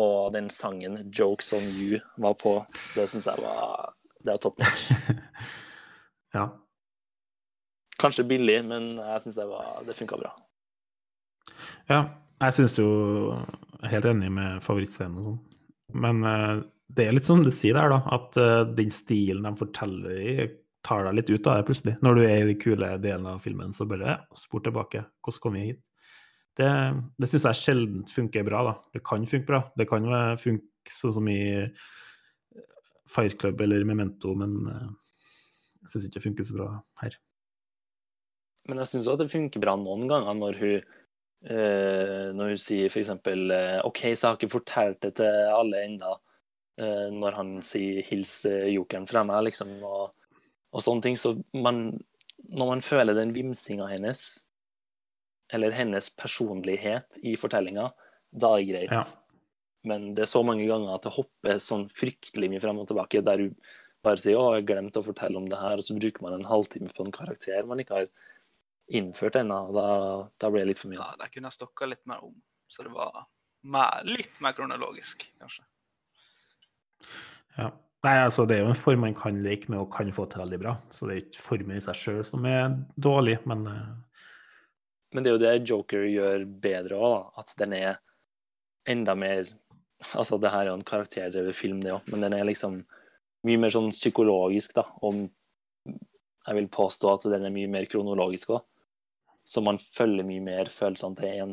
og 0.00 0.32
den 0.32 0.48
sangen 0.50 0.96
'Jokes 1.12 1.52
on 1.52 1.66
You' 1.76 2.00
var 2.16 2.34
på, 2.40 2.54
det 2.94 3.08
syns 3.10 3.26
jeg 3.26 3.42
var 3.42 3.92
Det 4.24 4.32
er 4.34 4.38
topp 4.38 4.58
notch. 4.58 4.90
Ja. 6.34 6.44
Kanskje 7.98 8.22
billig, 8.24 8.60
men 8.64 8.96
jeg 8.96 9.20
syns 9.24 9.34
det, 9.36 9.46
var- 9.50 9.80
det 9.84 9.96
funka 9.98 10.16
bra. 10.20 10.30
Ja, 11.90 12.04
jeg 12.40 12.54
syns 12.54 12.78
jo 12.78 12.86
helt 13.82 14.04
enig 14.06 14.30
med 14.30 14.62
favorittscenen 14.62 15.18
og 15.18 15.24
sånn. 15.26 15.40
Men 16.04 16.22
eh, 16.24 16.62
det 16.94 17.06
er 17.08 17.16
litt 17.16 17.26
som 17.26 17.42
du 17.42 17.50
sier 17.50 17.74
der, 17.74 17.90
da, 17.90 17.98
at 18.14 18.36
eh, 18.38 18.62
den 18.78 18.90
stilen 18.94 19.42
de 19.48 19.52
forteller 19.58 20.20
i, 20.22 20.46
tar 20.86 21.06
deg 21.06 21.18
litt 21.18 21.30
ut 21.30 21.48
av 21.50 21.60
det 21.60 21.68
plutselig. 21.68 21.94
Når 22.04 22.16
du 22.16 22.22
er 22.24 22.36
i 22.40 22.48
de 22.50 22.56
kule 22.60 22.90
delene 23.02 23.36
av 23.36 23.44
filmen, 23.44 23.72
så 23.76 23.86
bare 23.88 24.14
ja, 24.14 24.18
spor 24.38 24.64
tilbake. 24.64 25.04
Hvordan 25.24 25.44
kom 25.44 25.56
vi 25.58 25.66
hit? 25.70 25.82
Det, 26.58 26.68
det 27.20 27.28
syns 27.30 27.46
jeg 27.46 27.60
sjelden 27.60 28.04
funker 28.10 28.44
bra, 28.46 28.62
da. 28.66 28.74
Det 28.94 29.02
kan 29.06 29.26
funke 29.28 29.48
bra. 29.48 29.62
Det 29.78 29.86
kan 29.88 30.08
funke 30.40 30.92
sånn 30.92 31.16
som 31.16 31.28
i 31.30 31.40
Fight 33.10 33.38
Club 33.40 33.60
eller 33.60 33.84
Memento, 33.86 34.34
men 34.38 34.56
eh, 34.70 34.88
jeg 35.82 35.92
syns 35.92 36.06
ikke 36.08 36.18
det 36.18 36.26
funker 36.28 36.48
så 36.48 36.58
bra 36.58 36.70
her. 37.02 37.18
Men 38.68 38.82
jeg 38.82 38.90
syns 38.90 39.08
òg 39.08 39.22
det 39.22 39.30
funker 39.32 39.62
bra 39.62 39.76
noen 39.80 40.08
ganger 40.10 40.40
når 40.40 40.62
hun 40.62 40.96
Uh, 41.40 42.36
når 42.36 42.50
hun 42.52 42.58
sier 42.60 42.90
f.eks.: 42.92 43.08
eh, 43.08 43.78
OK, 43.88 44.00
så 44.12 44.12
jeg 44.12 44.26
har 44.26 44.34
ikke 44.36 44.52
fortalt 44.52 44.98
det 45.00 45.14
til 45.22 45.46
alle 45.48 45.78
ennå. 45.86 46.10
Uh, 46.76 47.08
når 47.16 47.36
han 47.38 47.54
sier 47.64 48.02
'hils 48.04 48.44
eh, 48.44 48.68
jokeren 48.74 49.06
fra 49.08 49.22
meg', 49.24 49.46
liksom, 49.48 49.70
og, 49.80 50.12
og 50.70 50.84
sånne 50.84 51.04
ting. 51.06 51.18
Så 51.18 51.34
man, 51.56 51.98
når 52.50 52.72
man 52.74 52.84
føler 52.84 53.16
den 53.18 53.34
vimsinga 53.36 53.88
hennes, 53.90 54.44
eller 55.52 55.74
hennes 55.74 56.10
personlighet 56.14 57.18
i 57.26 57.34
fortellinga, 57.38 57.88
da 58.30 58.54
er 58.54 58.62
det 58.62 58.70
greit. 58.70 58.94
Ja. 58.94 59.04
Men 59.90 60.10
det 60.14 60.26
er 60.26 60.30
så 60.30 60.42
mange 60.46 60.66
ganger 60.68 60.94
at 60.94 61.06
det 61.06 61.14
hopper 61.14 61.60
sånn 61.62 61.88
fryktelig 61.94 62.50
mye 62.52 62.62
frem 62.62 62.82
og 62.82 62.90
tilbake, 62.90 63.22
der 63.24 63.46
hun 63.46 63.54
bare 64.04 64.20
sier 64.20 64.36
'Å, 64.36 64.56
jeg 64.56 64.68
glemte 64.68 65.00
å 65.00 65.04
fortelle 65.04 65.36
om 65.36 65.48
det 65.48 65.58
her', 65.60 65.80
og 65.80 65.84
så 65.84 65.96
bruker 65.96 66.22
man 66.22 66.34
en 66.34 66.48
halvtime 66.48 66.88
på 66.92 67.04
en 67.04 67.12
karakter 67.12 67.66
man 67.66 67.80
ikke 67.80 67.98
har 67.98 68.08
innført 68.88 69.36
ennå. 69.36 69.72
Da, 69.76 70.30
da 70.38 70.50
blir 70.50 70.64
det 70.64 70.72
litt 70.72 70.80
for 70.80 70.92
mye. 70.92 71.00
Ja, 71.00 71.16
de 71.20 71.28
kunne 71.28 71.50
jeg 71.50 71.58
stokka 71.58 71.88
litt 71.88 72.06
mer 72.06 72.24
om, 72.24 72.34
så 72.68 72.84
det 72.86 72.92
var 72.92 73.26
mer, 73.62 74.00
litt 74.04 74.40
mer 74.40 74.52
kronologisk, 74.56 75.26
kanskje. 75.40 75.64
Ja. 77.58 77.70
Nei, 78.00 78.14
altså 78.24 78.46
Det 78.48 78.56
er 78.56 78.62
jo 78.64 78.70
en 78.72 78.78
form 78.78 79.02
man 79.04 79.16
kan 79.16 79.42
leke 79.44 79.68
med 79.68 79.82
og 79.82 79.90
kan 79.92 80.12
få 80.14 80.24
til 80.30 80.40
veldig 80.40 80.58
bra. 80.62 80.76
Så 80.88 81.08
det 81.08 81.14
er 81.14 81.24
ikke 81.24 81.42
formen 81.44 81.76
i 81.76 81.82
seg 81.84 81.98
sjøl 82.00 82.22
som 82.24 82.46
er 82.48 82.78
dårlig, 82.96 83.40
men 83.50 83.66
eh, 83.68 83.90
Men 85.12 85.24
det 85.24 85.30
er 85.30 85.34
jo 85.34 85.42
det 85.42 85.68
Joker 85.68 86.06
gjør 86.06 86.46
bedre 86.62 86.96
òg, 86.96 87.32
at 87.42 87.52
den 87.58 87.74
er 87.76 87.98
enda 88.88 89.14
mer 89.14 89.50
Altså, 90.16 90.38
det 90.40 90.48
her 90.48 90.62
er 90.64 90.70
jo 90.70 90.78
en 90.78 90.86
karakterdrevet 90.86 91.52
film, 91.52 91.82
det 91.84 91.92
òg, 91.92 92.06
men 92.08 92.22
den 92.24 92.32
er 92.32 92.46
liksom 92.48 92.78
mye 93.44 93.60
mer 93.60 93.72
sånn 93.74 93.90
psykologisk, 93.92 94.72
da. 94.78 94.86
Og 95.04 95.26
jeg 95.90 96.56
vil 96.56 96.70
påstå 96.72 97.10
at 97.12 97.26
den 97.34 97.44
er 97.44 97.52
mye 97.52 97.68
mer 97.68 97.84
kronologisk 97.84 98.54
òg. 98.56 98.62
Så 99.44 99.60
man 99.60 99.76
følger 99.76 100.24
mye 100.24 100.40
mer 100.40 100.72
følelsene 100.72 101.20
til 101.20 101.52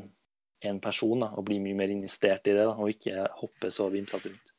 en 0.71 0.79
person, 0.79 1.25
da, 1.25 1.33
og 1.35 1.43
blir 1.49 1.59
mye 1.59 1.75
mer 1.75 1.91
investert 1.91 2.47
i 2.47 2.55
det, 2.55 2.63
da, 2.63 2.71
og 2.71 2.93
ikke 2.95 3.27
hopper 3.41 3.73
så 3.73 3.89
vimsete 3.91 4.31
rundt. 4.31 4.56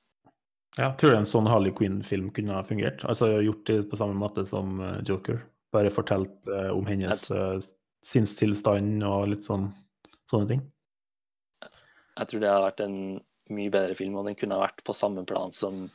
Ja, 0.79 0.93
tror 0.95 1.13
du 1.13 1.19
en 1.19 1.29
sånn 1.29 1.49
Harley 1.51 1.75
Quinn-film 1.75 2.31
kunne 2.35 2.55
ha 2.55 2.65
fungert? 2.67 3.03
Altså 3.09 3.33
gjort 3.43 3.67
det 3.67 3.81
på 3.91 3.99
samme 3.99 4.15
måte 4.19 4.45
som 4.47 4.79
eh, 4.79 5.01
Joker? 5.09 5.43
Bare 5.75 5.91
fortalt 5.93 6.47
eh, 6.49 6.71
om 6.73 6.87
hennes 6.89 7.27
uh, 7.35 7.59
sinnstilstand 8.05 9.03
og 9.05 9.27
litt 9.35 9.45
sånn 9.45 9.67
sånne 10.29 10.51
ting? 10.53 10.63
Jeg 12.19 12.31
tror 12.31 12.43
det 12.43 12.53
har 12.53 12.65
vært 12.65 12.83
en 12.85 12.99
mye 13.55 13.73
bedre 13.73 13.97
film, 13.97 14.19
og 14.21 14.29
den 14.29 14.37
kunne 14.39 14.59
ha 14.59 14.67
vært 14.67 14.83
på 14.85 14.97
samme 14.97 15.25
plan 15.29 15.53
som, 15.55 15.87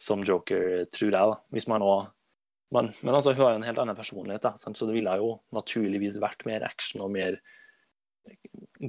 som 0.00 0.22
Joker, 0.26 0.84
tror 0.94 1.08
jeg. 1.08 1.14
da. 1.14 1.38
Hvis 1.54 1.66
man 1.70 1.82
også, 1.82 2.12
man, 2.74 2.90
men 3.02 3.16
altså, 3.16 3.34
hun 3.34 3.44
har 3.44 3.54
jo 3.54 3.60
en 3.60 3.66
helt 3.66 3.80
annen 3.82 3.98
personlighet, 3.98 4.44
da, 4.44 4.54
sant? 4.60 4.78
så 4.78 4.86
det 4.88 4.96
ville 4.96 5.16
jo 5.20 5.34
naturligvis 5.54 6.20
vært 6.22 6.46
mer 6.48 6.66
action 6.66 7.02
og 7.04 7.12
mer 7.14 7.40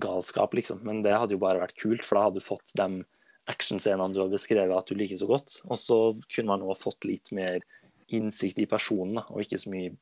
galskap, 0.01 0.53
liksom. 0.57 0.83
Men 0.85 1.01
det 1.05 1.15
hadde 1.15 1.35
jo 1.35 1.41
bare 1.41 1.63
vært 1.63 1.77
kult, 1.79 2.03
for 2.05 2.17
da 2.17 2.27
hadde 2.27 2.41
du 2.41 2.45
fått 2.45 2.75
de 2.77 3.03
actionscenene 3.49 4.13
du 4.13 4.21
har 4.23 4.31
beskrevet 4.31 4.75
at 4.75 4.89
du 4.89 4.97
liker 4.97 5.19
så 5.19 5.29
godt. 5.29 5.59
Og 5.69 5.79
så 5.79 5.99
kunne 6.27 6.51
man 6.53 6.65
også 6.65 6.89
fått 6.89 7.07
litt 7.09 7.31
mer 7.35 7.59
innsikt 8.13 8.59
i 8.61 8.67
personen, 8.69 9.21
og 9.23 9.41
ikke 9.41 9.59
så 9.61 9.71
mye 9.73 9.93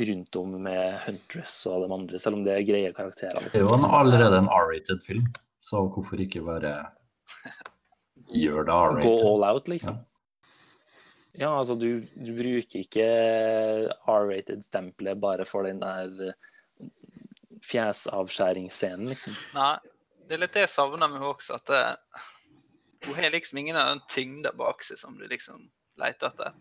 rundt 0.00 0.36
om 0.40 0.54
med 0.64 0.98
Huntress 1.04 1.54
og 1.68 1.84
de 1.84 1.94
andre, 1.96 2.20
selv 2.20 2.38
om 2.38 2.46
det 2.46 2.54
er 2.56 2.66
greie 2.68 2.92
karakterer. 2.96 3.48
Det 3.52 3.60
er 3.60 3.66
jo 3.66 3.74
en, 3.76 3.84
allerede 3.84 4.40
en 4.40 4.48
R-rated 4.52 5.02
film, 5.04 5.28
så 5.60 5.84
hvorfor 5.92 6.20
ikke 6.20 6.44
bare 6.46 6.72
gjøre 8.32 8.66
det 8.68 8.76
R-rated? 8.76 9.04
Gå 9.04 9.28
all 9.28 9.46
out, 9.50 9.68
liksom. 9.68 10.00
Ja, 11.32 11.50
altså, 11.58 11.76
du, 11.80 12.04
du 12.12 12.32
bruker 12.36 12.82
ikke 12.82 13.06
R-rated-stempelet 14.08 15.20
bare 15.20 15.48
for 15.48 15.68
den 15.68 15.80
der 15.80 16.32
eh, 16.32 16.90
fjesavskjæringsscenen, 17.64 19.08
liksom. 19.12 19.36
Nei, 19.56 19.74
det 20.28 20.36
er 20.36 20.44
litt 20.44 20.56
det 20.56 20.66
jeg 20.66 20.72
savner 20.72 21.08
med 21.08 21.20
henne 21.20 21.32
også, 21.32 21.60
at 21.60 21.72
det, 21.72 21.82
hun 23.06 23.14
har 23.18 23.30
liksom 23.34 23.58
ingen 23.58 23.76
av 23.76 23.88
den 23.92 24.02
tyngda 24.08 24.52
bak 24.58 24.84
seg 24.86 24.98
som 25.00 25.16
du 25.18 25.26
liksom 25.28 25.70
leter 26.00 26.30
etter. 26.32 26.52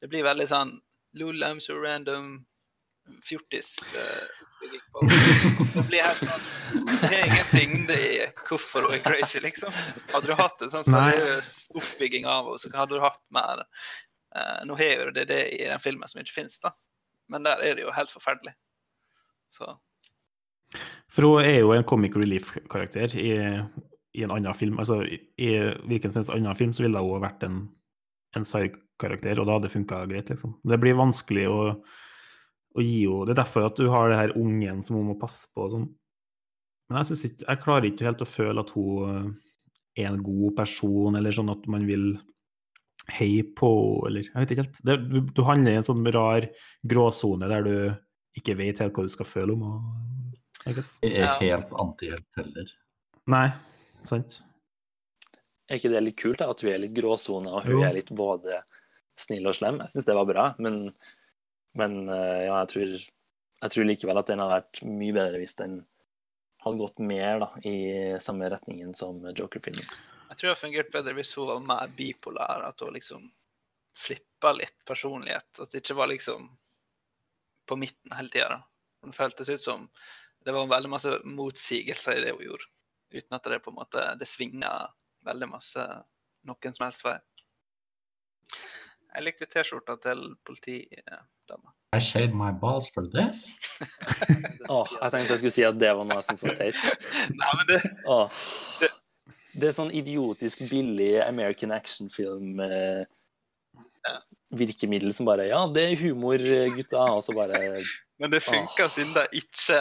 Det 0.00 0.08
blir 0.10 0.26
veldig 0.26 0.48
sånn 0.50 0.78
Lol, 1.18 1.42
I'm 1.42 1.58
so 1.60 1.74
random. 1.74 2.46
Fjortis. 3.24 3.88
eh, 3.94 4.26
det 5.74 5.82
blir 5.88 6.02
helt 6.04 6.20
sånn 6.28 6.44
Det 7.00 7.16
er 7.16 7.24
ingen 7.26 7.48
tyngde 7.50 7.96
i 7.96 8.12
hvorfor 8.44 8.86
hun 8.86 8.94
er 8.98 9.02
crazy, 9.02 9.40
liksom. 9.42 9.74
Hadde 10.12 10.28
du 10.28 10.36
hatt 10.38 10.62
en 10.62 10.72
sånn 10.72 10.86
seriøs 10.86 11.54
oppbygging 11.80 12.28
av 12.28 12.46
henne, 12.46 12.60
så 12.60 12.70
hadde 12.76 12.98
du 12.98 13.02
hatt 13.02 13.22
mer 13.34 13.64
uh, 13.64 14.60
Nå 14.68 14.78
har 14.78 14.92
jo 14.92 15.10
det 15.16 15.26
det 15.32 15.42
i 15.56 15.64
den 15.64 15.82
filmen 15.82 16.10
som 16.12 16.22
ikke 16.22 16.36
finnes, 16.36 16.60
da. 16.62 16.74
Men 17.30 17.46
der 17.46 17.62
er 17.64 17.78
det 17.78 17.86
jo 17.86 17.94
helt 17.94 18.12
forferdelig. 18.12 18.54
Så 19.50 19.72
For 21.10 21.26
hun 21.26 21.46
er 21.46 21.62
jo 21.64 21.74
en 21.74 21.86
comic 21.86 22.14
relief-karakter 22.18 23.16
i, 23.18 23.32
i 24.12 24.24
en 24.26 24.32
annen 24.34 24.54
film. 24.56 24.78
Altså, 24.82 25.02
i, 25.04 25.50
hvilken 25.86 26.10
som 26.10 26.20
helst 26.20 26.34
annen 26.34 26.58
film 26.58 26.72
så 26.74 26.84
ville 26.84 27.02
hun 27.02 27.16
ha 27.16 27.24
vært 27.24 27.44
en, 27.46 27.60
en 28.36 28.46
side-karakter, 28.46 29.38
og 29.38 29.46
da 29.46 29.56
hadde 29.56 29.68
det 29.68 29.74
funka 29.74 30.04
greit, 30.10 30.32
liksom. 30.32 30.56
Det 30.66 30.80
blir 30.82 30.98
vanskelig 30.98 31.46
å, 31.50 31.60
å 32.74 32.84
gi 32.84 33.04
henne 33.04 33.28
Det 33.28 33.36
er 33.36 33.42
derfor 33.42 33.68
at 33.68 33.78
du 33.78 33.90
har 33.92 34.10
det 34.10 34.18
her 34.20 34.36
ungen 34.38 34.82
som 34.86 34.98
hun 34.98 35.12
må 35.12 35.18
passe 35.20 35.50
på 35.54 35.66
og 35.66 35.76
sånn. 35.76 35.86
Men 36.90 37.00
jeg, 37.00 37.10
synes 37.10 37.24
ikke, 37.28 37.46
jeg 37.46 37.62
klarer 37.62 37.88
ikke 37.90 38.08
helt 38.08 38.24
å 38.24 38.28
føle 38.28 38.66
at 38.66 38.74
hun 38.74 39.06
eh, 39.06 39.30
er 40.02 40.10
en 40.10 40.22
god 40.26 40.56
person, 40.58 41.18
eller 41.18 41.34
sånn 41.34 41.52
at 41.52 41.70
man 41.70 41.86
vil 41.86 42.12
heie 43.10 43.46
på 43.56 43.70
henne, 43.70 44.10
eller 44.10 44.26
Jeg 44.26 44.36
vet 44.36 44.52
ikke 44.54 44.64
helt. 44.64 44.84
Det, 44.86 44.96
du, 45.06 45.18
du 45.38 45.42
handler 45.46 45.76
i 45.76 45.80
en 45.80 45.86
sånn 45.86 46.06
rar 46.14 46.46
gråsone 46.90 47.50
der 47.50 47.66
du 47.66 47.74
ikke 48.38 48.56
vet 48.58 48.82
helt 48.82 48.94
hva 48.96 49.06
du 49.06 49.12
skal 49.12 49.28
føle 49.28 49.54
om 49.54 49.66
henne. 49.66 50.06
Jeg 50.60 51.16
er 51.16 51.38
helt 51.40 51.70
antihelt 51.80 52.26
heller. 52.36 52.72
Nei, 53.30 53.46
sant? 54.08 54.40
Er 55.70 55.78
ikke 55.78 55.90
det 55.92 56.02
litt 56.02 56.18
kult, 56.18 56.38
da? 56.40 56.48
At 56.50 56.60
hun 56.64 56.72
er 56.72 56.80
litt 56.82 56.94
gråsone, 56.96 57.50
og 57.52 57.62
hun 57.66 57.76
Jo. 57.78 57.82
er 57.86 57.94
litt 57.94 58.10
både 58.10 58.62
snill 59.18 59.46
og 59.46 59.54
slem? 59.54 59.78
Jeg 59.84 59.92
syns 59.92 60.08
det 60.08 60.16
var 60.18 60.26
bra, 60.26 60.44
men, 60.58 60.92
men 61.78 62.08
eh, 62.08 62.46
ja, 62.48 62.56
jeg 62.64 62.68
tror, 62.72 62.94
jeg 63.62 63.70
tror 63.74 63.84
likevel 63.86 64.18
at 64.18 64.26
den 64.32 64.40
hadde 64.42 64.56
vært 64.56 64.82
mye 64.88 65.12
bedre 65.14 65.38
hvis 65.42 65.54
den 65.60 65.76
hadde 66.64 66.80
gått 66.82 66.98
mer 66.98 67.38
da, 67.40 67.50
i 67.64 67.76
samme 68.20 68.48
retningen 68.52 68.94
som 68.94 69.22
Joker-filmen. 69.30 69.84
Jeg 70.30 70.36
tror 70.38 70.46
det 70.48 70.50
hadde 70.54 70.62
fungert 70.64 70.90
bedre 70.92 71.14
hvis 71.16 71.34
hun 71.38 71.46
var 71.48 71.62
mer 71.64 71.92
bipolar, 71.96 72.64
at 72.68 72.80
hun 72.84 72.92
liksom 72.94 73.30
flippa 73.96 74.52
litt 74.56 74.76
personlighet. 74.86 75.48
At 75.60 75.70
det 75.72 75.80
ikke 75.82 75.96
var 75.98 76.10
liksom 76.10 76.48
på 77.66 77.76
midten 77.78 78.12
hele 78.16 78.30
tida. 78.32 78.58
Det 79.06 79.14
føltes 79.16 79.48
ut 79.48 79.62
som 79.62 79.86
det 80.44 80.52
var 80.56 80.66
veldig 80.70 80.90
masse 80.92 81.10
motsigelser 81.28 82.18
i 82.18 82.22
det 82.24 82.34
hun 82.34 82.44
gjorde, 82.46 82.68
uten 83.12 83.36
at 83.36 83.50
det 83.52 83.60
på 83.64 83.72
en 83.72 83.80
måte 83.80 84.04
det 84.18 84.28
svinger 84.28 84.92
veldig 85.26 85.50
masse 85.50 85.84
noen 86.48 86.76
som 86.76 86.86
helst 86.86 87.04
vei. 87.04 87.18
Jeg 89.10 89.26
likte 89.26 89.48
T-skjorta 89.50 89.96
til 90.00 90.22
politidama. 90.46 91.74
I 91.96 91.98
shade 91.98 92.36
my 92.36 92.52
balls 92.54 92.86
for 92.94 93.02
this. 93.02 93.50
Åh, 94.70 94.92
jeg 95.02 95.10
tenkte 95.10 95.34
jeg 95.34 95.40
skulle 95.42 95.54
si 95.56 95.66
at 95.66 95.78
det 95.80 95.90
var 95.98 96.06
noe 96.06 96.20
jeg 96.20 96.28
syntes 96.28 96.44
var 96.46 96.58
teit. 96.60 96.78
Nei, 97.40 97.52
men 97.58 97.70
det, 97.70 97.80
Oh. 98.06 98.42
Det 99.50 99.66
er 99.66 99.74
sånn 99.74 99.90
idiotisk 99.90 100.62
billig 100.70 101.16
American 101.24 101.72
action-film 101.74 102.60
eh, 102.62 103.02
som 105.10 105.26
bare 105.26 105.48
Ja, 105.50 105.64
det 105.66 105.88
er 105.88 105.98
humor, 106.04 106.38
gutta. 106.76 107.02
Og 107.16 107.24
så 107.26 107.34
bare 107.34 107.58
men 108.20 108.30
det 108.30 108.42
funker 108.44 108.84
oh. 108.84 108.92
siden 108.92 109.14
de 109.16 109.40
ikke 109.40 109.78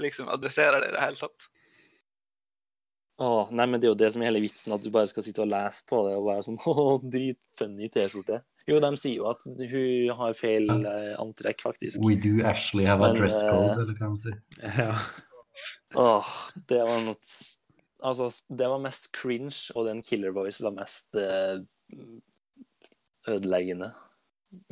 liksom 0.00 0.30
adresserer 0.32 0.80
det 0.80 0.90
i 0.90 0.94
det 0.96 1.02
hele 1.04 1.20
tatt. 1.20 1.48
Åh, 3.22 3.50
nei, 3.54 3.66
men 3.70 3.78
det 3.78 3.86
er 3.86 3.92
jo 3.92 3.98
det 3.98 4.08
som 4.10 4.22
er 4.24 4.32
hele 4.32 4.40
vitsen, 4.42 4.72
at 4.74 4.82
du 4.82 4.88
bare 4.90 5.06
skal 5.06 5.22
sitte 5.22 5.44
og 5.44 5.50
lese 5.52 5.84
på 5.86 6.00
det 6.08 6.16
og 6.18 6.24
være 6.26 6.46
sånn 6.48 6.56
Åh, 6.72 6.96
dritfunny 7.12 7.86
T-skjorte. 7.94 8.40
Jo, 8.66 8.80
de 8.82 8.90
sier 8.98 9.20
jo 9.20 9.28
at 9.30 9.44
hun 9.44 10.14
har 10.18 10.34
feil 10.38 10.66
eh, 10.74 11.12
antrekk, 11.22 11.62
faktisk. 11.68 12.00
We 12.02 12.16
do 12.18 12.40
actually 12.42 12.88
have 12.88 13.04
a 13.06 13.12
dress 13.14 13.42
eh, 13.44 13.52
code, 13.52 13.76
eller 13.84 13.98
hva 14.00 14.08
man 14.10 14.18
sier. 14.18 14.40
Ja. 14.80 14.88
Åh, 16.02 16.32
det 16.70 16.80
var 16.82 17.04
noe 17.06 17.18
Altså, 18.04 18.26
det 18.52 18.66
var 18.68 18.80
mest 18.84 19.06
cringe, 19.16 19.70
og 19.78 19.86
den 19.86 20.02
killer 20.04 20.34
voice 20.36 20.60
var 20.60 20.74
mest 20.76 21.14
eh, 21.16 21.62
ødeleggende. 23.30 23.92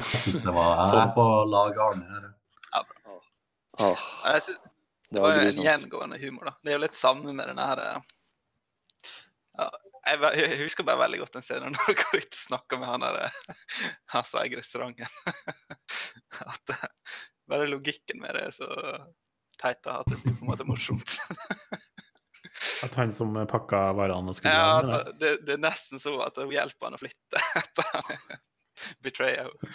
Jeg 0.02 0.18
syns 0.24 0.42
det 0.44 0.52
var 0.54 0.82
jeg 0.90 0.98
er 1.00 1.14
på 1.16 1.24
lag 1.48 1.78
Arne 1.86 2.08
her. 2.10 2.26
Åh, 3.80 4.02
Jeg 4.34 4.42
synes, 4.42 4.58
det 4.58 5.14
Det 5.16 5.22
var 5.22 5.30
var 5.32 5.38
jo 5.46 5.48
en 5.48 5.62
gjengående 5.64 6.18
humor, 6.20 6.50
da. 6.50 6.52
Det 6.62 6.72
er 6.72 6.76
jo 6.76 6.82
litt 6.84 6.98
samme 6.98 7.32
med 7.32 7.48
den 7.48 7.60
her 7.62 7.80
eh, 7.86 8.02
ja, 9.58 9.66
jeg, 10.06 10.20
jeg 10.40 10.60
husker 10.62 10.86
bare 10.86 11.02
veldig 11.04 11.20
godt 11.22 11.36
den 11.36 11.44
scenen 11.46 11.74
når 11.76 11.90
du 11.90 11.98
går 12.00 12.22
ut 12.22 12.36
og 12.36 12.38
snakker 12.40 12.80
med 12.80 12.90
han 12.90 13.04
der 13.04 13.18
eh, 13.26 13.40
han 14.14 14.28
som 14.28 14.40
eier 14.42 14.60
restauranten. 14.60 15.08
At 16.52 16.74
eh, 16.74 16.86
bare 17.50 17.68
logikken 17.70 18.22
med 18.22 18.38
det 18.38 18.46
er 18.48 18.54
så 18.56 18.70
teit 19.60 19.86
at 19.86 20.08
det 20.08 20.18
blir 20.22 20.34
på 20.34 20.46
en 20.46 20.50
måte 20.50 20.66
morsomt. 20.66 21.18
At 22.84 22.96
han 22.98 23.12
som 23.14 23.34
pakka 23.48 23.92
varene 23.96 24.32
og 24.32 24.36
skulle 24.36 24.52
Ja, 24.52 24.80
det, 24.82 25.16
det, 25.20 25.32
det 25.46 25.54
er 25.54 25.62
nesten 25.62 26.00
så 26.02 26.16
at 26.24 26.36
det 26.36 26.48
hjelper 26.52 26.88
han 26.88 26.96
å 26.96 27.00
flytte 27.00 27.42
etter 27.62 27.92
han 27.92 28.40
betrayer 29.04 29.46
henne. 29.46 29.74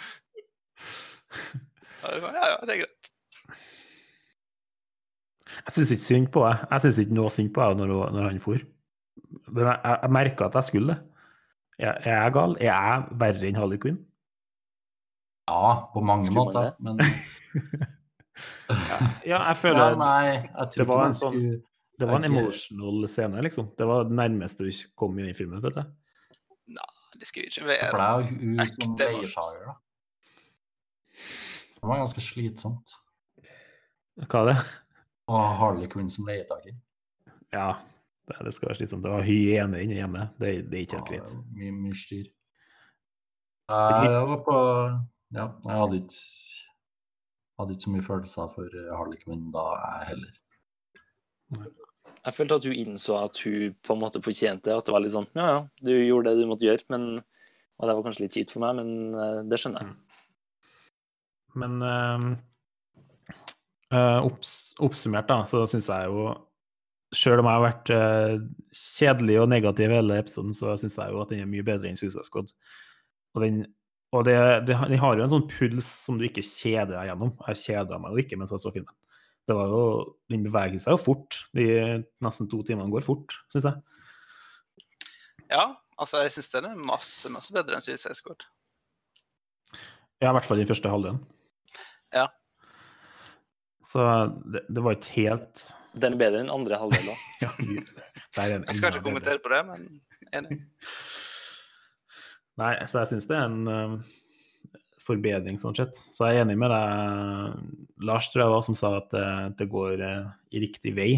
Ja, 1.98 2.12
sånn, 2.22 2.36
ja, 2.36 2.50
ja, 2.52 2.58
det 2.68 2.74
er 2.74 2.82
greit. 2.84 3.10
Jeg 5.58 5.74
syns 5.74 5.92
ikke 5.96 6.06
synd 6.06 6.28
på 6.32 6.44
deg. 6.44 6.66
Jeg 6.70 6.84
syns 6.84 7.00
ikke 7.02 7.16
noe 7.18 7.32
synd 7.34 7.50
på 7.56 7.64
deg 7.64 7.80
når, 7.80 7.94
når 8.14 8.28
han 8.28 8.42
for. 8.42 8.62
Men 9.48 9.64
jeg, 9.66 9.80
jeg, 9.84 9.98
jeg 10.02 10.10
merka 10.16 10.46
at 10.48 10.54
jeg 10.60 10.64
skulle 10.68 10.94
det. 10.94 10.98
Jeg, 11.78 11.94
er 12.04 12.22
jeg 12.24 12.32
gal? 12.34 12.56
Er 12.60 12.68
jeg 12.72 13.04
verre 13.22 13.48
enn 13.48 13.58
Harley 13.60 13.78
Quinn? 13.82 13.98
Ja, 15.48 15.86
på 15.94 16.02
mange 16.04 16.26
Skulle 16.26 16.44
måter, 16.50 16.74
men 16.84 16.98
Ja, 18.68 18.96
jeg 19.24 19.56
ja, 19.64 19.86
Nei, 19.96 20.24
jeg 20.34 20.66
Det 20.74 20.86
var 20.88 21.06
en 21.06 21.14
sånn- 21.16 21.32
skulle 21.32 21.62
Det 21.98 22.06
var 22.06 22.16
en 22.20 22.26
Jeg 22.26 22.30
emotional 22.30 23.08
scene, 23.08 23.40
liksom. 23.42 23.70
Det 23.78 23.86
var 23.88 24.04
det 24.04 24.12
nærmeste 24.18 24.66
du 24.66 24.70
kom 24.96 25.18
i 25.18 25.22
den 25.26 25.34
filmen. 25.34 25.62
vet 25.62 25.74
du. 25.74 25.82
Det 27.18 27.26
skulle 27.26 27.46
ikke 27.48 27.62
For 27.64 27.66
være 27.66 27.78
det 27.98 28.04
er 28.04 28.18
jo 28.18 28.24
hun 28.38 28.66
som 28.68 28.96
leietager, 29.00 29.64
da. 29.66 29.72
Det 31.78 31.88
var 31.88 31.98
ganske 32.02 32.22
slitsomt 32.22 32.92
Hva 34.28 34.42
er 34.42 34.46
det? 34.52 34.56
å 35.28 35.36
ha 35.38 35.48
Harley 35.58 35.88
Quinn 35.90 36.08
som 36.10 36.26
leietager. 36.26 36.76
Ja, 37.52 37.74
det, 38.28 38.38
det 38.46 38.54
skal 38.54 38.70
være 38.70 38.80
slitsomt. 38.80 39.06
Å 39.08 39.16
var 39.16 39.26
hyene 39.26 39.82
inne 39.84 39.98
hjemme. 39.98 40.26
Det, 40.40 40.52
det 40.68 40.78
er 40.78 40.84
ikke 40.86 41.00
helt 41.00 41.12
greit. 41.12 41.34
Mye, 41.56 41.74
mye 41.74 41.98
styr. 41.98 42.26
Jeg, 43.68 44.08
jeg 44.08 44.28
var 44.30 44.42
på 44.46 44.58
Ja, 45.36 45.44
jeg 45.44 45.74
hadde 45.76 45.98
ikke 46.00 46.22
hadde 47.58 47.74
ikke 47.74 47.84
så 47.84 47.92
mye 47.92 48.06
følelser 48.06 48.50
for 48.54 48.78
Harley 48.94 49.18
Quinn 49.20 49.48
da, 49.54 49.64
jeg 49.82 50.08
heller. 50.12 51.68
Jeg 52.24 52.34
følte 52.36 52.58
at 52.58 52.66
hun 52.68 52.76
innså 52.76 53.16
at 53.18 53.40
hun 53.44 53.74
på 53.84 53.94
en 53.94 54.02
måte 54.02 54.22
fortjente 54.22 54.74
at 54.74 54.86
det 54.86 54.94
var 54.94 55.02
litt 55.02 55.14
sånn 55.14 55.28
Ja, 55.38 55.46
ja, 55.48 55.60
du 55.80 55.92
gjorde 55.94 56.34
det 56.34 56.42
du 56.42 56.50
måtte 56.50 56.68
gjøre, 56.68 56.84
men 56.92 57.06
Og 57.18 57.86
det 57.86 57.94
var 57.94 58.04
kanskje 58.04 58.24
litt 58.24 58.36
kjipt 58.36 58.52
for 58.52 58.64
meg, 58.64 58.78
men 58.80 59.14
eh, 59.14 59.40
det 59.46 59.60
skjønner 59.62 59.84
jeg. 59.84 59.92
Men 61.62 61.76
øh, 61.86 62.24
øh, 63.94 64.26
opps, 64.26 64.52
oppsummert, 64.82 65.28
da, 65.30 65.44
så 65.46 65.62
syns 65.70 65.86
jeg 65.86 66.08
jo 66.10 66.32
Sjøl 67.16 67.40
om 67.40 67.48
jeg 67.48 67.56
har 67.56 67.64
vært 67.64 67.90
uh, 67.94 68.34
kjedelig 68.76 69.38
og 69.40 69.50
negativ 69.52 69.92
hele 69.94 70.18
episoden, 70.20 70.54
så 70.56 70.74
syns 70.76 70.98
jeg 71.00 71.14
jo 71.14 71.22
at 71.22 71.32
den 71.32 71.42
er 71.44 71.50
mye 71.50 71.64
bedre 71.64 71.88
enn 71.88 71.96
Suicide 71.96 72.26
Squad. 72.28 72.52
Og, 73.34 73.42
den, 73.44 73.62
og 74.12 74.26
det, 74.28 74.36
det, 74.68 74.76
den 74.90 75.00
har 75.00 75.16
jo 75.16 75.24
en 75.24 75.32
sånn 75.32 75.46
puls 75.48 75.88
som 76.04 76.18
du 76.20 76.26
ikke 76.28 76.44
kjeder 76.44 76.96
deg 76.98 77.12
gjennom. 77.12 77.32
Jeg 77.48 77.62
kjeda 77.62 78.00
meg 78.02 78.12
jo 78.12 78.24
ikke 78.24 78.40
mens 78.40 78.52
jeg 78.52 78.64
så 78.64 78.74
filmen. 78.74 78.96
Det 79.48 79.56
var 79.56 79.72
jo, 79.72 79.82
Den 80.28 80.44
beveger 80.44 80.80
seg 80.82 80.98
jo 80.98 81.00
fort. 81.00 81.40
De 81.56 81.64
nesten 82.24 82.50
to 82.52 82.60
timene 82.68 82.92
går 82.92 83.06
fort, 83.06 83.38
syns 83.54 83.70
jeg. 83.70 84.84
Ja, 85.48 85.64
altså, 85.96 86.20
jeg 86.26 86.34
syns 86.36 86.52
den 86.52 86.68
er 86.68 86.86
masse, 86.90 87.32
masse 87.32 87.54
bedre 87.56 87.78
enn 87.78 87.84
Suicide 87.84 88.16
Squad. 88.18 88.44
Ja, 90.20 90.28
i 90.28 90.34
hvert 90.34 90.44
fall 90.44 90.60
den 90.60 90.68
første 90.68 90.92
halvdelen. 90.92 91.22
Ja. 92.12 92.26
Så 93.84 94.04
det, 94.52 94.66
det 94.68 94.84
var 94.84 94.96
ikke 94.98 95.14
helt 95.22 95.64
Den 96.02 96.16
er 96.16 96.20
bedre 96.20 96.42
enn 96.44 96.52
andre 96.52 96.78
halvdel. 96.80 97.08
ja, 97.44 97.50
Jeg 97.50 97.82
skal 98.36 98.58
ikke 98.58 98.82
bedre. 98.82 99.04
kommentere 99.06 99.42
på 99.42 99.52
det, 99.54 99.64
men 99.68 99.88
Enig. 100.36 100.58
Nei, 102.60 102.72
så 102.90 103.00
jeg 103.04 103.12
syns 103.14 103.28
det 103.30 103.36
er 103.38 103.46
en 103.46 103.70
uh, 103.70 103.94
forbedring 105.00 105.56
sånn 105.60 105.76
sett. 105.78 105.96
Så 105.96 106.28
jeg 106.28 106.40
er 106.40 106.44
enig 106.44 106.58
med 106.60 106.72
deg, 106.74 107.62
Lars, 108.04 108.28
tror 108.32 108.44
jeg 108.44 108.52
var, 108.52 108.64
som 108.66 108.76
sa 108.76 108.90
at 108.98 109.08
det, 109.14 109.26
det 109.62 109.68
går 109.72 110.02
uh, 110.02 110.28
i 110.52 110.60
riktig 110.66 110.92
vei 110.98 111.10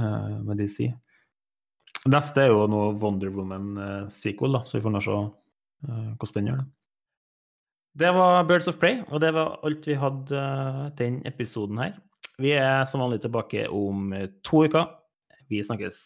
uh, 0.00 0.40
med 0.42 0.58
DC. 0.64 0.88
Neste 2.10 2.42
er 2.44 2.50
jo 2.52 2.66
noe 2.68 2.92
Wonder 3.00 3.30
Woman-sequel, 3.32 4.58
da, 4.58 4.64
så 4.68 4.76
vi 4.76 4.82
får 4.84 4.92
nå 4.92 5.00
se 5.04 5.12
eh, 5.16 6.08
hvordan 6.20 6.34
den 6.36 6.50
gjør 6.50 6.58
det. 6.60 6.66
Det 8.04 8.10
var 8.16 8.48
Birds 8.48 8.68
of 8.68 8.76
Prey, 8.82 8.98
og 9.08 9.22
det 9.22 9.30
var 9.32 9.54
alt 9.64 9.86
vi 9.88 9.96
hadde 9.96 10.42
eh, 10.42 10.82
den 10.98 11.22
episoden 11.30 11.80
her. 11.80 11.94
Vi 12.38 12.54
er 12.58 12.84
som 12.90 13.02
vanlig 13.04 13.20
tilbake 13.22 13.68
om 13.70 14.10
to 14.42 14.64
uker. 14.66 14.88
Vi 15.48 15.62
snakkes. 15.62 16.00